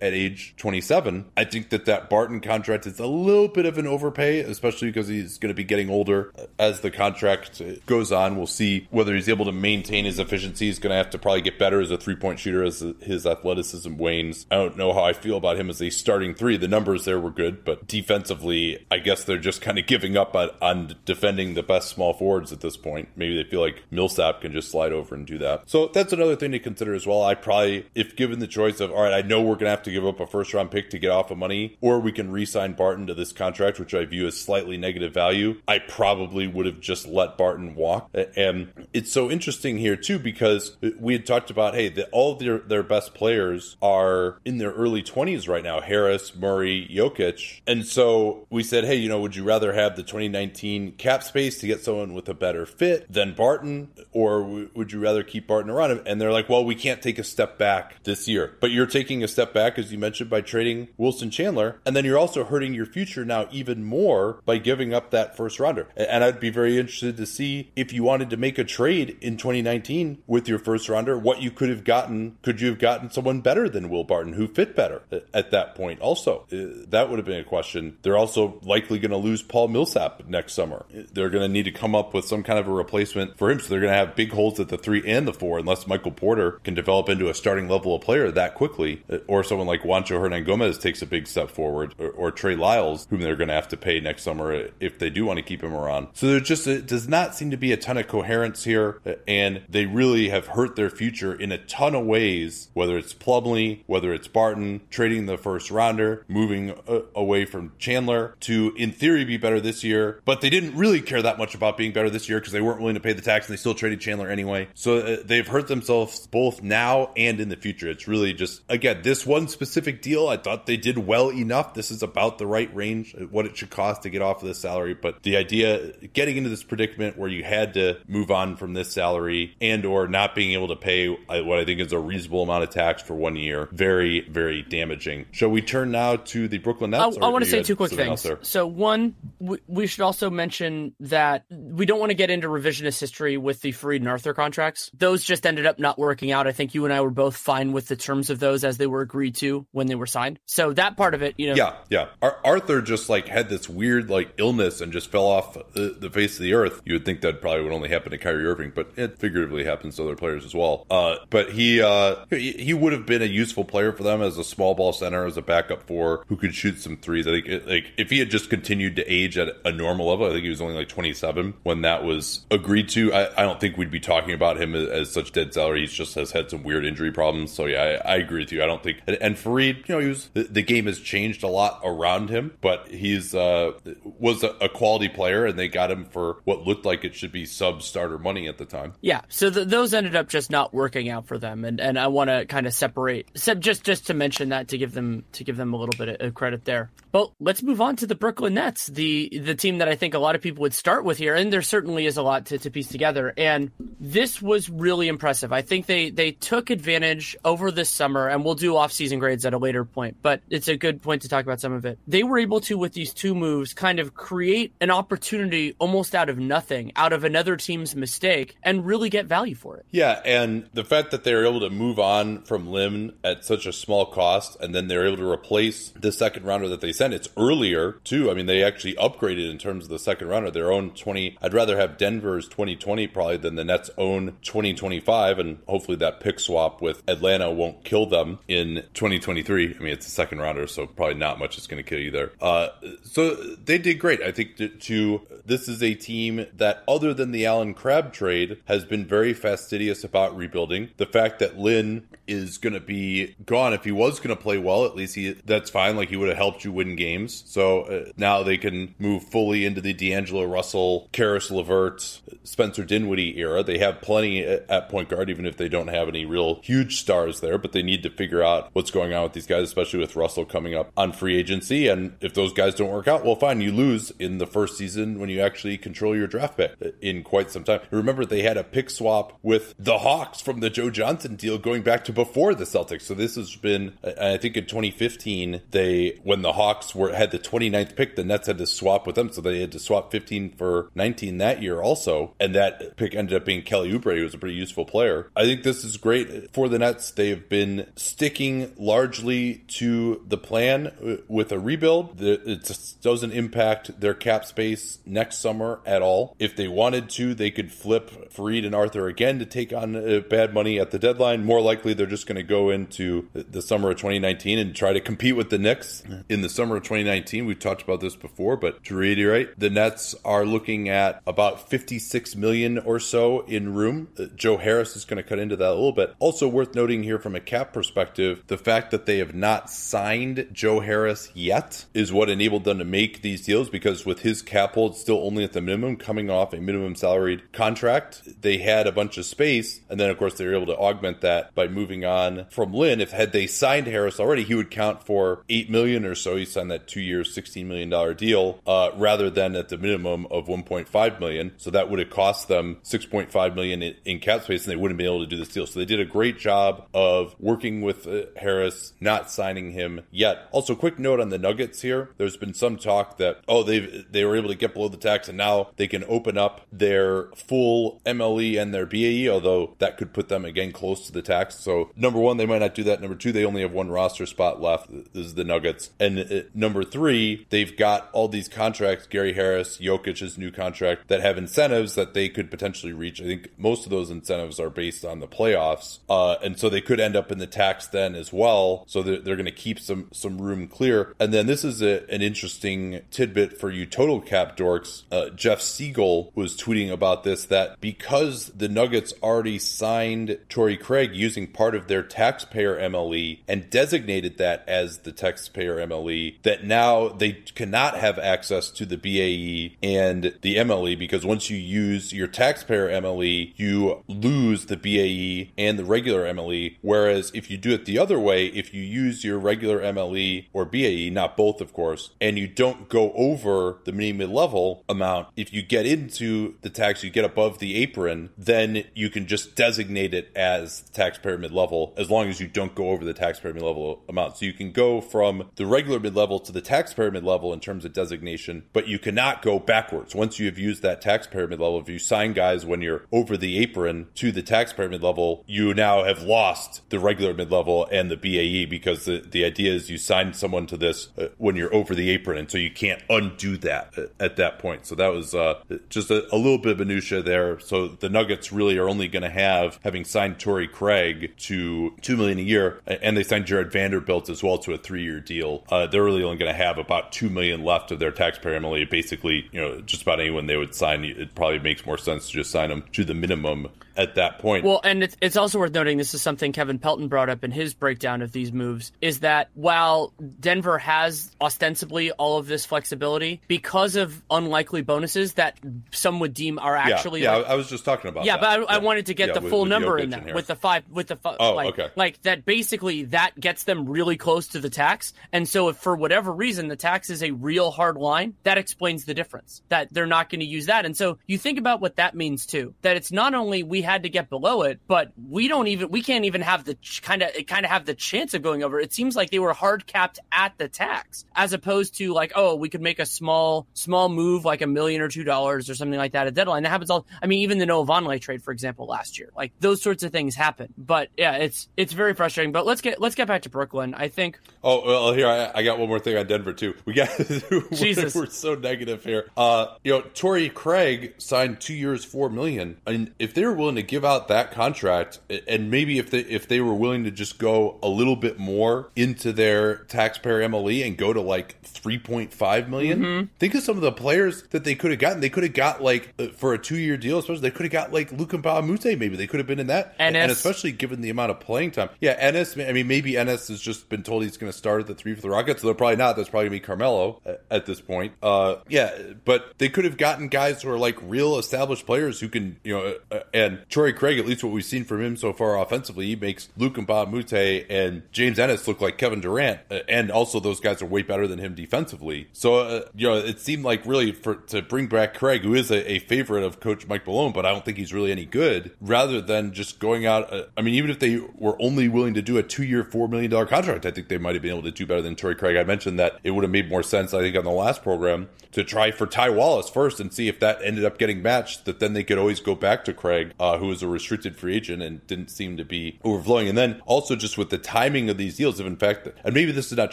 at 0.00 0.12
age 0.12 0.54
27? 0.56 1.26
I 1.36 1.44
think 1.44 1.70
that 1.70 1.84
that 1.84 2.10
Barton 2.10 2.40
contract 2.40 2.86
is 2.86 2.98
a 2.98 3.06
little 3.06 3.46
bit 3.46 3.66
of 3.66 3.78
an 3.78 3.86
overpay, 3.86 4.40
especially 4.40 4.88
because 4.88 5.06
he's 5.06 5.38
going 5.38 5.50
to 5.50 5.54
be 5.54 5.62
getting 5.62 5.90
older 5.90 6.32
as 6.58 6.80
the 6.80 6.90
contract 6.90 7.62
goes 7.86 8.10
on. 8.10 8.36
We'll 8.36 8.48
see 8.48 8.88
whether 8.90 9.14
he's 9.14 9.28
able 9.28 9.44
to 9.44 9.52
maintain 9.52 10.04
his 10.04 10.18
efficiency. 10.18 10.66
He's 10.66 10.80
going 10.80 10.90
to 10.90 10.96
have 10.96 11.10
to 11.10 11.18
probably 11.18 11.42
get 11.42 11.56
better 11.56 11.80
as 11.80 11.92
a 11.92 11.96
three 11.96 12.16
point 12.16 12.40
shooter 12.40 12.64
as 12.64 12.84
his 13.00 13.26
athleticism 13.26 13.96
wanes. 13.96 14.44
I 14.50 14.56
don't 14.56 14.76
know 14.76 14.92
how 14.92 15.04
I 15.04 15.12
feel 15.12 15.36
about 15.36 15.56
him 15.56 15.70
as 15.70 15.80
a 15.80 15.90
starting 15.90 16.34
three. 16.34 16.56
The 16.56 16.66
numbers 16.66 17.04
there 17.04 17.20
were 17.20 17.30
good, 17.30 17.64
but 17.64 17.86
defensively, 17.86 18.84
I 18.90 18.98
guess 18.98 19.22
they're 19.22 19.38
just 19.38 19.60
kind 19.60 19.78
of 19.78 19.86
giving 19.86 20.16
up 20.16 20.34
on, 20.34 20.50
on 20.60 20.96
defending 21.04 21.54
the 21.54 21.62
best 21.62 21.90
small 21.90 22.12
forwards 22.12 22.52
at 22.52 22.60
this 22.60 22.76
point. 22.76 23.03
Maybe 23.16 23.36
they 23.36 23.48
feel 23.48 23.60
like 23.60 23.82
Millsap 23.90 24.40
can 24.40 24.52
just 24.52 24.70
slide 24.70 24.92
over 24.92 25.14
and 25.14 25.26
do 25.26 25.38
that. 25.38 25.62
So 25.66 25.88
that's 25.88 26.12
another 26.12 26.36
thing 26.36 26.52
to 26.52 26.58
consider 26.58 26.94
as 26.94 27.06
well. 27.06 27.22
I 27.22 27.34
probably, 27.34 27.86
if 27.94 28.16
given 28.16 28.38
the 28.38 28.46
choice 28.46 28.80
of, 28.80 28.90
all 28.90 29.02
right, 29.02 29.12
I 29.12 29.22
know 29.22 29.40
we're 29.40 29.54
going 29.54 29.64
to 29.64 29.70
have 29.70 29.82
to 29.84 29.90
give 29.90 30.06
up 30.06 30.20
a 30.20 30.26
first 30.26 30.54
round 30.54 30.70
pick 30.70 30.90
to 30.90 30.98
get 30.98 31.10
off 31.10 31.30
of 31.30 31.38
money, 31.38 31.76
or 31.80 32.00
we 32.00 32.12
can 32.12 32.30
re 32.30 32.44
sign 32.44 32.72
Barton 32.72 33.06
to 33.06 33.14
this 33.14 33.32
contract, 33.32 33.78
which 33.78 33.94
I 33.94 34.04
view 34.04 34.26
as 34.26 34.40
slightly 34.40 34.76
negative 34.76 35.12
value, 35.12 35.60
I 35.66 35.78
probably 35.78 36.46
would 36.46 36.66
have 36.66 36.80
just 36.80 37.06
let 37.06 37.36
Barton 37.36 37.74
walk. 37.74 38.10
And 38.36 38.72
it's 38.92 39.12
so 39.12 39.30
interesting 39.30 39.78
here, 39.78 39.96
too, 39.96 40.18
because 40.18 40.76
we 40.98 41.12
had 41.12 41.26
talked 41.26 41.50
about, 41.50 41.74
hey, 41.74 41.88
that 41.90 42.08
all 42.12 42.36
their, 42.36 42.58
their 42.58 42.82
best 42.82 43.14
players 43.14 43.76
are 43.82 44.38
in 44.44 44.58
their 44.58 44.72
early 44.72 45.02
20s 45.02 45.48
right 45.48 45.64
now 45.64 45.80
Harris, 45.80 46.34
Murray, 46.34 46.88
Jokic. 46.90 47.60
And 47.66 47.84
so 47.86 48.46
we 48.50 48.62
said, 48.62 48.84
hey, 48.84 48.96
you 48.96 49.08
know, 49.08 49.20
would 49.20 49.36
you 49.36 49.44
rather 49.44 49.72
have 49.72 49.96
the 49.96 50.02
2019 50.02 50.92
cap 50.92 51.22
space 51.22 51.58
to 51.58 51.66
get 51.66 51.82
someone 51.82 52.14
with 52.14 52.28
a 52.28 52.34
better 52.34 52.66
fit 52.66 52.83
than 53.08 53.34
Barton, 53.34 53.90
or 54.12 54.42
would 54.74 54.92
you 54.92 55.00
rather 55.00 55.22
keep 55.22 55.46
Barton 55.46 55.70
around? 55.70 56.02
And 56.06 56.20
they're 56.20 56.32
like, 56.32 56.48
well, 56.48 56.64
we 56.64 56.74
can't 56.74 57.02
take 57.02 57.18
a 57.18 57.24
step 57.24 57.58
back 57.58 58.02
this 58.04 58.28
year. 58.28 58.56
But 58.60 58.70
you're 58.70 58.86
taking 58.86 59.22
a 59.22 59.28
step 59.28 59.52
back, 59.52 59.78
as 59.78 59.92
you 59.92 59.98
mentioned, 59.98 60.30
by 60.30 60.40
trading 60.40 60.88
Wilson 60.96 61.30
Chandler. 61.30 61.80
And 61.86 61.94
then 61.96 62.04
you're 62.04 62.18
also 62.18 62.44
hurting 62.44 62.74
your 62.74 62.86
future 62.86 63.24
now 63.24 63.48
even 63.50 63.84
more 63.84 64.40
by 64.44 64.58
giving 64.58 64.94
up 64.94 65.10
that 65.10 65.36
first 65.36 65.58
rounder. 65.60 65.88
And 65.96 66.24
I'd 66.24 66.40
be 66.40 66.50
very 66.50 66.78
interested 66.78 67.16
to 67.16 67.26
see 67.26 67.72
if 67.76 67.92
you 67.92 68.02
wanted 68.02 68.30
to 68.30 68.36
make 68.36 68.58
a 68.58 68.64
trade 68.64 69.16
in 69.20 69.36
2019 69.36 70.22
with 70.26 70.48
your 70.48 70.58
first 70.58 70.88
rounder, 70.88 71.18
what 71.18 71.42
you 71.42 71.50
could 71.50 71.68
have 71.68 71.84
gotten. 71.84 72.38
Could 72.42 72.60
you 72.60 72.68
have 72.68 72.78
gotten 72.78 73.10
someone 73.10 73.40
better 73.40 73.68
than 73.68 73.88
Will 73.88 74.04
Barton 74.04 74.34
who 74.34 74.46
fit 74.46 74.76
better 74.76 75.02
at 75.32 75.50
that 75.50 75.74
point? 75.74 76.00
Also, 76.00 76.46
uh, 76.52 76.84
that 76.88 77.08
would 77.08 77.18
have 77.18 77.26
been 77.26 77.40
a 77.40 77.44
question. 77.44 77.98
They're 78.02 78.16
also 78.16 78.60
likely 78.62 78.98
going 78.98 79.10
to 79.10 79.16
lose 79.16 79.42
Paul 79.42 79.68
Millsap 79.68 80.26
next 80.26 80.54
summer. 80.54 80.84
They're 81.12 81.30
going 81.30 81.42
to 81.42 81.48
need 81.48 81.64
to 81.64 81.72
come 81.72 81.94
up 81.94 82.14
with 82.14 82.24
some 82.24 82.42
kind 82.42 82.58
of 82.58 82.68
a 82.68 82.72
replacement 82.74 83.38
for 83.38 83.50
him. 83.50 83.60
So 83.60 83.68
they're 83.68 83.80
going 83.80 83.92
to 83.92 83.98
have 83.98 84.16
big 84.16 84.32
holes 84.32 84.60
at 84.60 84.68
the 84.68 84.78
three 84.78 85.02
and 85.06 85.26
the 85.26 85.32
four, 85.32 85.58
unless 85.58 85.86
Michael 85.86 86.12
Porter 86.12 86.60
can 86.64 86.74
develop 86.74 87.08
into 87.08 87.28
a 87.28 87.34
starting 87.34 87.68
level 87.68 87.94
of 87.94 88.02
player 88.02 88.30
that 88.30 88.54
quickly, 88.54 89.02
uh, 89.10 89.18
or 89.26 89.44
someone 89.44 89.66
like 89.66 89.82
Juancho 89.82 90.18
Hernangomez 90.20 90.80
takes 90.80 91.02
a 91.02 91.06
big 91.06 91.26
step 91.26 91.50
forward, 91.50 91.94
or, 91.98 92.10
or 92.10 92.30
Trey 92.30 92.56
Lyles, 92.56 93.06
whom 93.10 93.20
they're 93.20 93.36
going 93.36 93.48
to 93.48 93.54
have 93.54 93.68
to 93.68 93.76
pay 93.76 94.00
next 94.00 94.22
summer 94.22 94.68
if 94.80 94.98
they 94.98 95.10
do 95.10 95.24
want 95.24 95.38
to 95.38 95.42
keep 95.42 95.62
him 95.62 95.74
around. 95.74 96.08
So 96.12 96.26
there 96.26 96.40
just 96.40 96.64
does 96.86 97.08
not 97.08 97.34
seem 97.34 97.50
to 97.50 97.56
be 97.56 97.72
a 97.72 97.76
ton 97.76 97.96
of 97.98 98.08
coherence 98.08 98.64
here, 98.64 99.00
uh, 99.06 99.14
and 99.26 99.62
they 99.68 99.86
really 99.86 100.28
have 100.28 100.48
hurt 100.48 100.76
their 100.76 100.90
future 100.90 101.34
in 101.34 101.52
a 101.52 101.58
ton 101.58 101.94
of 101.94 102.04
ways. 102.04 102.70
Whether 102.74 102.98
it's 102.98 103.14
Plumlee, 103.14 103.82
whether 103.86 104.12
it's 104.12 104.28
Barton 104.28 104.80
trading 104.90 105.26
the 105.26 105.38
first 105.38 105.70
rounder, 105.70 106.24
moving 106.28 106.72
uh, 106.88 107.00
away 107.14 107.44
from 107.44 107.72
Chandler 107.78 108.36
to, 108.40 108.72
in 108.76 108.92
theory, 108.92 109.24
be 109.24 109.36
better 109.36 109.60
this 109.60 109.84
year, 109.84 110.20
but 110.24 110.40
they 110.40 110.50
didn't 110.50 110.76
really 110.76 111.00
care 111.00 111.22
that 111.22 111.38
much 111.38 111.54
about 111.54 111.76
being 111.76 111.92
better 111.92 112.10
this 112.10 112.28
year 112.28 112.38
because 112.38 112.52
they 112.52 112.60
weren't 112.64 112.80
willing 112.80 112.94
to 112.94 113.00
pay 113.00 113.12
the 113.12 113.22
tax 113.22 113.46
and 113.46 113.52
they 113.52 113.60
still 113.60 113.74
traded 113.74 114.00
Chandler 114.00 114.28
anyway. 114.28 114.68
So 114.74 114.98
uh, 114.98 115.16
they've 115.24 115.46
hurt 115.46 115.68
themselves 115.68 116.26
both 116.26 116.62
now 116.62 117.12
and 117.16 117.40
in 117.40 117.48
the 117.48 117.56
future. 117.56 117.88
It's 117.88 118.08
really 118.08 118.32
just 118.32 118.62
again 118.68 119.00
this 119.02 119.26
one 119.26 119.48
specific 119.48 120.02
deal. 120.02 120.28
I 120.28 120.36
thought 120.36 120.66
they 120.66 120.76
did 120.76 120.98
well 120.98 121.30
enough. 121.30 121.74
This 121.74 121.90
is 121.90 122.02
about 122.02 122.38
the 122.38 122.46
right 122.46 122.74
range, 122.74 123.14
uh, 123.14 123.24
what 123.24 123.46
it 123.46 123.56
should 123.56 123.70
cost 123.70 124.02
to 124.02 124.10
get 124.10 124.22
off 124.22 124.42
of 124.42 124.48
this 124.48 124.58
salary. 124.58 124.94
But 124.94 125.22
the 125.22 125.36
idea 125.36 125.92
getting 126.12 126.36
into 126.36 126.50
this 126.50 126.62
predicament 126.62 127.18
where 127.18 127.28
you 127.28 127.44
had 127.44 127.74
to 127.74 127.98
move 128.08 128.30
on 128.30 128.56
from 128.56 128.74
this 128.74 128.92
salary 128.92 129.56
and 129.60 129.84
or 129.84 130.08
not 130.08 130.34
being 130.34 130.52
able 130.52 130.68
to 130.68 130.76
pay 130.76 131.08
what 131.08 131.58
I 131.58 131.64
think 131.64 131.80
is 131.80 131.92
a 131.92 131.98
reasonable 131.98 132.42
amount 132.42 132.64
of 132.64 132.70
tax 132.70 133.02
for 133.02 133.14
one 133.14 133.36
year, 133.36 133.68
very 133.72 134.20
very 134.28 134.62
damaging. 134.62 135.26
Shall 135.32 135.50
we 135.50 135.62
turn 135.62 135.90
now 135.90 136.16
to 136.16 136.48
the 136.48 136.58
Brooklyn 136.58 136.90
Nets? 136.90 137.18
I, 137.18 137.26
I 137.26 137.28
want 137.28 137.44
to 137.44 137.50
say 137.50 137.62
two 137.62 137.76
quick 137.76 137.92
things. 137.92 138.26
So 138.42 138.66
one, 138.66 139.14
we, 139.38 139.58
we 139.66 139.86
should 139.86 140.02
also 140.02 140.30
mention 140.30 140.94
that 141.00 141.44
we 141.50 141.86
don't 141.86 141.98
want 141.98 142.10
to 142.10 142.14
get 142.14 142.30
into 142.30 142.48
revisionist 142.58 143.00
history 143.00 143.36
with 143.36 143.60
the 143.60 143.72
Faried 143.72 143.96
and 143.96 144.08
Arthur 144.08 144.34
contracts. 144.34 144.90
Those 144.94 145.24
just 145.24 145.46
ended 145.46 145.66
up 145.66 145.78
not 145.78 145.98
working 145.98 146.32
out. 146.32 146.46
I 146.46 146.52
think 146.52 146.74
you 146.74 146.84
and 146.84 146.94
I 146.94 147.00
were 147.00 147.10
both 147.10 147.36
fine 147.36 147.72
with 147.72 147.88
the 147.88 147.96
terms 147.96 148.30
of 148.30 148.38
those 148.38 148.64
as 148.64 148.76
they 148.76 148.86
were 148.86 149.00
agreed 149.00 149.36
to 149.36 149.66
when 149.72 149.86
they 149.86 149.94
were 149.94 150.06
signed. 150.06 150.38
So 150.46 150.72
that 150.74 150.96
part 150.96 151.14
of 151.14 151.22
it, 151.22 151.34
you 151.38 151.48
know. 151.48 151.54
Yeah, 151.54 151.74
yeah. 151.90 152.08
Ar- 152.22 152.38
Arthur 152.44 152.80
just 152.82 153.08
like 153.08 153.28
had 153.28 153.48
this 153.48 153.68
weird 153.68 154.10
like 154.10 154.34
illness 154.38 154.80
and 154.80 154.92
just 154.92 155.10
fell 155.10 155.26
off 155.26 155.54
the, 155.72 155.96
the, 155.98 156.10
face 156.10 156.36
of 156.36 156.42
the 156.42 156.54
earth. 156.54 156.80
You 156.84 156.94
would 156.94 157.04
think 157.04 157.20
that 157.22 157.40
probably 157.40 157.64
would 157.64 157.72
only 157.72 157.88
happen 157.88 158.12
to 158.12 158.18
Kyrie 158.18 158.46
Irving, 158.46 158.72
but 158.74 158.92
it 158.96 159.18
figuratively 159.18 159.64
happens 159.64 159.96
to 159.96 160.04
other 160.04 160.16
players 160.16 160.44
as 160.44 160.54
well. 160.54 160.86
Uh, 160.90 161.16
but 161.30 161.52
he 161.52 161.82
uh, 161.82 162.24
he, 162.30 162.74
would 162.74 162.92
have 162.92 163.06
been 163.06 163.22
a 163.22 163.26
useful 163.26 163.64
player 163.64 163.92
for 163.92 164.02
them 164.02 164.22
as 164.22 164.38
a 164.38 164.44
small 164.44 164.74
ball 164.74 164.92
center, 164.92 165.26
as 165.26 165.36
a 165.36 165.42
backup 165.42 165.82
for 165.84 166.24
who 166.28 166.36
could 166.36 166.54
shoot 166.54 166.80
some 166.80 166.96
threes. 166.96 167.26
I 167.26 167.40
think 167.40 167.66
like 167.66 167.92
if 167.96 168.10
he 168.10 168.18
had 168.18 168.30
just 168.30 168.50
continued 168.50 168.96
to 168.96 169.12
age 169.12 169.38
at 169.38 169.48
a 169.64 169.72
normal 169.72 170.08
level, 170.08 170.26
I 170.26 170.30
think 170.30 170.44
he 170.44 170.50
was 170.50 170.60
only 170.60 170.74
like 170.74 170.88
27 170.88 171.54
when 171.62 171.82
that 171.82 172.04
was 172.04 172.43
agreed 172.50 172.88
to. 172.90 173.12
I, 173.12 173.42
I 173.42 173.42
don't 173.42 173.60
think 173.60 173.76
we'd 173.76 173.90
be 173.90 174.00
talking 174.00 174.34
about 174.34 174.60
him 174.60 174.74
as, 174.74 174.88
as, 174.88 175.12
such 175.12 175.32
dead 175.32 175.54
salary. 175.54 175.80
He 175.80 175.86
just 175.86 176.14
has 176.14 176.32
had 176.32 176.50
some 176.50 176.62
weird 176.62 176.84
injury 176.84 177.12
problems. 177.12 177.52
So 177.52 177.66
yeah, 177.66 178.00
I, 178.04 178.14
I 178.14 178.16
agree 178.16 178.42
with 178.42 178.52
you. 178.52 178.62
I 178.62 178.66
don't 178.66 178.82
think 178.82 178.98
and, 179.06 179.16
and 179.20 179.38
you 179.44 179.74
know, 179.88 179.98
he 179.98 180.08
was 180.08 180.30
the, 180.34 180.44
the, 180.44 180.62
game 180.62 180.86
has 180.86 180.98
changed 180.98 181.42
a 181.42 181.48
lot 181.48 181.80
around 181.84 182.30
him, 182.30 182.56
but 182.60 182.88
he's 182.88 183.34
uh 183.34 183.72
was 184.04 184.42
a, 184.42 184.50
a, 184.60 184.68
quality 184.68 185.08
player, 185.08 185.46
and 185.46 185.58
they 185.58 185.68
got 185.68 185.90
him 185.90 186.04
for 186.06 186.38
what 186.44 186.62
looked 186.62 186.84
like 186.84 187.04
it 187.04 187.14
should 187.14 187.32
be 187.32 187.44
sub 187.46 187.82
starter 187.82 188.18
money 188.18 188.48
at 188.48 188.58
the 188.58 188.64
time. 188.64 188.94
Yeah, 189.00 189.20
so 189.28 189.50
those 189.50 189.94
ended 189.94 190.16
up 190.16 190.28
just 190.28 190.50
not 190.50 190.72
working 190.72 191.08
out 191.08 191.26
for 191.26 191.38
them, 191.38 191.64
and 191.64 191.80
and 191.80 191.98
I 191.98 192.08
want 192.08 192.30
to 192.30 192.46
kind 192.46 192.66
of 192.66 192.74
separate, 192.74 193.30
just 193.34 193.84
just 193.84 194.06
to 194.06 194.14
mention 194.14 194.48
that 194.48 194.68
to 194.68 194.78
give 194.78 194.92
them 194.92 195.24
to 195.32 195.44
give 195.44 195.56
them 195.56 195.74
a 195.74 195.76
little 195.76 195.94
bit 195.96 196.20
of 196.20 196.34
credit 196.34 196.64
there. 196.64 196.90
But 197.12 197.30
let's 197.38 197.62
move 197.62 197.80
on 197.80 197.96
to 197.96 198.06
the 198.06 198.14
Brooklyn 198.14 198.54
Nets, 198.54 198.86
the 198.86 199.40
the 199.42 199.54
team 199.54 199.78
that 199.78 199.88
I 199.88 199.94
think 199.94 200.14
a 200.14 200.18
lot 200.18 200.34
of 200.34 200.40
people 200.40 200.62
would 200.62 200.74
start 200.74 201.04
with 201.04 201.18
here, 201.18 201.34
and 201.34 201.52
there 201.52 201.62
certainly 201.62 202.06
is 202.06 202.16
a 202.16 202.22
lot 202.22 202.33
to, 202.40 202.58
to 202.58 202.70
piece 202.70 202.88
together. 202.88 203.32
And 203.36 203.70
this 204.00 204.42
was 204.42 204.68
really 204.68 205.08
impressive. 205.08 205.52
I 205.52 205.62
think 205.62 205.86
they 205.86 206.10
they 206.10 206.32
took 206.32 206.70
advantage 206.70 207.36
over 207.44 207.70
this 207.70 207.90
summer, 207.90 208.28
and 208.28 208.44
we'll 208.44 208.54
do 208.54 208.76
off 208.76 208.92
season 208.92 209.18
grades 209.18 209.44
at 209.46 209.54
a 209.54 209.58
later 209.58 209.84
point. 209.84 210.16
But 210.22 210.42
it's 210.50 210.68
a 210.68 210.76
good 210.76 211.02
point 211.02 211.22
to 211.22 211.28
talk 211.28 211.44
about 211.44 211.60
some 211.60 211.72
of 211.72 211.84
it. 211.84 211.98
They 212.06 212.22
were 212.22 212.38
able 212.38 212.60
to, 212.62 212.76
with 212.78 212.92
these 212.92 213.14
two 213.14 213.34
moves, 213.34 213.74
kind 213.74 213.98
of 213.98 214.14
create 214.14 214.74
an 214.80 214.90
opportunity 214.90 215.74
almost 215.78 216.14
out 216.14 216.28
of 216.28 216.38
nothing, 216.38 216.92
out 216.96 217.12
of 217.12 217.24
another 217.24 217.56
team's 217.56 217.94
mistake, 217.96 218.56
and 218.62 218.84
really 218.86 219.08
get 219.08 219.26
value 219.26 219.54
for 219.54 219.76
it. 219.76 219.86
Yeah, 219.90 220.20
and 220.24 220.68
the 220.72 220.84
fact 220.84 221.10
that 221.10 221.24
they 221.24 221.34
were 221.34 221.46
able 221.46 221.60
to 221.60 221.70
move 221.70 221.98
on 221.98 222.42
from 222.42 222.68
Lin 222.68 223.12
at 223.22 223.44
such 223.44 223.66
a 223.66 223.72
small 223.72 224.06
cost, 224.06 224.56
and 224.60 224.74
then 224.74 224.88
they're 224.88 225.06
able 225.06 225.16
to 225.18 225.30
replace 225.30 225.90
the 225.90 226.12
second 226.12 226.44
rounder 226.44 226.68
that 226.68 226.80
they 226.80 226.92
sent. 226.92 227.14
It's 227.14 227.28
earlier 227.36 227.92
too. 228.04 228.30
I 228.30 228.34
mean, 228.34 228.46
they 228.46 228.62
actually 228.62 228.94
upgraded 228.94 229.50
in 229.50 229.58
terms 229.58 229.84
of 229.84 229.90
the 229.90 229.98
second 229.98 230.28
rounder. 230.28 230.50
Their 230.50 230.72
own 230.72 230.90
twenty. 230.90 231.36
I'd 231.40 231.54
rather 231.54 231.76
have 231.76 231.98
Denver's 232.24 232.48
twenty 232.48 232.74
twenty 232.74 233.06
probably 233.06 233.36
than 233.36 233.54
the 233.54 233.64
Nets' 233.64 233.90
own 233.98 234.36
twenty 234.42 234.72
twenty 234.72 234.98
five, 234.98 235.38
and 235.38 235.58
hopefully 235.68 235.98
that 235.98 236.20
pick 236.20 236.40
swap 236.40 236.80
with 236.80 237.02
Atlanta 237.06 237.50
won't 237.50 237.84
kill 237.84 238.06
them 238.06 238.38
in 238.48 238.82
twenty 238.94 239.18
twenty 239.18 239.42
three. 239.42 239.74
I 239.74 239.78
mean, 239.78 239.92
it's 239.92 240.06
a 240.06 240.10
second 240.10 240.38
rounder, 240.38 240.66
so 240.66 240.86
probably 240.86 241.16
not 241.16 241.38
much 241.38 241.58
is 241.58 241.66
going 241.66 241.82
to 241.82 241.88
kill 241.88 242.00
you 242.00 242.10
there. 242.10 242.32
Uh, 242.40 242.68
so 243.02 243.34
they 243.34 243.76
did 243.76 243.98
great. 243.98 244.22
I 244.22 244.32
think 244.32 244.56
to, 244.56 244.68
to 244.68 245.20
this 245.44 245.68
is 245.68 245.82
a 245.82 245.94
team 245.94 246.46
that, 246.56 246.82
other 246.88 247.12
than 247.12 247.30
the 247.30 247.44
Allen 247.44 247.74
Crabbe 247.74 248.12
trade, 248.12 248.56
has 248.64 248.84
been 248.86 249.04
very 249.04 249.34
fastidious 249.34 250.02
about 250.02 250.34
rebuilding. 250.34 250.88
The 250.96 251.06
fact 251.06 251.40
that 251.40 251.58
Lin 251.58 252.06
is 252.26 252.56
going 252.56 252.72
to 252.72 252.80
be 252.80 253.36
gone, 253.44 253.74
if 253.74 253.84
he 253.84 253.92
was 253.92 254.18
going 254.18 254.34
to 254.34 254.42
play 254.42 254.56
well, 254.56 254.86
at 254.86 254.96
least 254.96 255.14
he 255.14 255.32
that's 255.44 255.68
fine. 255.68 255.96
Like 255.96 256.08
he 256.08 256.16
would 256.16 256.28
have 256.28 256.38
helped 256.38 256.64
you 256.64 256.72
win 256.72 256.96
games. 256.96 257.44
So 257.46 257.82
uh, 257.82 258.12
now 258.16 258.42
they 258.42 258.56
can 258.56 258.94
move 258.98 259.24
fully 259.24 259.66
into 259.66 259.82
the 259.82 259.92
D'Angelo 259.92 260.44
Russell, 260.44 261.10
Caris 261.12 261.50
LeVert, 261.50 262.13
Spencer 262.42 262.84
Dinwiddie 262.84 263.38
era. 263.38 263.62
They 263.62 263.78
have 263.78 264.00
plenty 264.00 264.44
at 264.44 264.88
point 264.88 265.08
guard, 265.08 265.30
even 265.30 265.46
if 265.46 265.56
they 265.56 265.68
don't 265.68 265.88
have 265.88 266.08
any 266.08 266.24
real 266.24 266.60
huge 266.62 267.00
stars 267.00 267.40
there. 267.40 267.58
But 267.58 267.72
they 267.72 267.82
need 267.82 268.02
to 268.02 268.10
figure 268.10 268.42
out 268.42 268.70
what's 268.72 268.90
going 268.90 269.12
on 269.14 269.22
with 269.24 269.32
these 269.32 269.46
guys, 269.46 269.64
especially 269.64 270.00
with 270.00 270.16
Russell 270.16 270.44
coming 270.44 270.74
up 270.74 270.92
on 270.96 271.12
free 271.12 271.36
agency. 271.36 271.88
And 271.88 272.16
if 272.20 272.34
those 272.34 272.52
guys 272.52 272.74
don't 272.74 272.90
work 272.90 273.08
out, 273.08 273.24
well, 273.24 273.36
fine, 273.36 273.60
you 273.60 273.72
lose 273.72 274.12
in 274.18 274.38
the 274.38 274.46
first 274.46 274.76
season 274.76 275.18
when 275.18 275.28
you 275.28 275.40
actually 275.40 275.78
control 275.78 276.16
your 276.16 276.26
draft 276.26 276.56
pick 276.56 276.72
in 277.00 277.22
quite 277.22 277.50
some 277.50 277.64
time. 277.64 277.80
Remember, 277.90 278.24
they 278.24 278.42
had 278.42 278.56
a 278.56 278.64
pick 278.64 278.90
swap 278.90 279.38
with 279.42 279.74
the 279.78 279.98
Hawks 279.98 280.40
from 280.40 280.60
the 280.60 280.70
Joe 280.70 280.90
Johnson 280.90 281.36
deal 281.36 281.58
going 281.58 281.82
back 281.82 282.04
to 282.04 282.12
before 282.12 282.54
the 282.54 282.64
Celtics. 282.64 283.02
So 283.02 283.14
this 283.14 283.36
has 283.36 283.56
been, 283.56 283.94
I 284.20 284.36
think, 284.36 284.56
in 284.56 284.66
2015, 284.66 285.62
they 285.70 286.18
when 286.22 286.42
the 286.42 286.52
Hawks 286.52 286.94
were 286.94 287.12
had 287.12 287.30
the 287.30 287.38
29th 287.38 287.96
pick, 287.96 288.16
the 288.16 288.24
Nets 288.24 288.46
had 288.46 288.58
to 288.58 288.66
swap 288.66 289.06
with 289.06 289.16
them, 289.16 289.32
so 289.32 289.40
they 289.40 289.60
had 289.60 289.72
to 289.72 289.78
swap 289.78 290.10
15 290.12 290.50
for 290.56 290.90
19 290.94 291.38
that 291.38 291.62
year 291.62 291.80
also, 291.80 292.03
and 292.40 292.54
that 292.54 292.96
pick 292.96 293.14
ended 293.14 293.36
up 293.36 293.44
being 293.44 293.62
Kelly 293.62 293.92
Oubre, 293.92 294.16
who 294.16 294.24
was 294.24 294.34
a 294.34 294.38
pretty 294.38 294.56
useful 294.56 294.84
player. 294.84 295.30
I 295.36 295.44
think 295.44 295.62
this 295.62 295.84
is 295.84 295.96
great 295.96 296.52
for 296.52 296.68
the 296.68 296.78
Nets. 296.78 297.10
They've 297.10 297.48
been 297.48 297.86
sticking 297.96 298.72
largely 298.76 299.64
to 299.68 300.22
the 300.26 300.38
plan 300.38 301.22
with 301.28 301.52
a 301.52 301.58
rebuild. 301.58 302.20
It 302.20 302.98
doesn't 303.02 303.32
impact 303.32 304.00
their 304.00 304.14
cap 304.14 304.44
space 304.44 304.98
next 305.06 305.38
summer 305.38 305.80
at 305.86 306.02
all. 306.02 306.34
If 306.38 306.56
they 306.56 306.68
wanted 306.68 307.08
to, 307.10 307.34
they 307.34 307.50
could 307.50 307.72
flip 307.72 308.32
Faried 308.32 308.66
and 308.66 308.74
Arthur 308.74 309.06
again 309.08 309.38
to 309.38 309.46
take 309.46 309.72
on 309.72 309.96
uh, 309.96 310.20
bad 310.20 310.54
money 310.54 310.78
at 310.78 310.90
the 310.90 310.98
deadline. 310.98 311.44
More 311.44 311.60
likely, 311.60 311.94
they're 311.94 312.06
just 312.06 312.26
going 312.26 312.36
to 312.36 312.42
go 312.42 312.70
into 312.70 313.28
the 313.32 313.62
summer 313.62 313.90
of 313.90 313.96
2019 313.96 314.58
and 314.58 314.74
try 314.74 314.92
to 314.92 315.00
compete 315.00 315.36
with 315.36 315.50
the 315.50 315.58
Knicks 315.58 316.02
in 316.28 316.42
the 316.42 316.48
summer 316.48 316.76
of 316.76 316.82
2019. 316.82 317.46
We've 317.46 317.58
talked 317.58 317.82
about 317.82 318.00
this 318.00 318.16
before, 318.16 318.56
but 318.56 318.84
to 318.84 318.94
reiterate, 318.94 319.58
the 319.58 319.70
Nets 319.70 320.14
are 320.24 320.44
looking 320.44 320.88
at 320.88 321.22
about 321.26 321.68
56 321.84 322.34
million 322.36 322.78
or 322.78 322.98
so 322.98 323.40
in 323.40 323.74
room. 323.74 324.08
Uh, 324.18 324.24
Joe 324.34 324.56
Harris 324.56 324.96
is 324.96 325.04
going 325.04 325.22
to 325.22 325.28
cut 325.28 325.38
into 325.38 325.54
that 325.54 325.68
a 325.68 325.74
little 325.74 325.92
bit. 325.92 326.14
Also 326.18 326.48
worth 326.48 326.74
noting 326.74 327.02
here 327.02 327.18
from 327.18 327.34
a 327.34 327.40
cap 327.40 327.74
perspective, 327.74 328.42
the 328.46 328.56
fact 328.56 328.90
that 328.90 329.04
they 329.04 329.18
have 329.18 329.34
not 329.34 329.68
signed 329.68 330.48
Joe 330.50 330.80
Harris 330.80 331.30
yet 331.34 331.84
is 331.92 332.10
what 332.10 332.30
enabled 332.30 332.64
them 332.64 332.78
to 332.78 332.86
make 332.86 333.20
these 333.20 333.44
deals 333.44 333.68
because 333.68 334.06
with 334.06 334.20
his 334.20 334.40
cap 334.40 334.72
hold 334.72 334.96
still 334.96 335.18
only 335.26 335.44
at 335.44 335.52
the 335.52 335.60
minimum, 335.60 335.96
coming 335.96 336.30
off 336.30 336.54
a 336.54 336.56
minimum 336.58 336.94
salaried 336.94 337.52
contract, 337.52 338.22
they 338.40 338.56
had 338.56 338.86
a 338.86 338.92
bunch 338.92 339.18
of 339.18 339.26
space, 339.26 339.80
and 339.90 340.00
then 340.00 340.08
of 340.08 340.16
course 340.16 340.34
they 340.34 340.46
were 340.46 340.54
able 340.54 340.72
to 340.72 340.78
augment 340.78 341.20
that 341.20 341.54
by 341.54 341.68
moving 341.68 342.06
on 342.06 342.46
from 342.48 342.72
Lin. 342.72 343.02
If 343.02 343.10
had 343.10 343.32
they 343.32 343.46
signed 343.46 343.88
Harris 343.88 344.18
already, 344.18 344.44
he 344.44 344.54
would 344.54 344.70
count 344.70 345.04
for 345.04 345.44
eight 345.50 345.68
million 345.68 346.06
or 346.06 346.14
so. 346.14 346.36
He 346.36 346.46
signed 346.46 346.70
that 346.70 346.88
two 346.88 347.02
years, 347.02 347.34
sixteen 347.34 347.68
million 347.68 347.90
dollar 347.90 348.14
deal, 348.14 348.60
uh, 348.66 348.88
rather 348.96 349.28
than 349.28 349.54
at 349.54 349.68
the 349.68 349.76
minimum 349.76 350.26
of 350.30 350.48
one 350.48 350.62
point 350.62 350.88
five 350.88 351.20
million. 351.20 351.52
So 351.58 351.70
that 351.74 351.90
would 351.90 351.98
have 351.98 352.10
cost 352.10 352.48
them 352.48 352.78
six 352.82 353.04
point 353.04 353.30
five 353.30 353.54
million 353.54 353.82
in, 353.82 353.94
in 354.04 354.18
cap 354.20 354.42
space, 354.42 354.64
and 354.64 354.72
they 354.72 354.76
wouldn't 354.76 354.98
be 354.98 355.04
able 355.04 355.20
to 355.20 355.26
do 355.26 355.36
this 355.36 355.48
deal. 355.48 355.66
So 355.66 355.78
they 355.78 355.84
did 355.84 356.00
a 356.00 356.04
great 356.04 356.38
job 356.38 356.86
of 356.94 357.34
working 357.38 357.82
with 357.82 358.06
uh, 358.06 358.22
Harris, 358.36 358.94
not 359.00 359.30
signing 359.30 359.72
him 359.72 360.00
yet. 360.10 360.48
Also, 360.52 360.74
quick 360.74 360.98
note 360.98 361.20
on 361.20 361.28
the 361.28 361.38
Nuggets 361.38 361.82
here. 361.82 362.10
There's 362.16 362.36
been 362.36 362.54
some 362.54 362.76
talk 362.76 363.18
that 363.18 363.42
oh 363.48 363.62
they 363.62 364.04
they 364.10 364.24
were 364.24 364.36
able 364.36 364.48
to 364.48 364.54
get 364.54 364.74
below 364.74 364.88
the 364.88 364.96
tax, 364.96 365.28
and 365.28 365.36
now 365.36 365.70
they 365.76 365.88
can 365.88 366.04
open 366.04 366.38
up 366.38 366.62
their 366.72 367.26
full 367.36 368.00
MLE 368.06 368.60
and 368.60 368.72
their 368.72 368.86
BAE, 368.86 369.28
although 369.28 369.74
that 369.78 369.98
could 369.98 370.14
put 370.14 370.28
them 370.28 370.44
again 370.44 370.72
close 370.72 371.06
to 371.06 371.12
the 371.12 371.22
tax. 371.22 371.56
So 371.56 371.90
number 371.96 372.18
one, 372.18 372.36
they 372.36 372.46
might 372.46 372.60
not 372.60 372.74
do 372.74 372.84
that. 372.84 373.00
Number 373.00 373.16
two, 373.16 373.32
they 373.32 373.44
only 373.44 373.62
have 373.62 373.72
one 373.72 373.90
roster 373.90 374.26
spot 374.26 374.60
left. 374.60 374.90
This 374.90 375.26
is 375.26 375.34
the 375.34 375.44
Nuggets, 375.44 375.90
and 375.98 376.18
uh, 376.18 376.42
number 376.54 376.84
three, 376.84 377.46
they've 377.50 377.76
got 377.76 378.08
all 378.12 378.28
these 378.28 378.48
contracts. 378.48 379.06
Gary 379.06 379.34
Harris, 379.34 379.78
Jokic's 379.78 380.38
new 380.38 380.52
contract 380.52 381.08
that 381.08 381.20
have 381.20 381.36
incentives 381.36 381.63
that 381.70 382.14
they 382.14 382.28
could 382.28 382.50
potentially 382.50 382.92
reach. 382.92 383.20
I 383.20 383.24
think 383.24 383.50
most 383.58 383.84
of 383.84 383.90
those 383.90 384.10
incentives 384.10 384.60
are 384.60 384.70
based 384.70 385.04
on 385.04 385.20
the 385.20 385.28
playoffs, 385.28 385.98
uh, 386.08 386.36
and 386.42 386.58
so 386.58 386.68
they 386.68 386.80
could 386.80 387.00
end 387.00 387.16
up 387.16 387.32
in 387.32 387.38
the 387.38 387.46
tax 387.46 387.86
then 387.86 388.14
as 388.14 388.32
well. 388.32 388.84
So 388.86 389.02
they're, 389.02 389.20
they're 389.20 389.36
going 389.36 389.46
to 389.46 389.52
keep 389.52 389.78
some 389.78 390.08
some 390.12 390.40
room 390.40 390.68
clear. 390.68 391.14
And 391.18 391.32
then 391.32 391.46
this 391.46 391.64
is 391.64 391.82
a, 391.82 392.08
an 392.10 392.22
interesting 392.22 393.02
tidbit 393.10 393.58
for 393.58 393.70
you 393.70 393.86
total 393.86 394.20
cap 394.20 394.56
dorks. 394.56 395.02
Uh, 395.10 395.30
Jeff 395.30 395.60
Siegel 395.60 396.32
was 396.34 396.56
tweeting 396.56 396.90
about 396.90 397.24
this 397.24 397.44
that 397.46 397.80
because 397.80 398.46
the 398.48 398.68
Nuggets 398.68 399.12
already 399.22 399.58
signed 399.58 400.38
Torrey 400.48 400.76
Craig 400.76 401.14
using 401.14 401.46
part 401.46 401.74
of 401.74 401.88
their 401.88 402.02
taxpayer 402.02 402.78
MLE 402.78 403.40
and 403.48 403.70
designated 403.70 404.38
that 404.38 404.64
as 404.68 404.98
the 404.98 405.12
taxpayer 405.12 405.76
MLE, 405.86 406.42
that 406.42 406.64
now 406.64 407.08
they 407.08 407.32
cannot 407.32 407.96
have 407.96 408.18
access 408.18 408.70
to 408.70 408.86
the 408.86 408.96
BAE 408.96 409.76
and 409.82 410.34
the 410.42 410.56
MLE 410.56 410.98
because 410.98 411.24
once 411.24 411.50
you 411.50 411.53
use 411.54 412.12
your 412.12 412.26
taxpayer 412.26 412.88
MLE, 412.88 413.52
you 413.56 414.02
lose 414.08 414.66
the 414.66 414.76
BAE 414.76 415.52
and 415.56 415.78
the 415.78 415.84
regular 415.84 416.24
MLE. 416.24 416.76
Whereas 416.82 417.30
if 417.34 417.50
you 417.50 417.56
do 417.56 417.72
it 417.72 417.84
the 417.84 417.98
other 417.98 418.18
way, 418.18 418.46
if 418.46 418.72
you 418.74 418.82
use 418.82 419.24
your 419.24 419.38
regular 419.38 419.80
MLE 419.80 420.46
or 420.52 420.64
BAE, 420.64 421.10
not 421.10 421.36
both, 421.36 421.60
of 421.60 421.72
course, 421.72 422.10
and 422.20 422.38
you 422.38 422.46
don't 422.46 422.88
go 422.88 423.12
over 423.12 423.78
the 423.84 423.92
mini 423.92 424.12
mid 424.12 424.30
level 424.30 424.84
amount, 424.88 425.28
if 425.36 425.52
you 425.52 425.62
get 425.62 425.86
into 425.86 426.54
the 426.62 426.70
tax, 426.70 427.02
you 427.02 427.10
get 427.10 427.24
above 427.24 427.58
the 427.58 427.76
apron, 427.76 428.30
then 428.36 428.84
you 428.94 429.10
can 429.10 429.26
just 429.26 429.54
designate 429.54 430.14
it 430.14 430.30
as 430.36 430.82
taxpayer 430.92 431.38
mid 431.38 431.52
level 431.52 431.94
as 431.96 432.10
long 432.10 432.28
as 432.28 432.40
you 432.40 432.46
don't 432.46 432.74
go 432.74 432.90
over 432.90 433.04
the 433.04 433.14
taxpayer 433.14 433.54
mid 433.54 433.62
level 433.62 434.02
amount. 434.08 434.36
So 434.36 434.46
you 434.46 434.52
can 434.52 434.72
go 434.72 435.00
from 435.00 435.50
the 435.56 435.66
regular 435.66 436.00
mid 436.00 436.14
level 436.14 436.38
to 436.40 436.52
the 436.52 436.60
taxpayer 436.60 437.10
mid 437.10 437.24
level 437.24 437.52
in 437.52 437.60
terms 437.60 437.84
of 437.84 437.92
designation, 437.92 438.64
but 438.72 438.88
you 438.88 438.98
cannot 438.98 439.42
go 439.42 439.58
backwards. 439.58 440.14
Once 440.14 440.38
you 440.38 440.46
have 440.46 440.58
used 440.58 440.82
that 440.82 441.00
taxpayer 441.00 441.43
pyramid 441.44 441.60
level. 441.60 441.80
If 441.80 441.88
you 441.88 441.98
sign 441.98 442.32
guys 442.32 442.64
when 442.64 442.80
you're 442.80 443.02
over 443.12 443.36
the 443.36 443.58
apron 443.58 444.08
to 444.14 444.32
the 444.32 444.42
tax 444.42 444.72
pyramid 444.72 445.02
level, 445.02 445.44
you 445.46 445.74
now 445.74 446.04
have 446.04 446.22
lost 446.22 446.88
the 446.88 446.98
regular 446.98 447.34
mid 447.34 447.50
level 447.50 447.86
and 447.92 448.10
the 448.10 448.16
BAE 448.16 448.66
because 448.68 449.04
the, 449.04 449.18
the 449.18 449.44
idea 449.44 449.72
is 449.72 449.90
you 449.90 449.98
sign 449.98 450.32
someone 450.32 450.66
to 450.66 450.76
this 450.76 451.08
uh, 451.18 451.28
when 451.36 451.56
you're 451.56 451.74
over 451.74 451.94
the 451.94 452.10
apron, 452.10 452.38
and 452.38 452.50
so 452.50 452.56
you 452.56 452.70
can't 452.70 453.02
undo 453.10 453.56
that 453.58 453.92
uh, 453.98 454.06
at 454.18 454.36
that 454.36 454.58
point. 454.58 454.86
So 454.86 454.94
that 454.94 455.08
was 455.08 455.34
uh, 455.34 455.62
just 455.90 456.10
a, 456.10 456.24
a, 456.34 456.38
little 456.38 456.58
bit 456.58 456.72
of 456.72 456.78
minutia 456.78 457.22
there. 457.22 457.58
So 457.58 457.88
the 457.88 458.08
Nuggets 458.08 458.52
really 458.52 458.78
are 458.78 458.88
only 458.88 459.08
going 459.08 459.22
to 459.22 459.30
have, 459.30 459.78
having 459.82 460.04
signed 460.04 460.38
Torrey 460.38 460.68
Craig 460.68 461.34
to 461.38 461.94
2 462.00 462.16
million 462.16 462.38
a 462.38 462.42
year, 462.42 462.80
and 462.86 463.16
they 463.16 463.22
signed 463.22 463.46
Jarred 463.46 463.70
Vanderbilt 463.70 464.30
as 464.30 464.42
well 464.42 464.58
to 464.58 464.72
a 464.72 464.78
three 464.78 465.02
year 465.02 465.20
deal. 465.20 465.64
Uh, 465.68 465.86
they're 465.86 466.04
really 466.04 466.22
only 466.22 466.38
going 466.38 466.52
to 466.52 466.56
have 466.56 466.78
about 466.78 467.12
2 467.12 467.28
million 467.28 467.64
left 467.64 467.90
of 467.90 467.98
their 467.98 468.12
taxpayer 468.12 468.60
money. 468.60 468.84
Basically, 468.84 469.48
you 469.52 469.60
know, 469.60 469.80
just 469.80 470.02
about 470.02 470.20
anyone 470.20 470.46
they 470.46 470.56
would 470.56 470.74
sign, 470.74 471.28
probably 471.34 471.58
makes 471.58 471.84
more 471.84 471.98
sense 471.98 472.28
to 472.28 472.32
just 472.32 472.50
sign 472.50 472.70
them 472.70 472.84
to 472.92 473.04
the 473.04 473.14
minimum 473.14 473.68
at 473.96 474.16
that 474.16 474.38
point. 474.38 474.64
Well, 474.64 474.80
and 474.82 475.02
it's, 475.02 475.16
it's 475.20 475.36
also 475.36 475.58
worth 475.58 475.72
noting 475.72 475.98
this 475.98 476.14
is 476.14 476.22
something 476.22 476.52
Kevin 476.52 476.78
Pelton 476.78 477.08
brought 477.08 477.28
up 477.28 477.44
in 477.44 477.50
his 477.50 477.74
breakdown 477.74 478.22
of 478.22 478.32
these 478.32 478.52
moves 478.52 478.92
is 479.00 479.20
that 479.20 479.50
while 479.54 480.12
Denver 480.40 480.78
has 480.78 481.34
ostensibly 481.40 482.10
all 482.12 482.38
of 482.38 482.46
this 482.46 482.66
flexibility 482.66 483.40
because 483.46 483.96
of 483.96 484.22
unlikely 484.30 484.82
bonuses 484.82 485.34
that 485.34 485.58
some 485.92 486.20
would 486.20 486.34
deem 486.34 486.58
are 486.58 486.76
actually 486.76 487.22
yeah, 487.22 487.32
yeah 487.32 487.36
like, 487.38 487.46
I 487.46 487.54
was 487.54 487.68
just 487.68 487.84
talking 487.84 488.08
about 488.08 488.24
yeah, 488.24 488.36
that. 488.36 488.40
but 488.40 488.48
I, 488.48 488.58
yeah. 488.58 488.66
I, 488.68 488.78
wanted 488.78 489.06
to 489.06 489.14
get 489.14 489.28
yeah, 489.28 489.34
the 489.34 489.40
with, 489.42 489.50
full 489.50 489.60
with 489.60 489.70
number 489.70 489.98
in 489.98 490.10
that 490.10 490.34
with 490.34 490.46
the 490.46 490.56
five 490.56 490.84
with 490.90 491.08
the 491.08 491.16
five, 491.16 491.36
oh 491.40 491.54
like, 491.54 491.78
okay 491.78 491.88
like 491.96 492.20
that 492.22 492.44
basically 492.44 493.04
that 493.04 493.38
gets 493.38 493.64
them 493.64 493.88
really 493.88 494.16
close 494.16 494.48
to 494.48 494.60
the 494.60 494.70
tax 494.70 495.12
and 495.32 495.48
so 495.48 495.68
if 495.68 495.76
for 495.76 495.96
whatever 495.96 496.32
reason 496.32 496.68
the 496.68 496.76
tax 496.76 497.10
is 497.10 497.22
a 497.22 497.30
real 497.30 497.70
hard 497.70 497.96
line 497.96 498.34
that 498.42 498.58
explains 498.58 499.04
the 499.04 499.14
difference 499.14 499.62
that 499.68 499.92
they're 499.92 500.06
not 500.06 500.30
going 500.30 500.40
to 500.40 500.46
use 500.46 500.66
that 500.66 500.84
and 500.84 500.96
so 500.96 501.18
you 501.26 501.38
think 501.38 501.58
about 501.58 501.80
what 501.80 501.96
that 501.96 502.14
means 502.14 502.46
too 502.46 502.74
that 502.82 502.96
it's 502.96 503.12
not 503.12 503.34
only 503.34 503.62
we 503.62 503.83
had 503.84 504.02
to 504.02 504.08
get 504.08 504.28
below 504.28 504.62
it, 504.62 504.80
but 504.88 505.12
we 505.30 505.46
don't 505.46 505.68
even 505.68 505.90
we 505.90 506.02
can't 506.02 506.24
even 506.24 506.40
have 506.40 506.64
the 506.64 506.76
kind 507.02 507.22
of 507.22 507.30
it 507.34 507.46
kind 507.46 507.64
of 507.64 507.70
have 507.70 507.84
the 507.84 507.94
chance 507.94 508.34
of 508.34 508.42
going 508.42 508.64
over. 508.64 508.80
It 508.80 508.92
seems 508.92 509.14
like 509.14 509.30
they 509.30 509.38
were 509.38 509.52
hard 509.52 509.86
capped 509.86 510.18
at 510.32 510.58
the 510.58 510.68
tax, 510.68 511.24
as 511.36 511.52
opposed 511.52 511.96
to 511.98 512.12
like 512.12 512.32
oh 512.34 512.56
we 512.56 512.68
could 512.68 512.82
make 512.82 512.98
a 512.98 513.06
small 513.06 513.66
small 513.74 514.08
move 514.08 514.44
like 514.44 514.62
a 514.62 514.66
million 514.66 515.00
or 515.00 515.08
two 515.08 515.24
dollars 515.24 515.70
or 515.70 515.74
something 515.74 515.98
like 515.98 516.12
that 516.12 516.26
at 516.26 516.34
deadline. 516.34 516.64
That 516.64 516.70
happens 516.70 516.90
all. 516.90 517.06
I 517.22 517.26
mean 517.26 517.40
even 517.40 517.58
the 517.58 517.66
Noah 517.66 517.86
Vonleh 517.86 518.20
trade 518.20 518.42
for 518.42 518.52
example 518.52 518.86
last 518.86 519.18
year, 519.18 519.30
like 519.36 519.52
those 519.60 519.80
sorts 519.80 520.02
of 520.02 520.10
things 520.10 520.34
happen. 520.34 520.74
But 520.76 521.10
yeah, 521.16 521.36
it's 521.36 521.68
it's 521.76 521.92
very 521.92 522.14
frustrating. 522.14 522.52
But 522.52 522.66
let's 522.66 522.80
get 522.80 523.00
let's 523.00 523.14
get 523.14 523.28
back 523.28 523.42
to 523.42 523.50
Brooklyn. 523.50 523.94
I 523.94 524.08
think. 524.08 524.40
Oh 524.62 524.84
well, 524.84 525.12
here 525.12 525.28
I, 525.28 525.50
I 525.54 525.62
got 525.62 525.78
one 525.78 525.88
more 525.88 525.98
thing 526.00 526.16
on 526.16 526.26
Denver 526.26 526.52
too. 526.52 526.74
We 526.84 526.94
got 526.94 527.10
Jesus, 527.72 528.14
we're 528.14 528.26
so 528.26 528.54
negative 528.54 529.04
here. 529.04 529.30
Uh, 529.36 529.66
you 529.82 529.92
know, 529.92 530.00
Torrey 530.00 530.48
Craig 530.48 531.14
signed 531.18 531.60
two 531.60 531.74
years, 531.74 532.04
four 532.04 532.30
million, 532.30 532.78
and 532.86 533.12
if 533.18 533.34
they 533.34 533.44
were 533.44 533.52
willing 533.52 533.73
to 533.76 533.82
give 533.82 534.04
out 534.04 534.28
that 534.28 534.52
contract, 534.52 535.20
and 535.48 535.70
maybe 535.70 535.98
if 535.98 536.10
they 536.10 536.20
if 536.20 536.48
they 536.48 536.60
were 536.60 536.74
willing 536.74 537.04
to 537.04 537.10
just 537.10 537.38
go 537.38 537.78
a 537.82 537.88
little 537.88 538.16
bit 538.16 538.38
more 538.38 538.90
into 538.96 539.32
their 539.32 539.76
taxpayer 539.84 540.40
MLE 540.48 540.86
and 540.86 540.96
go 540.96 541.12
to 541.12 541.20
like 541.20 541.60
three 541.62 541.98
point 541.98 542.32
five 542.32 542.68
million, 542.68 543.00
mm-hmm. 543.00 543.26
think 543.38 543.54
of 543.54 543.62
some 543.62 543.76
of 543.76 543.82
the 543.82 543.92
players 543.92 544.42
that 544.48 544.64
they 544.64 544.74
could 544.74 544.90
have 544.90 545.00
gotten. 545.00 545.20
They 545.20 545.30
could 545.30 545.42
have 545.42 545.54
got 545.54 545.82
like 545.82 546.12
uh, 546.18 546.28
for 546.28 546.54
a 546.54 546.58
two 546.58 546.78
year 546.78 546.96
deal, 546.96 547.18
especially 547.18 547.42
they 547.42 547.50
could 547.50 547.64
have 547.64 547.72
got 547.72 547.92
like 547.92 548.12
Luka 548.12 548.38
Mute. 548.62 548.84
Maybe 548.84 549.16
they 549.16 549.26
could 549.26 549.40
have 549.40 549.46
been 549.46 549.60
in 549.60 549.68
that, 549.68 549.94
and, 549.98 550.16
and 550.16 550.30
especially 550.30 550.72
given 550.72 551.00
the 551.00 551.10
amount 551.10 551.30
of 551.30 551.40
playing 551.40 551.72
time. 551.72 551.90
Yeah, 552.00 552.12
Ennis. 552.18 552.56
I 552.56 552.72
mean, 552.72 552.86
maybe 552.86 553.16
Ennis 553.16 553.48
has 553.48 553.60
just 553.60 553.88
been 553.88 554.02
told 554.02 554.22
he's 554.22 554.36
going 554.36 554.50
to 554.50 554.56
start 554.56 554.80
at 554.80 554.86
the 554.86 554.94
three 554.94 555.14
for 555.14 555.20
the 555.20 555.30
Rockets. 555.30 555.62
So 555.62 555.68
they're 555.68 555.74
probably 555.74 555.96
not. 555.96 556.16
That's 556.16 556.28
probably 556.28 556.48
going 556.48 556.60
to 556.60 556.62
be 556.62 556.66
Carmelo 556.66 557.20
at, 557.24 557.42
at 557.50 557.66
this 557.66 557.80
point. 557.80 558.14
Uh, 558.22 558.56
yeah, 558.68 558.96
but 559.24 559.52
they 559.58 559.68
could 559.68 559.84
have 559.84 559.96
gotten 559.96 560.28
guys 560.28 560.62
who 560.62 560.70
are 560.70 560.78
like 560.78 560.96
real 561.02 561.38
established 561.38 561.86
players 561.86 562.20
who 562.20 562.28
can, 562.28 562.58
you 562.64 562.74
know, 562.74 562.94
uh, 563.10 563.20
and 563.32 563.63
Torrey 563.70 563.92
Craig. 563.92 564.18
At 564.18 564.26
least 564.26 564.44
what 564.44 564.52
we've 564.52 564.64
seen 564.64 564.84
from 564.84 565.02
him 565.02 565.16
so 565.16 565.32
far 565.32 565.60
offensively, 565.60 566.06
he 566.06 566.16
makes 566.16 566.48
Luc 566.56 566.74
Mbah 566.74 567.04
a 567.04 567.10
Moute 567.10 567.66
and 567.70 568.02
James 568.12 568.38
Ennis 568.38 568.66
look 568.66 568.80
like 568.80 568.98
Kevin 568.98 569.20
Durant, 569.20 569.60
uh, 569.70 569.80
and 569.88 570.10
also 570.10 570.40
those 570.40 570.60
guys 570.60 570.82
are 570.82 570.86
way 570.86 571.02
better 571.02 571.26
than 571.26 571.38
him 571.38 571.54
defensively. 571.54 572.28
So 572.32 572.56
uh, 572.56 572.82
you 572.94 573.08
know, 573.08 573.16
it 573.16 573.40
seemed 573.40 573.64
like 573.64 573.84
really 573.86 574.12
for 574.12 574.36
to 574.36 574.62
bring 574.62 574.86
back 574.86 575.14
Craig, 575.14 575.42
who 575.42 575.54
is 575.54 575.70
a, 575.70 575.92
a, 575.92 575.98
favorite 576.00 576.44
of 576.44 576.60
Coach 576.60 576.86
Mike 576.86 577.06
Malone, 577.06 577.32
but 577.32 577.46
I 577.46 577.52
don't 577.52 577.64
think 577.64 577.78
he's 577.78 577.92
really 577.92 578.12
any 578.12 578.24
good. 578.24 578.72
Rather 578.80 579.20
than 579.20 579.52
just 579.52 579.78
going 579.78 580.06
out, 580.06 580.32
uh, 580.32 580.44
I 580.56 580.62
mean, 580.62 580.74
even 580.74 580.90
if 580.90 580.98
they 580.98 581.18
were 581.34 581.60
only 581.60 581.88
willing 581.88 582.14
to 582.14 582.22
do 582.22 582.36
a 582.36 582.42
two-year, 582.42 582.84
four 582.84 583.08
million 583.08 583.30
dollar 583.30 583.46
contract, 583.46 583.86
I 583.86 583.90
think 583.90 584.08
they 584.08 584.18
might 584.18 584.34
have 584.34 584.42
been 584.42 584.52
able 584.52 584.62
to 584.62 584.70
do 584.70 584.86
better 584.86 585.02
than 585.02 585.16
Torrey 585.16 585.34
Craig. 585.34 585.56
I 585.56 585.64
mentioned 585.64 585.98
that 585.98 586.18
it 586.22 586.32
would 586.32 586.44
have 586.44 586.50
made 586.50 586.68
more 586.68 586.82
sense, 586.82 587.14
I 587.14 587.20
think, 587.20 587.36
on 587.36 587.44
the 587.44 587.50
last 587.50 587.82
program 587.82 588.28
to 588.52 588.62
try 588.64 588.90
for 588.90 589.06
Ty 589.06 589.30
Wallace 589.30 589.68
first 589.68 590.00
and 590.00 590.12
see 590.12 590.28
if 590.28 590.40
that 590.40 590.60
ended 590.62 590.84
up 590.84 590.98
getting 590.98 591.22
matched. 591.22 591.64
That 591.64 591.80
then 591.80 591.92
they 591.92 592.04
could 592.04 592.18
always 592.18 592.40
go 592.40 592.54
back 592.54 592.84
to 592.84 592.92
Craig, 592.92 593.32
uh, 593.38 593.53
who 593.58 593.66
was 593.66 593.82
a 593.82 593.88
restricted 593.88 594.36
free 594.36 594.56
agent 594.56 594.82
and 594.82 595.06
didn't 595.06 595.30
seem 595.30 595.56
to 595.56 595.64
be 595.64 595.98
overflowing. 596.04 596.48
And 596.48 596.56
then 596.56 596.82
also 596.86 597.16
just 597.16 597.38
with 597.38 597.50
the 597.50 597.58
timing 597.58 598.10
of 598.10 598.16
these 598.16 598.36
deals, 598.36 598.60
if 598.60 598.66
in 598.66 598.76
fact, 598.76 599.08
and 599.24 599.34
maybe 599.34 599.52
this 599.52 599.70
is 599.70 599.78
not 599.78 599.92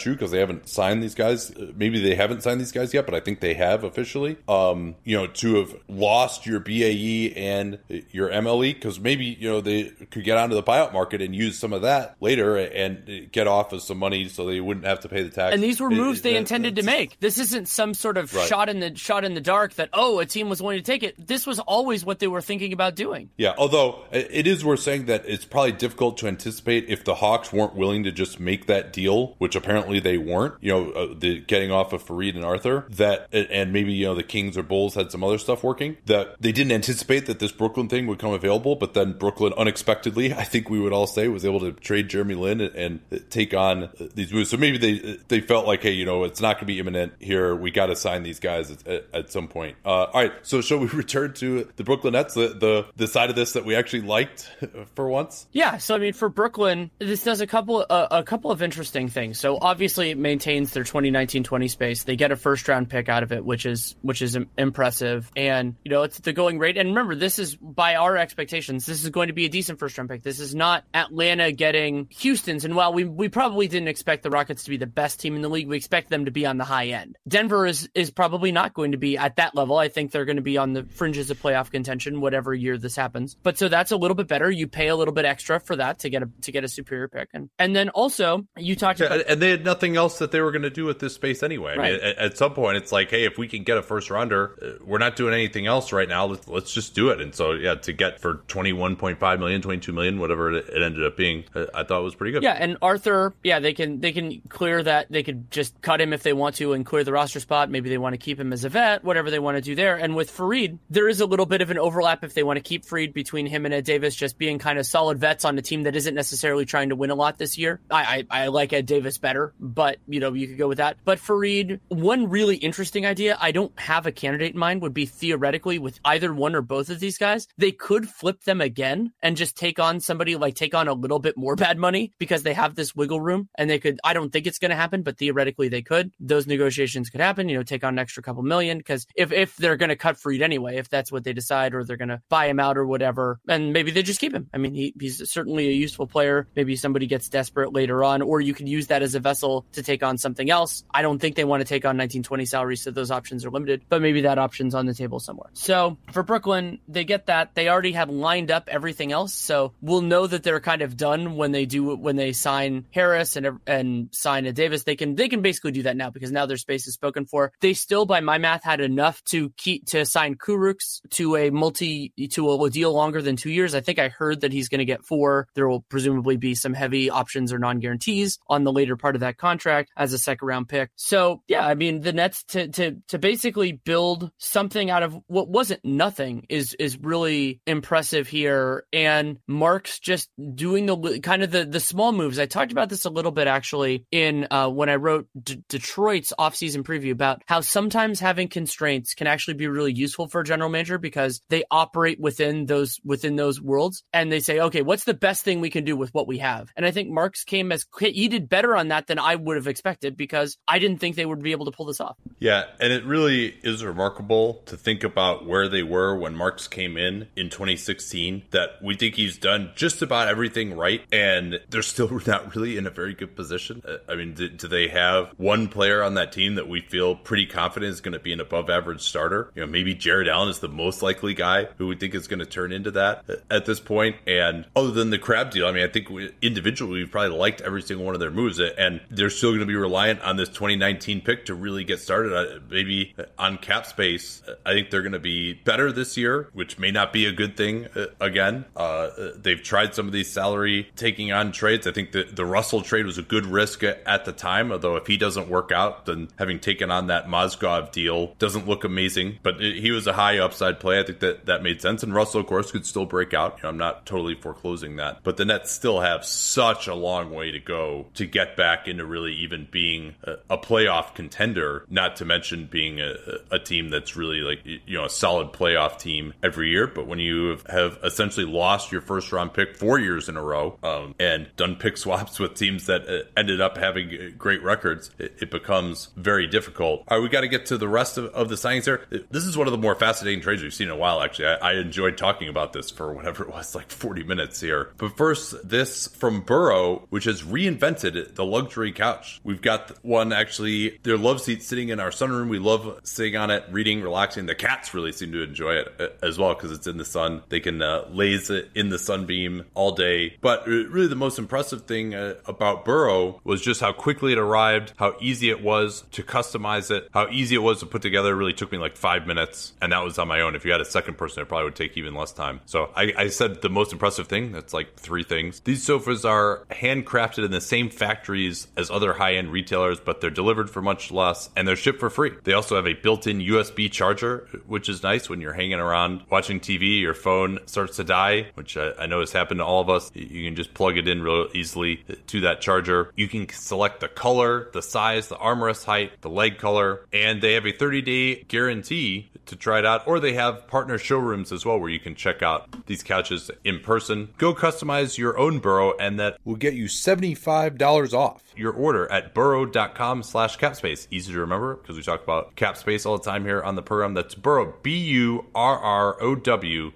true 0.00 0.14
because 0.14 0.30
they 0.30 0.40
haven't 0.40 0.68
signed 0.68 1.02
these 1.02 1.14
guys, 1.14 1.50
uh, 1.52 1.72
maybe 1.74 2.00
they 2.00 2.14
haven't 2.14 2.42
signed 2.42 2.60
these 2.60 2.72
guys 2.72 2.92
yet, 2.94 3.06
but 3.06 3.14
I 3.14 3.20
think 3.20 3.40
they 3.40 3.54
have 3.54 3.84
officially. 3.84 4.36
Um, 4.48 4.96
you 5.04 5.16
know, 5.16 5.26
to 5.26 5.56
have 5.56 5.74
lost 5.88 6.46
your 6.46 6.60
BAE 6.60 7.32
and 7.36 7.78
your 8.10 8.28
MLE 8.30 8.74
because 8.74 9.00
maybe 9.00 9.24
you 9.24 9.48
know 9.48 9.60
they 9.60 9.84
could 10.10 10.24
get 10.24 10.38
onto 10.38 10.54
the 10.54 10.62
buyout 10.62 10.92
market 10.92 11.22
and 11.22 11.34
use 11.34 11.58
some 11.58 11.72
of 11.72 11.82
that 11.82 12.16
later 12.20 12.56
and 12.56 13.30
get 13.32 13.46
off 13.46 13.72
of 13.72 13.82
some 13.82 13.98
money 13.98 14.28
so 14.28 14.46
they 14.46 14.60
wouldn't 14.60 14.86
have 14.86 15.00
to 15.00 15.08
pay 15.08 15.22
the 15.22 15.30
tax. 15.30 15.54
And 15.54 15.62
these 15.62 15.80
were 15.80 15.90
moves 15.90 16.20
it, 16.20 16.22
they 16.22 16.34
it, 16.34 16.38
intended 16.38 16.76
to 16.76 16.82
make. 16.82 17.18
This 17.20 17.38
isn't 17.38 17.68
some 17.68 17.94
sort 17.94 18.16
of 18.16 18.32
right. 18.34 18.48
shot 18.48 18.68
in 18.68 18.80
the 18.80 18.94
shot 18.96 19.24
in 19.24 19.34
the 19.34 19.40
dark 19.40 19.74
that 19.74 19.90
oh 19.92 20.18
a 20.18 20.26
team 20.26 20.48
was 20.48 20.62
willing 20.62 20.78
to 20.78 20.84
take 20.84 21.02
it. 21.02 21.14
This 21.26 21.46
was 21.46 21.58
always 21.58 22.04
what 22.04 22.18
they 22.18 22.28
were 22.28 22.40
thinking 22.40 22.72
about 22.72 22.94
doing. 22.94 23.30
Yeah, 23.36 23.51
although 23.58 24.04
it 24.10 24.46
is 24.46 24.64
worth 24.64 24.80
saying 24.80 25.06
that 25.06 25.24
it's 25.26 25.44
probably 25.44 25.72
difficult 25.72 26.18
to 26.18 26.28
anticipate 26.28 26.86
if 26.88 27.04
the 27.04 27.16
Hawks 27.16 27.52
weren't 27.52 27.74
willing 27.74 28.04
to 28.04 28.12
just 28.12 28.40
make 28.40 28.66
that 28.66 28.92
deal, 28.92 29.34
which 29.38 29.56
apparently 29.56 30.00
they 30.00 30.18
weren't. 30.18 30.54
You 30.60 30.72
know, 30.72 30.90
uh, 30.90 31.14
the 31.16 31.40
getting 31.40 31.70
off 31.70 31.92
of 31.92 32.04
Faried 32.04 32.34
and 32.34 32.44
Arthur. 32.44 32.86
That 32.90 33.28
and 33.32 33.72
maybe 33.72 33.92
you 33.92 34.06
know 34.06 34.14
the 34.14 34.22
Kings 34.22 34.56
or 34.56 34.62
Bulls 34.62 34.94
had 34.94 35.10
some 35.10 35.24
other 35.24 35.38
stuff 35.38 35.62
working. 35.62 35.96
That 36.06 36.40
they 36.40 36.52
didn't 36.52 36.72
anticipate 36.72 37.26
that 37.26 37.38
this 37.38 37.52
Brooklyn 37.52 37.88
thing 37.88 38.06
would 38.06 38.18
come 38.18 38.32
available, 38.32 38.76
but 38.76 38.94
then 38.94 39.12
Brooklyn 39.12 39.52
unexpectedly, 39.56 40.32
I 40.42 40.44
think 40.44 40.70
we 40.70 40.80
would 40.80 40.92
all 40.92 41.06
say, 41.06 41.28
was 41.28 41.44
able 41.44 41.60
to 41.60 41.72
trade 41.72 42.08
Jeremy 42.08 42.34
Lin 42.34 42.60
and, 42.60 42.74
and 42.74 43.30
take 43.30 43.54
on 43.54 43.90
these 44.14 44.32
moves. 44.32 44.50
So 44.50 44.56
maybe 44.56 44.78
they 44.78 45.18
they 45.28 45.40
felt 45.40 45.66
like, 45.66 45.82
hey, 45.82 45.92
you 45.92 46.04
know, 46.04 46.24
it's 46.24 46.40
not 46.40 46.56
going 46.56 46.60
to 46.60 46.66
be 46.66 46.78
imminent 46.78 47.14
here. 47.20 47.54
We 47.54 47.70
got 47.70 47.86
to 47.86 47.96
sign 47.96 48.22
these 48.22 48.40
guys 48.40 48.70
at, 48.86 49.04
at 49.12 49.30
some 49.30 49.48
point. 49.48 49.76
Uh, 49.84 49.88
all 49.88 50.22
right, 50.22 50.32
so 50.42 50.60
shall 50.60 50.78
we 50.78 50.86
return 50.92 51.32
to 51.34 51.68
the 51.76 51.84
Brooklyn 51.84 52.12
Nets, 52.12 52.34
the, 52.34 52.48
the 52.48 52.86
the 52.96 53.06
side 53.06 53.30
of 53.30 53.36
this 53.42 53.52
that 53.52 53.64
we 53.64 53.74
actually 53.74 54.02
liked 54.02 54.50
for 54.94 55.08
once? 55.08 55.46
Yeah. 55.52 55.78
So 55.78 55.94
I 55.94 55.98
mean, 55.98 56.12
for 56.12 56.28
Brooklyn, 56.28 56.90
this 56.98 57.24
does 57.24 57.40
a 57.40 57.46
couple 57.46 57.84
uh, 57.88 58.08
a 58.10 58.22
couple 58.22 58.50
of 58.50 58.62
interesting 58.62 59.08
things. 59.08 59.38
So 59.38 59.58
obviously, 59.60 60.10
it 60.10 60.18
maintains 60.18 60.72
their 60.72 60.84
2019-20 60.84 61.70
space. 61.70 62.04
They 62.04 62.16
get 62.16 62.30
a 62.30 62.36
first 62.36 62.68
round 62.68 62.88
pick 62.88 63.08
out 63.08 63.22
of 63.22 63.32
it, 63.32 63.44
which 63.44 63.66
is 63.66 63.96
which 64.02 64.22
is 64.22 64.38
impressive. 64.56 65.30
And 65.36 65.74
you 65.84 65.90
know, 65.90 66.02
it's 66.02 66.20
the 66.20 66.32
going 66.32 66.58
rate. 66.58 66.76
And 66.76 66.90
remember, 66.90 67.14
this 67.14 67.38
is 67.38 67.56
by 67.56 67.96
our 67.96 68.16
expectations. 68.16 68.86
This 68.86 69.02
is 69.02 69.10
going 69.10 69.28
to 69.28 69.34
be 69.34 69.44
a 69.46 69.48
decent 69.48 69.78
first 69.78 69.98
round 69.98 70.08
pick. 70.08 70.22
This 70.22 70.38
is 70.38 70.54
not 70.54 70.84
Atlanta 70.94 71.50
getting 71.52 72.06
Houston's. 72.10 72.64
And 72.64 72.76
while 72.76 72.92
we 72.92 73.04
we 73.04 73.28
probably 73.28 73.66
didn't 73.66 73.88
expect 73.88 74.22
the 74.22 74.30
Rockets 74.30 74.64
to 74.64 74.70
be 74.70 74.76
the 74.76 74.86
best 74.86 75.20
team 75.20 75.34
in 75.34 75.42
the 75.42 75.48
league, 75.48 75.68
we 75.68 75.76
expect 75.76 76.10
them 76.10 76.26
to 76.26 76.30
be 76.30 76.46
on 76.46 76.58
the 76.58 76.64
high 76.64 76.88
end. 76.88 77.18
Denver 77.26 77.66
is 77.66 77.88
is 77.94 78.10
probably 78.10 78.52
not 78.52 78.72
going 78.72 78.92
to 78.92 78.98
be 78.98 79.18
at 79.18 79.36
that 79.36 79.54
level. 79.56 79.76
I 79.78 79.88
think 79.88 80.12
they're 80.12 80.24
going 80.24 80.36
to 80.36 80.42
be 80.42 80.58
on 80.58 80.72
the 80.72 80.84
fringes 80.84 81.30
of 81.30 81.40
playoff 81.40 81.70
contention, 81.70 82.20
whatever 82.20 82.54
year 82.54 82.78
this 82.78 82.96
happens. 82.96 83.31
But 83.42 83.58
so 83.58 83.68
that's 83.68 83.92
a 83.92 83.96
little 83.96 84.14
bit 84.14 84.28
better. 84.28 84.50
You 84.50 84.66
pay 84.66 84.88
a 84.88 84.96
little 84.96 85.14
bit 85.14 85.24
extra 85.24 85.60
for 85.60 85.76
that 85.76 86.00
to 86.00 86.10
get 86.10 86.22
a 86.22 86.28
to 86.42 86.52
get 86.52 86.64
a 86.64 86.68
superior 86.68 87.08
pick, 87.08 87.28
and 87.32 87.48
and 87.58 87.74
then 87.74 87.88
also 87.90 88.46
you 88.56 88.76
talked 88.76 89.00
yeah, 89.00 89.06
about, 89.06 89.26
and 89.28 89.40
they 89.40 89.50
had 89.50 89.64
nothing 89.64 89.96
else 89.96 90.18
that 90.18 90.32
they 90.32 90.40
were 90.40 90.52
going 90.52 90.62
to 90.62 90.70
do 90.70 90.84
with 90.84 90.98
this 90.98 91.14
space 91.14 91.42
anyway. 91.42 91.76
Right. 91.76 91.94
I 91.94 91.96
mean, 91.96 92.00
at, 92.04 92.18
at, 92.18 92.36
some 92.36 92.54
point, 92.54 92.76
it's 92.76 92.92
like, 92.92 93.10
hey, 93.10 93.24
if 93.24 93.38
we 93.38 93.48
can 93.48 93.62
get 93.62 93.78
a 93.78 93.82
first 93.82 94.10
rounder, 94.10 94.56
uh, 94.62 94.84
we're 94.84 94.98
not 94.98 95.16
doing 95.16 95.34
anything 95.34 95.66
else 95.66 95.92
right 95.92 96.08
now. 96.08 96.26
Let's, 96.26 96.48
let's 96.48 96.72
just 96.72 96.94
do 96.94 97.10
it. 97.10 97.20
And 97.20 97.34
so 97.34 97.52
yeah, 97.52 97.74
to 97.74 97.92
get 97.92 98.20
for 98.20 98.42
twenty 98.48 98.72
one 98.72 98.96
point 98.96 99.18
five 99.18 99.38
million, 99.38 99.62
22 99.62 99.92
million, 99.92 100.18
whatever 100.18 100.52
it, 100.52 100.66
ended 100.74 101.04
up 101.04 101.16
being, 101.16 101.44
uh, 101.54 101.66
I 101.74 101.84
thought 101.84 102.02
was 102.02 102.14
pretty 102.14 102.32
good. 102.32 102.42
Yeah, 102.42 102.56
and 102.58 102.76
Arthur, 102.82 103.34
yeah, 103.42 103.60
they 103.60 103.72
can 103.72 104.00
they 104.00 104.12
can 104.12 104.40
clear 104.48 104.82
that. 104.82 105.06
They 105.10 105.22
could 105.22 105.50
just 105.50 105.80
cut 105.82 106.00
him 106.00 106.12
if 106.12 106.22
they 106.22 106.32
want 106.32 106.56
to 106.56 106.72
and 106.72 106.84
clear 106.84 107.04
the 107.04 107.12
roster 107.12 107.40
spot. 107.40 107.70
Maybe 107.70 107.88
they 107.88 107.98
want 107.98 108.14
to 108.14 108.18
keep 108.18 108.38
him 108.38 108.52
as 108.52 108.64
a 108.64 108.68
vet, 108.68 109.04
whatever 109.04 109.30
they 109.30 109.38
want 109.38 109.56
to 109.56 109.62
do 109.62 109.74
there. 109.74 109.96
And 109.96 110.14
with 110.14 110.30
Faried, 110.34 110.78
there 110.90 111.08
is 111.08 111.20
a 111.20 111.26
little 111.26 111.46
bit 111.46 111.62
of 111.62 111.70
an 111.70 111.78
overlap 111.78 112.24
if 112.24 112.34
they 112.34 112.42
want 112.42 112.56
to 112.56 112.62
keep 112.62 112.84
Faried 112.84 113.11
between 113.14 113.46
him 113.46 113.64
and 113.64 113.74
Ed 113.74 113.84
Davis 113.84 114.14
just 114.14 114.38
being 114.38 114.58
kind 114.58 114.78
of 114.78 114.86
solid 114.86 115.18
vets 115.18 115.44
on 115.44 115.58
a 115.58 115.62
team 115.62 115.84
that 115.84 115.96
isn't 115.96 116.14
necessarily 116.14 116.64
trying 116.64 116.90
to 116.90 116.96
win 116.96 117.10
a 117.10 117.14
lot 117.14 117.38
this 117.38 117.58
year. 117.58 117.80
I, 117.90 118.24
I, 118.30 118.44
I 118.44 118.46
like 118.48 118.72
Ed 118.72 118.86
Davis 118.86 119.18
better, 119.18 119.54
but 119.58 119.98
you 120.06 120.20
know, 120.20 120.32
you 120.32 120.48
could 120.48 120.58
go 120.58 120.68
with 120.68 120.78
that. 120.78 120.96
But 121.04 121.18
Faried, 121.18 121.80
one 121.88 122.28
really 122.28 122.56
interesting 122.56 123.06
idea, 123.06 123.36
I 123.40 123.52
don't 123.52 123.78
have 123.78 124.06
a 124.06 124.12
candidate 124.12 124.54
in 124.54 124.58
mind, 124.58 124.82
would 124.82 124.94
be 124.94 125.06
theoretically 125.06 125.78
with 125.78 126.00
either 126.04 126.32
one 126.32 126.54
or 126.54 126.62
both 126.62 126.90
of 126.90 127.00
these 127.00 127.18
guys, 127.18 127.48
they 127.58 127.72
could 127.72 128.08
flip 128.08 128.42
them 128.44 128.60
again 128.60 129.12
and 129.22 129.36
just 129.36 129.56
take 129.56 129.78
on 129.78 130.00
somebody 130.00 130.36
like 130.36 130.54
take 130.54 130.74
on 130.74 130.88
a 130.88 130.92
little 130.92 131.18
bit 131.18 131.36
more 131.36 131.56
bad 131.56 131.78
money 131.78 132.12
because 132.18 132.42
they 132.42 132.54
have 132.54 132.74
this 132.74 132.94
wiggle 132.94 133.20
room 133.20 133.48
and 133.56 133.68
they 133.68 133.78
could, 133.78 134.00
I 134.04 134.12
don't 134.12 134.30
think 134.32 134.46
it's 134.46 134.58
going 134.58 134.70
to 134.70 134.76
happen, 134.76 135.02
but 135.02 135.18
theoretically 135.18 135.68
they 135.68 135.82
could. 135.82 136.12
Those 136.20 136.46
negotiations 136.46 137.10
could 137.10 137.20
happen, 137.20 137.48
you 137.48 137.56
know, 137.56 137.62
take 137.62 137.84
on 137.84 137.94
an 137.94 137.98
extra 137.98 138.22
couple 138.22 138.42
million 138.42 138.78
because 138.78 139.06
if, 139.14 139.32
if 139.32 139.56
they're 139.56 139.76
going 139.76 139.90
to 139.90 139.96
cut 139.96 140.16
Faried 140.16 140.42
anyway, 140.42 140.76
if 140.76 140.88
that's 140.88 141.12
what 141.12 141.24
they 141.24 141.32
decide, 141.32 141.74
or 141.74 141.84
they're 141.84 141.96
going 141.96 142.08
to 142.08 142.22
buy 142.28 142.46
him 142.46 142.60
out 142.60 142.76
or 142.76 142.86
whatever, 143.02 143.40
and 143.48 143.72
maybe 143.72 143.90
they 143.90 144.02
just 144.02 144.20
keep 144.20 144.32
him. 144.32 144.48
I 144.54 144.58
mean, 144.58 144.74
he, 144.74 144.94
he's 144.98 145.28
certainly 145.30 145.68
a 145.68 145.72
useful 145.72 146.06
player. 146.06 146.46
Maybe 146.54 146.76
somebody 146.76 147.06
gets 147.06 147.28
desperate 147.28 147.72
later 147.72 148.04
on, 148.04 148.22
or 148.22 148.40
you 148.40 148.54
could 148.54 148.68
use 148.68 148.86
that 148.86 149.02
as 149.02 149.16
a 149.16 149.20
vessel 149.20 149.66
to 149.72 149.82
take 149.82 150.04
on 150.04 150.18
something 150.18 150.50
else. 150.50 150.84
I 150.94 151.02
don't 151.02 151.18
think 151.18 151.34
they 151.34 151.44
want 151.44 151.60
to 151.62 151.64
take 151.64 151.84
on 151.84 151.96
1920 151.96 152.44
salaries, 152.44 152.82
so 152.82 152.92
those 152.92 153.10
options 153.10 153.44
are 153.44 153.50
limited, 153.50 153.82
but 153.88 154.00
maybe 154.00 154.20
that 154.22 154.38
option's 154.38 154.74
on 154.74 154.86
the 154.86 154.94
table 154.94 155.18
somewhere. 155.18 155.50
So 155.54 155.98
for 156.12 156.22
Brooklyn, 156.22 156.78
they 156.86 157.04
get 157.04 157.26
that. 157.26 157.54
They 157.54 157.68
already 157.68 157.92
have 157.92 158.08
lined 158.08 158.52
up 158.52 158.68
everything 158.70 159.10
else, 159.10 159.34
so 159.34 159.72
we'll 159.80 160.02
know 160.02 160.26
that 160.26 160.44
they're 160.44 160.60
kind 160.60 160.82
of 160.82 160.96
done 160.96 161.36
when 161.36 161.50
they 161.50 161.66
do 161.66 161.96
when 161.96 162.14
they 162.14 162.32
sign 162.32 162.86
Harris 162.92 163.34
and 163.34 163.58
and 163.66 164.08
sign 164.12 164.46
a 164.46 164.52
Davis. 164.52 164.84
They 164.84 164.96
can 164.96 165.16
they 165.16 165.28
can 165.28 165.42
basically 165.42 165.72
do 165.72 165.82
that 165.84 165.96
now 165.96 166.10
because 166.10 166.30
now 166.30 166.46
their 166.46 166.56
space 166.56 166.86
is 166.86 166.94
spoken 166.94 167.26
for. 167.26 167.52
They 167.60 167.74
still, 167.74 168.06
by 168.06 168.20
my 168.20 168.38
math, 168.38 168.62
had 168.62 168.80
enough 168.80 169.22
to 169.24 169.50
keep 169.56 169.86
to 169.86 170.04
sign 170.04 170.36
Kurucs 170.36 171.00
to 171.10 171.36
a 171.36 171.50
multi 171.50 172.12
to 172.30 172.50
a 172.50 172.70
deal 172.70 172.91
longer 172.92 173.22
than 173.22 173.36
two 173.36 173.50
years. 173.50 173.74
I 173.74 173.80
think 173.80 173.98
I 173.98 174.08
heard 174.08 174.42
that 174.42 174.52
he's 174.52 174.68
going 174.68 174.80
to 174.80 174.84
get 174.84 175.04
four. 175.04 175.48
There 175.54 175.68
will 175.68 175.82
presumably 175.88 176.36
be 176.36 176.54
some 176.54 176.74
heavy 176.74 177.10
options 177.10 177.52
or 177.52 177.58
non 177.58 177.80
guarantees 177.80 178.38
on 178.48 178.64
the 178.64 178.72
later 178.72 178.96
part 178.96 179.14
of 179.14 179.20
that 179.20 179.36
contract 179.36 179.90
as 179.96 180.12
a 180.12 180.18
second 180.18 180.46
round 180.46 180.68
pick. 180.68 180.90
So 180.96 181.42
yeah, 181.48 181.66
I 181.66 181.74
mean 181.74 182.00
the 182.00 182.12
Nets 182.12 182.44
to 182.48 182.68
to 182.68 182.96
to 183.08 183.18
basically 183.18 183.72
build 183.72 184.30
something 184.38 184.90
out 184.90 185.02
of 185.02 185.16
what 185.26 185.48
wasn't 185.48 185.84
nothing 185.84 186.46
is 186.48 186.74
is 186.74 186.98
really 186.98 187.60
impressive 187.66 188.28
here. 188.28 188.84
And 188.92 189.38
Marks 189.46 189.98
just 189.98 190.28
doing 190.54 190.86
the 190.86 191.20
kind 191.22 191.42
of 191.42 191.50
the 191.50 191.64
the 191.64 191.80
small 191.80 192.12
moves. 192.12 192.38
I 192.38 192.46
talked 192.46 192.72
about 192.72 192.88
this 192.88 193.04
a 193.04 193.10
little 193.10 193.32
bit 193.32 193.46
actually 193.46 194.06
in 194.10 194.46
uh, 194.50 194.68
when 194.68 194.88
I 194.88 194.96
wrote 194.96 195.28
D- 195.40 195.62
Detroit's 195.68 196.32
offseason 196.38 196.82
preview 196.82 197.12
about 197.12 197.42
how 197.46 197.60
sometimes 197.60 198.20
having 198.20 198.48
constraints 198.48 199.14
can 199.14 199.26
actually 199.26 199.54
be 199.54 199.68
really 199.68 199.92
useful 199.92 200.26
for 200.28 200.40
a 200.40 200.44
general 200.44 200.70
manager 200.70 200.98
because 200.98 201.42
they 201.48 201.64
operate 201.70 202.20
within 202.20 202.66
those 202.66 202.81
within 203.04 203.36
those 203.36 203.60
worlds 203.60 204.04
and 204.12 204.30
they 204.30 204.40
say, 204.40 204.60
okay, 204.60 204.82
what's 204.82 205.04
the 205.04 205.14
best 205.14 205.44
thing 205.44 205.60
we 205.60 205.70
can 205.70 205.84
do 205.84 205.96
with 205.96 206.12
what 206.14 206.26
we 206.26 206.38
have? 206.38 206.70
And 206.76 206.86
I 206.86 206.90
think 206.90 207.10
Marks 207.10 207.44
came 207.44 207.72
as 207.72 207.86
he 207.98 208.28
did 208.28 208.48
better 208.48 208.76
on 208.76 208.88
that 208.88 209.06
than 209.06 209.18
I 209.18 209.34
would 209.34 209.56
have 209.56 209.66
expected 209.66 210.16
because 210.16 210.56
I 210.66 210.78
didn't 210.78 210.98
think 210.98 211.16
they 211.16 211.26
would 211.26 211.42
be 211.42 211.52
able 211.52 211.66
to 211.66 211.70
pull 211.70 211.86
this 211.86 212.00
off. 212.00 212.16
Yeah, 212.38 212.64
and 212.80 212.92
it 212.92 213.04
really 213.04 213.54
is 213.62 213.84
remarkable 213.84 214.62
to 214.66 214.76
think 214.76 215.04
about 215.04 215.46
where 215.46 215.68
they 215.68 215.82
were 215.82 216.16
when 216.16 216.34
Marks 216.34 216.68
came 216.68 216.96
in 216.96 217.28
in 217.36 217.50
2016. 217.50 218.42
That 218.50 218.82
we 218.82 218.96
think 218.96 219.14
he's 219.14 219.38
done 219.38 219.72
just 219.76 220.02
about 220.02 220.28
everything 220.28 220.76
right, 220.76 221.02
and 221.12 221.60
they're 221.70 221.82
still 221.82 222.20
not 222.26 222.54
really 222.54 222.76
in 222.76 222.86
a 222.86 222.90
very 222.90 223.14
good 223.14 223.36
position. 223.36 223.82
Uh, 223.86 223.98
I 224.08 224.16
mean, 224.16 224.34
do, 224.34 224.48
do 224.48 224.68
they 224.68 224.88
have 224.88 225.32
one 225.36 225.68
player 225.68 226.02
on 226.02 226.14
that 226.14 226.32
team 226.32 226.56
that 226.56 226.68
we 226.68 226.80
feel 226.80 227.14
pretty 227.14 227.46
confident 227.46 227.92
is 227.92 228.00
going 228.00 228.14
to 228.14 228.20
be 228.20 228.32
an 228.32 228.40
above 228.40 228.70
average 228.70 229.02
starter? 229.02 229.50
You 229.54 229.62
know, 229.62 229.68
maybe 229.68 229.94
Jarrett 229.94 230.28
Allen 230.28 230.48
is 230.48 230.58
the 230.58 230.68
most 230.68 231.02
likely 231.02 231.34
guy 231.34 231.68
who 231.78 231.86
we 231.86 231.96
think 231.96 232.14
is 232.14 232.28
going 232.28 232.40
to 232.40 232.46
turn 232.46 232.71
into 232.72 232.90
that 232.92 233.24
at 233.50 233.66
this 233.66 233.80
point. 233.80 234.16
And 234.26 234.66
other 234.74 234.90
than 234.90 235.10
the 235.10 235.18
Crabbe 235.18 235.50
deal, 235.50 235.66
I 235.66 235.72
mean, 235.72 235.84
I 235.84 235.88
think 235.88 236.10
we, 236.10 236.30
individually 236.40 237.00
we've 237.00 237.10
probably 237.10 237.36
liked 237.36 237.60
every 237.60 237.82
single 237.82 238.04
one 238.04 238.14
of 238.14 238.20
their 238.20 238.30
moves, 238.30 238.60
and 238.60 239.00
they're 239.10 239.30
still 239.30 239.50
going 239.50 239.60
to 239.60 239.66
be 239.66 239.76
reliant 239.76 240.20
on 240.22 240.36
this 240.36 240.48
2019 240.48 241.20
pick 241.20 241.46
to 241.46 241.54
really 241.54 241.84
get 241.84 242.00
started. 242.00 242.32
Uh, 242.32 242.60
maybe 242.70 243.14
on 243.38 243.58
cap 243.58 243.86
space, 243.86 244.42
I 244.64 244.72
think 244.72 244.90
they're 244.90 245.02
going 245.02 245.12
to 245.12 245.18
be 245.18 245.54
better 245.54 245.92
this 245.92 246.16
year, 246.16 246.48
which 246.52 246.78
may 246.78 246.90
not 246.90 247.12
be 247.12 247.26
a 247.26 247.32
good 247.32 247.56
thing. 247.56 247.86
Uh, 247.94 248.06
again, 248.20 248.64
uh, 248.76 249.10
they've 249.36 249.62
tried 249.62 249.94
some 249.94 250.06
of 250.06 250.12
these 250.12 250.30
salary 250.30 250.90
taking 250.96 251.32
on 251.32 251.52
trades. 251.52 251.86
I 251.86 251.92
think 251.92 252.12
the 252.12 252.24
the 252.24 252.46
Russell 252.46 252.82
trade 252.82 253.06
was 253.06 253.18
a 253.18 253.22
good 253.22 253.46
risk 253.46 253.82
at 253.82 254.24
the 254.24 254.32
time, 254.32 254.72
although 254.72 254.96
if 254.96 255.06
he 255.06 255.16
doesn't 255.16 255.48
work 255.48 255.72
out, 255.72 256.06
then 256.06 256.28
having 256.38 256.58
taken 256.58 256.90
on 256.90 257.06
that 257.08 257.26
Mozgov 257.26 257.92
deal 257.92 258.34
doesn't 258.38 258.66
look 258.66 258.84
amazing. 258.84 259.38
But 259.42 259.60
he 259.60 259.90
was 259.90 260.06
a 260.06 260.12
high 260.12 260.38
upside 260.38 260.80
play. 260.80 261.00
I 261.00 261.04
think 261.04 261.20
that 261.20 261.46
that 261.46 261.62
made 261.62 261.80
sense. 261.80 262.02
And 262.02 262.14
Russell, 262.14 262.40
of 262.40 262.46
course, 262.46 262.61
could 262.70 262.86
still 262.86 263.06
break 263.06 263.34
out. 263.34 263.58
You 263.58 263.64
know, 263.64 263.68
I'm 263.70 263.78
not 263.78 264.06
totally 264.06 264.34
foreclosing 264.34 264.96
that. 264.96 265.20
But 265.22 265.36
the 265.36 265.44
Nets 265.44 265.70
still 265.70 266.00
have 266.00 266.24
such 266.24 266.86
a 266.86 266.94
long 266.94 267.30
way 267.30 267.50
to 267.50 267.58
go 267.58 268.06
to 268.14 268.26
get 268.26 268.56
back 268.56 268.88
into 268.88 269.04
really 269.04 269.34
even 269.34 269.66
being 269.70 270.14
a, 270.24 270.36
a 270.50 270.58
playoff 270.58 271.14
contender, 271.14 271.84
not 271.88 272.16
to 272.16 272.24
mention 272.24 272.66
being 272.66 273.00
a, 273.00 273.14
a, 273.50 273.58
team 273.58 273.90
that's 273.90 274.16
really 274.16 274.40
like, 274.40 274.60
you 274.64 274.98
know, 274.98 275.04
a 275.04 275.10
solid 275.10 275.52
playoff 275.52 275.98
team 275.98 276.34
every 276.42 276.70
year. 276.70 276.86
But 276.86 277.06
when 277.06 277.18
you 277.18 277.58
have 277.68 277.98
essentially 278.02 278.46
lost 278.46 278.92
your 278.92 279.00
first 279.00 279.32
round 279.32 279.54
pick 279.54 279.76
four 279.76 279.98
years 279.98 280.28
in 280.28 280.36
a 280.36 280.42
row 280.42 280.78
um, 280.82 281.14
and 281.18 281.48
done 281.56 281.76
pick 281.76 281.96
swaps 282.02 282.38
with 282.38 282.54
teams 282.54 282.86
that 282.86 283.08
uh, 283.08 283.22
ended 283.36 283.60
up 283.60 283.76
having 283.76 284.34
great 284.36 284.62
records, 284.62 285.10
it, 285.18 285.34
it 285.42 285.50
becomes 285.50 286.08
very 286.16 286.46
difficult. 286.46 287.04
All 287.08 287.18
right, 287.18 287.22
we 287.22 287.28
got 287.28 287.42
to 287.42 287.48
get 287.48 287.66
to 287.66 287.78
the 287.78 287.88
rest 287.88 288.18
of, 288.18 288.26
of 288.26 288.48
the 288.48 288.56
signings 288.56 288.84
here. 288.84 289.06
This 289.30 289.44
is 289.44 289.56
one 289.56 289.66
of 289.66 289.72
the 289.72 289.78
more 289.78 289.94
fascinating 289.94 290.42
trades 290.42 290.62
we've 290.62 290.74
seen 290.74 290.88
in 290.88 290.92
a 290.92 290.96
while, 290.96 291.22
actually. 291.22 291.46
I, 291.46 291.54
I 291.54 291.72
enjoyed 291.74 292.16
talking 292.16 292.48
about 292.52 292.72
this 292.72 292.90
for 292.90 293.12
whatever 293.12 293.42
it 293.42 293.50
was, 293.50 293.74
like 293.74 293.90
40 293.90 294.22
minutes 294.22 294.60
here. 294.60 294.92
But 294.98 295.16
first, 295.16 295.68
this 295.68 296.06
from 296.06 296.42
Burrow, 296.42 297.06
which 297.10 297.24
has 297.24 297.42
reinvented 297.42 298.34
the 298.34 298.44
luxury 298.44 298.92
couch. 298.92 299.40
We've 299.42 299.60
got 299.60 300.04
one 300.04 300.32
actually, 300.32 301.00
their 301.02 301.18
love 301.18 301.40
seat 301.40 301.62
sitting 301.62 301.88
in 301.88 301.98
our 301.98 302.10
sunroom. 302.10 302.48
We 302.48 302.58
love 302.58 303.00
sitting 303.02 303.36
on 303.36 303.50
it, 303.50 303.64
reading, 303.70 304.02
relaxing. 304.02 304.46
The 304.46 304.54
cats 304.54 304.94
really 304.94 305.12
seem 305.12 305.32
to 305.32 305.42
enjoy 305.42 305.74
it 305.74 305.94
uh, 305.98 306.08
as 306.22 306.38
well 306.38 306.54
because 306.54 306.70
it's 306.72 306.86
in 306.86 306.98
the 306.98 307.04
sun. 307.04 307.42
They 307.48 307.60
can 307.60 307.82
uh, 307.82 308.08
laze 308.10 308.50
it 308.50 308.70
in 308.74 308.90
the 308.90 308.98
sunbeam 308.98 309.64
all 309.74 309.92
day. 309.92 310.36
But 310.40 310.66
really, 310.66 311.08
the 311.08 311.16
most 311.16 311.38
impressive 311.38 311.82
thing 311.82 312.14
uh, 312.14 312.34
about 312.46 312.84
Burrow 312.84 313.40
was 313.44 313.62
just 313.62 313.80
how 313.80 313.92
quickly 313.92 314.32
it 314.32 314.38
arrived, 314.38 314.92
how 314.96 315.16
easy 315.20 315.50
it 315.50 315.62
was 315.62 316.04
to 316.12 316.22
customize 316.22 316.90
it, 316.90 317.08
how 317.12 317.28
easy 317.30 317.54
it 317.54 317.62
was 317.62 317.80
to 317.80 317.86
put 317.86 318.02
together. 318.02 318.32
It 318.32 318.36
really 318.36 318.52
took 318.52 318.72
me 318.72 318.78
like 318.78 318.96
five 318.96 319.26
minutes, 319.26 319.72
and 319.80 319.92
that 319.92 320.04
was 320.04 320.18
on 320.18 320.28
my 320.28 320.40
own. 320.40 320.54
If 320.54 320.64
you 320.64 320.72
had 320.72 320.80
a 320.80 320.86
second 320.86 321.18
person, 321.18 321.42
it 321.42 321.48
probably 321.48 321.64
would 321.64 321.76
take 321.76 321.96
even 321.96 322.14
less 322.14 322.32
time. 322.32 322.41
So 322.66 322.90
I, 322.96 323.12
I 323.16 323.28
said 323.28 323.62
the 323.62 323.70
most 323.70 323.92
impressive 323.92 324.26
thing. 324.28 324.52
That's 324.52 324.72
like 324.72 324.96
three 324.96 325.24
things. 325.24 325.60
These 325.60 325.84
sofas 325.84 326.24
are 326.24 326.64
handcrafted 326.70 327.44
in 327.44 327.50
the 327.50 327.60
same 327.60 327.90
factories 327.90 328.66
as 328.76 328.90
other 328.90 329.12
high 329.12 329.34
end 329.34 329.52
retailers, 329.52 330.00
but 330.00 330.20
they're 330.20 330.30
delivered 330.30 330.70
for 330.70 330.82
much 330.82 331.10
less 331.10 331.50
and 331.56 331.66
they're 331.66 331.76
shipped 331.76 332.00
for 332.00 332.10
free. 332.10 332.32
They 332.44 332.52
also 332.52 332.76
have 332.76 332.86
a 332.86 332.94
built 332.94 333.26
in 333.26 333.38
USB 333.38 333.90
charger, 333.90 334.48
which 334.66 334.88
is 334.88 335.02
nice 335.02 335.28
when 335.28 335.40
you're 335.40 335.52
hanging 335.52 335.80
around 335.80 336.22
watching 336.30 336.60
TV, 336.60 337.00
your 337.00 337.14
phone 337.14 337.58
starts 337.66 337.96
to 337.96 338.04
die, 338.04 338.46
which 338.54 338.76
I, 338.76 338.92
I 338.98 339.06
know 339.06 339.20
has 339.20 339.32
happened 339.32 339.58
to 339.58 339.64
all 339.64 339.80
of 339.80 339.90
us. 339.90 340.10
You 340.14 340.44
can 340.44 340.56
just 340.56 340.74
plug 340.74 340.96
it 340.96 341.08
in 341.08 341.22
real 341.22 341.48
easily 341.54 342.04
to 342.28 342.40
that 342.42 342.60
charger. 342.60 343.12
You 343.16 343.28
can 343.28 343.48
select 343.48 344.00
the 344.00 344.08
color, 344.08 344.70
the 344.72 344.82
size, 344.82 345.28
the 345.28 345.36
armrest 345.36 345.84
height, 345.84 346.20
the 346.20 346.30
leg 346.30 346.58
color, 346.58 347.06
and 347.12 347.42
they 347.42 347.54
have 347.54 347.66
a 347.66 347.72
30 347.72 348.02
day 348.02 348.34
guarantee 348.44 349.30
to 349.46 349.56
try 349.56 349.78
it 349.78 349.86
out, 349.86 350.06
or 350.06 350.20
they 350.20 350.34
have 350.34 350.66
partner 350.68 350.98
showrooms 350.98 351.52
as 351.52 351.66
well 351.66 351.78
where 351.78 351.90
you 351.90 352.00
can 352.00 352.14
check 352.22 352.42
out 352.42 352.86
these 352.86 353.02
couches 353.02 353.50
in 353.64 353.80
person. 353.80 354.28
Go 354.38 354.54
customize 354.54 355.18
your 355.18 355.36
own 355.38 355.58
burrow, 355.58 355.94
and 355.98 356.20
that 356.20 356.38
will 356.44 356.56
get 356.56 356.74
you 356.74 356.84
$75 356.84 358.14
off 358.14 358.42
your 358.56 358.72
order 358.72 359.10
at 359.10 359.34
burrow.com 359.34 360.22
slash 360.22 360.58
capspace. 360.58 361.06
Easy 361.10 361.32
to 361.32 361.40
remember 361.40 361.76
because 361.76 361.96
we 361.96 362.02
talk 362.02 362.22
about 362.22 362.54
capspace 362.54 363.04
all 363.06 363.18
the 363.18 363.24
time 363.24 363.44
here 363.44 363.62
on 363.62 363.74
the 363.74 363.82
program. 363.82 364.14
That's 364.14 364.34
burrow, 364.34 364.74
B-U-R-R-O-W 364.82 365.42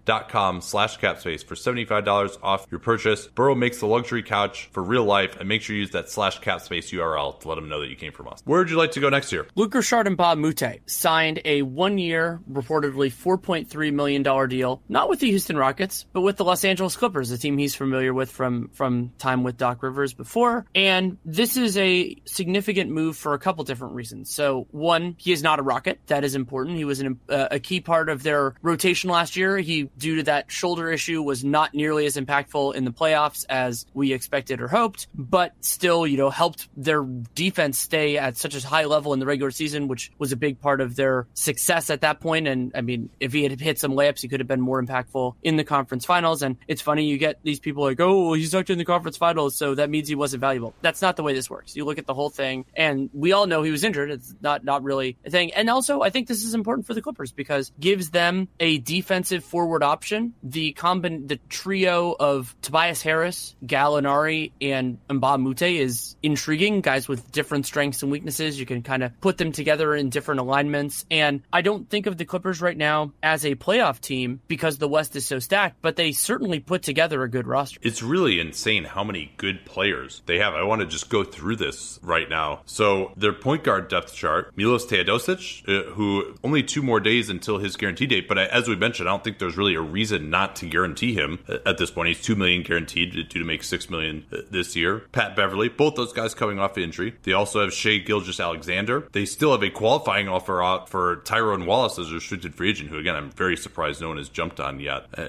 dot 0.05 0.29
com 0.29 0.61
slash 0.61 0.99
capspace 0.99 1.45
for 1.45 1.55
$75 1.55 2.39
off 2.43 2.67
your 2.71 2.81
purchase. 2.81 3.27
Burrow 3.27 3.55
makes 3.55 3.79
the 3.81 3.87
luxury 3.87 4.23
couch 4.23 4.69
for 4.73 4.83
real 4.83 5.05
life 5.05 5.37
and 5.39 5.49
make 5.49 5.63
sure 5.63 5.75
you 5.75 5.81
use 5.81 5.93
that 5.93 6.11
slash 6.11 6.41
capspace 6.41 6.93
URL 6.93 7.41
to 7.41 7.49
let 7.49 7.55
them 7.55 7.69
know 7.69 7.81
that 7.81 7.89
you 7.89 7.97
came 7.97 8.13
from 8.13 8.29
us. 8.29 8.43
Where 8.45 8.61
would 8.61 8.71
you 8.71 8.77
like 8.77 8.93
to 8.93 9.01
go 9.01 9.09
next 9.09 9.33
year? 9.33 9.47
Luc 9.55 9.75
Richard 9.75 10.07
Mbah 10.07 10.27
a 10.33 10.37
Moute 10.37 10.81
signed 10.87 11.41
a 11.45 11.63
one-year, 11.63 12.41
reportedly 12.51 13.11
$4.3 13.11 13.93
million 13.93 14.23
deal, 14.49 14.83
not 14.89 15.09
with 15.09 15.16
the 15.21 15.31
Houston 15.31 15.57
Rockets, 15.57 16.07
but 16.13 16.21
with 16.21 16.37
the 16.37 16.45
Los 16.45 16.65
Angeles 16.65 16.97
Clippers, 16.97 17.31
a 17.31 17.39
team 17.39 17.59
he's 17.59 17.75
familiar 17.75 18.13
with 18.13 18.31
from, 18.31 18.69
from 18.69 19.13
time 19.19 19.43
with 19.43 19.57
Doc 19.57 19.83
Rivers 19.83 20.15
before. 20.15 20.67
And 20.75 21.19
this 21.25 21.57
is 21.57 21.77
a 21.77 22.17
significant 22.25 22.91
move 22.91 23.17
for 23.17 23.35
a 23.35 23.39
couple 23.39 23.65
different 23.65 23.95
reasons. 23.95 24.35
So, 24.35 24.67
one, 24.71 25.17
he 25.19 25.33
is 25.33 25.43
not 25.43 25.59
a 25.59 25.63
Rocket. 25.63 26.01
That 26.07 26.25
is 26.25 26.35
important. 26.35 26.77
He 26.77 26.85
was 26.85 27.01
an, 27.01 27.19
uh, 27.29 27.49
a 27.51 27.59
key 27.59 27.81
part 27.81 28.09
of 28.09 28.23
their 28.23 28.55
rotation 28.63 29.11
last 29.11 29.37
year. 29.37 29.59
He, 29.59 29.85
due 29.99 30.17
to 30.17 30.23
that 30.25 30.51
shoulder 30.51 30.91
issue, 30.91 31.23
was 31.23 31.45
not 31.45 31.75
nearly 31.75 32.07
as 32.07 32.17
impactful 32.17 32.75
in 32.75 32.85
the 32.85 32.93
playoffs 32.93 33.45
as 33.49 33.87
we 33.95 34.13
expected 34.13 34.61
or 34.61 34.69
hoped, 34.69 35.09
but 35.15 35.53
still, 35.61 36.07
you 36.07 36.17
know, 36.17 36.31
helped 36.31 36.69
their 36.77 37.03
defense 37.35 37.79
stay 37.79 38.19
at 38.19 38.37
such 38.37 38.55
a 38.55 38.67
high 38.67 38.85
level 38.85 39.13
in 39.13 39.19
the 39.19 39.27
regular 39.27 39.51
season, 39.51 39.89
which 39.89 40.13
was 40.19 40.33
a 40.33 40.37
big 40.37 40.61
part 40.61 40.81
of 40.81 40.97
their 40.97 41.27
success 41.35 41.91
at 41.91 42.03
that 42.03 42.21
point. 42.21 42.47
And 42.47 42.73
I 42.75 42.81
mean, 42.81 43.11
if 43.21 43.33
he 43.33 43.43
had 43.43 43.61
hit 43.61 43.79
some 43.79 43.93
layups, 43.93 44.21
he 44.21 44.29
could 44.29 44.41
have 44.41 44.49
been 44.49 44.61
more 44.61 44.83
impactful 44.83 45.06
in 45.43 45.57
the 45.57 45.65
conference 45.65 46.05
finals. 46.05 46.43
And 46.43 46.57
it's 46.69 46.83
funny, 46.83 47.05
you 47.05 47.19
get 47.19 47.39
these 47.43 47.61
people 47.61 47.83
like, 47.83 48.01
oh, 48.01 48.27
well, 48.27 48.35
he 48.35 48.45
sucked 48.45 48.71
in 48.71 48.79
the 48.79 48.85
conference 48.85 49.17
finals, 49.17 49.57
so 49.57 49.75
that 49.75 49.91
means 49.91 50.09
he 50.09 50.15
wasn't 50.15 50.41
valuable. 50.41 50.75
That's 50.83 51.03
not 51.03 51.17
the 51.17 51.23
way 51.23 51.35
this 51.35 51.51
works. 51.51 51.77
You 51.77 51.85
look 51.85 51.99
at 51.99 52.07
the 52.07 52.15
whole 52.15 52.31
thing, 52.31 52.65
and 52.75 53.11
we 53.13 53.33
all 53.33 53.47
know 53.47 53.63
he 53.63 53.71
was 53.71 53.85
injured. 53.85 54.11
It's 54.11 54.35
not 54.41 54.65
not 54.65 54.83
really 54.83 55.17
a 55.25 55.31
thing. 55.31 55.53
And 55.53 55.71
also, 55.71 56.03
I 56.03 56.11
think 56.11 56.29
this 56.29 56.45
is 56.45 56.55
important 56.55 56.87
for 56.87 56.95
the 56.95 57.03
Clippers 57.03 57.33
because 57.33 57.73
gives 57.79 58.11
them 58.11 58.49
a 58.61 58.79
defensive 58.79 59.45
forward 59.45 59.83
option. 59.83 60.35
The 60.43 60.73
combin 60.73 61.27
the 61.27 61.39
trio 61.49 62.15
of 62.19 62.55
Tobias 62.63 63.03
Harris, 63.03 63.57
Gallinari, 63.65 64.53
and 64.61 64.99
a 65.09 65.65
is 65.65 66.17
intriguing. 66.23 66.81
Guys 66.81 67.09
with 67.09 67.31
different 67.33 67.67
strengths 67.67 68.03
and 68.03 68.11
weaknesses. 68.11 68.59
You 68.59 68.67
can 68.67 68.83
kind 68.83 69.03
of 69.03 69.19
put 69.21 69.39
them 69.39 69.53
together 69.53 69.95
in 69.95 70.11
different 70.11 70.41
alignments. 70.41 71.05
And 71.11 71.43
I 71.53 71.63
don't 71.63 71.89
think 71.89 72.07
of 72.07 72.17
the 72.17 72.25
Clippers 72.25 72.61
right 72.61 72.77
now 72.77 73.13
as 73.23 73.45
a 73.45 73.55
playoff 73.55 74.01
team 74.01 74.41
because 74.49 74.79
the 74.79 74.89
West 74.97 75.15
is 75.15 75.27
so 75.27 75.39
stacked, 75.39 75.83
but 75.83 75.97
they 75.97 76.11
certainly 76.11 76.59
put 76.59 76.83
together 76.83 77.23
a 77.23 77.29
good 77.29 77.47
roster. 77.47 77.79
It's 77.83 78.03
really 78.03 78.41
insane 78.41 78.85
how 78.85 79.05
many 79.05 79.31
good 79.37 79.67
players 79.67 80.23
they 80.25 80.39
have. 80.39 80.55
I 80.55 80.63
want 80.63 80.81
to 80.81 80.87
just 80.87 81.11
go 81.11 81.23
through 81.23 81.57
this 81.57 82.01
right 82.03 82.31
now. 82.31 82.63
So 82.65 83.13
their 83.15 83.35
point 83.35 83.63
guard 83.63 83.89
depth 83.89 84.15
chart, 84.15 84.57
Milos 84.57 84.87
Teodosic, 84.87 85.69
uh, 85.69 85.91
who 85.91 86.35
only 86.43 86.63
two 86.63 86.83
more 86.83 86.99
days 86.99 87.29
until 87.29 87.59
his 87.59 87.77
guarantee 87.77 88.07
date, 88.07 88.27
but 88.27 88.39
as 88.39 88.69
we 88.69 88.75
mentioned, 88.75 89.07
I 89.07 89.13
don't 89.13 89.23
think 89.23 89.39
there's 89.39 89.59
really 89.59 89.75
a 89.75 89.83
reason 89.83 90.31
not 90.31 90.57
to 90.57 90.67
guarantee 90.67 91.13
him 91.13 91.41
at 91.67 91.77
this 91.77 91.91
point. 91.91 92.09
He's 92.09 92.23
two 92.23 92.35
million 92.35 92.63
guaranteed, 92.63 93.13
due 93.13 93.25
to 93.25 93.45
make 93.45 93.65
six 93.65 93.91
million 93.91 94.25
uh, 94.33 94.39
this 94.51 94.75
year. 94.77 95.01
Pat 95.13 95.37
Beverley, 95.37 95.69
both 95.69 95.97
those 95.97 96.15
guys 96.15 96.35
coming 96.35 96.59
off 96.59 96.79
injury. 96.79 97.15
They 97.25 97.35
also 97.35 97.61
have 97.61 97.75
Shai 97.75 97.99
Gilgeous-Alexander. 97.99 99.09
They 99.13 99.27
still 99.27 99.53
have 99.53 99.63
a 99.63 99.69
qualifying 99.69 100.27
offer 100.27 100.63
out 100.63 100.89
for 100.89 101.17
Tyrone 101.27 101.67
Wallace 101.67 101.99
as 101.99 102.11
a 102.11 102.15
restricted 102.15 102.55
free 102.55 102.71
agent, 102.71 102.89
who 102.89 102.97
again 102.97 103.15
I'm 103.15 103.31
very 103.31 103.59
surprised 103.59 104.01
no 104.01 104.09
one 104.09 104.17
has 104.17 104.31
jumped 104.31 104.59
on 104.59 104.81
yet. 104.81 104.86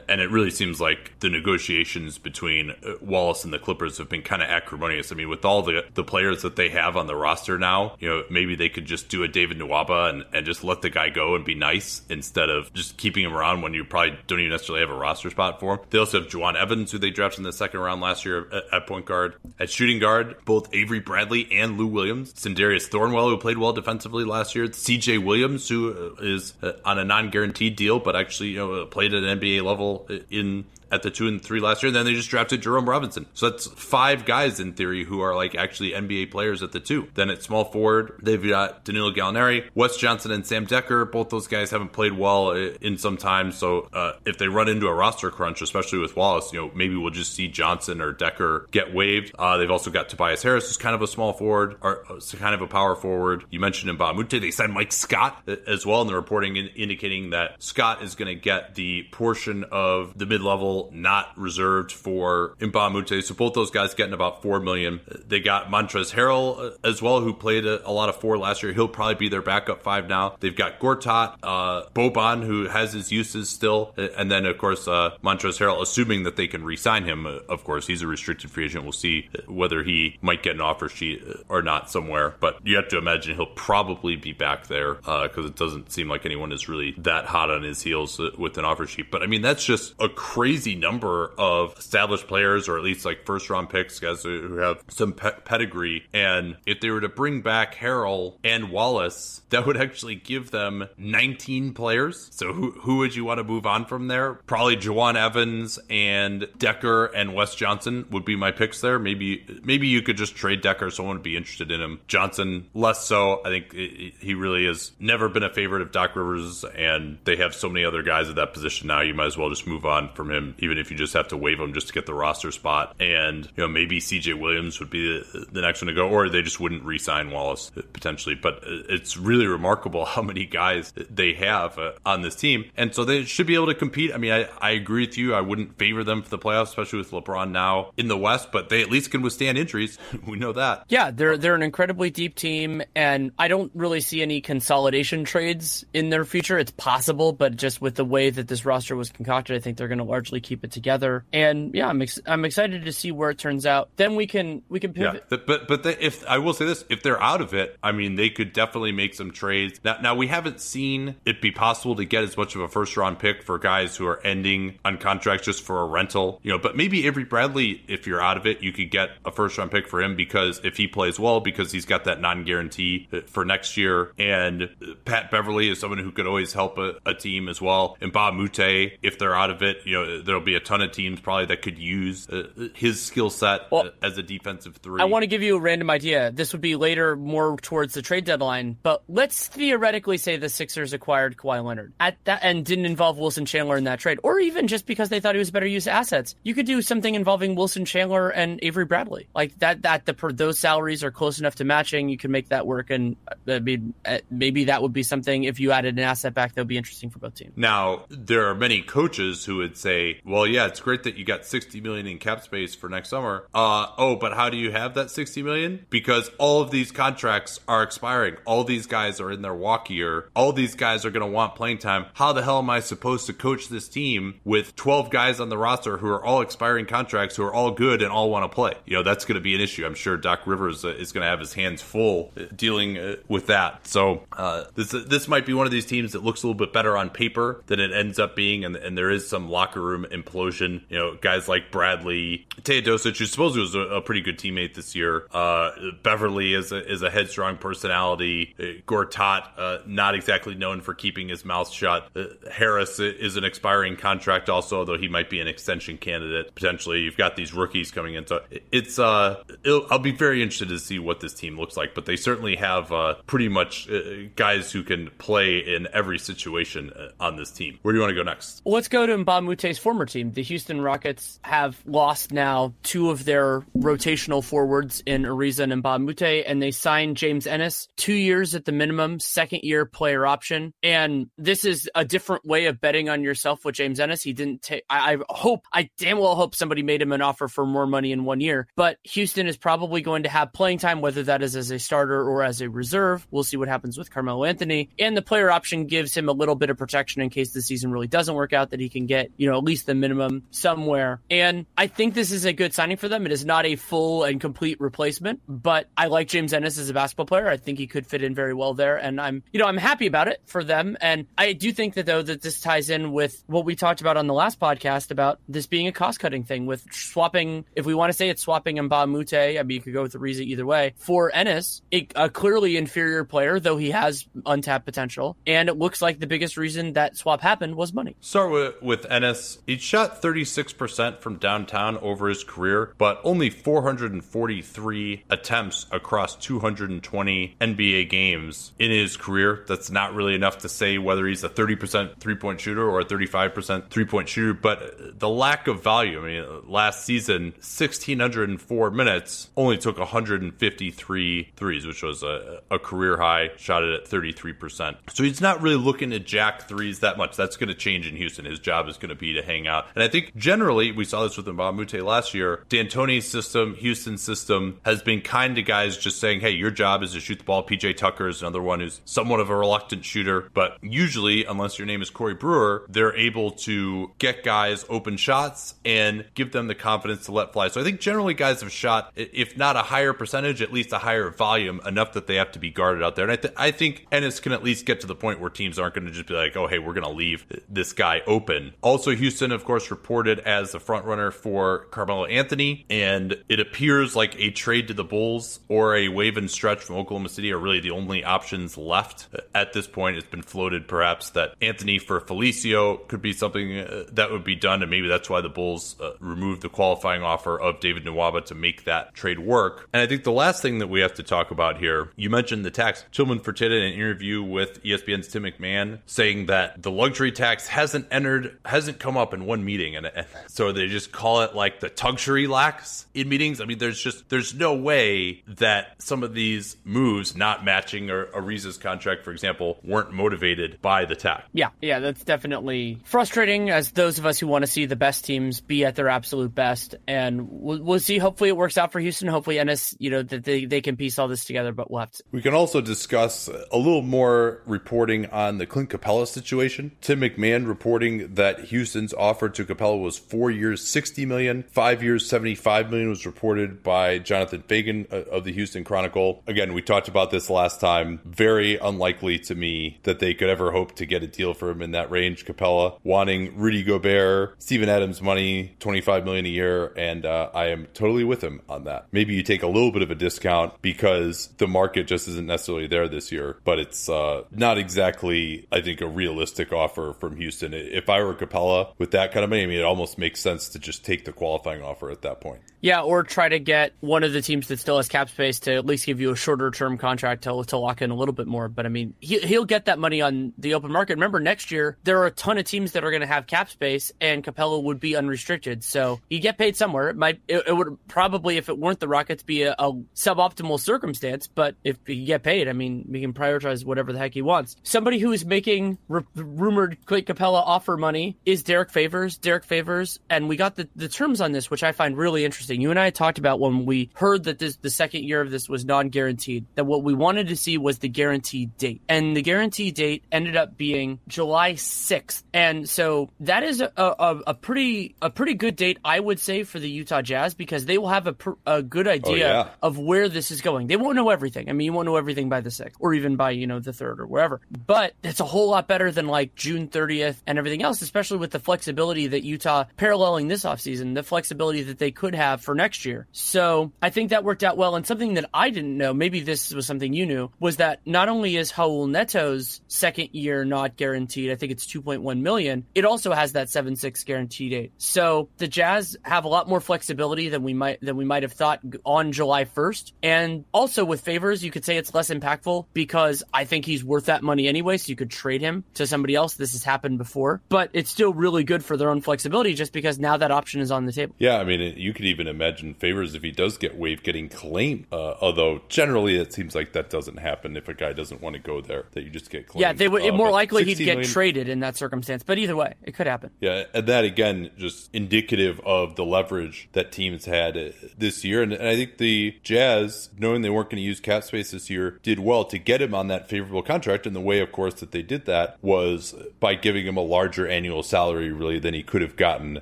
And 0.08 0.22
it 0.22 0.30
really 0.32 0.51
seems 0.51 0.80
like 0.80 1.20
the 1.20 1.30
negotiations 1.30 2.18
between 2.18 2.72
uh, 2.72 2.93
Wallace 3.01 3.43
and 3.43 3.53
the 3.53 3.60
Clippers 3.60 3.97
have 3.97 4.10
been 4.10 4.22
kind 4.22 4.41
of 4.41 4.49
acrimonious. 4.49 5.12
I 5.12 5.16
mean, 5.16 5.30
with 5.30 5.45
all 5.45 5.62
the 5.64 5.86
the 5.93 6.03
players 6.03 6.41
that 6.41 6.55
they 6.55 6.70
have 6.70 6.97
on 6.97 7.08
the 7.08 7.16
roster 7.16 7.58
now, 7.58 7.95
you 7.99 8.08
know, 8.08 8.24
maybe 8.30 8.55
they 8.55 8.70
could 8.70 8.86
just 8.86 9.10
do 9.10 9.24
a 9.24 9.28
David 9.28 9.60
Nwaba 9.60 10.10
and, 10.10 10.26
and 10.34 10.45
just 10.45 10.64
let 10.64 10.82
the 10.82 10.89
guy 10.89 11.10
go 11.10 11.36
and 11.36 11.45
be 11.45 11.55
nice 11.55 12.01
instead 12.10 12.49
of 12.49 12.74
just 12.74 12.97
keeping 12.97 13.24
him 13.24 13.34
around 13.34 13.62
when 13.62 13.74
you 13.74 13.84
probably 13.84 14.18
don't 14.28 14.39
even 14.39 14.51
necessarily 14.51 14.82
have 14.82 14.95
a 14.95 14.99
roster 14.99 15.30
spot 15.30 15.60
for 15.60 15.76
him. 15.76 15.80
They 15.89 15.97
also 15.97 16.22
have 16.22 16.30
Jawun 16.30 16.55
Evans, 16.55 16.91
who 16.91 16.97
they 16.97 17.10
drafted 17.10 17.39
in 17.39 17.43
the 17.43 17.53
second 17.53 17.80
round 17.80 18.01
last 18.01 18.26
year 18.26 18.47
at, 18.51 18.64
at 18.74 18.88
point 18.88 19.05
guard. 19.05 19.36
At 19.60 19.70
shooting 19.70 19.99
guard, 19.99 20.36
both 20.45 20.74
Avery 20.74 20.99
Bradley 20.99 21.47
and 21.51 21.78
Lou 21.78 21.88
Williams. 21.88 22.34
Sindarius 22.34 22.89
Thornwell, 22.89 23.30
who 23.30 23.38
played 23.38 23.58
well 23.58 23.74
defensively 23.74 24.24
last 24.24 24.55
year. 24.55 24.68
CJ 24.68 25.24
Williams, 25.24 25.68
who 25.68 26.16
uh, 26.20 26.24
is 26.24 26.53
uh, 26.62 26.74
on 26.86 26.99
a 26.99 27.05
non 27.05 27.30
guaranteed 27.30 27.76
deal, 27.76 27.99
but 27.99 28.16
actually 28.16 28.49
you 28.49 28.58
know 28.58 28.86
played 28.86 29.14
at 29.14 29.24
an 29.24 29.39
NBA 29.39 29.46
level 29.61 30.07
in 30.29 30.65
at 30.91 31.03
the 31.03 31.11
two 31.11 31.27
and 31.27 31.41
three 31.41 31.59
last 31.59 31.83
year. 31.83 31.88
And 31.88 31.95
then 31.95 32.05
they 32.05 32.13
just 32.13 32.29
drafted 32.29 32.61
Jerome 32.61 32.89
Robinson. 32.89 33.25
So 33.33 33.49
that's 33.49 33.67
five 33.67 34.25
guys 34.25 34.59
in 34.59 34.73
theory 34.73 35.03
who 35.03 35.21
are 35.21 35.35
like 35.35 35.55
actually 35.55 35.91
NBA 35.91 36.31
players 36.31 36.63
at 36.63 36.71
the 36.71 36.79
two. 36.79 37.07
Then 37.15 37.29
at 37.29 37.43
small 37.43 37.65
forward, 37.65 38.19
they've 38.21 38.47
got 38.47 38.85
Danilo 38.85 39.11
Gallinari, 39.11 39.69
Wes 39.75 39.97
Johnson, 39.97 40.31
and 40.31 40.45
Sam 40.45 40.65
Dekker. 40.67 41.11
Both 41.11 41.29
those 41.29 41.47
guys 41.47 41.71
haven't 41.71 41.93
played 41.93 42.13
well 42.13 42.51
in 42.51 42.97
some 42.97 43.17
time. 43.17 43.51
So 43.51 43.89
uh, 43.93 44.13
if 44.25 44.38
they 44.38 44.47
run 44.47 44.67
into 44.67 44.88
a 44.88 44.93
roster 44.93 45.31
crunch, 45.31 45.61
especially 45.61 45.99
with 45.99 46.15
Wallace, 46.15 46.51
you 46.53 46.59
know, 46.59 46.71
maybe 46.73 46.95
we'll 46.95 47.11
just 47.11 47.33
see 47.33 47.47
Johnson 47.47 48.01
or 48.01 48.13
Dekker 48.13 48.69
get 48.71 48.93
waived. 48.93 49.33
Uh, 49.38 49.57
they've 49.57 49.71
also 49.71 49.91
got 49.91 50.09
Tobias 50.09 50.43
Harris, 50.43 50.67
who's 50.67 50.77
kind 50.77 50.95
of 50.95 51.01
a 51.01 51.07
small 51.07 51.33
forward, 51.33 51.75
or 51.81 52.03
uh, 52.11 52.19
kind 52.38 52.55
of 52.55 52.61
a 52.61 52.67
power 52.67 52.95
forward. 52.95 53.45
You 53.49 53.59
mentioned 53.59 53.97
Mbah 53.97 54.11
a 54.11 54.13
Moute. 54.13 54.41
They 54.41 54.51
signed 54.51 54.73
Mike 54.73 54.91
Scott 54.91 55.43
uh, 55.47 55.55
as 55.67 55.85
well 55.85 56.01
in 56.01 56.07
the 56.07 56.15
reporting, 56.15 56.55
in, 56.55 56.67
indicating 56.75 57.31
that 57.31 57.61
Scott 57.61 58.03
is 58.03 58.15
going 58.15 58.27
to 58.27 58.35
get 58.35 58.75
the 58.75 59.03
portion 59.11 59.65
of 59.71 60.17
the 60.17 60.25
mid 60.25 60.41
level 60.41 60.76
not 60.91 61.38
reserved 61.38 61.91
for 61.91 62.55
a 62.61 63.21
So 63.21 63.36
both 63.36 63.53
those 63.53 63.71
guys 63.71 63.93
getting 63.93 64.13
about 64.13 64.41
four 64.41 64.59
million. 64.59 65.01
They 65.28 65.39
got 65.39 65.69
Montrezl 65.69 66.13
Harrell 66.13 66.73
uh, 66.73 66.88
as 66.88 67.01
well, 67.01 67.21
who 67.21 67.34
played 67.34 67.65
a, 67.65 67.88
a, 67.88 67.91
lot 67.91 68.09
of 68.09 68.15
four 68.17 68.38
last 68.38 68.63
year. 68.63 68.73
He'll 68.73 68.88
probably 68.88 69.15
be 69.15 69.30
their 69.30 69.41
backup 69.41 69.82
five 69.84 70.07
now. 70.07 70.36
They've 70.39 70.55
got 70.55 70.80
Gortat, 70.80 71.38
uh, 71.43 71.84
Boban, 71.95 72.43
who 72.45 72.67
has 72.67 72.93
his 72.93 73.11
uses 73.11 73.49
still, 73.49 73.93
and 73.97 74.32
then 74.32 74.45
of 74.45 74.57
course 74.57 74.88
uh, 74.88 75.11
Montrezl 75.23 75.59
Harrell, 75.59 75.82
assuming 75.82 76.23
that 76.23 76.36
they 76.36 76.47
can 76.47 76.63
re-sign 76.63 77.03
him. 77.03 77.25
Uh, 77.25 77.39
of 77.49 77.63
course, 77.63 77.88
he's 77.88 78.01
a 78.01 78.07
restricted 78.07 78.51
free 78.51 78.65
agent. 78.65 78.84
We'll 78.84 78.93
see 78.93 79.30
whether 79.47 79.84
he 79.84 80.17
might 80.21 80.43
get 80.43 80.55
an 80.55 80.61
offer 80.61 80.89
sheet 80.89 81.23
uh, 81.28 81.34
or 81.49 81.61
not 81.61 81.89
somewhere. 81.89 82.36
But 82.39 82.59
you 82.63 82.75
have 82.75 82.88
to 82.89 82.97
imagine 82.97 83.36
he'll 83.36 83.45
probably 83.47 84.15
be 84.15 84.34
back 84.34 84.67
there 84.67 84.95
because 84.95 85.38
uh, 85.38 85.47
it 85.47 85.55
doesn't 85.55 85.91
seem 85.91 86.09
like 86.09 86.25
anyone 86.25 86.51
is 86.51 86.69
really 86.69 86.93
that 86.99 87.25
hot 87.25 87.49
on 87.49 87.63
his 87.63 87.82
heels 87.82 88.19
with 88.38 88.57
an 88.57 88.65
offer 88.65 88.86
sheet. 88.86 89.11
But 89.11 89.23
I 89.23 89.28
mean, 89.28 89.41
that's 89.41 89.65
just 89.65 89.93
a 89.99 90.09
crazy 90.09 90.66
number 90.76 90.97
number 90.97 91.32
of 91.38 91.78
established 91.78 92.28
players, 92.28 92.68
or 92.68 92.78
at 92.78 92.84
least 92.84 93.05
like 93.05 93.26
first 93.26 93.49
round 93.49 93.70
picks, 93.70 93.99
guys 93.99 94.24
who 94.24 94.57
have 94.57 94.84
some 94.88 95.13
pe- 95.13 95.39
pedigree. 95.45 96.07
And 96.13 96.57
if 96.65 96.80
they 96.80 96.89
were 96.89 97.01
to 97.01 97.09
bring 97.09 97.41
back 97.41 97.76
Harrell 97.76 98.38
and 98.43 98.72
Wallace, 98.72 99.41
that 99.49 99.65
would 99.65 99.78
actually 99.78 100.15
give 100.15 100.51
them 100.51 100.88
19 100.97 101.74
players. 101.74 102.30
So 102.32 102.53
who, 102.53 102.72
who 102.72 102.97
would 102.97 103.15
you 103.15 103.26
want 103.26 103.39
to 103.39 103.43
move 103.43 103.65
on 103.65 103.86
from 103.86 104.07
there? 104.07 104.36
Probably 104.47 104.76
Jawun 104.76 105.15
Evans 105.15 105.80
and 105.89 106.43
Dekker 106.57 107.09
and 107.13 107.34
Wes 107.34 107.55
Johnson 107.55 108.05
would 108.11 108.26
be 108.26 108.36
my 108.36 108.51
picks 108.51 108.82
there. 108.82 108.99
Maybe 108.99 109.45
maybe 109.63 109.88
you 109.88 110.01
could 110.01 110.18
just 110.18 110.36
trade 110.36 110.61
Dekker. 110.63 110.91
Someone 110.91 111.18
would 111.18 111.24
be 111.24 111.38
interested 111.38 111.72
in 111.72 111.82
him. 111.82 111.99
Johnson 112.07 112.68
less 112.74 113.05
so. 113.05 113.41
I 113.45 113.49
think 113.49 113.74
it, 113.74 114.15
he 114.20 114.34
really 114.34 114.65
has 114.65 114.91
never 114.99 115.30
been 115.30 115.43
a 115.43 115.53
favorite 115.53 115.82
of 115.82 115.91
Doc 115.91 116.15
Rivers, 116.15 116.63
and 116.63 117.18
they 117.24 117.38
have 117.38 117.53
so 117.53 117.70
many 117.70 117.86
other 117.86 118.03
guys 118.03 118.30
at 118.30 118.36
that 118.36 118.53
position 118.53 118.88
now. 118.88 119.01
You 119.01 119.13
might 119.13 119.28
as 119.28 119.38
well 119.38 119.49
just 119.49 119.68
move 119.68 119.86
on 119.86 120.13
from 120.13 120.32
him, 120.32 120.55
even 120.60 120.78
if 120.78 120.91
you 120.91 120.97
just 120.97 121.14
have 121.14 121.28
to 121.30 121.38
waive 121.38 121.60
him 121.60 121.74
just 121.74 121.88
to 121.88 121.93
get 121.93 122.05
the 122.05 122.14
roster 122.14 122.51
spot. 122.51 122.95
And 122.99 123.45
you 123.45 123.64
know 123.64 123.68
maybe 123.68 123.99
CJ 123.99 124.39
Williams 124.39 124.80
would 124.80 124.89
be 124.89 125.22
the, 125.51 125.62
next 125.62 125.82
one 125.82 125.88
to 125.88 125.93
go, 125.93 126.10
or 126.10 126.30
they 126.30 126.41
just 126.41 126.60
wouldn't 126.60 126.84
re-sign 126.84 127.32
Wallace 127.32 127.72
potentially. 127.93 128.36
But 128.36 128.60
it's 128.64 129.18
really 129.18 129.47
remarkable 129.47 130.05
how 130.18 130.22
many 130.22 130.45
guys 130.45 130.93
they 131.10 131.34
have 131.34 131.78
uh, 131.78 131.93
on 132.05 132.22
this 132.22 132.36
team, 132.36 132.66
and 132.76 132.93
so 132.93 133.05
they 133.05 133.24
should 133.24 133.47
be 133.47 133.55
able 133.55 133.68
to 133.68 133.76
compete. 133.76 134.14
I 134.14 134.18
mean, 134.18 134.32
I, 134.32 134.47
I 134.60 134.72
agree 134.72 135.05
with 135.05 135.18
you. 135.18 135.34
I 135.34 135.41
wouldn't 135.41 135.78
favor 135.78 136.03
them 136.03 136.24
for 136.24 136.30
the 136.30 136.39
playoffs, 136.39 136.70
especially 136.70 136.99
with 136.99 137.12
LeBron 137.12 137.51
now 137.51 137.91
in 137.97 138.08
the 138.08 138.18
West, 138.18 138.51
but 138.51 138.70
they 138.70 138.82
at 138.82 138.89
least 138.89 139.12
can 139.12 139.22
withstand 139.22 139.58
injuries. 139.58 139.97
we 140.28 140.38
know 140.38 140.53
that. 140.53 140.86
Yeah, 140.89 141.12
they're 141.12 141.38
they're 141.38 141.55
an 141.55 141.64
incredibly 141.64 142.10
deep 142.10 142.36
team, 142.36 142.82
and 142.95 143.32
I 143.38 143.47
don't 143.47 143.72
really 143.76 144.01
see 144.01 144.22
any 144.22 144.41
consolidation 144.41 145.26
trades 145.26 145.86
in 145.93 146.10
their 146.10 146.26
future. 146.26 146.58
It's 146.58 146.72
possible, 146.72 147.34
but 147.34 147.55
just 147.55 147.82
with 147.82 147.95
the 147.95 148.05
way 148.05 148.30
that 148.30 148.47
this 148.47 148.66
roster 148.66 148.95
was 148.95 149.10
concocted, 149.10 149.55
I 149.55 149.60
think 149.60 149.78
they're 149.78 149.88
going 149.88 149.97
to 149.99 150.03
largely 150.03 150.41
keep 150.47 150.63
it 150.63 150.71
together. 150.71 151.25
And 151.33 151.73
yeah, 151.73 151.87
I'm 151.87 152.01
ex- 152.01 152.21
I'm 152.25 152.45
excited 152.45 152.85
to 152.85 152.93
see 152.93 153.11
where 153.11 153.29
it 153.29 153.37
turns 153.37 153.65
out. 153.65 153.89
Then 153.97 154.15
we 154.15 154.27
can 154.27 154.63
we 154.69 154.79
can 154.79 154.93
pivot. 154.93 155.25
Yeah, 155.29 155.37
but 155.45 155.67
but 155.67 155.83
they, 155.83 155.97
if 155.97 156.25
I 156.27 156.37
will 156.37 156.53
say 156.53 156.65
this, 156.65 156.83
if 156.89 157.03
they're 157.03 157.21
out 157.21 157.41
of 157.41 157.53
it, 157.53 157.77
I 157.83 157.91
mean 157.91 158.15
they 158.15 158.29
could 158.29 158.53
definitely 158.53 158.91
make 158.91 159.13
some 159.13 159.31
trades. 159.31 159.79
Now 159.83 159.97
now 160.01 160.15
we 160.15 160.27
haven't 160.27 160.61
seen 160.61 161.15
it 161.25 161.41
be 161.41 161.51
possible 161.51 161.95
to 161.95 162.05
get 162.05 162.23
as 162.23 162.37
much 162.37 162.55
of 162.55 162.61
a 162.61 162.67
first 162.67 162.95
round 162.97 163.19
pick 163.19 163.43
for 163.43 163.59
guys 163.59 163.95
who 163.95 164.07
are 164.07 164.25
ending 164.25 164.79
on 164.85 164.97
contracts 164.97 165.45
just 165.45 165.63
for 165.63 165.81
a 165.81 165.85
rental, 165.85 166.39
you 166.43 166.51
know. 166.51 166.57
But 166.57 166.75
maybe 166.77 167.05
Avery 167.05 167.25
Bradley, 167.25 167.83
if 167.87 168.07
you're 168.07 168.21
out 168.21 168.37
of 168.37 168.45
it, 168.45 168.61
you 168.61 168.71
could 168.71 168.91
get 168.91 169.09
a 169.25 169.31
first 169.31 169.57
round 169.57 169.71
pick 169.71 169.87
for 169.87 170.01
him 170.01 170.15
because 170.15 170.61
if 170.63 170.77
he 170.77 170.87
plays 170.87 171.19
well, 171.19 171.39
because 171.39 171.71
he's 171.71 171.85
got 171.85 172.05
that 172.05 172.21
non 172.21 172.43
guarantee 172.43 173.07
uh, 173.11 173.21
for 173.27 173.45
next 173.45 173.77
year. 173.77 174.11
And 174.17 174.63
uh, 174.63 174.93
Pat 175.05 175.31
Beverley 175.31 175.69
is 175.69 175.79
someone 175.79 175.99
who 175.99 176.11
could 176.11 176.27
always 176.27 176.53
help 176.53 176.77
a, 176.77 176.95
a 177.05 177.13
team 177.13 177.49
as 177.49 177.61
well. 177.61 177.97
And 178.01 178.13
Mbah 178.13 178.29
a 178.29 178.31
Moute, 178.31 178.97
if 179.01 179.17
they're 179.17 179.35
out 179.35 179.49
of 179.49 179.61
it, 179.61 179.77
you 179.85 179.93
know, 179.93 180.21
there'll 180.38 180.45
be 180.45 180.55
a 180.55 180.59
ton 180.59 180.81
of 180.81 180.91
teams 180.91 181.19
probably 181.19 181.47
that 181.47 181.63
could 181.63 181.79
use 181.79 182.29
uh, 182.29 182.69
his 182.75 183.01
skill 183.01 183.29
set 183.29 183.71
well, 183.71 183.89
as 184.03 184.17
a 184.17 184.23
defensive 184.23 184.77
three. 184.77 185.01
I 185.01 185.05
want 185.05 185.23
to 185.23 185.27
give 185.27 185.41
you 185.41 185.57
a 185.57 185.59
random 185.59 185.89
idea. 185.89 186.31
This 186.31 186.51
would 186.51 186.61
be 186.61 186.75
later, 186.75 187.15
more 187.15 187.57
towards 187.57 187.95
the 187.95 188.03
trade 188.03 188.25
deadline, 188.25 188.77
but 188.83 189.03
let's 189.09 189.47
theoretically 189.47 190.17
say 190.17 190.38
the 190.38 190.49
Sixers 190.49 190.93
acquired 190.93 191.38
Kawhi 191.38 191.63
Leonard 191.63 191.93
at 191.99 192.17
that 192.25 192.39
and 192.43 192.63
didn't 192.63 192.85
involve 192.85 193.17
Wilson 193.17 193.45
Chandler 193.45 193.77
in 193.77 193.85
that 193.85 193.99
trade, 193.99 194.19
or 194.21 194.39
even 194.39 194.67
just 194.67 194.85
because 194.85 195.09
they 195.09 195.19
thought 195.19 195.33
he 195.33 195.39
was 195.39 195.49
better 195.49 195.65
use 195.65 195.88
assets. 195.88 196.35
You 196.43 196.53
could 196.53 196.67
do 196.67 196.81
something 196.81 197.15
involving 197.15 197.55
Wilson 197.55 197.85
Chandler 197.85 198.29
and 198.29 198.59
Avery 198.61 198.85
Bradley, 198.85 199.27
like 199.33 199.57
that. 199.59 199.81
That 199.81 200.05
the 200.05 200.15
those 200.33 200.59
salaries 200.59 201.03
are 201.03 201.11
close 201.11 201.39
enough 201.39 201.55
to 201.55 201.63
matching. 201.63 202.09
You 202.09 202.17
can 202.17 202.31
make 202.31 202.49
that 202.49 202.67
work, 202.67 202.91
and 202.91 203.15
uh, 203.27 203.53
I 203.53 203.59
mean, 203.59 203.93
uh, 204.05 204.19
maybe 204.29 204.65
that 204.65 204.81
would 204.81 204.93
be 204.93 205.03
something 205.03 205.45
if 205.45 205.59
you 205.59 205.71
added 205.71 205.97
an 205.97 206.03
asset 206.03 206.33
back 206.33 206.53
that 206.53 206.61
would 206.61 206.67
be 206.67 206.77
interesting 206.77 207.09
for 207.09 207.19
both 207.19 207.35
teams. 207.35 207.53
Now 207.55 208.05
there 208.09 208.47
are 208.47 208.55
many 208.55 208.81
coaches 208.81 209.45
who 209.45 209.57
would 209.57 209.77
say 209.77 210.19
well, 210.28 210.45
yeah, 210.45 210.67
it's 210.67 210.82
great 210.82 211.03
that 211.03 211.15
you 211.15 211.23
got 211.23 211.45
60 211.45 211.80
million 211.80 212.05
in 212.05 212.19
cap 212.19 212.43
space 212.43 212.75
for 212.75 212.89
next 212.89 213.09
summer. 213.09 213.47
Uh, 213.53 213.88
oh, 213.97 214.17
but 214.17 214.34
how 214.34 214.49
do 214.49 214.57
you 214.57 214.71
have 214.71 214.93
that 214.95 215.09
60 215.09 215.41
million? 215.41 215.86
Because 215.89 216.30
all 216.38 216.61
of 216.61 216.69
these 216.69 216.91
contracts 216.91 217.61
are 217.67 217.82
expiring. 217.82 218.36
All 218.45 218.65
these 218.65 218.86
guys 218.86 219.21
are 219.21 219.32
in 219.32 219.41
their 219.41 219.55
walk 219.55 219.89
year. 219.89 220.30
All 220.36 220.51
these 220.51 220.75
guys 220.75 221.05
are 221.05 221.11
going 221.11 221.25
to 221.25 221.32
want 221.32 221.55
playing 221.55 221.78
time. 221.78 222.07
How 222.15 222.34
the 222.34 222.43
hell 222.43 222.59
am 222.59 222.69
I 222.69 222.82
supposed 222.82 223.25
to 223.28 223.34
coach 223.34 223.69
this 223.69 223.88
team 223.88 224.41
with 224.43 224.75
12 224.75 225.09
guys 225.09 225.39
on 225.39 225.47
the 225.49 225.57
roster 225.57 225.97
who 225.97 226.07
are 226.07 226.23
all 226.23 226.41
expiring 226.41 226.86
contracts, 226.86 227.38
who 227.38 227.43
are 227.43 227.53
all 227.53 227.71
good 227.71 228.01
and 228.01 228.11
all 228.11 228.30
want 228.30 228.43
to 228.43 228.53
play? 228.53 228.73
You 228.86 228.97
know, 228.97 229.03
that's 229.03 229.23
going 229.23 229.36
to 229.36 229.41
be 229.41 229.55
an 229.55 229.61
issue. 229.61 229.86
I'm 229.86 229.95
sure 229.95 230.17
Doc 230.17 230.41
Rivers 230.45 230.84
uh, 230.84 230.89
is 230.89 231.13
going 231.13 231.23
to 231.23 231.30
have 231.30 231.39
his 231.39 231.53
hands 231.53 231.82
full 231.82 232.34
uh, 232.36 232.43
dealing 232.53 232.97
uh, 232.97 233.15
with 233.30 233.47
that. 233.47 233.88
So 233.88 234.23
uh, 234.34 234.65
this 234.75 234.91
this 234.91 235.28
might 235.30 235.45
be 235.45 235.53
one 235.53 235.65
of 235.65 235.71
these 235.71 235.86
teams 235.86 236.11
that 236.11 236.23
looks 236.23 236.43
a 236.43 236.47
little 236.47 236.57
bit 236.57 236.73
better 236.73 236.97
on 236.97 237.09
paper 237.09 237.63
than 237.67 237.80
it 237.80 237.93
ends 237.93 238.19
up 238.19 238.36
being, 238.36 238.65
and, 238.65 238.75
and 238.75 238.97
there 238.97 239.09
is 239.09 239.30
some 239.30 239.49
locker 239.49 239.82
room 239.82 240.05
implosion. 240.22 240.82
You 240.89 240.97
know, 240.97 241.18
guys 241.20 241.47
like 241.47 241.72
Bradley, 241.72 242.47
Teodosic, 242.61 243.18
who 243.18 243.26
supposedly 243.26 243.61
was 243.61 243.76
a, 243.76 243.80
a 243.80 244.01
pretty 244.01 244.22
good 244.22 244.38
teammate 244.38 244.74
this 244.74 244.95
year. 244.95 245.28
Uh, 245.32 245.72
Beverley 246.03 246.53
is 246.53 246.72
a, 246.72 246.91
is 246.91 247.01
a 247.01 247.09
headstrong 247.09 247.57
personality. 247.57 248.55
Uh, 248.59 248.63
Gortat, 248.88 249.49
uh, 249.57 249.78
not 249.86 250.15
exactly 250.15 250.55
known 250.55 250.82
for 250.82 250.93
keeping 250.93 251.30
his 251.30 251.45
mouth 251.45 251.72
shut. 251.72 252.09
Uh, 252.15 252.26
Harris 252.51 252.99
is 252.99 253.38
an 253.38 253.43
expiring 253.43 253.95
contract 253.95 254.49
also, 254.49 254.86
though 254.86 254.97
he 254.97 255.07
might 255.07 255.30
be 255.30 255.39
an 255.39 255.47
extension 255.47 255.97
candidate 255.97 256.53
potentially. 256.55 257.01
You've 257.01 257.18
got 257.18 257.36
these 257.36 257.53
rookies 257.53 257.91
coming 257.91 258.15
in, 258.15 258.28
so 258.28 258.43
it's 258.72 258.99
uh, 258.99 259.43
I'll 259.89 259.99
be 259.99 260.11
very 260.11 260.41
interested 260.41 260.70
to 260.70 260.80
see 260.80 260.99
what 260.99 261.20
this 261.20 261.34
team 261.34 261.57
looks 261.57 261.78
like. 261.78 261.93
But 261.93 262.05
they 262.05 262.15
certainly 262.15 262.55
have 262.55 262.91
uh, 262.91 263.15
pretty 263.28 263.49
much 263.49 263.89
uh, 263.89 264.28
guys 264.36 264.72
who 264.72 264.84
can 264.84 265.09
play 265.18 265.59
in 265.59 265.88
every 265.93 266.20
situation 266.20 266.91
uh, 266.93 267.09
on 267.20 267.36
this 267.36 267.51
team. 267.51 267.80
Where 267.82 267.93
do 267.93 267.97
you 267.97 268.01
want 268.01 268.11
to 268.11 268.15
go 268.15 268.24
next? 268.24 268.61
Let's 268.65 268.88
go 268.88 269.05
to 269.05 269.13
a 269.13 269.74
former 269.80 270.05
team. 270.08 270.32
The 270.32 270.43
Houston 270.43 270.82
Rockets 270.82 271.39
have 271.43 271.82
lost 271.86 272.32
now 272.32 272.74
two 272.84 273.10
of 273.10 273.26
their 273.26 273.62
rotational 273.76 274.43
forwards 274.43 275.03
in 275.05 275.24
Ariza 275.24 275.60
and 275.60 275.74
a 275.74 276.47
and 276.47 276.62
they 276.62 276.72
signed 276.72 277.18
James 277.18 277.47
Ennis, 277.47 277.88
two 277.97 278.14
years 278.14 278.55
at 278.55 278.66
the 278.66 278.72
minimum, 278.72 279.20
second 279.20 279.62
year 279.64 279.86
player 279.86 280.26
option. 280.26 280.74
And 280.84 281.30
this 281.38 281.66
is 281.66 281.89
a 281.95 282.05
different 282.05 282.45
way 282.45 282.66
of 282.66 282.80
betting 282.80 283.10
on 283.10 283.24
yourself 283.24 283.66
with 283.66 283.76
James 283.76 283.99
Ennis. 283.99 284.22
He 284.22 284.34
didn't 284.34 284.62
take, 284.62 284.84
I, 284.89 285.16
I 285.16 285.18
hope, 285.30 285.66
I 285.74 285.89
damn 285.97 286.20
well 286.20 286.36
hope 286.36 286.55
somebody 286.55 286.84
made 286.84 287.01
him 287.01 287.12
an 287.12 287.22
offer 287.22 287.47
for 287.47 287.66
more 287.66 287.88
money 287.88 288.12
in 288.12 288.26
one 288.26 288.41
year. 288.41 288.68
But 288.76 288.97
Houston 289.03 289.47
is 289.47 289.58
probably 289.58 290.01
going 290.01 290.24
to 290.24 290.30
have 290.30 290.53
playing 290.53 290.80
time, 290.80 291.01
whether 291.01 291.24
that 291.24 291.41
is 291.41 291.55
as 291.55 291.72
a 291.72 291.80
starter 291.80 292.22
or 292.22 292.43
as 292.43 292.62
a 292.62 292.70
reserve. 292.70 293.26
We'll 293.32 293.43
see 293.43 293.58
what 293.58 293.68
happens 293.68 293.97
with 293.97 294.12
Carmelo 294.12 294.43
Anthony. 294.43 294.89
And 294.99 295.16
the 295.16 295.22
player 295.22 295.49
option 295.49 295.88
gives 295.88 296.16
him 296.16 296.30
a 296.30 296.34
little 296.34 296.55
bit 296.55 296.70
of 296.70 296.78
protection 296.78 297.22
in 297.22 297.30
case 297.30 297.53
the 297.53 297.62
season 297.62 297.91
really 297.91 298.08
doesn't 298.08 298.36
work 298.36 298.53
out, 298.53 298.72
that 298.72 298.80
he 298.80 298.89
can 298.89 299.05
get, 299.05 299.32
you 299.38 299.49
know, 299.49 299.58
at 299.58 299.64
least 299.64 299.86
the 299.88 299.95
minimum 299.95 300.43
somewhere. 300.51 301.21
And 301.31 301.65
I 301.75 301.88
think 301.88 302.13
this 302.13 302.31
is 302.31 302.45
a 302.45 302.53
good 302.53 302.73
signing 302.73 302.97
for 302.97 303.07
them. 303.07 303.25
It 303.25 303.31
is 303.31 303.43
not 303.43 303.65
a 303.65 303.75
full 303.75 304.23
and 304.23 304.39
complete 304.39 304.79
replacement, 304.79 305.41
but 305.47 305.89
I 305.97 306.05
like 306.07 306.27
James 306.27 306.53
Ennis 306.53 306.77
as 306.77 306.89
a 306.89 306.93
basketball 306.93 307.25
player. 307.25 307.47
I 307.47 307.57
think 307.57 307.79
he 307.79 307.88
could 307.88 308.05
fit 308.05 308.21
in 308.21 308.35
very 308.35 308.53
well 308.53 308.75
there. 308.75 308.97
And 308.97 309.19
I'm, 309.19 309.41
you 309.51 309.59
know, 309.59 309.65
I'm 309.65 309.77
happy 309.77 310.05
about 310.05 310.27
it 310.27 310.41
for 310.45 310.63
them. 310.63 310.95
And 311.01 311.25
I 311.38 311.53
do 311.53 311.71
think 311.71 311.95
that 311.95 312.05
though 312.05 312.21
that 312.21 312.41
this 312.41 312.61
ties 312.61 312.89
in 312.89 313.11
with 313.11 313.43
what 313.47 313.65
we 313.65 313.75
talked 313.75 314.01
about 314.01 314.17
on 314.17 314.27
the 314.27 314.33
last 314.33 314.59
podcast 314.59 315.09
about 315.09 315.39
this 315.47 315.65
being 315.65 315.88
a 315.88 315.91
cost 315.91 316.19
cutting 316.19 316.43
thing 316.43 316.65
with 316.65 316.85
swapping, 316.91 317.65
if 317.75 317.85
we 317.85 317.95
want 317.95 318.09
to 318.11 318.13
say 318.13 318.29
it's 318.29 318.43
swapping 318.43 318.77
Moute, 318.77 319.33
I 319.33 319.63
mean, 319.63 319.75
you 319.75 319.81
could 319.81 319.93
go 319.93 320.03
with 320.03 320.11
the 320.11 320.19
Ariza 320.19 320.41
either 320.41 320.65
way. 320.65 320.93
For 320.97 321.33
Ennis, 321.33 321.81
a, 321.93 322.07
a 322.15 322.29
clearly 322.29 322.77
inferior 322.77 323.23
player, 323.23 323.59
though 323.59 323.77
he 323.77 323.91
has 323.91 324.27
untapped 324.45 324.85
potential. 324.85 325.38
And 325.47 325.69
it 325.69 325.77
looks 325.77 326.01
like 326.01 326.19
the 326.19 326.27
biggest 326.27 326.57
reason 326.57 326.93
that 326.93 327.17
swap 327.17 327.41
happened 327.41 327.75
was 327.75 327.93
money. 327.93 328.15
Start 328.19 328.51
with, 328.51 328.81
with 328.81 329.05
Ennis. 329.09 329.59
He 329.65 329.76
shot 329.82 330.21
36% 330.21 331.19
from 331.19 331.38
downtown 331.38 331.97
over 331.97 332.30
his 332.30 332.43
career, 332.43 332.93
but 332.97 333.19
only 333.23 333.49
443 333.49 335.23
attempts 335.30 335.86
across 335.91 336.36
220 336.36 337.55
NBA 337.59 338.09
games 338.09 338.73
in 338.80 338.91
his 338.91 339.17
career. 339.17 339.63
That's 339.67 339.89
not 339.89 340.13
really 340.13 340.36
enough 340.36 340.59
to 340.59 340.69
say 340.69 340.97
whether 340.97 341.25
he's 341.28 341.43
a 341.43 341.49
30% 341.49 342.19
three 342.19 342.36
point 342.36 342.59
shooter 342.61 342.88
or 342.88 342.99
a 342.99 343.05
35% 343.05 343.89
three 343.89 344.05
point 344.05 344.30
shooter, 344.30 344.53
but 344.53 345.19
the 345.19 345.30
lack 345.30 345.67
of 345.67 345.84
value. 345.84 346.21
I 346.21 346.28
mean, 346.28 346.61
last 346.67 347.05
season, 347.05 347.53
1,604 347.57 348.91
minutes, 348.91 349.49
only 349.55 349.78
took 349.78 349.97
153 349.97 351.51
threes, 351.55 351.86
which 351.86 352.03
was 352.03 352.23
a, 352.23 352.61
a 352.71 352.80
career 352.80 353.17
high, 353.17 353.49
shot 353.57 353.84
it 353.84 353.93
at 353.93 354.09
33%. 354.09 354.95
So 355.09 355.23
he's 355.23 355.41
not 355.41 355.61
really 355.61 355.78
looking 355.78 356.11
to 356.11 356.19
jack 356.19 356.67
threes 356.67 356.99
that 356.99 357.17
much. 357.17 357.36
That's 357.36 357.57
going 357.57 357.69
to 357.69 357.75
change 357.75 358.07
in 358.07 358.15
Houston. 358.15 358.45
His 358.45 358.59
job 358.59 358.88
is 358.88 358.97
going 358.97 359.09
to 359.09 359.15
be 359.15 359.34
to 359.34 359.41
hang 359.41 359.66
out. 359.68 359.86
And 359.95 360.03
I 360.03 360.07
think 360.07 360.36
generally, 360.36 360.91
we 360.91 361.05
saw 361.05 361.24
this 361.24 361.38
with 361.38 361.47
Moute 361.47 362.01
last 362.01 362.34
year, 362.34 362.63
D'Antoni's 362.70 363.28
system, 363.28 363.76
Houston's 363.76 364.22
system 364.22 364.80
has 364.86 365.01
been 365.01 365.22
kind 365.22 365.55
to 365.55 365.63
guys 365.63 365.97
just 365.97 366.20
saying, 366.20 366.39
hey, 366.39 366.51
your 366.51 366.72
job 366.72 367.03
is 367.03 367.13
to 367.13 367.20
shoot 367.20 367.39
the 367.39 367.43
ball. 367.43 367.65
PJ 367.65 367.97
Tucker 367.97 368.28
is 368.28 368.41
another 368.41 368.61
one 368.61 368.80
who's 368.80 369.01
somewhat 369.05 369.39
of 369.39 369.49
a 369.49 369.55
reluctant 369.55 370.05
shooter, 370.05 370.49
but 370.53 370.78
usually, 370.82 371.45
unless 371.45 371.78
your 371.78 371.86
name 371.86 372.01
is 372.01 372.09
Corey 372.09 372.34
Brewer, 372.34 372.86
they're 372.89 373.15
able 373.15 373.51
to 373.51 374.11
get 374.20 374.43
guys 374.43 374.86
open 374.89 375.18
shots 375.18 375.76
and 375.86 376.26
give 376.36 376.51
them 376.51 376.68
the 376.68 376.76
confidence 376.76 377.26
to 377.26 377.32
let 377.32 377.53
fly. 377.53 377.68
So 377.68 377.82
I 377.82 377.84
think 377.84 377.99
generally 377.99 378.34
guys 378.34 378.61
have 378.61 378.72
shot, 378.72 379.11
if 379.15 379.57
not 379.57 379.76
a 379.76 379.84
higher 379.84 380.13
percentage, 380.13 380.61
at 380.61 380.72
least 380.72 380.91
a 380.91 380.99
higher 380.99 381.30
volume, 381.30 381.82
enough 381.86 382.13
that 382.13 382.28
they 382.28 382.36
have 382.36 382.51
to 382.53 382.59
be 382.59 382.70
guarded 382.70 383.03
out 383.03 383.15
there. 383.15 383.26
And 383.26 383.32
I, 383.32 383.36
th- 383.36 383.53
I 383.57 383.72
think 383.72 384.07
Ennis 384.11 384.39
can 384.39 384.51
at 384.51 384.63
least 384.63 384.86
get 384.86 385.01
to 385.01 385.07
the 385.07 385.15
point 385.15 385.39
where 385.39 385.49
teams 385.49 385.80
aren't 385.80 385.95
going 385.95 386.05
to 386.05 386.11
just 386.11 386.28
be 386.28 386.34
like, 386.34 386.55
oh, 386.55 386.68
hey, 386.68 386.80
we're 386.80 386.93
going 386.93 387.03
to 387.03 387.09
leave 387.09 387.45
this 387.70 387.93
guy 387.93 388.22
open. 388.28 388.74
Also, 388.82 389.11
Houston, 389.11 389.51
of 389.58 389.66
course, 389.66 389.91
reported 389.91 390.39
as 390.39 390.72
the 390.72 390.80
front 390.80 391.05
runner 391.05 391.32
for 391.32 391.86
Carmelo 391.91 392.26
Anthony, 392.26 392.86
and 392.89 393.43
it 393.49 393.60
appears 393.60 394.16
like 394.16 394.39
a 394.39 394.51
trade 394.51 394.88
to 394.88 394.93
the 394.93 395.03
Bulls 395.03 395.60
or 395.68 395.95
a 395.95 396.08
waive 396.08 396.38
and 396.38 396.49
stretch 396.49 396.84
from 396.84 396.95
Oklahoma 396.95 397.30
City 397.30 397.51
are 397.51 397.58
really 397.58 397.80
the 397.80 397.91
only 397.91 398.24
options 398.24 398.78
left 398.78 399.28
at 399.55 399.74
this 399.74 399.88
point. 399.88 400.18
It's 400.18 400.28
been 400.28 400.43
floated 400.43 400.88
perhaps 400.88 401.32
that 401.32 401.55
Anthony 401.62 401.97
for 401.97 402.22
Felicio 402.22 403.08
could 403.08 403.22
be 403.22 403.34
something 403.34 403.80
uh, 403.80 404.03
that 404.12 404.32
would 404.32 404.43
be 404.43 404.55
done, 404.55 404.82
and 404.82 404.91
maybe 404.91 405.08
that's 405.08 405.30
why 405.30 405.41
the 405.41 405.49
Bulls 405.49 405.99
uh, 405.99 406.12
removed 406.20 406.62
the 406.62 406.70
qualifying 406.70 407.24
offer 407.24 407.60
of 407.60 407.80
David 407.80 408.05
Nwaba 408.05 408.45
to 408.45 408.55
make 408.55 408.84
that 408.84 409.16
trade 409.16 409.39
work. 409.39 409.89
And 409.91 410.01
I 410.01 410.05
think 410.05 410.24
the 410.24 410.32
last 410.32 410.62
thing 410.62 410.80
that 410.80 410.88
we 410.88 410.99
have 410.99 411.16
to 411.16 411.24
talk 411.24 411.49
about 411.49 411.80
here, 411.80 412.12
you 412.16 412.30
mentioned 412.30 412.64
the 412.64 412.72
tax. 412.72 413.03
Tillman 413.12 413.39
Fertitta 413.39 413.78
in 413.78 413.88
an 413.88 413.93
interview 413.93 414.43
with 414.43 414.84
ESPN's 414.84 415.28
Tim 415.28 415.43
McMahon 415.43 415.99
saying 416.05 416.45
that 416.45 416.84
the 416.84 416.91
luxury 416.91 417.32
tax 417.32 417.68
hasn't 417.68 418.08
entered, 418.12 418.58
hasn't 418.66 418.99
come 418.99 419.18
up 419.18 419.34
in 419.34 419.46
one 419.47 419.65
meeting, 419.65 419.95
and, 419.95 420.05
and 420.05 420.27
so 420.47 420.71
they 420.71 420.87
just 420.87 421.11
call 421.11 421.41
it 421.41 421.55
like 421.55 421.79
the 421.79 421.89
Tugsury 421.89 422.47
lax 422.47 423.07
in 423.13 423.29
meetings. 423.29 423.61
I 423.61 423.65
mean, 423.65 423.79
there's 423.79 423.99
just 423.99 424.29
there's 424.29 424.53
no 424.53 424.75
way 424.75 425.43
that 425.47 425.95
some 425.99 426.21
of 426.21 426.33
these 426.33 426.77
moves 426.83 427.35
not 427.35 427.65
matching 427.65 428.11
or 428.11 428.25
Ariza's 428.27 428.77
contract, 428.77 429.23
for 429.23 429.31
example, 429.31 429.79
weren't 429.83 430.11
motivated 430.11 430.81
by 430.81 431.05
the 431.05 431.15
tax. 431.15 431.45
Yeah, 431.53 431.69
yeah, 431.81 431.99
that's 431.99 432.23
definitely 432.23 432.99
frustrating 433.05 433.69
as 433.69 433.91
those 433.91 434.19
of 434.19 434.25
us 434.25 434.39
who 434.39 434.47
want 434.47 434.63
to 434.63 434.67
see 434.67 434.85
the 434.85 434.95
best 434.95 435.25
teams 435.25 435.61
be 435.61 435.85
at 435.85 435.95
their 435.95 436.09
absolute 436.09 436.53
best. 436.53 436.95
And 437.07 437.47
we'll, 437.49 437.81
we'll 437.81 437.99
see. 437.99 438.17
Hopefully, 438.17 438.49
it 438.49 438.57
works 438.57 438.77
out 438.77 438.91
for 438.91 438.99
Houston. 438.99 439.27
Hopefully, 439.27 439.59
Ennis, 439.59 439.95
you 439.99 440.09
know, 440.09 440.21
that 440.23 440.43
they, 440.43 440.65
they 440.65 440.81
can 440.81 440.97
piece 440.97 441.17
all 441.17 441.27
this 441.27 441.45
together, 441.45 441.71
but 441.71 441.89
we'll 441.89 442.01
have 442.01 442.11
to. 442.11 442.23
We 442.31 442.41
can 442.41 442.53
also 442.53 442.81
discuss 442.81 443.47
a 443.47 443.77
little 443.77 444.01
more 444.01 444.61
reporting 444.65 445.27
on 445.27 445.57
the 445.57 445.65
Clint 445.65 445.89
Capela 445.89 446.27
situation. 446.27 446.91
Tim 447.01 447.21
McMahon 447.21 447.67
reporting 447.67 448.35
that 448.35 448.65
Houston's 448.65 449.13
offer 449.38 449.49
to 449.49 449.65
Capela 449.65 450.01
was 450.01 450.17
four 450.17 450.49
years, 450.49 450.83
60 450.83 451.27
million, 451.27 451.61
five 451.69 452.01
years, 452.01 452.27
75 452.27 452.89
million 452.89 453.09
was 453.09 453.23
reported 453.23 453.83
by 453.83 454.17
Jonathan 454.17 454.63
Feigen 454.63 455.05
uh, 455.13 455.29
of 455.29 455.43
the 455.43 455.53
Houston 455.53 455.83
Chronicle. 455.83 456.41
Again, 456.47 456.73
we 456.73 456.81
talked 456.81 457.07
about 457.07 457.29
this 457.29 457.47
last 457.47 457.79
time. 457.79 458.19
Very 458.25 458.77
unlikely 458.77 459.38
to 459.39 459.53
me 459.53 459.99
that 460.03 460.17
they 460.17 460.33
could 460.33 460.49
ever 460.49 460.71
hope 460.71 460.95
to 460.95 461.05
get 461.05 461.21
a 461.21 461.27
deal 461.27 461.53
for 461.53 461.69
him 461.69 461.83
in 461.83 461.91
that 461.91 462.09
range. 462.09 462.45
Capela 462.45 462.97
wanting 463.03 463.55
Rudy 463.55 463.83
Gobert, 463.83 464.59
Steven 464.59 464.89
Adams 464.89 465.21
money, 465.21 465.75
25 465.81 466.25
million 466.25 466.47
a 466.47 466.49
year, 466.49 466.91
and 466.97 467.23
uh, 467.23 467.51
I 467.53 467.67
am 467.67 467.85
totally 467.93 468.23
with 468.23 468.43
him 468.43 468.63
on 468.67 468.85
that. 468.85 469.05
Maybe 469.11 469.35
you 469.35 469.43
take 469.43 469.61
a 469.61 469.67
little 469.67 469.91
bit 469.91 470.01
of 470.01 470.09
a 470.09 470.15
discount 470.15 470.81
because 470.81 471.49
the 471.59 471.67
market 471.67 472.07
just 472.07 472.27
isn't 472.27 472.47
necessarily 472.47 472.88
there 472.88 473.07
this 473.07 473.31
year, 473.31 473.59
but 473.63 473.77
it's 473.77 474.09
uh, 474.09 474.45
not 474.49 474.79
exactly, 474.79 475.67
I 475.71 475.81
think, 475.81 476.01
a 476.01 476.07
realistic 476.07 476.73
offer 476.73 477.13
from 477.19 477.38
Houston. 477.38 477.75
If 477.75 478.09
I 478.09 478.23
were 478.23 478.33
Capela 478.33 478.93
with 478.97 479.11
that 479.11 479.26
kind 479.32 479.43
of 479.43 479.49
money, 479.49 479.63
I 479.63 479.65
mean, 479.65 479.80
it 479.80 479.84
almost 479.84 480.17
makes 480.17 480.39
sense 480.39 480.69
to 480.69 480.80
just 480.80 481.05
take 481.05 481.25
the 481.25 481.32
qualifying 481.32 481.82
offer 481.82 482.09
at 482.09 482.21
that 482.23 482.41
point. 482.41 482.61
Yeah, 482.80 483.01
or 483.01 483.23
try 483.23 483.49
to 483.49 483.59
get 483.59 483.93
one 484.01 484.23
of 484.23 484.34
the 484.34 484.41
teams 484.41 484.67
that 484.67 484.80
still 484.80 484.97
has 484.97 485.07
cap 485.07 485.30
space 485.30 485.61
to 485.61 485.73
at 485.73 485.86
least 485.86 486.05
give 486.05 486.21
you 486.21 486.32
a 486.32 486.36
shorter 486.36 486.69
term 486.69 486.97
contract 486.97 487.43
to, 487.43 487.63
to 487.65 487.78
lock 487.78 488.01
in 488.03 488.11
a 488.11 488.15
little 488.15 488.36
bit 488.36 488.45
more. 488.45 488.67
But 488.69 488.86
I 488.86 488.89
mean, 488.89 489.15
he, 489.19 489.39
he'll 489.39 489.65
get 489.65 489.86
that 489.86 489.97
money 489.97 490.21
on 490.21 490.53
the 490.59 490.75
open 490.75 490.91
market. 490.91 491.15
Remember, 491.15 491.39
next 491.39 491.71
year, 491.71 491.97
there 492.03 492.19
are 492.19 492.28
a 492.28 492.32
ton 492.32 492.59
of 492.59 492.65
teams 492.65 492.91
that 492.91 493.03
are 493.03 493.09
going 493.09 493.21
to 493.21 493.28
have 493.28 493.47
cap 493.47 493.69
space, 493.71 494.11
and 494.21 494.43
Capela 494.43 494.82
would 494.84 494.99
be 494.99 495.15
unrestricted. 495.15 495.84
So 495.84 496.19
you 496.30 496.39
get 496.39 496.59
paid 496.59 496.78
somewhere. 496.78 497.09
It 497.09 497.17
might, 497.17 497.41
it, 497.47 497.63
it 497.67 497.73
would 497.75 497.97
probably, 498.07 498.57
if 498.57 498.69
it 498.69 498.78
weren't 498.78 498.99
the 498.99 499.07
Rockets, 499.07 499.41
be 499.41 499.63
a, 499.63 499.73
a 499.78 499.93
suboptimal 500.15 500.80
circumstance. 500.80 501.47
But 501.47 501.75
if 501.84 501.97
you 502.05 502.25
get 502.25 502.43
paid, 502.43 502.67
I 502.67 502.73
mean, 502.73 503.05
we 503.09 503.21
can 503.21 503.34
prioritize 503.34 503.86
whatever 503.86 504.13
the 504.13 504.19
heck 504.19 504.36
he 504.36 504.43
wants. 504.43 504.75
Somebody 504.84 505.17
who 505.17 505.32
is 505.32 505.43
making 505.45 505.97
r- 506.11 506.25
rumored 506.36 506.99
Clint 507.05 507.25
Capela 507.25 507.63
offer 507.65 507.97
money 507.97 508.38
is 508.45 508.61
Derek 508.61 508.91
Favors 508.91 509.16
Favors, 509.18 509.38
Derek 509.38 509.63
Favors, 509.63 510.20
and 510.30 510.47
we 510.47 510.57
got 510.57 510.76
the, 510.76 510.88
the 510.95 511.09
terms 511.09 511.41
on 511.41 511.51
this, 511.51 511.72
which 511.72 511.82
I 511.82 511.91
find 511.91 512.15
really 512.15 512.45
interesting. 512.45 512.82
You 512.82 512.91
and 512.91 512.99
I 512.99 513.09
talked 513.09 513.39
about 513.39 513.59
when 513.59 513.86
we 513.86 514.11
heard 514.13 514.43
that 514.43 514.59
this 514.59 514.76
the 514.76 514.91
second 514.91 515.24
year 515.24 515.41
of 515.41 515.49
this 515.49 515.68
was 515.68 515.86
non-guaranteed, 515.86 516.65
that 516.76 516.86
what 516.86 517.03
we 517.03 517.15
wanted 517.15 517.47
to 517.47 517.55
see 517.55 517.80
was 517.80 517.97
the 517.97 518.09
guaranteed 518.09 518.78
date. 518.78 519.01
And 519.09 519.36
the 519.36 519.41
guaranteed 519.41 519.95
date 519.95 520.24
ended 520.32 520.55
up 520.55 520.78
being 520.78 521.20
July 521.28 521.74
6th. 521.74 522.43
And 522.53 522.88
so 522.88 523.32
that 523.39 523.63
is 523.63 523.82
a, 523.82 523.91
a, 523.97 524.41
a 524.47 524.53
pretty 524.53 525.15
a 525.22 525.32
pretty 525.32 525.55
good 525.55 525.76
date, 525.76 525.97
I 526.05 526.20
would 526.20 526.39
say, 526.39 526.61
for 526.63 526.78
the 526.78 526.89
Utah 526.89 527.24
Jazz 527.24 527.55
because 527.55 527.86
they 527.86 527.97
will 527.97 528.09
have 528.09 528.28
a, 528.28 528.36
a 528.68 528.84
good 528.84 529.07
oh, 529.07 529.11
idea 529.11 529.32
oh, 529.32 529.36
yeah. 529.36 529.70
of 529.82 529.97
where 529.97 530.30
this 530.30 530.51
is 530.51 530.61
going. 530.61 530.86
They 530.88 530.95
won't 530.95 531.15
know 531.15 531.32
everything. 531.32 531.70
I 531.70 531.74
mean, 531.74 531.86
you 531.86 531.93
won't 531.93 532.05
know 532.05 532.18
everything 532.18 532.49
by 532.49 532.61
the 532.61 532.70
6th 532.70 532.93
or 532.99 533.15
even 533.15 533.36
by, 533.36 533.51
you 533.51 533.65
know, 533.65 533.80
the 533.80 533.91
3rd 533.91 534.20
or 534.20 534.28
wherever. 534.28 534.61
But 534.86 535.13
it's 535.24 535.39
a 535.39 535.45
whole 535.45 535.72
lot 535.72 535.88
better 535.88 536.11
than 536.11 536.28
like 536.28 536.53
June 536.53 536.88
30th 536.88 537.38
and 537.47 537.57
everything 537.57 537.82
else, 537.82 538.01
especially 538.03 538.38
with 538.38 538.51
the 538.51 538.59
flexibility 538.59 539.07
that 539.08 539.43
Utah 539.43 539.86
paralleling 539.95 540.47
this 540.47 540.64
offseason, 540.64 541.16
the 541.16 541.24
flexibility 541.24 541.84
that 541.84 541.97
they 541.97 542.12
could 542.12 542.36
have 542.36 542.62
for 542.62 542.76
next 542.76 543.05
year. 543.05 543.28
So 543.32 543.91
I 544.01 544.10
think 544.10 544.30
that 544.30 544.43
worked 544.43 544.64
out 544.64 544.78
well. 544.78 544.95
And 544.95 545.08
something 545.08 545.36
that 545.36 545.49
I 545.53 545.70
didn't 545.70 545.97
know, 545.97 546.14
maybe 546.14 546.41
this 546.41 546.74
was 546.74 546.86
something 546.86 547.14
you 547.14 547.26
knew, 547.26 547.51
was 547.60 547.78
that 547.78 548.01
not 548.05 548.30
only 548.30 548.58
is 548.58 548.72
Raul 548.72 549.10
Neto's 549.10 549.82
second 549.88 550.30
year 550.34 550.66
not 550.66 550.97
guaranteed, 550.97 551.51
I 551.51 551.55
think 551.55 551.72
it's 551.72 551.88
2.1 551.88 552.41
million, 552.41 552.86
it 552.93 553.05
also 553.05 553.32
has 553.32 553.53
that 553.53 553.68
7-6 553.68 554.26
guarantee 554.26 554.70
date. 554.70 554.91
So 554.97 555.49
the 555.58 555.68
Jazz 555.68 556.18
have 556.24 556.45
a 556.45 556.49
lot 556.49 556.68
more 556.68 556.82
flexibility 556.82 557.49
than 557.49 557.64
we 557.64 557.74
might 557.74 558.01
than 558.01 558.18
we 558.18 558.26
might 558.26 558.43
have 558.43 558.53
thought 558.53 558.82
on 559.05 559.32
July 559.32 559.66
1st. 559.66 560.12
And 560.22 560.66
also 560.72 561.05
with 561.05 561.22
Favors, 561.22 561.64
you 561.64 561.72
could 561.72 561.86
say 561.86 561.97
it's 561.97 562.14
less 562.14 562.30
impactful 562.30 562.86
because 562.93 563.43
I 563.53 563.66
think 563.66 563.86
he's 563.86 564.03
worth 564.03 564.26
that 564.26 564.43
money 564.43 564.68
anyway, 564.68 564.97
so 564.97 565.10
you 565.10 565.16
could 565.16 565.32
trade 565.32 565.62
him 565.62 565.84
to 565.95 566.08
somebody 566.08 566.36
else. 566.36 566.55
This 566.55 566.74
has 566.74 566.84
happened 566.84 567.18
before, 567.18 567.62
but 567.70 567.89
it's 567.93 568.10
still 568.10 568.34
really 568.34 568.64
good 568.64 568.84
for 568.88 568.97
their 568.97 569.09
own 569.09 569.21
flexibility 569.21 569.73
just 569.73 569.93
because 569.93 570.17
now 570.17 570.38
that 570.38 570.51
option 570.51 570.81
is 570.81 570.91
on 570.91 571.05
the 571.05 571.11
table. 571.11 571.35
Yeah, 571.38 571.57
I 571.59 571.63
mean, 571.63 571.95
you 571.97 572.13
could 572.13 572.25
even 572.25 572.47
imagine 572.47 572.93
Favors 572.95 573.35
if 573.35 573.43
he 573.43 573.51
does 573.51 573.77
get 573.77 573.97
waived 573.97 574.23
getting 574.23 574.49
claimed. 574.49 575.05
Uh, 575.11 575.35
although 575.41 575.81
generally 575.89 576.38
it 576.38 576.53
seems 576.53 576.75
like 576.75 576.93
that 576.93 577.09
doesn't 577.09 577.38
happen 577.38 577.77
if 577.77 577.88
a 577.88 577.93
guy 577.93 578.13
doesn't 578.13 578.41
want 578.41 578.53
to 578.53 578.59
go 578.59 578.81
there, 578.81 579.05
that 579.11 579.23
you 579.23 579.29
just 579.29 579.49
get 579.49 579.67
claimed. 579.67 579.81
Yeah, 579.81 579.93
they 579.93 580.07
would 580.07 580.23
uh, 580.23 580.31
more 580.31 580.49
likely 580.49 580.83
he'd 580.83 580.97
get 580.97 581.17
million, 581.17 581.31
traded 581.31 581.69
in 581.69 581.81
that 581.81 581.97
circumstance. 581.97 582.43
But 582.43 582.57
either 582.57 582.75
way, 582.75 582.95
it 583.03 583.13
could 583.13 583.27
happen. 583.27 583.51
Yeah, 583.59 583.83
and 583.93 584.07
that 584.07 584.23
again 584.23 584.71
just 584.77 585.09
indicative 585.13 585.79
of 585.85 586.15
the 586.15 586.25
leverage 586.25 586.89
that 586.93 587.11
teams 587.11 587.45
had 587.45 587.77
uh, 587.77 587.89
this 588.17 588.43
year, 588.43 588.61
and, 588.63 588.73
and 588.73 588.88
I 588.88 588.95
think 588.95 589.17
the 589.17 589.57
Jazz, 589.63 590.29
knowing 590.38 590.61
they 590.61 590.69
weren't 590.69 590.89
going 590.89 591.01
to 591.01 591.05
use 591.05 591.19
cap 591.19 591.43
space 591.43 591.71
this 591.71 591.89
year, 591.89 592.19
did 592.23 592.39
well 592.39 592.63
to 592.65 592.77
get 592.77 593.01
him 593.01 593.13
on 593.13 593.27
that 593.27 593.49
favorable 593.49 593.83
contract. 593.83 594.25
And 594.25 594.35
the 594.35 594.41
way, 594.41 594.59
of 594.59 594.71
course, 594.71 594.95
that 594.95 595.11
they 595.11 595.21
did 595.21 595.45
that 595.45 595.77
was 595.81 596.33
by 596.59 596.75
giving 596.75 597.05
him 597.05 597.17
a 597.17 597.21
larger 597.21 597.67
annual 597.67 598.03
salary, 598.03 598.51
really, 598.51 598.76
than 598.80 598.93
he 598.93 599.03
could 599.03 599.21
have 599.21 599.36
gotten 599.36 599.80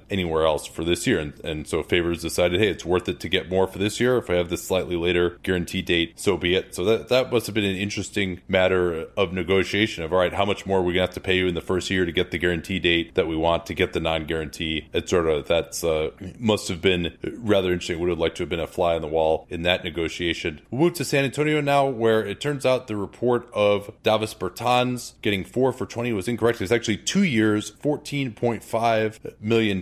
anywhere 0.10 0.46
else 0.46 0.66
for 0.66 0.84
this 0.84 1.08
year. 1.08 1.20
And, 1.20 1.39
and 1.43 1.68
so 1.68 1.84
Favors 1.84 2.22
decided, 2.22 2.60
hey, 2.60 2.70
it's 2.70 2.86
worth 2.86 3.08
it 3.10 3.20
to 3.22 3.30
get 3.30 3.50
more 3.50 3.68
for 3.68 3.80
this 3.80 4.00
year. 4.00 4.18
If 4.18 4.30
I 4.30 4.36
have 4.36 4.50
this 4.50 4.64
slightly 4.64 4.96
later 4.96 5.38
guarantee 5.43 5.82
date, 5.82 6.20
so 6.20 6.38
be 6.38 6.56
it. 6.56 6.76
So 6.76 6.84
that, 6.86 7.10
that 7.10 7.32
must 7.32 7.46
have 7.48 7.56
been 7.56 7.66
an 7.66 7.76
interesting 7.76 8.41
matter 8.48 9.08
of 9.18 9.34
negotiation 9.34 10.04
of, 10.04 10.14
all 10.14 10.20
right, 10.20 10.34
how 10.34 10.46
much 10.46 10.66
more 10.66 10.80
are 10.80 10.82
we 10.82 10.93
going 10.93 11.04
to 11.04 11.08
have 11.08 11.16
to 11.16 11.22
pay 11.22 11.38
you 11.38 11.48
in 11.48 11.56
the 11.56 11.62
first 11.62 11.89
year 11.89 12.06
to 12.06 12.12
get 12.12 12.32
the 12.32 12.38
guarantee 12.38 12.80
date 12.80 13.16
that 13.16 13.28
we 13.28 13.36
want 13.36 13.66
to 13.68 13.74
get 13.74 13.93
the 13.93 14.00
non 14.00 14.26
guarantee? 14.26 14.88
Sort 15.06 15.28
of, 15.28 15.48
that's, 15.48 15.84
uh, 15.84 16.12
must 16.39 16.68
have 16.68 16.82
been 16.82 17.18
rather 17.24 17.72
interesting. 17.72 18.00
Would 18.00 18.10
have 18.10 18.20
liked 18.20 18.38
to 18.38 18.43
have 18.43 18.50
been 18.50 18.60
a 18.60 18.68
fly 18.68 18.96
on 18.96 19.02
the 19.02 19.08
wall 19.08 19.48
in 19.50 19.64
that 19.64 19.84
negotiation. 19.84 20.62
We'll 20.72 20.82
move 20.82 20.93
to 20.96 21.06
San 21.06 21.26
Antonio 21.26 21.62
now, 21.62 21.88
where 21.88 22.26
it 22.26 22.41
turns 22.41 22.66
out 22.66 22.88
the 22.88 22.96
report 22.96 23.50
of 23.54 23.91
Davis 24.04 24.34
Bertans 24.34 25.14
getting 25.22 25.43
four 25.43 25.72
for 25.72 25.86
20 25.86 26.14
was 26.14 26.28
incorrect. 26.28 26.62
It's 26.62 26.72
actually 26.72 26.98
two 26.98 27.24
years, 27.24 27.72
$14.5 27.72 28.62
million. 29.40 29.80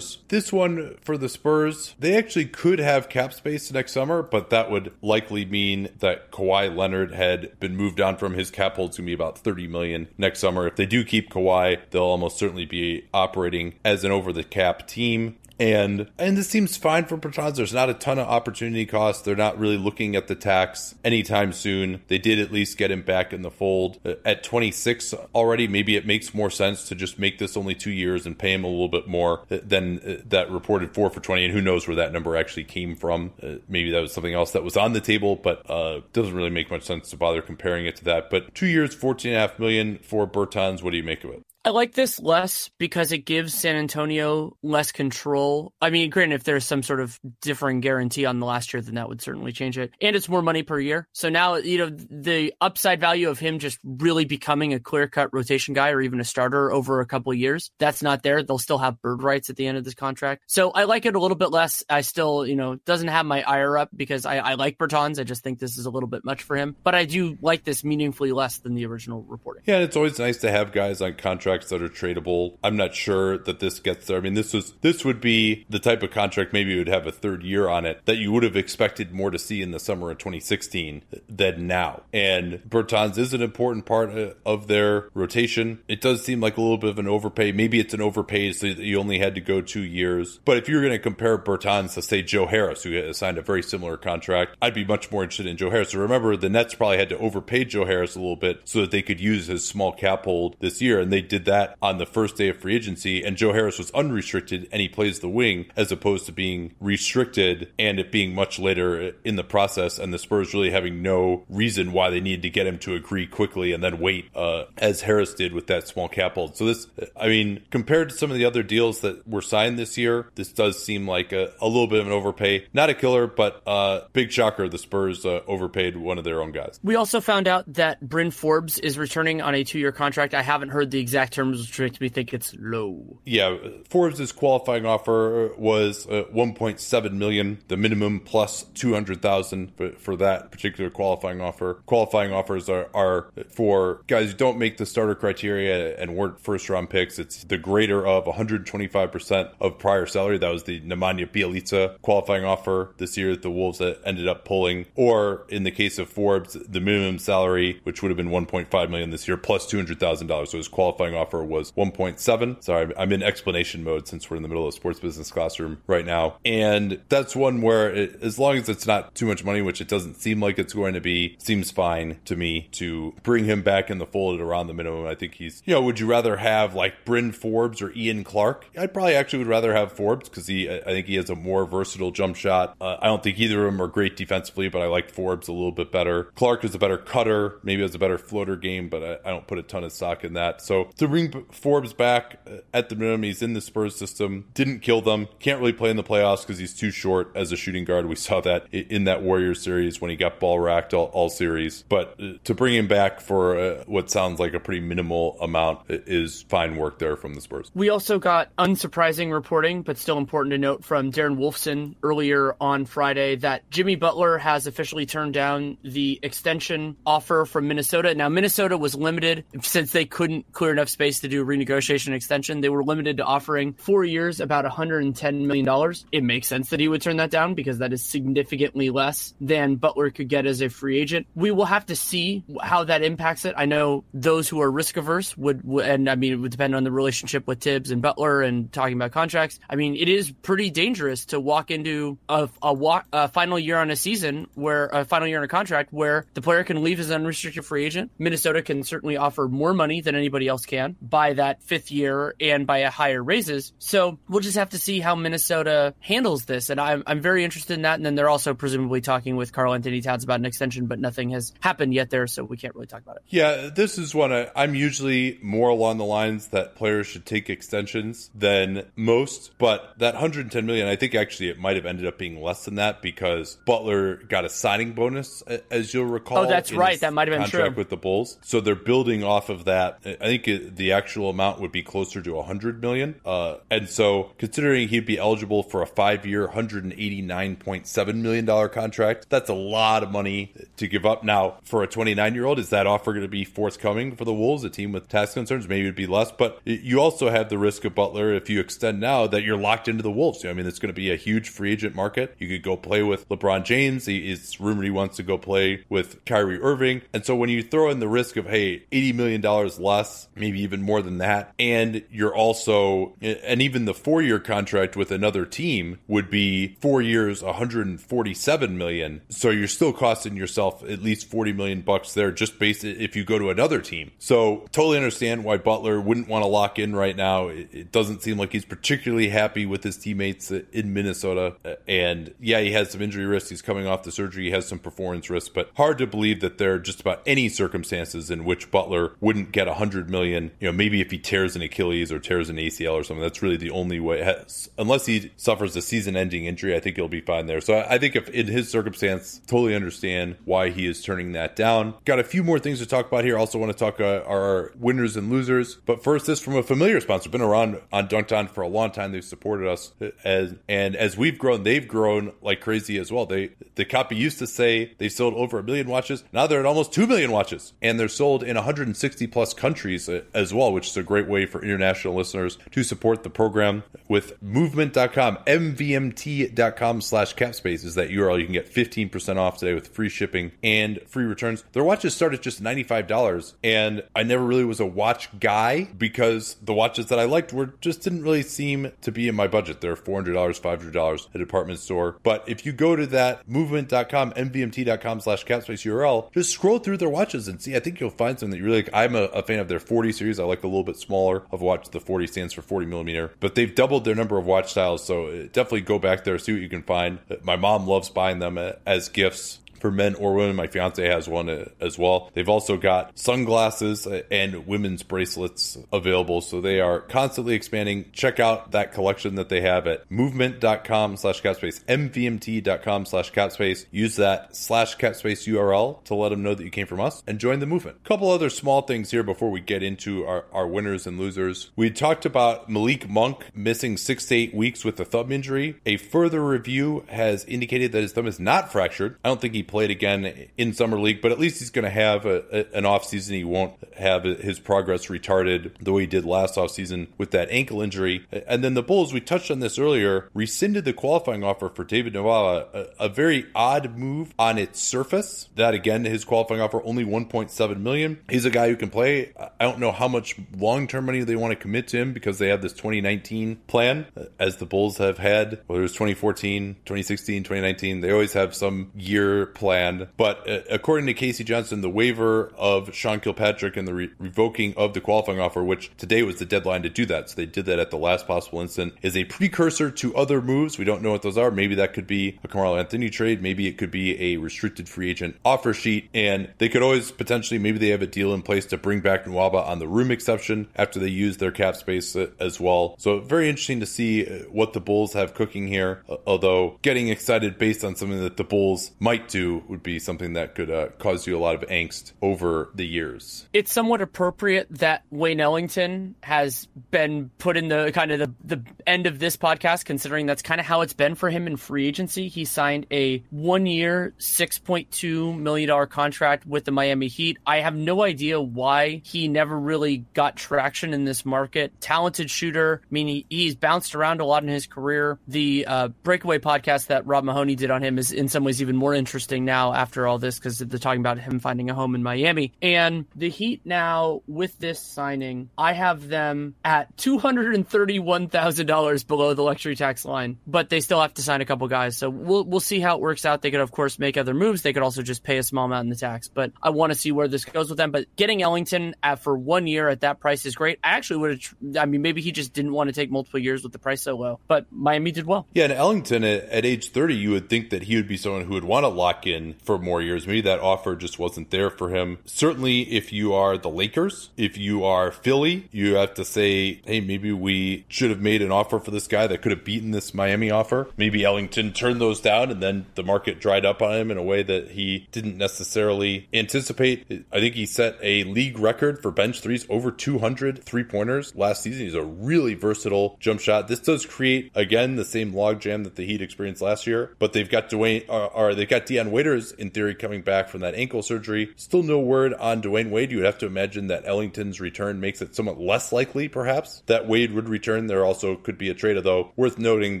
This 0.28 0.52
one 0.52 0.96
for 1.02 1.16
the 1.16 1.28
Spurs, 1.28 1.94
they 1.98 2.16
actually 2.16 2.46
could 2.46 2.78
have 2.78 3.08
cap 3.08 3.32
space 3.32 3.72
next 3.72 3.92
summer, 3.92 4.22
but 4.22 4.50
that 4.50 4.70
would 4.70 4.92
likely 5.02 5.44
mean 5.44 5.88
that 5.98 6.30
Kawhi 6.30 6.74
Leonard 6.74 7.12
had 7.12 7.58
been 7.60 7.76
moved 7.76 8.00
on 8.00 8.16
from 8.16 8.34
his 8.34 8.50
cap 8.50 8.76
hold 8.76 8.92
to 8.92 9.02
be 9.02 9.12
about 9.12 9.38
30 9.38 9.68
million 9.68 10.08
next 10.18 10.40
summer. 10.40 10.66
If 10.66 10.76
they 10.76 10.86
do 10.86 11.04
keep 11.04 11.30
Kawhi, 11.30 11.78
they'll 11.90 12.02
almost 12.02 12.38
certainly 12.38 12.66
be 12.66 13.06
operating 13.12 13.74
as 13.84 14.04
an 14.04 14.10
over 14.10 14.32
the 14.32 14.44
cap 14.44 14.86
team. 14.86 15.36
And 15.58 16.10
and 16.18 16.36
this 16.36 16.48
seems 16.48 16.76
fine 16.76 17.06
for 17.06 17.16
Bertans. 17.16 17.56
There's 17.56 17.72
not 17.72 17.88
a 17.88 17.94
ton 17.94 18.18
of 18.18 18.28
opportunity 18.28 18.84
cost. 18.84 19.24
They're 19.24 19.34
not 19.34 19.58
really 19.58 19.78
looking 19.78 20.14
at 20.14 20.28
the 20.28 20.34
tax 20.34 20.94
anytime 21.02 21.52
soon. 21.52 22.02
They 22.08 22.18
did 22.18 22.38
at 22.38 22.52
least 22.52 22.76
get 22.76 22.90
him 22.90 23.02
back 23.02 23.32
in 23.32 23.42
the 23.42 23.50
fold 23.50 23.98
uh, 24.04 24.14
at 24.24 24.44
26 24.44 25.14
already. 25.34 25.66
Maybe 25.66 25.96
it 25.96 26.06
makes 26.06 26.34
more 26.34 26.50
sense 26.50 26.86
to 26.88 26.94
just 26.94 27.18
make 27.18 27.38
this 27.38 27.56
only 27.56 27.74
two 27.74 27.90
years 27.90 28.26
and 28.26 28.38
pay 28.38 28.52
him 28.52 28.64
a 28.64 28.68
little 28.68 28.88
bit 28.88 29.08
more 29.08 29.44
than 29.48 30.00
uh, 30.00 30.22
that 30.28 30.50
reported 30.50 30.92
four 30.92 31.08
for 31.08 31.20
20. 31.20 31.46
And 31.46 31.54
who 31.54 31.62
knows 31.62 31.88
where 31.88 31.96
that 31.96 32.12
number 32.12 32.36
actually 32.36 32.64
came 32.64 32.94
from? 32.94 33.32
Uh, 33.42 33.56
maybe 33.68 33.90
that 33.90 34.00
was 34.00 34.12
something 34.12 34.34
else 34.34 34.52
that 34.52 34.62
was 34.64 34.76
on 34.76 34.92
the 34.92 35.00
table, 35.00 35.36
but 35.36 35.68
uh, 35.70 36.00
doesn't 36.12 36.34
really 36.34 36.50
make 36.50 36.70
much 36.70 36.82
sense 36.82 37.08
to 37.10 37.16
bother 37.16 37.40
comparing 37.40 37.86
it 37.86 37.96
to 37.96 38.04
that. 38.04 38.28
But 38.28 38.54
two 38.54 38.66
years, 38.66 38.94
14 38.94 39.32
and 39.32 39.38
a 39.38 39.40
half 39.40 39.58
million 39.58 39.98
for 39.98 40.26
Bertans. 40.26 40.82
What 40.82 40.90
do 40.90 40.98
you 40.98 41.02
make 41.02 41.24
of 41.24 41.30
it? 41.30 41.42
I 41.66 41.70
like 41.70 41.94
this 41.94 42.20
less 42.20 42.70
because 42.78 43.10
it 43.10 43.26
gives 43.26 43.52
San 43.52 43.74
Antonio 43.74 44.56
less 44.62 44.92
control. 44.92 45.72
I 45.80 45.90
mean, 45.90 46.10
granted, 46.10 46.36
if 46.36 46.44
there's 46.44 46.64
some 46.64 46.84
sort 46.84 47.00
of 47.00 47.18
differing 47.42 47.80
guarantee 47.80 48.24
on 48.24 48.38
the 48.38 48.46
last 48.46 48.72
year, 48.72 48.80
then 48.80 48.94
that 48.94 49.08
would 49.08 49.20
certainly 49.20 49.50
change 49.50 49.76
it. 49.76 49.90
And 50.00 50.14
it's 50.14 50.28
more 50.28 50.42
money 50.42 50.62
per 50.62 50.78
year. 50.78 51.08
So 51.10 51.28
now, 51.28 51.56
you 51.56 51.78
know, 51.78 51.90
the 51.90 52.54
upside 52.60 53.00
value 53.00 53.30
of 53.30 53.40
him 53.40 53.58
just 53.58 53.80
really 53.84 54.24
becoming 54.24 54.74
a 54.74 54.78
clear 54.78 55.08
cut 55.08 55.30
rotation 55.32 55.74
guy 55.74 55.90
or 55.90 56.00
even 56.00 56.20
a 56.20 56.24
starter 56.24 56.70
over 56.70 57.00
a 57.00 57.06
couple 57.06 57.34
years, 57.34 57.72
that's 57.80 58.00
not 58.00 58.22
there. 58.22 58.44
They'll 58.44 58.58
still 58.58 58.78
have 58.78 59.02
bird 59.02 59.24
rights 59.24 59.50
at 59.50 59.56
the 59.56 59.66
end 59.66 59.76
of 59.76 59.82
this 59.82 59.94
contract. 59.94 60.44
So 60.46 60.70
I 60.70 60.84
like 60.84 61.04
it 61.04 61.16
a 61.16 61.20
little 61.20 61.36
bit 61.36 61.50
less. 61.50 61.82
I 61.90 62.02
still, 62.02 62.46
you 62.46 62.54
know, 62.54 62.76
doesn't 62.86 63.08
have 63.08 63.26
my 63.26 63.42
ire 63.42 63.76
up 63.76 63.88
because 63.92 64.24
I, 64.24 64.36
I 64.36 64.54
like 64.54 64.78
Bertans. 64.78 65.18
I 65.18 65.24
just 65.24 65.42
think 65.42 65.58
this 65.58 65.78
is 65.78 65.86
a 65.86 65.90
little 65.90 66.08
bit 66.08 66.24
much 66.24 66.44
for 66.44 66.54
him. 66.54 66.76
But 66.84 66.94
I 66.94 67.06
do 67.06 67.36
like 67.42 67.64
this 67.64 67.82
meaningfully 67.82 68.30
less 68.30 68.58
than 68.58 68.76
the 68.76 68.86
original 68.86 69.24
reporting. 69.24 69.64
Yeah, 69.66 69.74
and 69.74 69.82
it's 69.82 69.96
always 69.96 70.20
nice 70.20 70.36
to 70.38 70.50
have 70.52 70.70
guys 70.70 71.00
on 71.00 71.14
contract 71.14 71.55
contracts 71.56 71.70
that 71.70 71.82
are 71.82 71.88
tradable. 71.88 72.56
I'm 72.62 72.76
not 72.76 72.94
sure 72.94 73.38
that 73.38 73.60
this 73.60 73.78
gets 73.78 74.06
there. 74.06 74.18
I 74.18 74.20
mean, 74.20 74.34
this 74.34 74.52
was 74.52 74.74
this 74.80 75.04
would 75.04 75.20
be 75.20 75.64
the 75.68 75.78
type 75.78 76.02
of 76.02 76.10
contract 76.10 76.52
maybe 76.52 76.76
would 76.76 76.88
have 76.88 77.06
a 77.06 77.12
third 77.12 77.42
year 77.42 77.68
on 77.68 77.86
it 77.86 78.00
that 78.04 78.16
you 78.16 78.32
would 78.32 78.42
have 78.42 78.56
expected 78.56 79.12
more 79.12 79.30
to 79.30 79.38
see 79.38 79.62
in 79.62 79.70
the 79.70 79.80
summer 79.80 80.10
of 80.10 80.18
2016 80.18 81.02
than 81.28 81.66
now. 81.66 82.02
And 82.12 82.62
Bertans 82.68 83.18
is 83.18 83.32
an 83.32 83.42
important 83.42 83.86
part 83.86 84.10
of 84.44 84.66
their 84.66 85.08
rotation. 85.14 85.80
It 85.88 86.00
does 86.00 86.24
seem 86.24 86.40
like 86.40 86.56
a 86.56 86.60
little 86.60 86.78
bit 86.78 86.90
of 86.90 86.98
an 86.98 87.08
overpay. 87.08 87.52
Maybe 87.52 87.80
it's 87.80 87.94
an 87.94 88.00
overpay 88.00 88.52
so 88.52 88.68
that 88.68 88.78
you 88.78 88.98
only 88.98 89.18
had 89.18 89.34
to 89.34 89.40
go 89.40 89.60
two 89.60 89.82
years. 89.82 90.40
But 90.44 90.58
if 90.58 90.68
you're 90.68 90.80
going 90.80 90.92
to 90.92 90.98
compare 90.98 91.38
Bertans 91.38 91.94
to 91.94 92.02
say 92.02 92.22
Joe 92.22 92.46
Harris, 92.46 92.82
who 92.82 93.12
signed 93.12 93.38
a 93.38 93.42
very 93.42 93.62
similar 93.62 93.96
contract, 93.96 94.56
I'd 94.60 94.74
be 94.74 94.84
much 94.84 95.10
more 95.10 95.22
interested 95.22 95.46
in 95.46 95.56
Joe 95.56 95.70
Harris. 95.70 95.90
So 95.90 95.98
remember, 95.98 96.36
the 96.36 96.48
Nets 96.48 96.74
probably 96.74 96.98
had 96.98 97.08
to 97.10 97.18
overpay 97.18 97.64
Joe 97.64 97.84
Harris 97.84 98.16
a 98.16 98.20
little 98.20 98.36
bit 98.36 98.60
so 98.64 98.82
that 98.82 98.90
they 98.90 99.02
could 99.02 99.20
use 99.20 99.46
his 99.46 99.66
small 99.66 99.92
cap 99.92 100.24
hold 100.24 100.56
this 100.60 100.82
year, 100.82 101.00
and 101.00 101.12
they 101.12 101.22
did 101.22 101.45
that 101.46 101.76
on 101.82 101.98
the 101.98 102.06
first 102.06 102.36
day 102.36 102.48
of 102.48 102.58
free 102.58 102.76
agency, 102.76 103.24
and 103.24 103.36
Joe 103.36 103.52
Harris 103.52 103.78
was 103.78 103.90
unrestricted 103.92 104.68
and 104.70 104.80
he 104.80 104.88
plays 104.88 105.20
the 105.20 105.28
wing 105.28 105.66
as 105.76 105.90
opposed 105.90 106.26
to 106.26 106.32
being 106.32 106.74
restricted 106.80 107.72
and 107.78 107.98
it 107.98 108.12
being 108.12 108.34
much 108.34 108.58
later 108.58 109.12
in 109.24 109.36
the 109.36 109.44
process, 109.44 109.98
and 109.98 110.12
the 110.12 110.18
Spurs 110.18 110.52
really 110.54 110.70
having 110.70 111.02
no 111.02 111.44
reason 111.48 111.92
why 111.92 112.10
they 112.10 112.20
needed 112.20 112.42
to 112.42 112.50
get 112.50 112.66
him 112.66 112.78
to 112.80 112.94
agree 112.94 113.26
quickly 113.26 113.72
and 113.72 113.82
then 113.82 113.98
wait, 113.98 114.28
uh, 114.34 114.64
as 114.78 115.00
Harris 115.02 115.34
did 115.34 115.52
with 115.52 115.66
that 115.68 115.88
small 115.88 116.08
cap 116.08 116.34
hold. 116.34 116.56
So 116.56 116.66
this, 116.66 116.86
I 117.16 117.28
mean, 117.28 117.62
compared 117.70 118.10
to 118.10 118.14
some 118.16 118.30
of 118.30 118.36
the 118.36 118.44
other 118.44 118.62
deals 118.62 119.00
that 119.00 119.26
were 119.26 119.42
signed 119.42 119.78
this 119.78 119.96
year, 119.96 120.28
this 120.34 120.52
does 120.52 120.82
seem 120.82 121.08
like 121.08 121.32
a, 121.32 121.52
a 121.60 121.66
little 121.66 121.86
bit 121.86 122.00
of 122.00 122.06
an 122.06 122.12
overpay. 122.12 122.66
Not 122.72 122.90
a 122.90 122.94
killer, 122.94 123.26
but 123.26 123.62
uh, 123.66 124.02
big 124.12 124.30
shocker. 124.32 124.68
The 124.68 124.78
Spurs 124.78 125.24
uh, 125.24 125.40
overpaid 125.46 125.96
one 125.96 126.18
of 126.18 126.24
their 126.24 126.42
own 126.42 126.52
guys. 126.52 126.80
We 126.82 126.96
also 126.96 127.20
found 127.20 127.48
out 127.48 127.72
that 127.74 128.00
Bryn 128.00 128.30
Forbes 128.30 128.78
is 128.78 128.98
returning 128.98 129.40
on 129.40 129.54
a 129.54 129.64
two-year 129.64 129.92
contract. 129.92 130.34
I 130.34 130.42
haven't 130.42 130.70
heard 130.70 130.90
the 130.90 131.00
exact 131.00 131.35
terms 131.36 131.78
makes 131.78 132.00
me 132.00 132.08
think 132.08 132.34
it's 132.34 132.54
low. 132.58 133.18
Yeah, 133.24 133.56
Forbes' 133.88 134.32
qualifying 134.32 134.86
offer 134.86 135.52
was 135.56 136.06
uh, 136.06 136.24
1.7 136.34 137.12
million, 137.12 137.58
the 137.68 137.76
minimum 137.76 138.20
plus 138.20 138.64
200,000 138.74 139.72
for, 139.76 139.90
for 139.92 140.16
that 140.16 140.50
particular 140.50 140.90
qualifying 140.90 141.40
offer. 141.40 141.74
Qualifying 141.86 142.32
offers 142.32 142.68
are, 142.68 142.88
are 142.94 143.28
for 143.48 144.02
guys 144.06 144.30
who 144.30 144.36
don't 144.36 144.58
make 144.58 144.78
the 144.78 144.86
starter 144.86 145.14
criteria 145.14 145.96
and 145.96 146.16
weren't 146.16 146.40
first 146.40 146.68
round 146.68 146.90
picks. 146.90 147.18
It's 147.18 147.44
the 147.44 147.58
greater 147.58 148.06
of 148.06 148.24
125% 148.24 149.52
of 149.60 149.78
prior 149.78 150.06
salary. 150.06 150.38
That 150.38 150.52
was 150.52 150.64
the 150.64 150.80
Nemanja 150.80 151.26
Bjelica 151.30 152.00
qualifying 152.02 152.44
offer 152.44 152.94
this 152.96 153.16
year 153.16 153.32
that 153.32 153.42
the 153.42 153.50
Wolves 153.50 153.80
ended 153.80 154.28
up 154.28 154.44
pulling. 154.44 154.86
Or 154.94 155.46
in 155.48 155.64
the 155.64 155.70
case 155.70 155.98
of 155.98 156.08
Forbes, 156.08 156.54
the 156.54 156.80
minimum 156.80 157.18
salary, 157.18 157.80
which 157.82 158.02
would 158.02 158.08
have 158.08 158.16
been 158.16 158.30
1.5 158.30 158.90
million 158.90 159.10
this 159.10 159.28
year, 159.28 159.36
plus 159.36 159.70
$200,000. 159.70 160.48
So 160.48 160.56
his 160.56 160.68
qualifying 160.68 161.14
offer 161.16 161.42
was 161.44 161.72
1.7. 161.72 162.62
Sorry, 162.62 162.92
I'm 162.96 163.12
in 163.12 163.22
explanation 163.22 163.84
mode 163.84 164.08
since 164.08 164.30
we're 164.30 164.36
in 164.36 164.42
the 164.42 164.48
middle 164.48 164.66
of 164.66 164.74
sports 164.74 165.00
business 165.00 165.30
classroom 165.30 165.78
right 165.86 166.04
now. 166.04 166.36
And 166.44 167.00
that's 167.08 167.34
one 167.34 167.62
where, 167.62 167.90
it, 167.90 168.22
as 168.22 168.38
long 168.38 168.56
as 168.56 168.68
it's 168.68 168.86
not 168.86 169.14
too 169.14 169.26
much 169.26 169.44
money, 169.44 169.62
which 169.62 169.80
it 169.80 169.88
doesn't 169.88 170.14
seem 170.14 170.40
like 170.40 170.58
it's 170.58 170.72
going 170.72 170.94
to 170.94 171.00
be, 171.00 171.36
seems 171.38 171.70
fine 171.70 172.18
to 172.24 172.36
me 172.36 172.68
to 172.72 173.14
bring 173.22 173.44
him 173.44 173.62
back 173.62 173.90
in 173.90 173.98
the 173.98 174.06
fold 174.06 174.40
at 174.40 174.44
around 174.44 174.66
the 174.66 174.74
minimum. 174.74 175.06
I 175.06 175.14
think 175.14 175.34
he's, 175.34 175.62
you 175.64 175.74
know, 175.74 175.82
would 175.82 176.00
you 176.00 176.06
rather 176.06 176.36
have 176.36 176.74
like 176.74 177.04
Bryn 177.04 177.32
Forbes 177.32 177.82
or 177.82 177.92
Ian 177.94 178.24
Clark? 178.24 178.66
I 178.78 178.86
probably 178.86 179.14
actually 179.14 179.40
would 179.40 179.48
rather 179.48 179.74
have 179.74 179.92
Forbes 179.92 180.28
because 180.28 180.46
he, 180.46 180.70
I 180.70 180.84
think 180.84 181.06
he 181.06 181.16
has 181.16 181.30
a 181.30 181.34
more 181.34 181.64
versatile 181.66 182.10
jump 182.10 182.36
shot. 182.36 182.76
Uh, 182.80 182.96
I 183.00 183.06
don't 183.06 183.22
think 183.22 183.38
either 183.38 183.66
of 183.66 183.72
them 183.72 183.82
are 183.82 183.88
great 183.88 184.16
defensively, 184.16 184.68
but 184.68 184.82
I 184.82 184.86
like 184.86 185.10
Forbes 185.10 185.48
a 185.48 185.52
little 185.52 185.72
bit 185.72 185.92
better. 185.92 186.24
Clark 186.34 186.64
is 186.64 186.74
a 186.74 186.78
better 186.78 186.98
cutter, 186.98 187.58
maybe 187.62 187.82
has 187.82 187.94
a 187.94 187.98
better 187.98 188.18
floater 188.18 188.56
game, 188.56 188.88
but 188.88 189.02
I, 189.02 189.28
I 189.28 189.30
don't 189.30 189.46
put 189.46 189.58
a 189.58 189.62
ton 189.62 189.84
of 189.84 189.92
stock 189.92 190.24
in 190.24 190.34
that. 190.34 190.60
So 190.62 190.90
to 191.06 191.10
bring 191.10 191.44
Forbes 191.50 191.92
back 191.92 192.40
uh, 192.46 192.58
at 192.74 192.88
the 192.88 192.96
minimum, 192.96 193.22
he's 193.22 193.42
in 193.42 193.52
the 193.52 193.60
Spurs 193.60 193.96
system, 193.96 194.46
didn't 194.54 194.80
kill 194.80 195.00
them, 195.00 195.28
can't 195.38 195.60
really 195.60 195.72
play 195.72 195.90
in 195.90 195.96
the 195.96 196.04
playoffs 196.04 196.42
because 196.42 196.58
he's 196.58 196.74
too 196.74 196.90
short 196.90 197.30
as 197.34 197.52
a 197.52 197.56
shooting 197.56 197.84
guard. 197.84 198.06
We 198.06 198.16
saw 198.16 198.40
that 198.42 198.66
in 198.72 199.04
that 199.04 199.22
Warriors 199.22 199.62
series 199.62 200.00
when 200.00 200.10
he 200.10 200.16
got 200.16 200.40
ball 200.40 200.58
racked 200.58 200.94
all, 200.94 201.06
all 201.06 201.28
series. 201.28 201.84
But 201.88 202.16
uh, 202.20 202.32
to 202.44 202.54
bring 202.54 202.74
him 202.74 202.88
back 202.88 203.20
for 203.20 203.58
uh, 203.58 203.84
what 203.86 204.10
sounds 204.10 204.40
like 204.40 204.54
a 204.54 204.60
pretty 204.60 204.80
minimal 204.80 205.36
amount 205.40 205.82
is 205.88 206.42
fine 206.42 206.76
work 206.76 206.98
there 206.98 207.16
from 207.16 207.34
the 207.34 207.40
Spurs. 207.40 207.70
We 207.74 207.88
also 207.88 208.18
got 208.18 208.54
unsurprising 208.56 209.32
reporting, 209.32 209.82
but 209.82 209.98
still 209.98 210.18
important 210.18 210.52
to 210.52 210.58
note 210.58 210.84
from 210.84 211.12
Darren 211.12 211.36
Wolfson 211.36 211.94
earlier 212.02 212.56
on 212.60 212.84
Friday 212.84 213.36
that 213.36 213.70
Jimmy 213.70 213.96
Butler 213.96 214.38
has 214.38 214.66
officially 214.66 215.06
turned 215.06 215.34
down 215.34 215.78
the 215.82 216.18
extension 216.22 216.96
offer 217.06 217.44
from 217.44 217.68
Minnesota. 217.68 218.14
Now, 218.14 218.28
Minnesota 218.28 218.76
was 218.76 218.94
limited 218.94 219.44
since 219.60 219.92
they 219.92 220.04
couldn't 220.04 220.52
clear 220.52 220.72
enough 220.72 220.88
space 220.96 221.20
to 221.20 221.28
do 221.28 221.44
renegotiation 221.44 222.14
extension. 222.14 222.62
They 222.62 222.70
were 222.70 222.82
limited 222.82 223.18
to 223.18 223.24
offering 223.24 223.74
four 223.74 224.02
years, 224.02 224.40
about 224.40 224.64
$110 224.64 225.44
million. 225.44 225.94
It 226.10 226.24
makes 226.24 226.48
sense 226.48 226.70
that 226.70 226.80
he 226.80 226.88
would 226.88 227.02
turn 227.02 227.18
that 227.18 227.30
down 227.30 227.52
because 227.52 227.80
that 227.80 227.92
is 227.92 228.02
significantly 228.02 228.88
less 228.88 229.34
than 229.38 229.76
Butler 229.76 230.08
could 230.08 230.28
get 230.28 230.46
as 230.46 230.62
a 230.62 230.70
free 230.70 230.98
agent. 230.98 231.26
We 231.34 231.50
will 231.50 231.66
have 231.66 231.84
to 231.86 231.96
see 231.96 232.44
how 232.62 232.84
that 232.84 233.02
impacts 233.02 233.44
it. 233.44 233.54
I 233.58 233.66
know 233.66 234.04
those 234.14 234.48
who 234.48 234.62
are 234.62 234.70
risk 234.70 234.96
averse 234.96 235.36
would, 235.36 235.64
and 235.64 236.08
I 236.08 236.14
mean, 236.14 236.32
it 236.32 236.36
would 236.36 236.50
depend 236.50 236.74
on 236.74 236.82
the 236.82 236.90
relationship 236.90 237.46
with 237.46 237.60
Thibs 237.60 237.90
and 237.90 238.00
Butler 238.00 238.40
and 238.40 238.72
talking 238.72 238.94
about 238.94 239.12
contracts. 239.12 239.60
I 239.68 239.76
mean, 239.76 239.96
it 239.96 240.08
is 240.08 240.30
pretty 240.30 240.70
dangerous 240.70 241.26
to 241.26 241.38
walk 241.38 241.70
into 241.70 242.16
a, 242.26 242.48
a, 242.62 242.72
walk, 242.72 243.06
a 243.12 243.28
final 243.28 243.58
year 243.58 243.76
on 243.76 243.90
a 243.90 243.96
season 243.96 244.46
where 244.54 244.86
a 244.86 245.04
final 245.04 245.28
year 245.28 245.36
on 245.36 245.44
a 245.44 245.48
contract 245.48 245.92
where 245.92 246.24
the 246.32 246.40
player 246.40 246.64
can 246.64 246.82
leave 246.82 247.00
as 247.00 247.10
an 247.10 247.16
unrestricted 247.16 247.66
free 247.66 247.84
agent. 247.84 248.12
Minnesota 248.18 248.62
can 248.62 248.82
certainly 248.82 249.18
offer 249.18 249.46
more 249.46 249.74
money 249.74 250.00
than 250.00 250.14
anybody 250.14 250.48
else 250.48 250.64
can 250.64 250.85
by 251.00 251.34
that 251.34 251.62
fifth 251.62 251.90
year 251.90 252.34
and 252.40 252.66
by 252.66 252.78
a 252.78 252.90
higher 252.90 253.22
raises. 253.22 253.72
So 253.78 254.18
we'll 254.28 254.40
just 254.40 254.56
have 254.56 254.70
to 254.70 254.78
see 254.78 255.00
how 255.00 255.14
Minnesota 255.14 255.94
handles 256.00 256.44
this. 256.44 256.70
And 256.70 256.80
I'm, 256.80 257.02
I'm 257.06 257.20
very 257.20 257.44
interested 257.44 257.74
in 257.74 257.82
that. 257.82 257.94
And 257.94 258.06
then 258.06 258.14
they're 258.14 258.28
also 258.28 258.54
presumably 258.54 259.00
talking 259.00 259.36
with 259.36 259.52
Karl-Anthony 259.52 260.00
Towns 260.00 260.24
about 260.24 260.40
an 260.40 260.46
extension, 260.46 260.86
but 260.86 260.98
nothing 260.98 261.30
has 261.30 261.52
happened 261.60 261.94
yet 261.94 262.10
there. 262.10 262.26
So 262.26 262.44
we 262.44 262.56
can't 262.56 262.74
really 262.74 262.86
talk 262.86 263.02
about 263.02 263.16
it. 263.16 263.22
Yeah, 263.28 263.70
this 263.74 263.98
is 263.98 264.14
one 264.14 264.32
I, 264.32 264.50
I'm 264.54 264.74
usually 264.74 265.38
more 265.42 265.68
along 265.68 265.98
the 265.98 266.04
lines 266.04 266.48
that 266.48 266.74
players 266.76 267.06
should 267.06 267.26
take 267.26 267.50
extensions 267.50 268.30
than 268.34 268.86
most. 268.96 269.52
But 269.58 269.94
that 269.98 270.14
110 270.14 270.66
million, 270.66 270.88
I 270.88 270.96
think 270.96 271.14
actually 271.14 271.48
it 271.48 271.58
might 271.58 271.76
have 271.76 271.86
ended 271.86 272.06
up 272.06 272.18
being 272.18 272.42
less 272.42 272.64
than 272.64 272.76
that 272.76 273.02
because 273.02 273.56
Butler 273.66 274.16
got 274.16 274.44
a 274.44 274.48
signing 274.48 274.92
bonus, 274.92 275.42
as 275.70 275.92
you'll 275.92 276.06
recall. 276.06 276.38
Oh, 276.38 276.46
that's 276.46 276.72
right. 276.72 277.00
That 277.00 277.12
might 277.12 277.28
have 277.28 277.38
been 277.38 277.48
true. 277.48 277.66
With 277.76 277.90
the 277.90 277.96
Bulls. 277.96 278.38
So 278.42 278.60
they're 278.60 278.74
building 278.74 279.24
off 279.24 279.48
of 279.48 279.64
that. 279.64 279.98
I 280.04 280.14
think 280.14 280.48
it, 280.48 280.75
the 280.76 280.92
actual 280.92 281.30
amount 281.30 281.60
would 281.60 281.72
be 281.72 281.82
closer 281.82 282.22
to 282.22 282.34
100 282.34 282.80
million. 282.80 283.20
Uh, 283.24 283.56
and 283.70 283.88
so 283.88 284.32
considering 284.38 284.88
he'd 284.88 285.06
be 285.06 285.18
eligible 285.18 285.62
for 285.62 285.82
a 285.82 285.86
five 285.86 286.26
year, 286.26 286.46
$189.7 286.48 288.14
million 288.14 288.68
contract, 288.68 289.26
that's 289.28 289.50
a 289.50 289.54
lot 289.54 290.02
of 290.02 290.10
money 290.10 290.54
to 290.76 290.86
give 290.86 291.04
up. 291.04 291.24
Now, 291.24 291.58
for 291.64 291.82
a 291.82 291.86
29 291.86 292.34
year 292.34 292.44
old, 292.44 292.58
is 292.58 292.70
that 292.70 292.86
offer 292.86 293.12
going 293.12 293.22
to 293.22 293.28
be 293.28 293.44
forthcoming 293.44 294.14
for 294.16 294.24
the 294.24 294.32
Wolves, 294.32 294.64
a 294.64 294.70
team 294.70 294.92
with 294.92 295.08
tax 295.08 295.34
concerns? 295.34 295.68
Maybe 295.68 295.82
it'd 295.82 295.94
be 295.94 296.06
less, 296.06 296.30
but 296.32 296.60
you 296.64 297.00
also 297.00 297.30
have 297.30 297.48
the 297.48 297.58
risk 297.58 297.84
of 297.84 297.94
Butler 297.94 298.32
if 298.34 298.50
you 298.50 298.60
extend 298.60 299.00
now 299.00 299.26
that 299.26 299.42
you're 299.42 299.56
locked 299.56 299.88
into 299.88 300.02
the 300.02 300.10
Wolves. 300.10 300.44
I 300.44 300.52
mean, 300.52 300.66
it's 300.66 300.78
going 300.78 300.92
to 300.92 300.94
be 300.94 301.10
a 301.10 301.16
huge 301.16 301.48
free 301.48 301.72
agent 301.72 301.94
market. 301.94 302.34
You 302.38 302.48
could 302.48 302.62
go 302.62 302.76
play 302.76 303.02
with 303.02 303.28
LeBron 303.28 303.64
James. 303.64 304.06
He, 304.06 304.30
it's 304.30 304.60
rumored 304.60 304.84
he 304.84 304.90
wants 304.90 305.16
to 305.16 305.22
go 305.22 305.38
play 305.38 305.84
with 305.88 306.24
Kyrie 306.24 306.60
Irving. 306.60 307.02
And 307.12 307.24
so 307.24 307.34
when 307.34 307.50
you 307.50 307.62
throw 307.62 307.90
in 307.90 308.00
the 308.00 308.08
risk 308.08 308.36
of, 308.36 308.46
hey, 308.46 308.84
$80 308.92 309.14
million 309.14 309.42
less, 309.78 310.28
maybe 310.34 310.65
even 310.66 310.82
more 310.82 311.00
than 311.00 311.18
that, 311.18 311.54
and 311.58 312.02
you're 312.10 312.34
also, 312.34 313.14
and 313.22 313.62
even 313.62 313.84
the 313.84 313.94
four 313.94 314.20
year 314.20 314.40
contract 314.40 314.96
with 314.96 315.12
another 315.12 315.46
team 315.46 315.98
would 316.08 316.28
be 316.28 316.76
four 316.80 317.00
years, 317.00 317.42
147 317.42 318.76
million. 318.76 319.20
So 319.28 319.50
you're 319.50 319.68
still 319.68 319.92
costing 319.92 320.36
yourself 320.36 320.82
at 320.82 321.02
least 321.02 321.30
40 321.30 321.52
million 321.52 321.82
bucks 321.82 322.14
there 322.14 322.32
just 322.32 322.58
based 322.58 322.84
if 322.84 323.14
you 323.14 323.24
go 323.24 323.38
to 323.38 323.50
another 323.50 323.80
team. 323.80 324.10
So 324.18 324.66
totally 324.72 324.96
understand 324.96 325.44
why 325.44 325.56
Butler 325.56 326.00
wouldn't 326.00 326.28
want 326.28 326.42
to 326.42 326.48
lock 326.48 326.78
in 326.78 326.96
right 326.96 327.16
now. 327.16 327.48
It, 327.48 327.92
doesn't 327.92 328.20
seem 328.20 328.36
like 328.36 328.52
he's 328.52 328.64
particularly 328.64 329.28
happy 329.28 329.64
with 329.64 329.84
his 329.84 329.96
teammates 329.96 330.50
in 330.50 330.92
Minnesota. 330.92 331.54
And 331.86 332.34
yeah, 332.40 332.60
he 332.60 332.72
has 332.72 332.90
some 332.90 333.00
injury 333.00 333.24
risks. 333.24 333.48
He's 333.48 333.62
coming 333.62 333.86
off 333.86 334.02
the 334.02 334.10
surgery. 334.10 334.44
He 334.46 334.50
has 334.50 334.66
some 334.66 334.78
performance 334.78 335.30
risks, 335.30 335.48
but 335.48 335.70
hard 335.76 335.98
to 335.98 336.06
believe 336.06 336.40
that 336.40 336.58
there 336.58 336.74
are 336.74 336.78
just 336.78 337.00
about 337.00 337.22
any 337.26 337.48
circumstances 337.48 338.30
in 338.30 338.44
which 338.44 338.70
Butler 338.70 339.12
wouldn't 339.20 339.52
get 339.52 339.66
100 339.66 340.10
million. 340.10 340.50
You 340.60 340.68
know, 340.68 340.72
maybe 340.72 341.00
if 341.00 341.10
he 341.10 341.18
tears 341.18 341.56
an 341.56 341.62
Achilles 341.62 342.10
or 342.10 342.18
tears 342.18 342.48
an 342.48 342.56
ACL 342.56 342.94
or 342.94 343.04
something, 343.04 343.22
that's 343.22 343.42
really 343.42 343.56
the 343.56 343.70
only 343.70 344.00
way. 344.00 344.44
Unless 344.78 345.06
he 345.06 345.32
suffers 345.36 345.76
a 345.76 345.82
season-ending 345.82 346.46
injury, 346.46 346.74
I 346.74 346.80
think 346.80 346.96
he'll 346.96 347.08
be 347.08 347.20
fine 347.20 347.46
there. 347.46 347.60
So 347.60 347.84
I 347.88 347.98
think 347.98 348.16
if 348.16 348.28
in 348.30 348.46
his 348.46 348.70
circumstance, 348.70 349.40
totally 349.46 349.74
understand 349.74 350.36
why 350.44 350.70
he 350.70 350.86
is 350.86 351.02
turning 351.02 351.32
that 351.32 351.56
down. 351.56 351.94
Got 352.04 352.18
a 352.18 352.24
few 352.24 352.42
more 352.42 352.58
things 352.58 352.78
to 352.78 352.86
talk 352.86 353.06
about 353.06 353.24
here. 353.24 353.36
Also 353.38 353.58
want 353.58 353.72
to 353.72 353.78
talk 353.78 354.00
uh, 354.00 354.22
our 354.26 354.72
winners 354.78 355.16
and 355.16 355.30
losers. 355.30 355.76
But 355.76 356.02
first, 356.02 356.26
this 356.26 356.40
from 356.40 356.56
a 356.56 356.62
familiar 356.62 357.00
sponsor, 357.00 357.30
been 357.30 357.40
around 357.40 357.80
on 357.92 358.08
Dunc'd 358.08 358.32
On 358.32 358.48
for 358.48 358.62
a 358.62 358.68
long 358.68 358.90
time. 358.90 359.12
They've 359.12 359.24
supported 359.24 359.68
us 359.68 359.92
as 360.24 360.54
and 360.68 360.96
as 360.96 361.16
we've 361.16 361.38
grown, 361.38 361.62
they've 361.62 361.86
grown 361.86 362.32
like 362.40 362.60
crazy 362.60 362.98
as 362.98 363.12
well. 363.12 363.26
They 363.26 363.50
the 363.74 363.84
copy 363.84 364.16
used 364.16 364.38
to 364.38 364.46
say 364.46 364.94
they 364.98 365.08
sold 365.08 365.34
over 365.34 365.58
a 365.58 365.62
million 365.62 365.88
watches. 365.88 366.24
Now 366.32 366.46
they're 366.46 366.60
at 366.60 366.66
almost 366.66 366.92
two 366.92 367.06
million 367.06 367.30
watches, 367.30 367.72
and 367.82 367.98
they're 368.00 368.08
sold 368.08 368.42
in 368.42 368.56
160 368.56 369.26
plus 369.26 369.54
countries 369.54 370.08
uh, 370.08 370.22
as 370.46 370.54
well, 370.54 370.72
which 370.72 370.86
is 370.86 370.96
a 370.96 371.02
great 371.02 371.26
way 371.26 371.44
for 371.44 371.60
international 371.60 372.14
listeners 372.14 372.56
to 372.70 372.84
support 372.84 373.24
the 373.24 373.30
program 373.30 373.82
with 374.08 374.40
movement.com, 374.40 375.38
mvmt.com 375.44 377.00
slash 377.00 377.34
capspace 377.34 377.84
is 377.84 377.96
that 377.96 378.10
URL. 378.10 378.38
You 378.38 378.44
can 378.44 378.52
get 378.52 378.72
15% 378.72 379.36
off 379.38 379.58
today 379.58 379.74
with 379.74 379.88
free 379.88 380.08
shipping 380.08 380.52
and 380.62 381.00
free 381.08 381.24
returns. 381.24 381.64
Their 381.72 381.82
watches 381.82 382.14
start 382.14 382.32
at 382.32 382.42
just 382.42 382.62
$95, 382.62 383.54
and 383.64 384.04
I 384.14 384.22
never 384.22 384.44
really 384.44 384.64
was 384.64 384.78
a 384.78 384.86
watch 384.86 385.28
guy 385.40 385.88
because 385.98 386.56
the 386.62 386.74
watches 386.74 387.06
that 387.06 387.18
I 387.18 387.24
liked 387.24 387.52
were 387.52 387.74
just 387.80 388.02
didn't 388.02 388.22
really 388.22 388.42
seem 388.42 388.92
to 389.02 389.10
be 389.10 389.26
in 389.26 389.34
my 389.34 389.48
budget. 389.48 389.80
They're 389.80 389.96
$400, 389.96 390.60
$500 390.60 391.34
a 391.34 391.38
department 391.38 391.80
store. 391.80 392.16
But 392.22 392.44
if 392.46 392.64
you 392.64 392.72
go 392.72 392.94
to 392.94 393.06
that 393.08 393.48
movement.com, 393.48 394.32
mvmt.com 394.32 395.20
slash 395.20 395.44
capspace 395.44 395.84
URL, 395.84 396.32
just 396.32 396.52
scroll 396.52 396.78
through 396.78 396.98
their 396.98 397.08
watches 397.08 397.48
and 397.48 397.60
see. 397.60 397.74
I 397.74 397.80
think 397.80 397.98
you'll 397.98 398.10
find 398.10 398.38
something 398.38 398.50
that 398.50 398.58
you 398.58 398.64
really 398.64 398.82
like. 398.82 398.90
I'm 398.92 399.16
a, 399.16 399.24
a 399.24 399.42
fan 399.42 399.58
of 399.58 399.68
their 399.68 399.80
40 399.80 400.12
series. 400.12 400.25
I 400.40 400.44
like 400.44 400.62
a 400.62 400.66
little 400.66 400.84
bit 400.84 400.96
smaller 400.96 401.42
of 401.50 401.60
watch. 401.60 401.90
The 401.90 402.00
40 402.00 402.26
stands 402.26 402.52
for 402.52 402.62
40 402.62 402.86
millimeter, 402.86 403.32
but 403.40 403.54
they've 403.54 403.74
doubled 403.74 404.04
their 404.04 404.14
number 404.14 404.38
of 404.38 404.46
watch 404.46 404.70
styles. 404.70 405.04
So 405.04 405.26
uh, 405.26 405.42
definitely 405.52 405.82
go 405.82 405.98
back 405.98 406.24
there, 406.24 406.38
see 406.38 406.52
what 406.52 406.62
you 406.62 406.68
can 406.68 406.82
find. 406.82 407.18
My 407.42 407.56
mom 407.56 407.86
loves 407.86 408.08
buying 408.08 408.38
them 408.38 408.58
uh, 408.58 408.72
as 408.86 409.08
gifts 409.08 409.60
for 409.76 409.90
men 409.90 410.14
or 410.14 410.34
women. 410.34 410.56
My 410.56 410.66
fiance 410.66 411.06
has 411.06 411.28
one 411.28 411.48
uh, 411.48 411.68
as 411.80 411.98
well. 411.98 412.30
They've 412.34 412.48
also 412.48 412.76
got 412.76 413.18
sunglasses 413.18 414.06
uh, 414.06 414.22
and 414.30 414.66
women's 414.66 415.02
bracelets 415.02 415.78
available. 415.92 416.40
So 416.40 416.60
they 416.60 416.80
are 416.80 417.00
constantly 417.00 417.54
expanding. 417.54 418.10
Check 418.12 418.40
out 418.40 418.72
that 418.72 418.92
collection 418.92 419.36
that 419.36 419.48
they 419.48 419.60
have 419.60 419.86
at 419.86 420.10
movement.com 420.10 421.16
slash 421.16 421.42
capspace, 421.42 421.82
mvmt.com 421.84 423.06
slash 423.06 423.32
capspace. 423.32 423.86
Use 423.90 424.16
that 424.16 424.56
slash 424.56 424.96
capspace 424.96 425.46
URL 425.46 426.02
to 426.04 426.14
let 426.14 426.30
them 426.30 426.42
know 426.42 426.54
that 426.54 426.64
you 426.64 426.70
came 426.70 426.86
from 426.86 427.00
us 427.00 427.22
and 427.26 427.38
join 427.38 427.60
the 427.60 427.66
movement. 427.66 427.98
A 428.04 428.08
couple 428.08 428.30
other 428.30 428.50
small 428.50 428.82
things 428.82 429.10
here 429.10 429.22
before 429.22 429.50
we 429.50 429.60
get 429.60 429.82
into 429.82 430.24
our, 430.26 430.44
our 430.52 430.66
winners 430.66 431.06
and 431.06 431.18
losers. 431.18 431.70
We 431.76 431.90
talked 431.90 432.26
about 432.26 432.68
Malik 432.68 433.08
Monk 433.08 433.44
missing 433.54 433.96
six 433.96 434.26
to 434.26 434.34
eight 434.34 434.54
weeks 434.54 434.84
with 434.84 434.98
a 435.00 435.04
thumb 435.04 435.32
injury. 435.32 435.76
A 435.86 435.96
further 435.96 436.44
review 436.44 437.04
has 437.08 437.44
indicated 437.44 437.92
that 437.92 438.02
his 438.02 438.12
thumb 438.12 438.26
is 438.26 438.40
not 438.40 438.72
fractured. 438.72 439.16
I 439.24 439.28
don't 439.28 439.40
think 439.40 439.54
he 439.54 439.62
played 439.68 439.90
again 439.90 440.48
in 440.56 440.72
summer 440.72 440.98
league, 440.98 441.20
but 441.20 441.32
at 441.32 441.38
least 441.38 441.58
he's 441.58 441.70
going 441.70 441.84
to 441.84 441.90
have 441.90 442.26
a, 442.26 442.44
a, 442.50 442.78
an 442.78 442.84
offseason. 442.84 443.32
He 443.32 443.44
won't 443.44 443.74
have 443.94 444.24
his 444.24 444.58
progress 444.58 445.06
retarded 445.06 445.72
the 445.80 445.92
way 445.92 446.02
he 446.02 446.06
did 446.06 446.24
last 446.24 446.56
offseason 446.56 447.08
with 447.18 447.30
that 447.32 447.48
ankle 447.50 447.82
injury. 447.82 448.26
And 448.46 448.62
then 448.62 448.74
the 448.74 448.82
Bulls, 448.82 449.12
we 449.12 449.20
touched 449.20 449.50
on 449.50 449.60
this 449.60 449.78
earlier, 449.78 450.28
rescinded 450.34 450.84
the 450.84 450.92
qualifying 450.92 451.44
offer 451.44 451.68
for 451.68 451.84
David 451.84 452.14
Nwaba, 452.14 452.66
a, 452.74 453.04
a 453.04 453.08
very 453.08 453.46
odd 453.54 453.96
move 453.96 454.34
on 454.38 454.58
its 454.58 454.80
surface. 454.80 455.48
That 455.56 455.74
again, 455.74 456.04
his 456.04 456.24
qualifying 456.24 456.60
offer 456.60 456.82
only 456.84 457.04
1.7 457.04 457.80
million. 457.80 458.18
He's 458.28 458.44
a 458.44 458.50
guy 458.50 458.68
who 458.68 458.76
can 458.76 458.90
play. 458.90 459.32
I 459.38 459.64
don't 459.64 459.78
know 459.78 459.92
how 459.92 460.08
much 460.08 460.36
long-term 460.56 461.06
money 461.06 461.20
they 461.20 461.36
want 461.36 461.52
to 461.52 461.56
commit 461.56 461.88
to 461.88 461.98
him 461.98 462.12
because 462.12 462.38
they 462.38 462.48
have 462.48 462.62
this 462.62 462.72
2019 462.72 463.56
plan, 463.66 464.06
as 464.38 464.56
the 464.56 464.66
Bulls 464.66 464.98
have 464.98 465.18
had, 465.18 465.60
whether 465.66 465.84
it's 465.84 465.94
2014, 465.94 466.74
2016, 466.84 467.42
2019. 467.42 468.00
They 468.00 468.10
always 468.10 468.32
have 468.32 468.54
some 468.54 468.90
year 468.96 469.46
plan. 469.56 470.08
But 470.16 470.48
uh, 470.48 470.60
according 470.70 471.06
to 471.06 471.14
K.C. 471.14 471.42
Johnson, 471.42 471.80
the 471.80 471.90
waiver 471.90 472.52
of 472.56 472.94
Sean 472.94 473.18
Kilpatrick 473.20 473.76
and 473.76 473.88
the 473.88 473.94
re- 473.94 474.10
revoking 474.18 474.74
of 474.76 474.94
the 474.94 475.00
qualifying 475.00 475.40
offer, 475.40 475.64
which 475.64 475.90
today 475.96 476.22
was 476.22 476.36
the 476.36 476.44
deadline 476.44 476.82
to 476.82 476.88
do 476.88 477.06
that, 477.06 477.30
so 477.30 477.36
they 477.36 477.46
did 477.46 477.66
that 477.66 477.78
at 477.78 477.90
the 477.90 477.98
last 477.98 478.26
possible 478.26 478.60
instant, 478.60 478.94
is 479.02 479.16
a 479.16 479.24
precursor 479.24 479.90
to 479.90 480.14
other 480.14 480.40
moves. 480.40 480.78
We 480.78 480.84
don't 480.84 481.02
know 481.02 481.10
what 481.10 481.22
those 481.22 481.38
are. 481.38 481.50
Maybe 481.50 481.74
that 481.76 481.92
could 481.92 482.06
be 482.06 482.38
a 482.44 482.48
Carmelo 482.48 482.78
Anthony 482.78 483.10
trade. 483.10 483.42
Maybe 483.42 483.66
it 483.66 483.78
could 483.78 483.90
be 483.90 484.34
a 484.34 484.36
restricted 484.36 484.88
free 484.88 485.10
agent 485.10 485.36
offer 485.44 485.72
sheet. 485.72 486.08
And 486.14 486.50
they 486.58 486.68
could 486.68 486.82
always 486.82 487.10
potentially, 487.10 487.58
maybe 487.58 487.78
they 487.78 487.88
have 487.88 488.02
a 488.02 488.06
deal 488.06 488.34
in 488.34 488.42
place 488.42 488.66
to 488.66 488.76
bring 488.76 489.00
back 489.00 489.24
Nwaba 489.24 489.66
on 489.66 489.78
the 489.78 489.88
room 489.88 490.10
exception 490.10 490.68
after 490.76 491.00
they 491.00 491.08
use 491.08 491.38
their 491.38 491.50
cap 491.50 491.76
space 491.76 492.14
uh, 492.14 492.28
as 492.38 492.60
well. 492.60 492.94
So 492.98 493.20
very 493.20 493.48
interesting 493.48 493.80
to 493.80 493.86
see 493.86 494.26
uh, 494.26 494.44
what 494.50 494.74
the 494.74 494.80
Bulls 494.80 495.14
have 495.14 495.34
cooking 495.34 495.66
here. 495.66 496.02
Although 496.26 496.78
getting 496.82 497.08
excited 497.08 497.58
based 497.58 497.84
on 497.84 497.96
something 497.96 498.20
that 498.20 498.36
the 498.36 498.44
Bulls 498.44 498.92
might 499.00 499.28
do 499.28 499.45
would 499.68 499.82
be 499.82 499.98
something 499.98 500.34
that 500.34 500.54
could 500.54 500.70
uh, 500.70 500.88
cause 500.98 501.26
you 501.26 501.36
a 501.36 501.40
lot 501.40 501.54
of 501.54 501.68
angst 501.68 502.12
over 502.22 502.70
the 502.74 502.86
years. 502.86 503.48
It's 503.52 503.72
somewhat 503.72 504.00
appropriate 504.00 504.66
that 504.70 505.02
Wayne 505.10 505.40
Ellington 505.40 506.14
has 506.22 506.66
been 506.90 507.30
put 507.38 507.56
in 507.56 507.68
the 507.68 507.90
kind 507.92 508.12
of 508.12 508.18
the, 508.18 508.34
the 508.44 508.62
end 508.86 509.06
of 509.06 509.18
this 509.18 509.36
podcast, 509.36 509.84
considering 509.84 510.26
that's 510.26 510.42
kind 510.42 510.60
of 510.60 510.66
how 510.66 510.80
it's 510.82 510.92
been 510.92 511.14
for 511.14 511.30
him 511.30 511.46
in 511.46 511.56
free 511.56 511.86
agency. 511.86 512.28
He 512.28 512.44
signed 512.44 512.86
a 512.90 513.22
one 513.30 513.66
year, 513.66 514.14
$6.2 514.18 515.38
million 515.38 515.86
contract 515.88 516.46
with 516.46 516.64
the 516.64 516.72
Miami 516.72 517.08
Heat. 517.08 517.38
I 517.46 517.58
have 517.58 517.74
no 517.74 518.02
idea 518.02 518.40
why 518.40 519.00
he 519.04 519.28
never 519.28 519.58
really 519.58 519.98
got 520.14 520.36
traction 520.36 520.92
in 520.92 521.04
this 521.04 521.24
market. 521.24 521.80
Talented 521.80 522.30
shooter. 522.30 522.82
I 522.90 522.94
he, 522.98 523.26
he's 523.28 523.54
bounced 523.54 523.94
around 523.94 524.20
a 524.20 524.24
lot 524.24 524.42
in 524.42 524.48
his 524.48 524.66
career. 524.66 525.18
The 525.28 525.66
uh, 525.66 525.88
Breakaway 525.88 526.38
podcast 526.38 526.86
that 526.86 527.06
Rob 527.06 527.24
Mahoney 527.24 527.54
did 527.54 527.70
on 527.70 527.82
him 527.82 527.98
is 527.98 528.12
in 528.12 528.28
some 528.28 528.44
ways 528.44 528.62
even 528.62 528.76
more 528.76 528.94
interesting 528.94 529.35
now 529.44 529.72
after 529.72 530.06
all 530.06 530.18
this 530.18 530.38
because 530.38 530.58
they're 530.58 530.78
talking 530.78 531.00
about 531.00 531.18
him 531.18 531.40
finding 531.40 531.70
a 531.70 531.74
home 531.74 531.94
in 531.94 532.02
Miami. 532.02 532.52
And 532.62 533.06
the 533.14 533.28
Heat 533.28 533.62
now, 533.64 534.22
with 534.26 534.58
this 534.58 534.80
signing, 534.80 535.50
I 535.58 535.72
have 535.72 536.08
them 536.08 536.54
at 536.64 536.96
$231,000 536.96 539.06
below 539.06 539.34
the 539.34 539.42
luxury 539.42 539.76
tax 539.76 540.04
line, 540.04 540.38
but 540.46 540.70
they 540.70 540.80
still 540.80 541.00
have 541.00 541.14
to 541.14 541.22
sign 541.22 541.40
a 541.40 541.44
couple 541.44 541.68
guys. 541.68 541.96
So 541.96 542.10
we'll, 542.10 542.44
we'll 542.44 542.60
see 542.60 542.80
how 542.80 542.96
it 542.96 543.00
works 543.00 543.24
out. 543.24 543.42
They 543.42 543.50
could, 543.50 543.60
of 543.60 543.72
course, 543.72 543.98
make 543.98 544.16
other 544.16 544.34
moves. 544.34 544.62
They 544.62 544.72
could 544.72 544.82
also 544.82 545.02
just 545.02 545.22
pay 545.22 545.38
a 545.38 545.42
small 545.42 545.66
amount 545.66 545.86
in 545.86 545.90
the 545.90 545.96
tax, 545.96 546.28
but 546.28 546.52
I 546.62 546.70
want 546.70 546.92
to 546.92 546.98
see 546.98 547.12
where 547.12 547.28
this 547.28 547.44
goes 547.44 547.68
with 547.68 547.78
them. 547.78 547.90
But 547.90 548.06
getting 548.16 548.42
Ellington 548.42 548.94
at, 549.02 549.20
for 549.20 549.36
one 549.36 549.66
year 549.66 549.88
at 549.88 550.00
that 550.00 550.20
price 550.20 550.46
is 550.46 550.54
great. 550.54 550.78
I 550.82 550.90
actually 550.90 551.18
would 551.18 551.42
have, 551.42 551.54
I 551.78 551.86
mean, 551.86 552.02
maybe 552.02 552.20
he 552.20 552.32
just 552.32 552.52
didn't 552.52 552.72
want 552.72 552.88
to 552.88 552.94
take 552.94 553.10
multiple 553.10 553.40
years 553.40 553.62
with 553.62 553.72
the 553.72 553.78
price 553.78 554.02
so 554.02 554.16
low, 554.16 554.40
but 554.48 554.66
Miami 554.70 555.12
did 555.12 555.26
well. 555.26 555.46
Yeah, 555.54 555.64
and 555.64 555.72
Ellington 555.72 556.24
at, 556.24 556.44
at 556.44 556.64
age 556.64 556.90
30, 556.90 557.14
you 557.14 557.30
would 557.30 557.48
think 557.48 557.70
that 557.70 557.82
he 557.82 557.96
would 557.96 558.08
be 558.08 558.16
someone 558.16 558.44
who 558.44 558.54
would 558.54 558.64
want 558.64 558.84
to 558.84 558.88
lock 558.88 559.25
in 559.26 559.54
for 559.62 559.78
more 559.78 560.02
years. 560.02 560.26
Maybe 560.26 560.40
that 560.42 560.60
offer 560.60 560.96
just 560.96 561.18
wasn't 561.18 561.50
there 561.50 561.70
for 561.70 561.90
him. 561.90 562.18
Certainly, 562.24 562.82
if 562.94 563.12
you 563.12 563.34
are 563.34 563.58
the 563.58 563.70
Lakers, 563.70 564.30
if 564.36 564.56
you 564.56 564.84
are 564.84 565.10
Philly, 565.10 565.68
you 565.70 565.94
have 565.94 566.14
to 566.14 566.24
say, 566.24 566.80
hey, 566.84 567.00
maybe 567.00 567.32
we 567.32 567.84
should 567.88 568.10
have 568.10 568.20
made 568.20 568.42
an 568.42 568.52
offer 568.52 568.78
for 568.78 568.90
this 568.90 569.06
guy 569.06 569.26
that 569.26 569.42
could 569.42 569.52
have 569.52 569.64
beaten 569.64 569.90
this 569.90 570.14
Miami 570.14 570.50
offer. 570.50 570.88
Maybe 570.96 571.24
Ellington 571.24 571.72
turned 571.72 572.00
those 572.00 572.20
down 572.20 572.50
and 572.50 572.62
then 572.62 572.86
the 572.94 573.02
market 573.02 573.40
dried 573.40 573.64
up 573.64 573.82
on 573.82 573.94
him 573.94 574.10
in 574.10 574.18
a 574.18 574.22
way 574.22 574.42
that 574.42 574.72
he 574.72 575.08
didn't 575.12 575.36
necessarily 575.36 576.28
anticipate. 576.32 577.24
I 577.32 577.40
think 577.40 577.54
he 577.54 577.66
set 577.66 577.96
a 578.02 578.24
league 578.24 578.58
record 578.58 579.02
for 579.02 579.10
bench 579.10 579.40
threes 579.40 579.66
over 579.68 579.90
200 579.90 580.62
three 580.64 580.84
pointers 580.84 581.34
last 581.34 581.62
season. 581.62 581.82
He's 581.82 581.94
a 581.94 582.02
really 582.02 582.54
versatile 582.54 583.16
jump 583.20 583.40
shot. 583.40 583.68
This 583.68 583.80
does 583.80 584.06
create, 584.06 584.50
again, 584.54 584.96
the 584.96 585.04
same 585.04 585.32
logjam 585.32 585.84
that 585.84 585.96
the 585.96 586.06
Heat 586.06 586.22
experienced 586.22 586.62
last 586.62 586.86
year, 586.86 587.14
but 587.18 587.32
they've 587.32 587.48
got 587.48 587.70
Dwayne, 587.70 588.04
or, 588.08 588.32
or 588.32 588.54
they've 588.54 588.68
got 588.68 588.86
Dion 589.16 589.26
Waiters 589.26 589.52
in 589.52 589.70
theory 589.70 589.94
coming 589.94 590.22
back 590.22 590.48
from 590.48 590.60
that 590.60 590.74
ankle 590.74 591.02
surgery. 591.02 591.52
Still 591.56 591.82
no 591.82 591.98
word 591.98 592.34
on 592.34 592.62
Dwyane 592.62 592.90
Wade. 592.90 593.10
You 593.10 593.18
would 593.18 593.26
have 593.26 593.38
to 593.38 593.46
imagine 593.46 593.86
that 593.86 594.06
Ellington's 594.06 594.60
return 594.60 595.00
makes 595.00 595.22
it 595.22 595.34
somewhat 595.34 595.58
less 595.58 595.92
likely, 595.92 596.28
perhaps, 596.28 596.82
that 596.86 597.06
Wade 597.06 597.32
would 597.32 597.48
return. 597.48 597.86
There 597.86 598.04
also 598.04 598.36
could 598.36 598.58
be 598.58 598.68
a 598.68 598.74
trade, 598.74 599.02
though. 599.02 599.32
Worth 599.36 599.58
noting 599.58 600.00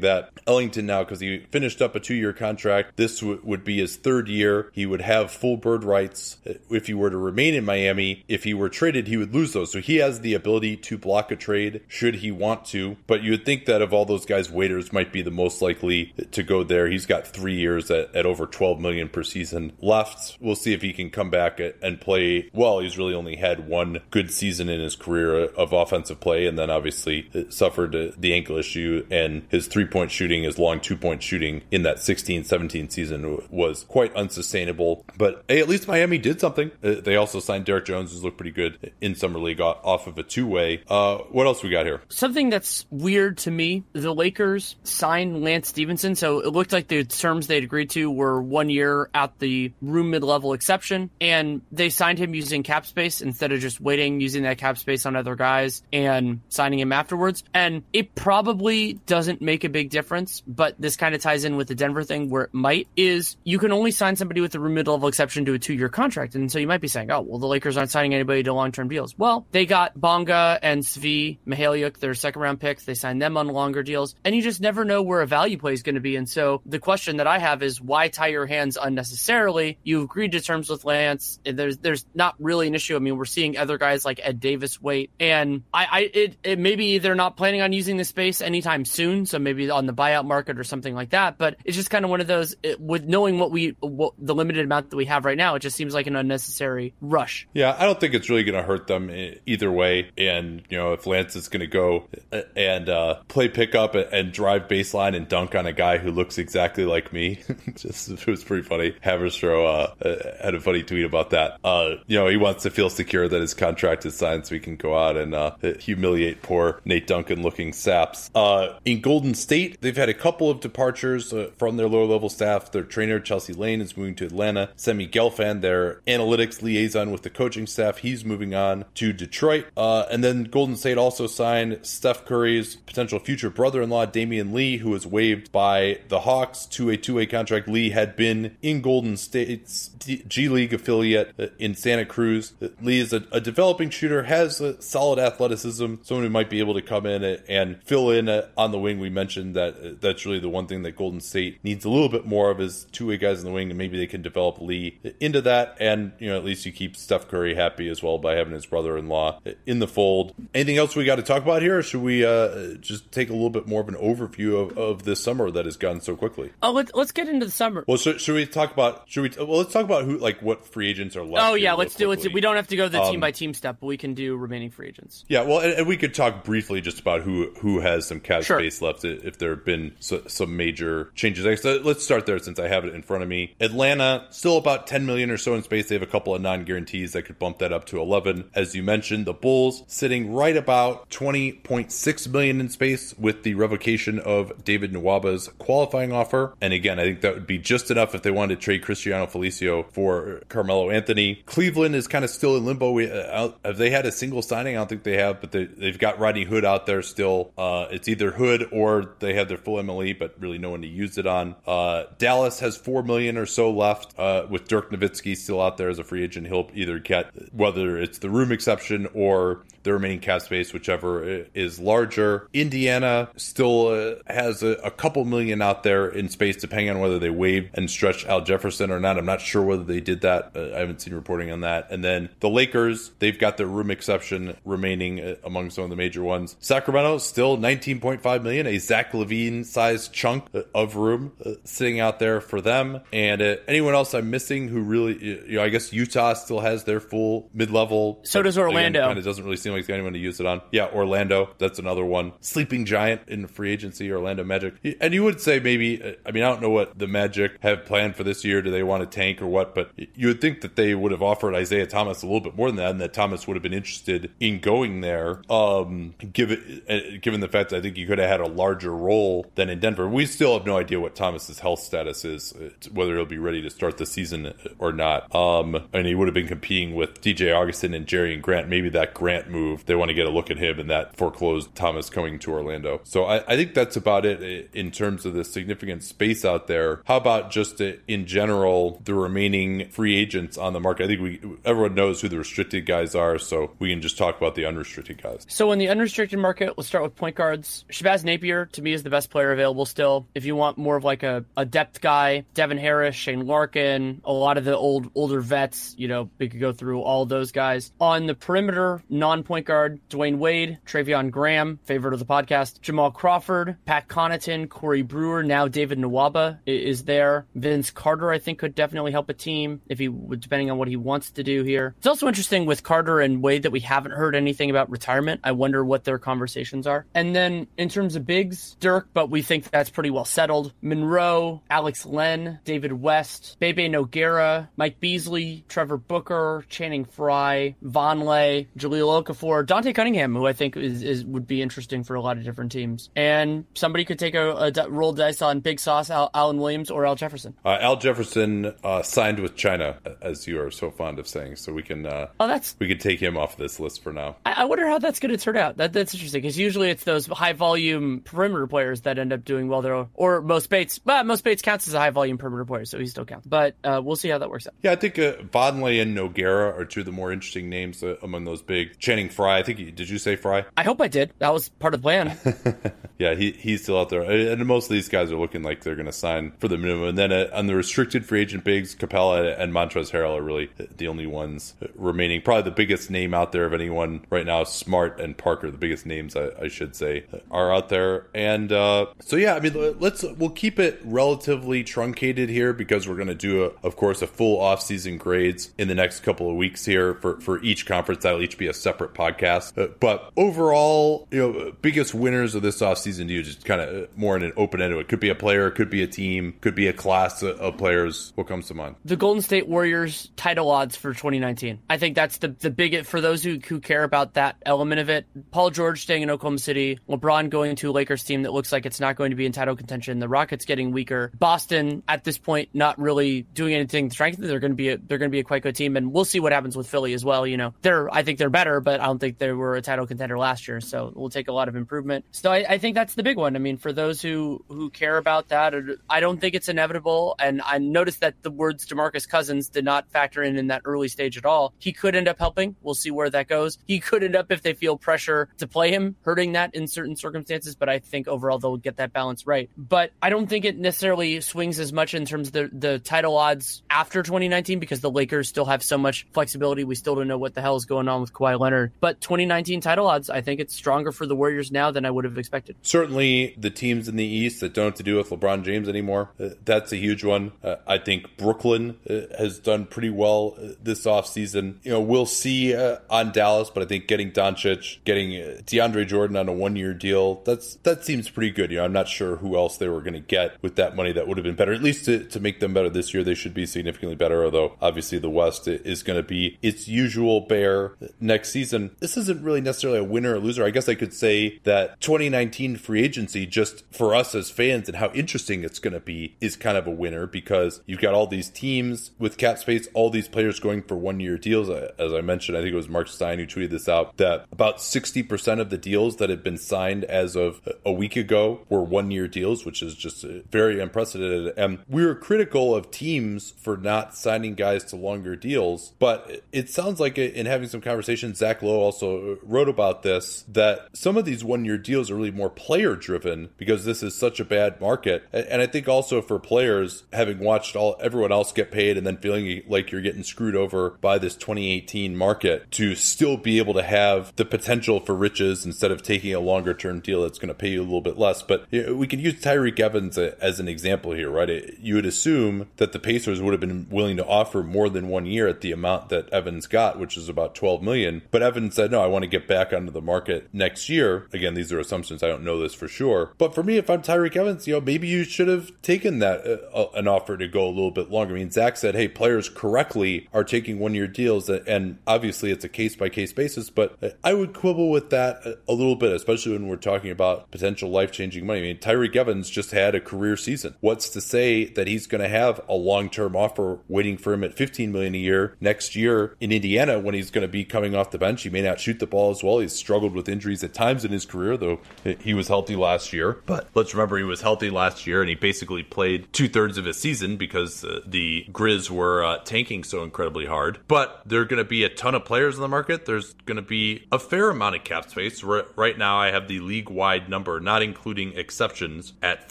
that 0.00 0.30
Ellington 0.46 0.86
now, 0.86 1.02
because 1.04 1.20
he 1.20 1.46
finished 1.50 1.80
up 1.80 1.94
a 1.94 2.00
two 2.00 2.14
year 2.14 2.32
contract, 2.32 2.96
this 2.96 3.20
w- 3.20 3.40
would 3.44 3.64
be 3.64 3.78
his 3.78 3.96
third 3.96 4.28
year. 4.28 4.70
He 4.72 4.86
would 4.86 5.00
have 5.00 5.30
full 5.30 5.56
bird 5.56 5.84
rights 5.84 6.38
uh, 6.48 6.54
if 6.70 6.86
he 6.86 6.94
were 6.94 7.10
to 7.10 7.16
remain 7.16 7.54
in 7.54 7.64
Miami. 7.64 8.24
If 8.28 8.44
he 8.44 8.54
were 8.54 8.68
traded, 8.68 9.06
he 9.06 9.16
would 9.16 9.34
lose 9.34 9.52
those. 9.52 9.72
So 9.72 9.80
he 9.80 9.96
has 9.96 10.20
the 10.20 10.34
ability 10.34 10.76
to 10.76 10.98
block 10.98 11.30
a 11.30 11.36
trade 11.36 11.82
should 11.88 12.16
he 12.16 12.30
want 12.30 12.64
to. 12.66 12.96
But 13.06 13.22
you 13.22 13.32
would 13.32 13.44
think 13.44 13.66
that 13.66 13.82
of 13.82 13.92
all 13.92 14.04
those 14.04 14.26
guys, 14.26 14.50
Waiters 14.50 14.92
might 14.92 15.12
be 15.12 15.22
the 15.22 15.30
most 15.30 15.62
likely 15.62 16.12
to 16.32 16.42
go 16.42 16.62
there. 16.62 16.88
He's 16.88 17.06
got 17.06 17.26
three 17.26 17.56
years 17.56 17.90
at, 17.90 18.14
at 18.14 18.26
over 18.26 18.46
12 18.46 18.80
million 18.80 19.05
per 19.12 19.22
season 19.22 19.72
left. 19.80 20.36
We'll 20.40 20.56
see 20.56 20.72
if 20.72 20.82
he 20.82 20.92
can 20.92 21.10
come 21.10 21.30
back 21.30 21.60
and 21.82 22.00
play 22.00 22.50
well. 22.52 22.80
He's 22.80 22.98
really 22.98 23.14
only 23.14 23.36
had 23.36 23.68
one 23.68 24.00
good 24.10 24.30
season 24.30 24.68
in 24.68 24.80
his 24.80 24.96
career 24.96 25.44
of 25.44 25.72
offensive 25.72 26.20
play, 26.20 26.46
and 26.46 26.58
then 26.58 26.70
obviously 26.70 27.28
suffered 27.48 28.14
the 28.18 28.34
ankle 28.34 28.56
issue. 28.56 29.06
And 29.10 29.46
his 29.50 29.66
three 29.66 29.86
point 29.86 30.10
shooting, 30.10 30.42
his 30.44 30.58
long 30.58 30.80
two 30.80 30.96
point 30.96 31.22
shooting 31.22 31.62
in 31.70 31.82
that 31.82 31.98
16 32.00 32.44
17 32.44 32.90
season 32.90 33.42
was 33.50 33.84
quite 33.84 34.14
unsustainable. 34.14 35.04
But 35.16 35.44
hey, 35.48 35.60
at 35.60 35.68
least 35.68 35.88
Miami 35.88 36.18
did 36.18 36.40
something. 36.40 36.70
They 36.80 37.16
also 37.16 37.40
signed 37.40 37.64
Derrick 37.64 37.84
Jones, 37.84 38.12
who's 38.12 38.24
looked 38.24 38.38
pretty 38.38 38.52
good 38.52 38.92
in 39.00 39.14
summer 39.14 39.38
league 39.38 39.60
off 39.60 40.06
of 40.06 40.18
a 40.18 40.22
two 40.22 40.46
way. 40.46 40.82
Uh, 40.88 41.18
what 41.30 41.46
else 41.46 41.62
we 41.62 41.70
got 41.70 41.86
here? 41.86 42.02
Something 42.08 42.50
that's 42.50 42.86
weird 42.90 43.38
to 43.38 43.50
me: 43.50 43.84
the 43.92 44.14
Lakers 44.14 44.76
signed 44.84 45.42
Lance 45.42 45.68
Stephenson, 45.68 46.14
so 46.14 46.40
it 46.40 46.52
looked 46.52 46.72
like 46.72 46.88
the 46.88 47.04
terms 47.04 47.46
they'd 47.46 47.64
agreed 47.64 47.90
to 47.90 48.10
were 48.10 48.40
one 48.40 48.70
year 48.70 48.95
at 49.14 49.38
the 49.38 49.72
room 49.82 50.10
mid 50.10 50.22
level 50.22 50.52
exception, 50.52 51.10
and 51.20 51.62
they 51.72 51.90
signed 51.90 52.18
him 52.18 52.34
using 52.34 52.62
cap 52.62 52.86
space 52.86 53.20
instead 53.20 53.52
of 53.52 53.60
just 53.60 53.80
waiting 53.80 54.20
using 54.20 54.42
that 54.44 54.58
cap 54.58 54.78
space 54.78 55.06
on 55.06 55.16
other 55.16 55.36
guys 55.36 55.82
and 55.92 56.40
signing 56.48 56.78
him 56.78 56.92
afterwards. 56.92 57.44
And 57.54 57.82
it 57.92 58.14
probably 58.14 58.94
doesn't 59.06 59.40
make 59.42 59.64
a 59.64 59.68
big 59.68 59.90
difference, 59.90 60.42
but 60.46 60.74
this 60.78 60.96
kind 60.96 61.14
of 61.14 61.20
ties 61.20 61.44
in 61.44 61.56
with 61.56 61.68
the 61.68 61.74
Denver 61.74 62.04
thing 62.04 62.30
where 62.30 62.44
it 62.44 62.54
might 62.54 62.88
is 62.96 63.36
you 63.44 63.58
can 63.58 63.72
only 63.72 63.90
sign 63.90 64.16
somebody 64.16 64.40
with 64.40 64.54
a 64.54 64.60
room 64.60 64.74
mid 64.74 64.88
level 64.88 65.08
exception 65.08 65.44
to 65.46 65.54
a 65.54 65.58
two 65.58 65.74
year 65.74 65.88
contract, 65.88 66.34
and 66.34 66.50
so 66.50 66.58
you 66.58 66.66
might 66.66 66.80
be 66.80 66.88
saying, 66.88 67.10
oh 67.10 67.20
well, 67.20 67.38
the 67.38 67.46
Lakers 67.46 67.76
aren't 67.76 67.90
signing 67.90 68.14
anybody 68.14 68.42
to 68.42 68.52
long 68.52 68.72
term 68.72 68.88
deals. 68.88 69.16
Well, 69.18 69.46
they 69.52 69.66
got 69.66 69.98
Bonga 69.98 70.58
and 70.62 70.82
Svi 70.82 71.38
Mykhailiuk, 71.46 71.98
their 71.98 72.14
second 72.14 72.42
round 72.42 72.60
picks. 72.60 72.84
They 72.84 72.94
signed 72.94 73.20
them 73.20 73.36
on 73.36 73.48
longer 73.48 73.82
deals, 73.82 74.14
and 74.24 74.34
you 74.34 74.42
just 74.42 74.60
never 74.60 74.84
know 74.84 75.02
where 75.02 75.20
a 75.20 75.26
value 75.26 75.58
play 75.58 75.72
is 75.72 75.82
going 75.82 75.94
to 75.94 76.00
be. 76.00 76.16
And 76.16 76.28
so 76.28 76.62
the 76.66 76.78
question 76.78 77.16
that 77.18 77.26
I 77.26 77.38
have 77.38 77.62
is 77.62 77.80
why 77.80 78.08
tie 78.08 78.28
your 78.28 78.46
hands 78.46 78.75
unnecessarily? 78.80 79.78
You've 79.82 80.04
agreed 80.04 80.32
to 80.32 80.40
terms 80.40 80.68
with 80.68 80.84
Lance. 80.84 81.38
There's 81.44 81.78
there's 81.78 82.04
not 82.14 82.34
really 82.38 82.66
an 82.66 82.74
issue. 82.74 82.96
I 82.96 82.98
mean, 82.98 83.16
we're 83.16 83.24
seeing 83.24 83.56
other 83.56 83.78
guys 83.78 84.04
like 84.04 84.20
Ed 84.22 84.40
Davis 84.40 84.80
wait, 84.80 85.10
and 85.20 85.62
I, 85.72 85.86
I 85.90 86.00
it, 86.12 86.36
it 86.42 86.58
maybe 86.58 86.98
they're 86.98 87.14
not 87.14 87.36
planning 87.36 87.62
on 87.62 87.72
using 87.72 87.96
the 87.96 88.04
space 88.04 88.40
anytime 88.40 88.84
soon, 88.84 89.26
so 89.26 89.38
maybe 89.38 89.70
on 89.70 89.86
the 89.86 89.94
buyout 89.94 90.24
market 90.24 90.58
or 90.58 90.64
something 90.64 90.94
like 90.94 91.10
that. 91.10 91.38
But 91.38 91.56
it's 91.64 91.76
just 91.76 91.90
kind 91.90 92.04
of 92.04 92.10
one 92.10 92.20
of 92.20 92.26
those 92.26 92.54
it, 92.62 92.80
with 92.80 93.04
knowing 93.04 93.38
what 93.38 93.50
we 93.50 93.76
what, 93.80 94.14
the 94.18 94.34
limited 94.34 94.64
amount 94.64 94.90
that 94.90 94.96
we 94.96 95.06
have 95.06 95.24
right 95.24 95.36
now, 95.36 95.54
it 95.54 95.60
just 95.60 95.76
seems 95.76 95.94
like 95.94 96.06
an 96.06 96.16
unnecessary 96.16 96.94
rush. 97.00 97.48
Yeah, 97.52 97.76
I 97.78 97.84
don't 97.84 97.98
think 97.98 98.14
it's 98.14 98.28
really 98.28 98.44
going 98.44 98.60
to 98.60 98.66
hurt 98.66 98.86
them 98.86 99.10
either 99.46 99.70
way. 99.70 100.10
And 100.16 100.62
you 100.68 100.76
know, 100.76 100.92
if 100.92 101.06
Lance 101.06 101.36
is 101.36 101.48
going 101.48 101.60
to 101.60 101.66
go 101.66 102.08
and 102.56 102.88
uh, 102.88 103.16
play 103.28 103.48
pickup 103.48 103.94
and 103.94 104.32
drive 104.32 104.68
baseline 104.68 105.16
and 105.16 105.28
dunk 105.28 105.54
on 105.54 105.66
a 105.66 105.72
guy 105.72 105.98
who 105.98 106.10
looks 106.10 106.38
exactly 106.38 106.84
like 106.84 107.12
me, 107.12 107.40
just 107.76 108.10
it 108.10 108.26
was 108.26 108.44
pretty 108.44 108.65
funny. 108.66 108.92
Haberstroh 109.04 109.90
uh, 110.00 110.42
had 110.42 110.54
a 110.54 110.60
funny 110.60 110.82
tweet 110.82 111.04
about 111.04 111.30
that. 111.30 111.58
Uh, 111.64 111.96
you 112.06 112.18
know, 112.18 112.28
he 112.28 112.36
wants 112.36 112.64
to 112.64 112.70
feel 112.70 112.90
secure 112.90 113.28
that 113.28 113.40
his 113.40 113.54
contract 113.54 114.04
is 114.06 114.16
signed 114.16 114.46
so 114.46 114.54
he 114.54 114.60
can 114.60 114.76
go 114.76 114.96
out 114.96 115.16
and 115.16 115.34
uh, 115.34 115.56
humiliate 115.78 116.42
poor 116.42 116.80
Nate 116.84 117.06
Duncan 117.06 117.42
looking 117.42 117.72
saps. 117.72 118.30
Uh, 118.34 118.78
in 118.84 119.00
Golden 119.00 119.34
State, 119.34 119.80
they've 119.80 119.96
had 119.96 120.08
a 120.08 120.14
couple 120.14 120.50
of 120.50 120.60
departures 120.60 121.32
uh, 121.32 121.50
from 121.56 121.76
their 121.76 121.88
lower 121.88 122.06
level 122.06 122.28
staff. 122.28 122.72
Their 122.72 122.82
trainer, 122.82 123.20
Chelsea 123.20 123.52
Lane, 123.52 123.80
is 123.80 123.96
moving 123.96 124.14
to 124.16 124.26
Atlanta. 124.26 124.70
Sammy 124.76 125.06
Gelfand, 125.06 125.60
their 125.60 126.00
analytics 126.06 126.62
liaison 126.62 127.10
with 127.10 127.22
the 127.22 127.30
coaching 127.30 127.66
staff, 127.66 127.98
he's 127.98 128.24
moving 128.24 128.54
on 128.54 128.84
to 128.94 129.12
Detroit. 129.12 129.66
Uh, 129.76 130.04
and 130.10 130.22
then 130.22 130.44
Golden 130.44 130.76
State 130.76 130.98
also 130.98 131.26
signed 131.26 131.80
Steph 131.82 132.24
Curry's 132.24 132.76
potential 132.76 133.18
future 133.18 133.50
brother 133.50 133.82
in 133.82 133.90
law, 133.90 134.06
Damion 134.06 134.52
Lee, 134.52 134.78
who 134.78 134.90
was 134.90 135.06
waived 135.06 135.52
by 135.52 136.00
the 136.08 136.20
Hawks 136.20 136.66
to 136.66 136.90
a 136.90 136.96
two 136.96 137.14
way 137.14 137.26
contract. 137.26 137.68
Lee 137.68 137.90
had 137.90 138.16
been 138.16 138.55
in 138.62 138.80
Golden 138.80 139.16
State's 139.16 139.88
G 139.98 140.48
League 140.48 140.72
affiliate 140.72 141.34
uh, 141.38 141.46
in 141.58 141.74
Santa 141.74 142.04
Cruz. 142.04 142.52
Uh, 142.60 142.68
Lee 142.80 143.00
is 143.00 143.12
a, 143.12 143.24
a 143.32 143.40
developing 143.40 143.90
shooter, 143.90 144.24
has 144.24 144.60
a 144.60 144.80
solid 144.80 145.18
athleticism, 145.18 145.96
someone 146.02 146.24
who 146.24 146.30
might 146.30 146.50
be 146.50 146.60
able 146.60 146.74
to 146.74 146.82
come 146.82 147.06
in 147.06 147.24
and 147.48 147.82
fill 147.82 148.10
in 148.10 148.28
on 148.56 148.70
the 148.72 148.78
wing. 148.78 148.98
We 148.98 149.10
mentioned 149.10 149.54
that 149.56 150.00
that's 150.00 150.24
really 150.24 150.40
the 150.40 150.48
one 150.48 150.66
thing 150.66 150.82
that 150.82 150.96
Golden 150.96 151.20
State 151.20 151.58
needs 151.62 151.84
a 151.84 151.90
little 151.90 152.08
bit 152.08 152.26
more 152.26 152.50
of 152.50 152.60
is 152.60 152.86
two 152.92 153.08
way 153.08 153.16
guys 153.16 153.40
in 153.40 153.46
the 153.46 153.52
wing, 153.52 153.70
and 153.70 153.78
maybe 153.78 153.96
they 153.96 154.06
can 154.06 154.22
develop 154.22 154.60
Lee 154.60 154.98
into 155.20 155.40
that. 155.42 155.76
And, 155.80 156.12
you 156.18 156.28
know, 156.28 156.36
at 156.36 156.44
least 156.44 156.66
you 156.66 156.72
keep 156.72 156.96
Steph 156.96 157.28
Curry 157.28 157.54
happy 157.54 157.88
as 157.88 158.02
well 158.02 158.18
by 158.18 158.34
having 158.34 158.54
his 158.54 158.66
brother 158.66 158.96
in 158.96 159.08
law 159.08 159.40
in 159.66 159.78
the 159.78 159.88
fold. 159.88 160.34
Anything 160.54 160.78
else 160.78 160.96
we 160.96 161.04
got 161.04 161.16
to 161.16 161.22
talk 161.22 161.42
about 161.42 161.62
here, 161.62 161.78
or 161.78 161.82
should 161.82 162.02
we 162.02 162.24
uh, 162.24 162.74
just 162.74 163.12
take 163.12 163.28
a 163.28 163.32
little 163.32 163.50
bit 163.50 163.66
more 163.66 163.80
of 163.80 163.88
an 163.88 163.96
overview 163.96 164.60
of, 164.60 164.78
of 164.78 165.02
this 165.04 165.22
summer 165.22 165.50
that 165.50 165.64
has 165.64 165.76
gone 165.76 166.00
so 166.00 166.16
quickly? 166.16 166.52
Oh, 166.62 166.72
let's, 166.72 166.92
let's 166.94 167.12
get 167.12 167.28
into 167.28 167.46
the 167.46 167.52
summer. 167.52 167.84
Well, 167.86 167.98
should, 167.98 168.20
should 168.20 168.34
we 168.34 168.45
talk 168.52 168.72
about, 168.72 169.04
should 169.06 169.22
we, 169.22 169.44
well, 169.44 169.58
let's 169.58 169.72
talk 169.72 169.84
about 169.84 170.04
who, 170.04 170.18
like, 170.18 170.40
what 170.42 170.66
free 170.66 170.88
agents 170.88 171.16
are 171.16 171.24
left. 171.24 171.46
Oh, 171.46 171.54
yeah, 171.54 171.74
let's 171.74 171.94
do 171.94 172.10
it. 172.12 172.32
We 172.32 172.40
don't 172.40 172.56
have 172.56 172.68
to 172.68 172.76
go 172.76 172.88
the 172.88 173.00
team 173.00 173.16
um, 173.16 173.20
by 173.20 173.30
team 173.30 173.54
step, 173.54 173.78
but 173.80 173.86
we 173.86 173.96
can 173.96 174.14
do 174.14 174.36
remaining 174.36 174.70
free 174.70 174.88
agents. 174.88 175.24
Yeah, 175.28 175.42
well, 175.42 175.60
and, 175.60 175.72
and 175.72 175.86
we 175.86 175.96
could 175.96 176.14
talk 176.14 176.44
briefly 176.44 176.80
just 176.80 177.00
about 177.00 177.22
who 177.22 177.50
who 177.60 177.80
has 177.80 178.06
some 178.06 178.20
cap 178.20 178.42
sure. 178.42 178.58
space 178.58 178.82
left 178.82 179.04
if 179.04 179.38
there 179.38 179.50
have 179.50 179.64
been 179.64 179.94
so, 180.00 180.22
some 180.26 180.56
major 180.56 181.10
changes. 181.14 181.60
So 181.60 181.80
let's 181.82 182.04
start 182.04 182.26
there 182.26 182.38
since 182.38 182.58
I 182.58 182.68
have 182.68 182.84
it 182.84 182.94
in 182.94 183.02
front 183.02 183.22
of 183.22 183.28
me. 183.28 183.54
Atlanta 183.60 184.26
still 184.30 184.56
about 184.56 184.86
10 184.86 185.06
million 185.06 185.30
or 185.30 185.36
so 185.36 185.54
in 185.54 185.62
space. 185.62 185.88
They 185.88 185.94
have 185.94 186.02
a 186.02 186.06
couple 186.06 186.34
of 186.34 186.42
non-guarantees 186.42 187.12
that 187.12 187.22
could 187.22 187.38
bump 187.38 187.58
that 187.58 187.72
up 187.72 187.86
to 187.86 188.00
11. 188.00 188.50
As 188.54 188.74
you 188.74 188.82
mentioned, 188.82 189.26
the 189.26 189.34
Bulls 189.34 189.82
sitting 189.86 190.32
right 190.32 190.56
about 190.56 191.10
20.6 191.10 192.28
million 192.28 192.60
in 192.60 192.68
space 192.68 193.14
with 193.18 193.42
the 193.42 193.54
revocation 193.54 194.18
of 194.18 194.64
David 194.64 194.92
Nwaba's 194.92 195.48
qualifying 195.58 196.12
offer. 196.12 196.54
And 196.60 196.72
again, 196.72 196.98
I 196.98 197.04
think 197.04 197.20
that 197.20 197.34
would 197.34 197.46
be 197.46 197.58
just 197.58 197.90
enough 197.90 198.14
if 198.14 198.22
they 198.22 198.30
wanted 198.36 198.56
to 198.56 198.60
trade 198.60 198.82
Cristiano 198.82 199.26
Felicio 199.26 199.90
for 199.90 200.42
Carmelo 200.48 200.90
Anthony. 200.90 201.42
Cleveland 201.46 201.94
is 201.94 202.06
kind 202.06 202.24
of 202.24 202.30
still 202.30 202.56
in 202.56 202.64
limbo. 202.64 202.92
We, 202.92 203.10
uh, 203.10 203.50
have 203.64 203.78
they 203.78 203.90
had 203.90 204.06
a 204.06 204.12
single 204.12 204.42
signing? 204.42 204.76
I 204.76 204.78
don't 204.78 204.88
think 204.88 205.02
they 205.02 205.16
have, 205.16 205.40
but 205.40 205.52
they, 205.52 205.68
have 205.80 205.98
got 205.98 206.18
Rodney 206.18 206.44
Hood 206.44 206.64
out 206.64 206.86
there 206.86 207.02
still. 207.02 207.52
Uh, 207.58 207.86
it's 207.90 208.08
either 208.08 208.30
Hood 208.30 208.68
or 208.72 209.14
they 209.18 209.34
have 209.34 209.48
their 209.48 209.56
full 209.56 209.76
MLE, 209.82 210.18
but 210.18 210.34
really 210.38 210.58
no 210.58 210.70
one 210.70 210.82
to 210.82 210.88
use 210.88 211.18
it 211.18 211.26
on. 211.26 211.56
Uh, 211.66 212.04
Dallas 212.18 212.60
has 212.60 212.76
four 212.76 213.02
million 213.02 213.36
or 213.36 213.46
so 213.46 213.70
left 213.70 214.18
uh, 214.18 214.46
with 214.48 214.68
Dirk 214.68 214.90
Nowitzki 214.90 215.36
still 215.36 215.60
out 215.60 215.76
there 215.76 215.88
as 215.88 215.98
a 215.98 216.04
free 216.04 216.22
agent. 216.22 216.46
He'll 216.46 216.70
either 216.74 216.98
get 216.98 217.32
whether 217.52 217.98
it's 217.98 218.18
the 218.18 218.30
room 218.30 218.52
exception 218.52 219.08
or 219.14 219.64
the 219.86 219.92
remaining 219.92 220.20
cap 220.20 220.42
space, 220.42 220.72
whichever 220.72 221.46
is 221.54 221.78
larger. 221.78 222.48
Indiana 222.52 223.28
still 223.36 223.88
uh, 223.88 224.14
has 224.26 224.62
a, 224.62 224.72
a, 224.84 224.90
couple 224.90 225.24
million 225.24 225.62
out 225.62 225.82
there 225.82 226.08
in 226.08 226.28
space, 226.28 226.56
depending 226.56 226.90
on 226.90 226.98
whether 226.98 227.18
they 227.18 227.30
waive 227.30 227.70
and 227.74 227.88
stretch 227.88 228.26
Al 228.26 228.42
Jefferson 228.42 228.90
or 228.90 228.98
not. 228.98 229.16
I'm 229.16 229.24
not 229.24 229.40
sure 229.40 229.62
whether 229.62 229.84
they 229.84 230.00
did 230.00 230.22
that. 230.22 230.52
Uh, 230.56 230.74
I 230.74 230.80
haven't 230.80 231.00
seen 231.00 231.14
reporting 231.14 231.50
on 231.50 231.60
that. 231.60 231.90
And 231.90 232.04
then 232.04 232.28
the 232.40 232.50
Lakers, 232.50 233.12
they've 233.20 233.38
got 233.38 233.56
their 233.56 233.66
room 233.66 233.90
exception 233.90 234.56
remaining 234.64 235.20
uh, 235.20 235.36
among 235.44 235.70
some 235.70 235.84
of 235.84 235.90
the 235.90 235.96
major 235.96 236.22
ones. 236.22 236.56
Sacramento 236.58 237.18
still 237.18 237.56
19.5 237.56 238.42
million, 238.42 238.66
a 238.66 238.78
Zach 238.78 239.12
LaVine 239.12 239.64
sized 239.64 240.12
chunk 240.12 240.46
of 240.74 240.96
room 240.96 241.32
uh, 241.44 241.52
sitting 241.64 242.00
out 242.00 242.18
there 242.18 242.40
for 242.40 242.60
them. 242.60 243.00
And 243.12 243.40
uh, 243.40 243.56
anyone 243.68 243.94
else 243.94 244.14
I'm 244.14 244.30
missing 244.30 244.66
who 244.66 244.80
really, 244.80 245.46
you 245.46 245.56
know, 245.56 245.62
I 245.62 245.68
guess 245.68 245.92
Utah 245.92 246.34
still 246.34 246.60
has 246.60 246.82
their 246.84 246.98
full 246.98 247.48
mid 247.54 247.70
level. 247.70 248.20
So 248.24 248.42
does 248.42 248.58
Orlando. 248.58 249.06
Kind 249.06 249.18
of 249.18 249.24
doesn't 249.24 249.44
really 249.44 249.56
seem 249.56 249.75
anyone 249.88 250.12
to 250.12 250.18
use 250.18 250.40
it 250.40 250.46
on. 250.46 250.62
Yeah, 250.72 250.88
Orlando. 250.92 251.50
That's 251.58 251.78
another 251.78 252.04
one. 252.04 252.32
Sleeping 252.40 252.84
giant 252.84 253.22
in 253.28 253.46
free 253.46 253.72
agency. 253.72 254.10
Orlando 254.10 254.44
Magic. 254.44 254.74
And 255.00 255.14
you 255.14 255.24
would 255.24 255.40
say 255.40 255.60
maybe. 255.60 256.02
I 256.24 256.30
mean, 256.30 256.42
I 256.42 256.48
don't 256.48 256.62
know 256.62 256.70
what 256.70 256.98
the 256.98 257.06
Magic 257.06 257.56
have 257.62 257.84
planned 257.84 258.16
for 258.16 258.24
this 258.24 258.44
year. 258.44 258.62
Do 258.62 258.70
they 258.70 258.82
want 258.82 259.08
to 259.08 259.14
tank 259.14 259.40
or 259.40 259.46
what? 259.46 259.74
But 259.74 259.90
you 259.96 260.28
would 260.28 260.40
think 260.40 260.60
that 260.60 260.76
they 260.76 260.94
would 260.94 261.12
have 261.12 261.22
offered 261.22 261.54
Isaiah 261.54 261.86
Thomas 261.86 262.22
a 262.22 262.26
little 262.26 262.40
bit 262.40 262.56
more 262.56 262.68
than 262.68 262.76
that, 262.76 262.90
and 262.90 263.00
that 263.00 263.12
Thomas 263.12 263.46
would 263.46 263.54
have 263.54 263.62
been 263.62 263.74
interested 263.74 264.30
in 264.40 264.60
going 264.60 265.00
there. 265.00 265.42
Um, 265.50 266.14
given 266.32 266.82
uh, 266.88 266.98
given 267.20 267.40
the 267.40 267.48
fact 267.48 267.70
that 267.70 267.76
I 267.76 267.80
think 267.80 267.96
you 267.96 268.06
could 268.06 268.18
have 268.18 268.28
had 268.28 268.40
a 268.40 268.46
larger 268.46 268.94
role 268.94 269.46
than 269.54 269.68
in 269.68 269.80
Denver. 269.80 270.08
We 270.08 270.26
still 270.26 270.54
have 270.54 270.66
no 270.66 270.76
idea 270.76 271.00
what 271.00 271.14
Thomas's 271.14 271.60
health 271.60 271.80
status 271.80 272.24
is, 272.24 272.52
uh, 272.52 272.70
whether 272.92 273.14
he'll 273.14 273.24
be 273.24 273.38
ready 273.38 273.62
to 273.62 273.70
start 273.70 273.98
the 273.98 274.06
season 274.06 274.54
or 274.78 274.92
not. 274.92 275.34
Um, 275.34 275.88
and 275.92 276.06
he 276.06 276.14
would 276.14 276.28
have 276.28 276.34
been 276.34 276.48
competing 276.48 276.94
with 276.94 277.20
DJ 277.20 277.54
Augustin 277.54 277.94
and 277.94 278.06
Jerian 278.06 278.40
Grant. 278.40 278.68
Maybe 278.68 278.88
that 278.90 279.14
Grant 279.14 279.48
move, 279.48 279.65
they 279.86 279.94
want 279.94 280.08
to 280.08 280.14
get 280.14 280.26
a 280.26 280.30
look 280.30 280.50
at 280.50 280.58
him, 280.58 280.78
and 280.78 280.90
that 280.90 281.16
foreclosed 281.16 281.74
Thomas 281.74 282.10
coming 282.10 282.38
to 282.40 282.52
Orlando. 282.52 283.00
So 283.04 283.24
I, 283.24 283.44
I 283.46 283.56
think 283.56 283.74
that's 283.74 283.96
about 283.96 284.24
it 284.24 284.42
eh, 284.42 284.68
in 284.78 284.90
terms 284.90 285.26
of 285.26 285.34
the 285.34 285.44
significant 285.44 286.02
space 286.02 286.44
out 286.44 286.66
there. 286.66 287.02
How 287.04 287.16
about 287.16 287.50
just 287.50 287.80
eh, 287.80 287.96
in 288.06 288.26
general 288.26 289.00
the 289.04 289.14
remaining 289.14 289.88
free 289.90 290.16
agents 290.16 290.56
on 290.56 290.72
the 290.72 290.80
market? 290.80 291.04
I 291.04 291.06
think 291.08 291.20
we 291.20 291.40
everyone 291.64 291.94
knows 291.94 292.20
who 292.20 292.28
the 292.28 292.38
restricted 292.38 292.86
guys 292.86 293.14
are, 293.14 293.38
so 293.38 293.72
we 293.78 293.90
can 293.90 294.00
just 294.00 294.18
talk 294.18 294.36
about 294.36 294.54
the 294.54 294.64
unrestricted 294.64 295.22
guys. 295.22 295.44
So 295.48 295.72
in 295.72 295.78
the 295.78 295.88
unrestricted 295.88 296.38
market, 296.38 296.74
let's 296.76 296.88
start 296.88 297.04
with 297.04 297.16
point 297.16 297.36
guards. 297.36 297.84
Shabazz 297.90 298.24
Napier 298.24 298.66
to 298.66 298.82
me 298.82 298.92
is 298.92 299.02
the 299.02 299.10
best 299.10 299.30
player 299.30 299.52
available 299.52 299.86
still. 299.86 300.26
If 300.34 300.44
you 300.44 300.56
want 300.56 300.78
more 300.78 300.96
of 300.96 301.04
like 301.04 301.22
a, 301.22 301.44
a 301.56 301.64
depth 301.64 302.00
guy, 302.00 302.44
Devin 302.54 302.78
Harris, 302.78 303.16
Shane 303.16 303.46
Larkin, 303.46 304.20
a 304.24 304.32
lot 304.32 304.58
of 304.58 304.64
the 304.64 304.76
old 304.76 305.10
older 305.14 305.40
vets, 305.40 305.94
you 305.96 306.08
know, 306.08 306.30
we 306.38 306.48
could 306.48 306.60
go 306.60 306.72
through 306.72 307.02
all 307.02 307.26
those 307.26 307.52
guys. 307.52 307.92
On 308.00 308.26
the 308.26 308.34
perimeter, 308.34 309.02
non 309.08 309.42
point 309.56 309.66
guard, 309.66 310.00
Dwyane 310.10 310.36
Wade, 310.36 310.78
Treveon 310.84 311.30
Graham, 311.30 311.80
favorite 311.84 312.12
of 312.12 312.18
the 312.18 312.26
podcast, 312.26 312.82
Jamal 312.82 313.10
Crawford, 313.10 313.78
Pat 313.86 314.06
Connaughton, 314.06 314.68
Corey 314.68 315.00
Brewer, 315.00 315.42
now 315.42 315.66
David 315.66 315.98
Nwaba 315.98 316.58
is 316.66 317.04
there. 317.04 317.46
Vince 317.54 317.90
Carter, 317.90 318.30
I 318.30 318.38
think, 318.38 318.58
could 318.58 318.74
definitely 318.74 319.12
help 319.12 319.30
a 319.30 319.32
team 319.32 319.80
if 319.88 319.98
he 319.98 320.08
would, 320.08 320.40
depending 320.40 320.70
on 320.70 320.76
what 320.76 320.88
he 320.88 320.96
wants 320.96 321.30
to 321.30 321.42
do 321.42 321.62
here. 321.62 321.94
It's 321.96 322.06
also 322.06 322.28
interesting 322.28 322.66
with 322.66 322.82
Carter 322.82 323.20
and 323.20 323.42
Wade 323.42 323.62
that 323.62 323.70
we 323.70 323.80
haven't 323.80 324.10
heard 324.10 324.36
anything 324.36 324.68
about 324.68 324.90
retirement. 324.90 325.40
I 325.42 325.52
wonder 325.52 325.82
what 325.82 326.04
their 326.04 326.18
conversations 326.18 326.86
are. 326.86 327.06
And 327.14 327.34
then 327.34 327.66
in 327.78 327.88
terms 327.88 328.14
of 328.14 328.26
bigs, 328.26 328.76
Dirk, 328.78 329.08
but 329.14 329.30
we 329.30 329.40
think 329.40 329.70
that's 329.70 329.88
pretty 329.88 330.10
well 330.10 330.26
settled. 330.26 330.74
Monroe, 330.82 331.62
Alex 331.70 332.04
Len, 332.04 332.60
David 332.64 332.92
West, 332.92 333.56
Bebe 333.58 333.88
Nogueira, 333.88 334.68
Mike 334.76 335.00
Beasley, 335.00 335.64
Trevor 335.66 335.96
Booker, 335.96 336.62
Channing 336.68 337.06
Frye, 337.06 337.74
Vonleh, 337.82 338.66
Jahlil 338.76 339.24
Okafor, 339.24 339.45
Dante 339.62 339.92
Cunningham, 339.92 340.34
who 340.34 340.46
I 340.46 340.52
think 340.52 340.76
is, 340.76 341.02
is 341.02 341.24
would 341.24 341.46
be 341.46 341.62
interesting 341.62 342.04
for 342.04 342.14
a 342.14 342.20
lot 342.20 342.36
of 342.36 342.44
different 342.44 342.72
teams. 342.72 343.10
And 343.16 343.64
somebody 343.74 344.04
could 344.04 344.18
take 344.18 344.34
a, 344.34 344.50
a 344.50 344.88
roll 344.88 345.12
dice 345.12 345.42
on 345.42 345.60
Big 345.60 345.80
Sauce, 345.80 346.10
Al, 346.10 346.30
Alan 346.34 346.58
Williams, 346.58 346.90
or 346.90 347.06
Al 347.06 347.14
Jefferson. 347.14 347.54
Uh, 347.64 347.78
Al 347.80 347.96
Jefferson 347.96 348.74
uh, 348.84 349.02
signed 349.02 349.40
with 349.40 349.56
China, 349.56 349.98
as 350.20 350.46
you 350.46 350.60
are 350.60 350.70
so 350.70 350.90
fond 350.90 351.18
of 351.18 351.26
saying, 351.28 351.56
so 351.56 351.72
we 351.72 351.82
can. 351.82 352.06
Uh, 352.06 352.28
oh, 352.40 352.46
that's 352.48 352.76
we 352.78 352.88
could 352.88 353.00
take 353.00 353.20
him 353.20 353.36
off 353.36 353.56
this 353.56 353.80
list 353.80 354.02
for 354.02 354.12
now. 354.12 354.36
I, 354.44 354.52
I 354.52 354.64
wonder 354.64 354.86
how 354.86 354.98
that's 354.98 355.20
going 355.20 355.36
to 355.36 355.42
turn 355.42 355.56
out. 355.56 355.76
That 355.76 355.92
that's 355.92 356.14
interesting 356.14 356.42
because 356.42 356.58
usually 356.58 356.90
it's 356.90 357.04
those 357.04 357.26
high 357.26 357.52
volume 357.52 358.20
perimeter 358.20 358.66
players 358.66 359.02
that 359.02 359.18
end 359.18 359.32
up 359.32 359.44
doing 359.44 359.68
well 359.68 359.82
there, 359.82 360.06
or 360.14 360.42
most 360.42 360.70
Bates. 360.70 360.98
But 360.98 361.26
most 361.26 361.44
Bates 361.44 361.62
counts 361.62 361.88
as 361.88 361.94
a 361.94 361.98
high 361.98 362.10
volume 362.10 362.38
perimeter 362.38 362.64
player, 362.64 362.84
so 362.84 362.98
he 362.98 363.06
still 363.06 363.24
counts. 363.24 363.46
But 363.46 363.76
uh, 363.84 364.00
we'll 364.02 364.16
see 364.16 364.28
how 364.28 364.38
that 364.38 364.50
works 364.50 364.66
out. 364.66 364.74
Yeah, 364.82 364.92
I 364.92 364.96
think 364.96 365.18
uh, 365.18 365.34
Vonleh 365.36 366.00
and 366.02 366.16
Nogueira 366.16 366.76
are 366.78 366.84
two 366.84 367.00
of 367.00 367.06
the 367.06 367.12
more 367.12 367.32
interesting 367.32 367.68
names 367.68 368.02
uh, 368.02 368.16
among 368.22 368.44
those 368.44 368.62
big. 368.62 368.98
Channing 368.98 369.25
Frye, 369.28 369.58
I 369.58 369.62
think. 369.62 369.94
Did 369.94 370.08
you 370.08 370.18
say 370.18 370.36
Fry? 370.36 370.64
I 370.76 370.82
hope 370.82 371.00
I 371.00 371.08
did. 371.08 371.32
That 371.38 371.52
was 371.52 371.68
part 371.68 371.94
of 371.94 372.00
the 372.00 372.02
plan. 372.02 372.36
yeah, 373.18 373.34
he, 373.34 373.52
he's 373.52 373.82
still 373.82 373.98
out 373.98 374.08
there, 374.08 374.22
and 374.22 374.64
most 374.66 374.86
of 374.86 374.90
these 374.90 375.08
guys 375.08 375.32
are 375.32 375.36
looking 375.36 375.62
like 375.62 375.82
they're 375.82 375.94
going 375.94 376.06
to 376.06 376.12
sign 376.12 376.52
for 376.58 376.68
the 376.68 376.76
minimum. 376.76 377.08
And 377.08 377.18
then 377.18 377.32
uh, 377.32 377.48
on 377.52 377.66
the 377.66 377.74
restricted 377.74 378.24
free 378.26 378.42
agent 378.42 378.64
bigs, 378.64 378.94
Capela 378.94 379.58
and 379.58 379.72
Montrezl 379.72 380.12
Harrell 380.12 380.36
are 380.36 380.42
really 380.42 380.70
the 380.96 381.08
only 381.08 381.26
ones 381.26 381.74
remaining. 381.94 382.42
Probably 382.42 382.62
the 382.62 382.76
biggest 382.76 383.10
name 383.10 383.34
out 383.34 383.52
there 383.52 383.64
of 383.64 383.72
anyone 383.72 384.24
right 384.30 384.46
now. 384.46 384.64
Smart 384.64 385.20
and 385.20 385.36
Parker, 385.36 385.70
the 385.70 385.78
biggest 385.78 386.06
names 386.06 386.36
I, 386.36 386.50
I 386.60 386.68
should 386.68 386.94
say, 386.94 387.24
are 387.50 387.72
out 387.74 387.88
there. 387.88 388.26
And 388.34 388.72
uh, 388.72 389.06
so 389.20 389.36
yeah, 389.36 389.54
I 389.54 389.60
mean, 389.60 389.98
let's 389.98 390.22
we'll 390.22 390.50
keep 390.50 390.78
it 390.78 391.00
relatively 391.04 391.84
truncated 391.84 392.48
here 392.48 392.72
because 392.72 393.08
we're 393.08 393.16
going 393.16 393.28
to 393.28 393.34
do, 393.34 393.64
a, 393.64 393.86
of 393.86 393.96
course, 393.96 394.22
a 394.22 394.26
full 394.26 394.58
offseason 394.58 395.18
grades 395.18 395.72
in 395.78 395.88
the 395.88 395.94
next 395.94 396.20
couple 396.20 396.50
of 396.50 396.56
weeks 396.56 396.84
here 396.84 397.14
for 397.14 397.40
for 397.40 397.62
each 397.62 397.86
conference. 397.86 398.22
That'll 398.22 398.42
each 398.42 398.58
be 398.58 398.66
a 398.66 398.74
separate 398.74 399.14
podcast. 399.16 399.76
Uh, 399.80 399.92
but 400.00 400.30
overall, 400.36 401.26
you 401.30 401.38
know, 401.38 401.72
biggest 401.82 402.14
winners 402.14 402.54
of 402.54 402.62
this 402.62 402.80
offseason, 402.80 403.28
you 403.28 403.42
just 403.42 403.64
kind 403.64 403.80
of 403.80 404.16
more 404.16 404.36
in 404.36 404.42
an 404.42 404.52
open 404.56 404.80
end? 404.80 404.94
It 404.94 405.08
could 405.08 405.20
be 405.20 405.28
a 405.28 405.34
player, 405.34 405.70
could 405.70 405.90
be 405.90 406.02
a 406.02 406.06
team, 406.06 406.54
could 406.60 406.74
be 406.74 406.86
a 406.88 406.92
class 406.92 407.42
of 407.42 407.76
players. 407.76 408.32
What 408.34 408.46
comes 408.46 408.68
to 408.68 408.74
mind? 408.74 408.96
The 409.04 409.16
Golden 409.16 409.42
State 409.42 409.68
Warriors 409.68 410.30
title 410.36 410.70
odds 410.70 410.96
for 410.96 411.12
2019. 411.12 411.80
I 411.88 411.98
think 411.98 412.14
that's 412.14 412.38
the 412.38 412.48
the 412.48 412.70
biggest 412.70 413.08
for 413.08 413.20
those 413.20 413.42
who 413.42 413.58
who 413.66 413.80
care 413.80 414.04
about 414.04 414.34
that 414.34 414.56
element 414.64 415.00
of 415.00 415.08
it. 415.10 415.26
Paul 415.50 415.70
George 415.70 416.02
staying 416.02 416.22
in 416.22 416.30
Oklahoma 416.30 416.58
City, 416.58 416.98
LeBron 417.08 417.50
going 417.50 417.76
to 417.76 417.90
a 417.90 417.92
Lakers 417.92 418.22
team 418.24 418.42
that 418.42 418.52
looks 418.52 418.72
like 418.72 418.86
it's 418.86 419.00
not 419.00 419.16
going 419.16 419.30
to 419.30 419.36
be 419.36 419.46
in 419.46 419.52
title 419.52 419.76
contention. 419.76 420.18
The 420.18 420.28
Rockets 420.28 420.64
getting 420.64 420.92
weaker. 420.92 421.32
Boston 421.38 422.02
at 422.08 422.24
this 422.24 422.38
point 422.38 422.70
not 422.74 422.98
really 422.98 423.42
doing 423.42 423.74
anything. 423.74 424.10
Frankly, 424.10 424.46
they're 424.46 424.60
going 424.60 424.72
to 424.72 424.76
be 424.76 424.90
a, 424.90 424.98
they're 424.98 425.18
going 425.18 425.30
to 425.30 425.34
be 425.34 425.40
a 425.40 425.44
quite 425.44 425.62
good 425.62 425.76
team, 425.76 425.96
and 425.96 426.12
we'll 426.12 426.24
see 426.24 426.40
what 426.40 426.52
happens 426.52 426.76
with 426.76 426.88
Philly 426.88 427.12
as 427.14 427.24
well. 427.24 427.46
You 427.46 427.56
know, 427.56 427.74
they're 427.82 428.12
I 428.12 428.22
think 428.22 428.38
they're 428.38 428.50
better, 428.50 428.80
but 428.80 429.00
I 429.06 429.08
don't 429.08 429.20
think 429.20 429.38
they 429.38 429.52
were 429.52 429.76
a 429.76 429.82
title 429.82 430.04
contender 430.04 430.36
last 430.36 430.66
year, 430.66 430.80
so 430.80 431.12
we'll 431.14 431.30
take 431.30 431.46
a 431.46 431.52
lot 431.52 431.68
of 431.68 431.76
improvement. 431.76 432.24
So 432.32 432.50
I, 432.50 432.64
I 432.70 432.78
think 432.78 432.96
that's 432.96 433.14
the 433.14 433.22
big 433.22 433.36
one. 433.36 433.54
I 433.54 433.60
mean, 433.60 433.76
for 433.76 433.92
those 433.92 434.20
who 434.20 434.64
who 434.66 434.90
care 434.90 435.16
about 435.16 435.50
that, 435.50 435.74
I 436.10 436.18
don't 436.18 436.40
think 436.40 436.56
it's 436.56 436.68
inevitable. 436.68 437.36
And 437.38 437.62
I 437.64 437.78
noticed 437.78 438.18
that 438.22 438.42
the 438.42 438.50
words 438.50 438.84
Demarcus 438.84 439.28
Cousins 439.28 439.68
did 439.68 439.84
not 439.84 440.10
factor 440.10 440.42
in 440.42 440.56
in 440.56 440.66
that 440.66 440.82
early 440.84 441.06
stage 441.06 441.38
at 441.38 441.44
all. 441.44 441.72
He 441.78 441.92
could 441.92 442.16
end 442.16 442.26
up 442.26 442.40
helping. 442.40 442.74
We'll 442.82 442.96
see 442.96 443.12
where 443.12 443.30
that 443.30 443.46
goes. 443.46 443.78
He 443.86 444.00
could 444.00 444.24
end 444.24 444.34
up 444.34 444.50
if 444.50 444.62
they 444.62 444.74
feel 444.74 444.96
pressure 444.96 445.50
to 445.58 445.68
play 445.68 445.92
him, 445.92 446.16
hurting 446.22 446.54
that 446.54 446.74
in 446.74 446.88
certain 446.88 447.14
circumstances. 447.14 447.76
But 447.76 447.88
I 447.88 448.00
think 448.00 448.26
overall 448.26 448.58
they'll 448.58 448.76
get 448.76 448.96
that 448.96 449.12
balance 449.12 449.46
right. 449.46 449.70
But 449.76 450.10
I 450.20 450.30
don't 450.30 450.48
think 450.48 450.64
it 450.64 450.76
necessarily 450.76 451.40
swings 451.42 451.78
as 451.78 451.92
much 451.92 452.12
in 452.12 452.24
terms 452.24 452.48
of 452.48 452.54
the 452.54 452.70
the 452.72 452.98
title 452.98 453.36
odds 453.36 453.84
after 453.88 454.24
2019 454.24 454.80
because 454.80 455.00
the 455.00 455.12
Lakers 455.12 455.48
still 455.48 455.66
have 455.66 455.84
so 455.84 455.96
much 455.96 456.26
flexibility. 456.32 456.82
We 456.82 456.96
still 456.96 457.14
don't 457.14 457.28
know 457.28 457.38
what 457.38 457.54
the 457.54 457.62
hell 457.62 457.76
is 457.76 457.84
going 457.84 458.08
on 458.08 458.20
with 458.20 458.32
Kawhi 458.32 458.58
Leonard. 458.58 458.92
But 459.00 459.20
2019 459.20 459.80
title 459.80 460.06
odds, 460.06 460.30
I 460.30 460.40
think 460.40 460.60
it's 460.60 460.74
stronger 460.74 461.12
for 461.12 461.26
the 461.26 461.36
Warriors 461.36 461.70
now 461.70 461.90
than 461.90 462.04
I 462.04 462.10
would 462.10 462.24
have 462.24 462.38
expected. 462.38 462.76
Certainly, 462.82 463.54
the 463.58 463.70
teams 463.70 464.08
in 464.08 464.16
the 464.16 464.24
East 464.24 464.60
that 464.60 464.74
don't 464.74 464.86
have 464.86 464.94
to 464.94 465.02
do 465.02 465.16
with 465.16 465.30
LeBron 465.30 465.64
James 465.64 465.88
anymore, 465.88 466.30
uh, 466.40 466.50
that's 466.64 466.92
a 466.92 466.96
huge 466.96 467.24
one. 467.24 467.52
Uh, 467.62 467.76
I 467.86 467.98
think 467.98 468.36
Brooklyn 468.36 468.96
uh, 469.08 469.36
has 469.38 469.58
done 469.58 469.86
pretty 469.86 470.10
well 470.10 470.54
uh, 470.58 470.68
this 470.82 471.04
offseason. 471.04 471.76
You 471.82 471.92
know, 471.92 472.00
we'll 472.00 472.26
see 472.26 472.74
uh, 472.74 472.98
on 473.10 473.32
Dallas, 473.32 473.70
but 473.70 473.82
I 473.82 473.86
think 473.86 474.06
getting 474.06 474.32
Doncic, 474.32 474.98
getting 475.04 475.34
uh, 475.40 475.60
DeAndre 475.64 476.06
Jordan 476.06 476.36
on 476.36 476.48
a 476.48 476.52
one-year 476.52 476.94
deal, 476.94 477.42
that's 477.44 477.76
that 477.76 478.04
seems 478.04 478.30
pretty 478.30 478.50
good. 478.50 478.70
You 478.70 478.78
know, 478.78 478.84
I'm 478.84 478.92
not 478.92 479.08
sure 479.08 479.36
who 479.36 479.56
else 479.56 479.76
they 479.76 479.88
were 479.88 480.00
going 480.00 480.14
to 480.14 480.20
get 480.20 480.56
with 480.62 480.76
that 480.76 480.96
money 480.96 481.12
that 481.12 481.28
would 481.28 481.36
have 481.36 481.44
been 481.44 481.56
better. 481.56 481.72
At 481.72 481.82
least 481.82 482.04
to, 482.06 482.24
to 482.24 482.40
make 482.40 482.60
them 482.60 482.74
better 482.74 482.90
this 482.90 483.12
year, 483.12 483.22
they 483.22 483.34
should 483.34 483.54
be 483.54 483.66
significantly 483.66 484.16
better. 484.16 484.44
Although 484.44 484.76
obviously 484.80 485.18
the 485.18 485.30
West 485.30 485.68
is 485.68 486.02
going 486.02 486.18
to 486.18 486.26
be 486.26 486.58
its 486.62 486.88
usual 486.88 487.40
bear 487.42 487.94
next 488.20 488.50
season. 488.50 488.85
This 489.00 489.16
isn't 489.16 489.42
really 489.42 489.60
necessarily 489.60 489.98
a 489.98 490.04
winner 490.04 490.34
or 490.34 490.38
loser. 490.38 490.64
I 490.64 490.70
guess 490.70 490.88
I 490.88 490.94
could 490.94 491.12
say 491.12 491.60
that 491.64 492.00
2019 492.00 492.76
free 492.76 493.02
agency, 493.02 493.46
just 493.46 493.84
for 493.90 494.14
us 494.14 494.34
as 494.34 494.50
fans 494.50 494.88
and 494.88 494.96
how 494.96 495.10
interesting 495.12 495.64
it's 495.64 495.78
going 495.78 495.94
to 495.94 496.00
be, 496.00 496.36
is 496.40 496.56
kind 496.56 496.76
of 496.76 496.86
a 496.86 496.90
winner 496.90 497.26
because 497.26 497.80
you've 497.86 498.00
got 498.00 498.14
all 498.14 498.26
these 498.26 498.50
teams 498.50 499.10
with 499.18 499.36
cap 499.36 499.58
space, 499.58 499.88
all 499.94 500.10
these 500.10 500.28
players 500.28 500.60
going 500.60 500.82
for 500.82 500.96
one 500.96 501.20
year 501.20 501.38
deals. 501.38 501.70
As 501.70 502.12
I 502.12 502.20
mentioned, 502.20 502.56
I 502.56 502.60
think 502.60 502.72
it 502.72 502.76
was 502.76 502.88
Marc 502.88 503.08
Stein 503.08 503.38
who 503.38 503.46
tweeted 503.46 503.70
this 503.70 503.88
out 503.88 504.16
that 504.16 504.46
about 504.52 504.78
60% 504.78 505.60
of 505.60 505.70
the 505.70 505.78
deals 505.78 506.16
that 506.16 506.30
had 506.30 506.42
been 506.42 506.58
signed 506.58 507.04
as 507.04 507.36
of 507.36 507.60
a 507.84 507.92
week 507.92 508.16
ago 508.16 508.60
were 508.68 508.82
one 508.82 509.10
year 509.10 509.28
deals, 509.28 509.64
which 509.64 509.82
is 509.82 509.94
just 509.94 510.24
very 510.50 510.80
unprecedented. 510.80 511.54
And 511.56 511.78
we 511.88 512.04
were 512.04 512.14
critical 512.14 512.74
of 512.74 512.90
teams 512.90 513.52
for 513.52 513.76
not 513.76 514.14
signing 514.14 514.54
guys 514.54 514.84
to 514.84 514.96
longer 514.96 515.36
deals, 515.36 515.92
but 515.98 516.42
it 516.52 516.68
sounds 516.70 517.00
like 517.00 517.18
in 517.18 517.46
having 517.46 517.68
some 517.68 517.80
conversations, 517.80 518.38
Zach 518.38 518.62
Lowe 518.62 518.75
also 518.80 519.38
wrote 519.42 519.68
about 519.68 520.02
this 520.02 520.44
that 520.48 520.88
some 520.92 521.16
of 521.16 521.24
these 521.24 521.44
one 521.44 521.64
year 521.64 521.78
deals 521.78 522.10
are 522.10 522.16
really 522.16 522.30
more 522.30 522.50
player 522.50 522.94
driven 522.96 523.50
because 523.56 523.84
this 523.84 524.02
is 524.02 524.14
such 524.14 524.40
a 524.40 524.44
bad 524.44 524.80
market. 524.80 525.24
And 525.32 525.62
I 525.62 525.66
think 525.66 525.88
also 525.88 526.22
for 526.22 526.38
players, 526.38 527.04
having 527.12 527.38
watched 527.38 527.76
all 527.76 527.96
everyone 528.00 528.32
else 528.32 528.52
get 528.52 528.70
paid 528.70 528.96
and 528.96 529.06
then 529.06 529.16
feeling 529.18 529.62
like 529.68 529.90
you're 529.90 530.00
getting 530.00 530.22
screwed 530.22 530.56
over 530.56 530.90
by 531.00 531.18
this 531.18 531.34
2018 531.36 532.16
market, 532.16 532.70
to 532.72 532.94
still 532.94 533.36
be 533.36 533.58
able 533.58 533.74
to 533.74 533.82
have 533.82 534.34
the 534.36 534.44
potential 534.44 535.00
for 535.00 535.14
riches 535.14 535.64
instead 535.64 535.90
of 535.90 536.02
taking 536.02 536.34
a 536.34 536.40
longer 536.40 536.74
term 536.74 537.00
deal 537.00 537.22
that's 537.22 537.38
going 537.38 537.48
to 537.48 537.54
pay 537.54 537.68
you 537.68 537.80
a 537.80 537.84
little 537.84 538.00
bit 538.00 538.18
less. 538.18 538.42
But 538.42 538.66
we 538.70 539.06
can 539.06 539.20
use 539.20 539.34
Tyreke 539.34 539.80
Evans 539.80 540.18
uh, 540.18 540.34
as 540.40 540.60
an 540.60 540.68
example 540.68 541.12
here, 541.12 541.30
right? 541.30 541.74
You 541.78 541.94
would 541.96 542.06
assume 542.06 542.68
that 542.76 542.92
the 542.92 542.98
Pacers 542.98 543.40
would 543.40 543.52
have 543.52 543.60
been 543.60 543.86
willing 543.90 544.16
to 544.16 544.26
offer 544.26 544.62
more 544.62 544.88
than 544.88 545.08
one 545.08 545.26
year 545.26 545.46
at 545.46 545.60
the 545.60 545.72
amount 545.72 546.08
that 546.08 546.28
Evans 546.30 546.66
got, 546.66 546.98
which 546.98 547.16
is 547.16 547.28
about 547.28 547.54
12 547.54 547.82
million. 547.82 548.22
But 548.30 548.42
Evans 548.42 548.65
said, 548.70 548.90
no, 548.90 549.02
I 549.02 549.06
want 549.06 549.22
to 549.22 549.28
get 549.28 549.46
back 549.46 549.72
onto 549.72 549.92
the 549.92 550.00
market 550.00 550.48
next 550.52 550.88
year. 550.88 551.26
Again, 551.32 551.54
these 551.54 551.72
are 551.72 551.78
assumptions. 551.78 552.22
I 552.22 552.28
don't 552.28 552.44
know 552.44 552.58
this 552.58 552.74
for 552.74 552.88
sure. 552.88 553.32
But 553.38 553.54
for 553.54 553.62
me, 553.62 553.76
if 553.76 553.90
I'm 553.90 554.02
Tyreke 554.02 554.36
Evans, 554.36 554.66
you 554.66 554.74
know, 554.74 554.80
maybe 554.80 555.08
you 555.08 555.24
should 555.24 555.48
have 555.48 555.70
taken 555.82 556.18
that 556.20 556.46
uh, 556.46 556.76
uh, 556.76 556.90
an 556.94 557.08
offer 557.08 557.36
to 557.36 557.48
go 557.48 557.66
a 557.66 557.70
little 557.70 557.90
bit 557.90 558.10
longer. 558.10 558.34
I 558.34 558.38
mean, 558.38 558.50
Zach 558.50 558.76
said, 558.76 558.94
hey, 558.94 559.08
players 559.08 559.48
correctly 559.48 560.28
are 560.32 560.44
taking 560.44 560.78
one 560.78 560.94
year 560.94 561.06
deals, 561.06 561.48
and 561.48 561.98
obviously 562.06 562.50
it's 562.50 562.64
a 562.64 562.68
case 562.68 562.96
by 562.96 563.08
case 563.08 563.32
basis. 563.32 563.70
But 563.70 563.96
uh, 564.02 564.10
I 564.24 564.34
would 564.34 564.54
quibble 564.54 564.90
with 564.90 565.10
that 565.10 565.46
uh, 565.46 565.52
a 565.68 565.72
little 565.72 565.96
bit, 565.96 566.12
especially 566.12 566.52
when 566.52 566.68
we're 566.68 566.76
talking 566.76 567.10
about 567.10 567.50
potential 567.50 567.90
life 567.90 568.12
changing 568.12 568.46
money. 568.46 568.60
I 568.60 568.62
mean, 568.62 568.78
Tyreke 568.78 569.16
Evans 569.16 569.50
just 569.50 569.70
had 569.70 569.94
a 569.94 570.00
career 570.00 570.36
season. 570.36 570.74
What's 570.80 571.08
to 571.10 571.20
say 571.20 571.64
that 571.64 571.86
he's 571.86 572.06
going 572.06 572.22
to 572.22 572.28
have 572.28 572.60
a 572.68 572.74
long 572.74 573.10
term 573.10 573.36
offer 573.36 573.80
waiting 573.88 574.16
for 574.16 574.32
him 574.32 574.44
at 574.44 574.54
15 574.54 574.92
million 574.92 575.14
a 575.14 575.18
year 575.18 575.56
next 575.60 575.96
year 575.96 576.36
in 576.40 576.52
Indiana 576.52 576.98
when 576.98 577.14
he's 577.14 577.30
going 577.30 577.42
to 577.42 577.48
be 577.48 577.64
coming 577.64 577.94
off 577.94 578.10
the 578.10 578.18
bench? 578.18 578.42
He 578.42 578.50
may 578.56 578.62
not 578.62 578.80
shoot 578.80 578.98
the 578.98 579.06
ball 579.06 579.30
as 579.30 579.44
well. 579.44 579.58
He's 579.58 579.74
struggled 579.74 580.14
with 580.14 580.30
injuries 580.30 580.64
at 580.64 580.72
times 580.72 581.04
in 581.04 581.12
his 581.12 581.26
career, 581.26 581.58
though 581.58 581.80
he 582.20 582.32
was 582.32 582.48
healthy 582.48 582.74
last 582.74 583.12
year. 583.12 583.42
But 583.44 583.68
let's 583.74 583.92
remember 583.92 584.16
he 584.16 584.24
was 584.24 584.40
healthy 584.40 584.70
last 584.70 585.06
year 585.06 585.20
and 585.20 585.28
he 585.28 585.34
basically 585.34 585.82
played 585.82 586.32
two 586.32 586.48
thirds 586.48 586.78
of 586.78 586.86
his 586.86 586.98
season 586.98 587.36
because 587.36 587.84
uh, 587.84 588.00
the 588.06 588.46
Grizz 588.50 588.88
were 588.88 589.22
uh, 589.22 589.38
tanking 589.44 589.84
so 589.84 590.02
incredibly 590.02 590.46
hard. 590.46 590.78
But 590.88 591.20
there 591.26 591.42
are 591.42 591.44
going 591.44 591.62
to 591.62 591.68
be 591.68 591.84
a 591.84 591.90
ton 591.90 592.14
of 592.14 592.24
players 592.24 592.54
in 592.54 592.62
the 592.62 592.68
market. 592.68 593.04
There's 593.04 593.34
going 593.44 593.56
to 593.56 593.62
be 593.62 594.06
a 594.10 594.18
fair 594.18 594.48
amount 594.48 594.76
of 594.76 594.84
cap 594.84 595.10
space. 595.10 595.44
Right 595.44 595.98
now, 595.98 596.16
I 596.16 596.30
have 596.30 596.48
the 596.48 596.60
league 596.60 596.88
wide 596.88 597.28
number, 597.28 597.60
not 597.60 597.82
including 597.82 598.38
exceptions, 598.38 599.12
at 599.22 599.50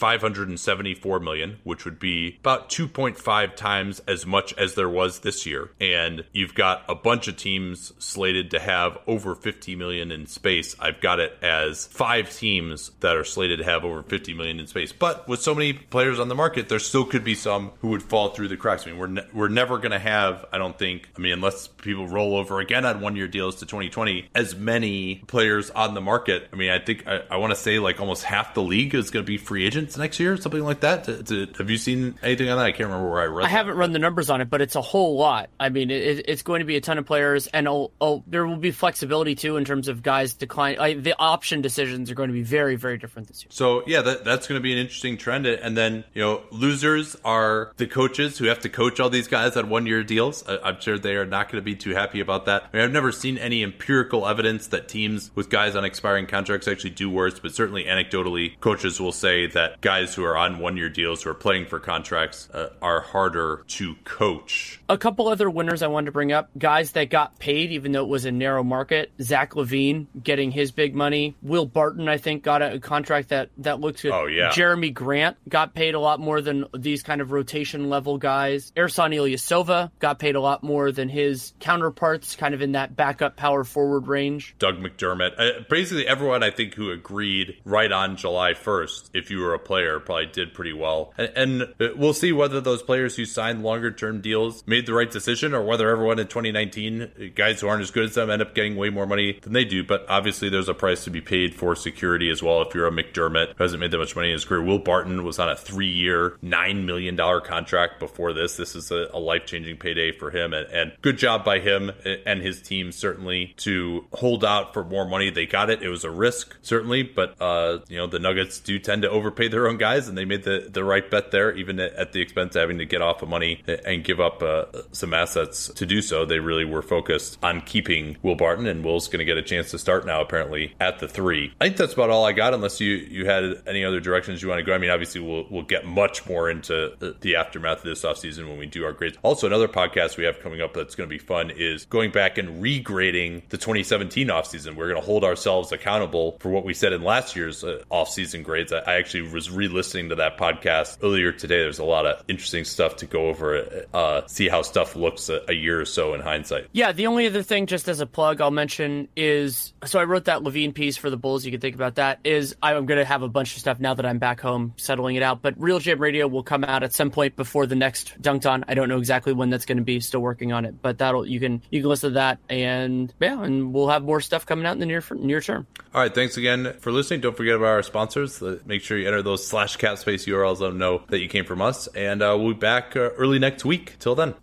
574 0.00 1.20
million, 1.20 1.58
which 1.62 1.84
would 1.84 2.00
be 2.00 2.38
about 2.40 2.70
2.5 2.70 3.54
times 3.54 4.00
as 4.08 4.26
much 4.26 4.52
as 4.54 4.74
there 4.74 4.88
was 4.88 5.20
this 5.20 5.46
year. 5.46 5.70
And 5.80 6.24
you've 6.32 6.56
got 6.56 6.84
a 6.88 6.96
bunch 6.96 7.28
of 7.28 7.36
teams 7.36 7.92
slated 7.98 8.50
to 8.50 8.58
have 8.58 8.85
over 9.06 9.34
50 9.34 9.76
million 9.76 10.10
in 10.10 10.26
space. 10.26 10.76
I've 10.78 11.00
got 11.00 11.20
it 11.20 11.36
as 11.42 11.86
five 11.86 12.34
teams 12.34 12.90
that 13.00 13.16
are 13.16 13.24
slated 13.24 13.58
to 13.58 13.64
have 13.64 13.84
over 13.84 14.02
50 14.02 14.34
million 14.34 14.60
in 14.60 14.66
space. 14.66 14.92
But 14.92 15.28
with 15.28 15.40
so 15.40 15.54
many 15.54 15.72
players 15.72 16.18
on 16.18 16.28
the 16.28 16.34
market, 16.34 16.68
there 16.68 16.78
still 16.78 17.04
could 17.04 17.24
be 17.24 17.34
some 17.34 17.72
who 17.80 17.88
would 17.88 18.02
fall 18.02 18.30
through 18.30 18.48
the 18.48 18.56
cracks. 18.56 18.86
I 18.86 18.90
mean, 18.90 18.98
we're 18.98 19.06
ne- 19.06 19.26
we're 19.32 19.48
never 19.48 19.78
going 19.78 19.92
to 19.92 19.98
have, 19.98 20.44
I 20.52 20.58
don't 20.58 20.78
think, 20.78 21.08
I 21.16 21.20
mean, 21.20 21.32
unless 21.32 21.68
people 21.68 22.08
roll 22.08 22.36
over 22.36 22.60
again 22.60 22.84
on 22.84 23.00
one 23.00 23.16
year 23.16 23.28
deals 23.28 23.56
to 23.56 23.66
2020, 23.66 24.28
as 24.34 24.54
many 24.54 25.16
players 25.26 25.70
on 25.70 25.94
the 25.94 26.00
market. 26.00 26.48
I 26.52 26.56
mean, 26.56 26.70
I 26.70 26.78
think 26.78 27.06
I, 27.06 27.22
I 27.30 27.36
want 27.36 27.52
to 27.52 27.58
say 27.58 27.78
like 27.78 28.00
almost 28.00 28.24
half 28.24 28.54
the 28.54 28.62
league 28.62 28.94
is 28.94 29.10
going 29.10 29.24
to 29.24 29.26
be 29.26 29.38
free 29.38 29.66
agents 29.66 29.96
next 29.96 30.20
year, 30.20 30.36
something 30.36 30.62
like 30.62 30.80
that. 30.80 31.04
To, 31.04 31.22
to, 31.22 31.46
have 31.58 31.70
you 31.70 31.78
seen 31.78 32.18
anything 32.22 32.48
on 32.48 32.58
that? 32.58 32.66
I 32.66 32.72
can't 32.72 32.88
remember 32.88 33.10
where 33.10 33.22
I 33.22 33.26
read. 33.26 33.44
I 33.44 33.48
that. 33.48 33.56
haven't 33.56 33.76
run 33.76 33.92
the 33.92 33.98
numbers 33.98 34.30
on 34.30 34.40
it, 34.40 34.50
but 34.50 34.60
it's 34.60 34.76
a 34.76 34.80
whole 34.80 35.16
lot. 35.16 35.50
I 35.58 35.68
mean, 35.68 35.90
it, 35.90 36.28
it's 36.28 36.42
going 36.42 36.60
to 36.60 36.66
be 36.66 36.76
a 36.76 36.80
ton 36.80 36.98
of 36.98 37.06
players, 37.06 37.46
and 37.48 37.68
oh, 37.68 37.92
oh, 38.00 38.22
there 38.26 38.46
will 38.46 38.56
be 38.56 38.70
flexibility 38.76 39.34
too 39.34 39.56
in 39.56 39.64
terms 39.64 39.88
of 39.88 40.02
guys 40.02 40.34
decline. 40.34 40.78
I, 40.78 40.94
the 40.94 41.14
option 41.18 41.62
decisions 41.62 42.10
are 42.10 42.14
going 42.14 42.28
to 42.28 42.34
be 42.34 42.42
very, 42.42 42.76
very 42.76 42.98
different 42.98 43.28
this 43.28 43.42
year. 43.42 43.48
So 43.50 43.82
yeah, 43.86 44.02
that, 44.02 44.24
that's 44.24 44.46
going 44.46 44.58
to 44.58 44.62
be 44.62 44.72
an 44.72 44.78
interesting 44.78 45.16
trend. 45.16 45.46
And 45.46 45.76
then 45.76 46.04
you 46.14 46.22
know, 46.22 46.42
losers 46.50 47.16
are 47.24 47.72
the 47.76 47.86
coaches 47.86 48.38
who 48.38 48.46
have 48.46 48.60
to 48.60 48.68
coach 48.68 49.00
all 49.00 49.10
these 49.10 49.28
guys 49.28 49.56
on 49.56 49.68
one 49.68 49.86
year 49.86 50.04
deals. 50.04 50.46
I, 50.48 50.58
I'm 50.58 50.80
sure 50.80 50.98
they 50.98 51.16
are 51.16 51.26
not 51.26 51.50
going 51.50 51.60
to 51.60 51.64
be 51.64 51.74
too 51.74 51.90
happy 51.90 52.20
about 52.20 52.46
that. 52.46 52.64
I 52.72 52.76
mean, 52.76 52.84
I've 52.84 52.92
never 52.92 53.12
seen 53.12 53.38
any 53.38 53.62
empirical 53.62 54.26
evidence 54.26 54.68
that 54.68 54.88
teams 54.88 55.30
with 55.34 55.50
guys 55.50 55.74
on 55.76 55.84
expiring 55.84 56.26
contracts 56.26 56.68
actually 56.68 56.90
do 56.90 57.10
worse, 57.10 57.40
but 57.40 57.54
certainly 57.54 57.84
anecdotally, 57.84 58.58
coaches 58.60 59.00
will 59.00 59.12
say 59.12 59.46
that 59.48 59.80
guys 59.80 60.14
who 60.14 60.24
are 60.24 60.36
on 60.36 60.58
one 60.58 60.76
year 60.76 60.88
deals 60.88 61.22
who 61.22 61.30
are 61.30 61.34
playing 61.34 61.66
for 61.66 61.80
contracts 61.80 62.48
uh, 62.52 62.70
are 62.82 63.00
harder 63.00 63.64
to 63.68 63.94
coach. 64.04 64.80
A 64.88 64.98
couple 64.98 65.28
other 65.28 65.48
winners 65.48 65.82
I 65.82 65.86
wanted 65.86 66.06
to 66.06 66.12
bring 66.12 66.32
up 66.32 66.50
guys 66.58 66.92
that 66.92 67.10
got 67.10 67.38
paid, 67.38 67.72
even 67.72 67.92
though 67.92 68.02
it 68.02 68.08
was 68.08 68.24
a 68.24 68.32
narrow 68.32 68.62
market. 68.66 69.12
Zach 69.20 69.52
LaVine 69.52 70.06
getting 70.22 70.50
his 70.50 70.72
big 70.72 70.94
money. 70.94 71.36
Will 71.42 71.66
Barton, 71.66 72.08
I 72.08 72.18
think, 72.18 72.42
got 72.42 72.62
a 72.62 72.78
contract 72.78 73.30
that, 73.30 73.50
that 73.58 73.80
looks 73.80 74.02
good. 74.02 74.12
Oh, 74.12 74.26
yeah. 74.26 74.50
Jerami 74.50 74.92
Grant 74.92 75.36
got 75.48 75.74
paid 75.74 75.94
a 75.94 76.00
lot 76.00 76.20
more 76.20 76.40
than 76.40 76.66
these 76.76 77.02
kind 77.02 77.20
of 77.20 77.32
rotation 77.32 77.88
level 77.88 78.18
guys. 78.18 78.72
Ersan 78.76 79.14
Ilyasova 79.14 79.90
got 79.98 80.18
paid 80.18 80.36
a 80.36 80.40
lot 80.40 80.62
more 80.62 80.92
than 80.92 81.08
his 81.08 81.52
counterparts, 81.60 82.36
kind 82.36 82.54
of 82.54 82.62
in 82.62 82.72
that 82.72 82.96
backup 82.96 83.36
power 83.36 83.64
forward 83.64 84.06
range. 84.08 84.54
Doug 84.58 84.78
McDermott. 84.78 85.38
Uh, 85.38 85.62
basically, 85.70 86.06
everyone 86.06 86.42
I 86.42 86.50
think 86.50 86.74
who 86.74 86.90
agreed 86.90 87.56
right 87.64 87.90
on 87.90 88.16
July 88.16 88.52
1st, 88.52 89.10
if 89.14 89.30
you 89.30 89.40
were 89.40 89.54
a 89.54 89.58
player, 89.58 90.00
probably 90.00 90.26
did 90.26 90.54
pretty 90.54 90.72
well. 90.72 91.12
And, 91.16 91.32
and 91.36 91.62
uh, 91.62 91.94
we'll 91.96 92.14
see 92.14 92.32
whether 92.32 92.60
those 92.60 92.82
players 92.82 93.16
who 93.16 93.24
signed 93.24 93.62
longer 93.62 93.90
term 93.90 94.20
deals 94.20 94.66
made 94.66 94.86
the 94.86 94.94
right 94.94 95.10
decision 95.10 95.54
or 95.54 95.62
whether 95.62 95.88
everyone 95.90 96.18
in 96.18 96.26
2019, 96.26 97.02
uh, 97.02 97.08
guys 97.34 97.60
who 97.60 97.68
aren't 97.68 97.82
as 97.82 97.90
good 97.90 98.04
as 98.04 98.14
them, 98.14 98.30
end 98.30 98.42
up 98.42 98.54
getting 98.56 98.74
way 98.74 98.90
more 98.90 99.06
money 99.06 99.38
than 99.42 99.52
they 99.52 99.64
do. 99.64 99.84
But 99.84 100.04
obviously, 100.08 100.48
there's 100.48 100.68
a 100.68 100.74
price 100.74 101.04
to 101.04 101.10
be 101.10 101.20
paid 101.20 101.54
for 101.54 101.76
security 101.76 102.28
as 102.30 102.42
well. 102.42 102.62
If 102.62 102.74
you're 102.74 102.88
a 102.88 102.90
McDermott 102.90 103.54
who 103.56 103.62
hasn't 103.62 103.80
made 103.80 103.92
that 103.92 103.98
much 103.98 104.16
money 104.16 104.28
in 104.28 104.32
his 104.32 104.44
career, 104.44 104.62
Will 104.62 104.80
Barton 104.80 105.22
was 105.22 105.38
on 105.38 105.48
a 105.48 105.56
three 105.56 105.90
year, 105.90 106.38
$9 106.42 106.84
million 106.84 107.16
contract 107.16 108.00
before 108.00 108.32
this. 108.32 108.56
This 108.56 108.74
is 108.74 108.90
a, 108.90 109.08
a 109.12 109.20
life 109.20 109.46
changing 109.46 109.76
payday 109.76 110.10
for 110.10 110.30
him. 110.30 110.52
And, 110.52 110.66
and 110.72 110.92
good 111.02 111.18
job 111.18 111.44
by 111.44 111.60
him 111.60 111.92
and 112.24 112.40
his 112.42 112.60
team, 112.62 112.90
certainly, 112.90 113.54
to 113.58 114.06
hold 114.12 114.44
out 114.44 114.72
for 114.72 114.84
more 114.84 115.06
money. 115.06 115.30
They 115.30 115.46
got 115.46 115.70
it. 115.70 115.82
It 115.82 115.88
was 115.88 116.04
a 116.04 116.10
risk, 116.10 116.56
certainly, 116.62 117.02
but, 117.02 117.40
uh, 117.40 117.78
you 117.88 117.98
know, 117.98 118.06
the 118.06 118.18
Nuggets 118.18 118.58
do 118.58 118.78
tend 118.78 119.02
to 119.02 119.10
overpay 119.10 119.48
their 119.48 119.68
own 119.68 119.76
guys, 119.76 120.08
and 120.08 120.16
they 120.16 120.24
made 120.24 120.44
the, 120.44 120.68
the 120.68 120.82
right 120.82 121.08
bet 121.08 121.30
there, 121.30 121.54
even 121.54 121.78
at 121.78 122.12
the 122.12 122.20
expense 122.20 122.56
of 122.56 122.60
having 122.60 122.78
to 122.78 122.86
get 122.86 123.02
off 123.02 123.22
of 123.22 123.28
money 123.28 123.62
and 123.84 124.02
give 124.02 124.20
up 124.20 124.42
uh, 124.42 124.64
some 124.92 125.12
assets 125.12 125.68
to 125.74 125.84
do 125.84 126.00
so. 126.00 126.24
They 126.24 126.38
really 126.38 126.64
were 126.64 126.82
focused 126.82 127.38
on 127.42 127.60
keeping 127.60 128.16
Will 128.22 128.34
Barton 128.34 128.45
Barton, 128.46 128.68
and 128.68 128.84
Will's 128.84 129.08
going 129.08 129.18
to 129.18 129.24
get 129.24 129.38
a 129.38 129.42
chance 129.42 129.72
to 129.72 129.78
start 129.78 130.06
now, 130.06 130.20
apparently, 130.20 130.72
at 130.78 131.00
the 131.00 131.08
three. 131.08 131.52
I 131.60 131.64
think 131.64 131.78
that's 131.78 131.94
about 131.94 132.10
all 132.10 132.24
I 132.24 132.30
got, 132.30 132.54
unless 132.54 132.80
you, 132.80 132.92
you 132.92 133.26
had 133.26 133.60
any 133.66 133.84
other 133.84 133.98
directions 133.98 134.40
you 134.40 134.48
want 134.48 134.60
to 134.60 134.62
go. 134.62 134.72
I 134.72 134.78
mean, 134.78 134.90
obviously, 134.90 135.20
we'll, 135.20 135.46
we'll 135.50 135.64
get 135.64 135.84
much 135.84 136.28
more 136.28 136.48
into 136.48 136.94
the 137.18 137.34
aftermath 137.34 137.78
of 137.78 137.84
this 137.86 138.04
offseason 138.04 138.48
when 138.48 138.56
we 138.56 138.66
do 138.66 138.84
our 138.84 138.92
grades. 138.92 139.18
Also, 139.24 139.48
another 139.48 139.66
podcast 139.66 140.16
we 140.16 140.22
have 140.22 140.38
coming 140.38 140.60
up 140.60 140.74
that's 140.74 140.94
going 140.94 141.10
to 141.10 141.12
be 141.12 141.18
fun 141.18 141.50
is 141.50 141.86
going 141.86 142.12
back 142.12 142.38
and 142.38 142.62
regrading 142.62 143.48
the 143.48 143.58
2017 143.58 144.28
offseason. 144.28 144.76
We're 144.76 144.90
going 144.90 145.00
to 145.00 145.04
hold 145.04 145.24
ourselves 145.24 145.72
accountable 145.72 146.36
for 146.38 146.50
what 146.50 146.64
we 146.64 146.72
said 146.72 146.92
in 146.92 147.02
last 147.02 147.34
year's 147.34 147.64
uh, 147.64 147.82
offseason 147.90 148.44
grades. 148.44 148.72
I, 148.72 148.78
I 148.78 148.94
actually 148.98 149.32
was 149.32 149.50
re 149.50 149.66
listening 149.66 150.10
to 150.10 150.14
that 150.14 150.38
podcast 150.38 150.98
earlier 151.02 151.32
today. 151.32 151.62
There's 151.62 151.80
a 151.80 151.84
lot 151.84 152.06
of 152.06 152.22
interesting 152.28 152.64
stuff 152.64 152.94
to 152.98 153.06
go 153.06 153.26
over, 153.26 153.86
uh, 153.92 154.24
see 154.28 154.48
how 154.48 154.62
stuff 154.62 154.94
looks 154.94 155.30
a, 155.30 155.40
a 155.48 155.52
year 155.52 155.80
or 155.80 155.84
so 155.84 156.14
in 156.14 156.20
hindsight. 156.20 156.68
Yeah, 156.70 156.92
the 156.92 157.08
only 157.08 157.26
other 157.26 157.42
thing, 157.42 157.66
just 157.66 157.88
as 157.88 157.98
a 157.98 158.06
plug, 158.06 158.35
I'll 158.40 158.50
mention 158.50 159.08
is 159.16 159.72
so 159.84 159.98
I 159.98 160.04
wrote 160.04 160.26
that 160.26 160.42
LaVine 160.42 160.74
piece 160.74 160.96
for 160.96 161.10
the 161.10 161.16
Bulls. 161.16 161.44
You 161.44 161.50
can 161.50 161.60
think 161.60 161.74
about 161.74 161.96
that. 161.96 162.20
Is 162.24 162.54
I'm 162.62 162.86
going 162.86 162.98
to 162.98 163.04
have 163.04 163.22
a 163.22 163.28
bunch 163.28 163.54
of 163.54 163.60
stuff 163.60 163.80
now 163.80 163.94
that 163.94 164.06
I'm 164.06 164.18
back 164.18 164.40
home 164.40 164.74
settling 164.76 165.16
it 165.16 165.22
out. 165.22 165.42
But 165.42 165.54
Real 165.58 165.78
Jam 165.78 165.98
Radio 165.98 166.26
will 166.26 166.42
come 166.42 166.64
out 166.64 166.82
at 166.82 166.92
some 166.92 167.10
point 167.10 167.36
before 167.36 167.66
the 167.66 167.74
next 167.74 168.20
Dunc'd 168.20 168.46
On. 168.46 168.64
I 168.68 168.74
don't 168.74 168.88
know 168.88 168.98
exactly 168.98 169.32
when 169.32 169.50
that's 169.50 169.64
going 169.64 169.78
to 169.78 169.84
be. 169.84 170.00
Still 170.00 170.20
working 170.20 170.52
on 170.52 170.64
it, 170.64 170.82
but 170.82 170.98
that'll 170.98 171.26
you 171.26 171.40
can 171.40 171.62
you 171.70 171.80
can 171.80 171.88
listen 171.88 172.10
to 172.10 172.14
that 172.14 172.38
and 172.48 173.12
yeah, 173.20 173.42
and 173.42 173.72
we'll 173.72 173.88
have 173.88 174.02
more 174.02 174.20
stuff 174.20 174.46
coming 174.46 174.66
out 174.66 174.72
in 174.72 174.78
the 174.78 174.86
near 174.86 175.02
near 175.14 175.40
term. 175.40 175.66
All 175.94 176.00
right, 176.00 176.14
thanks 176.14 176.36
again 176.36 176.74
for 176.80 176.92
listening. 176.92 177.20
Don't 177.20 177.36
forget 177.36 177.54
about 177.54 177.66
our 177.66 177.82
sponsors. 177.82 178.42
Make 178.64 178.82
sure 178.82 178.98
you 178.98 179.06
enter 179.06 179.22
those 179.22 179.46
slash 179.46 179.76
cap 179.76 179.98
space 179.98 180.26
URLs. 180.26 180.60
Let 180.60 180.68
them 180.68 180.78
know 180.78 181.02
that 181.08 181.18
you 181.18 181.28
came 181.28 181.44
from 181.44 181.60
us, 181.62 181.86
and 181.88 182.22
uh, 182.22 182.36
we'll 182.38 182.52
be 182.52 182.58
back 182.58 182.96
uh, 182.96 183.10
early 183.16 183.38
next 183.38 183.64
week. 183.64 183.96
Till 183.98 184.14
then. 184.14 184.36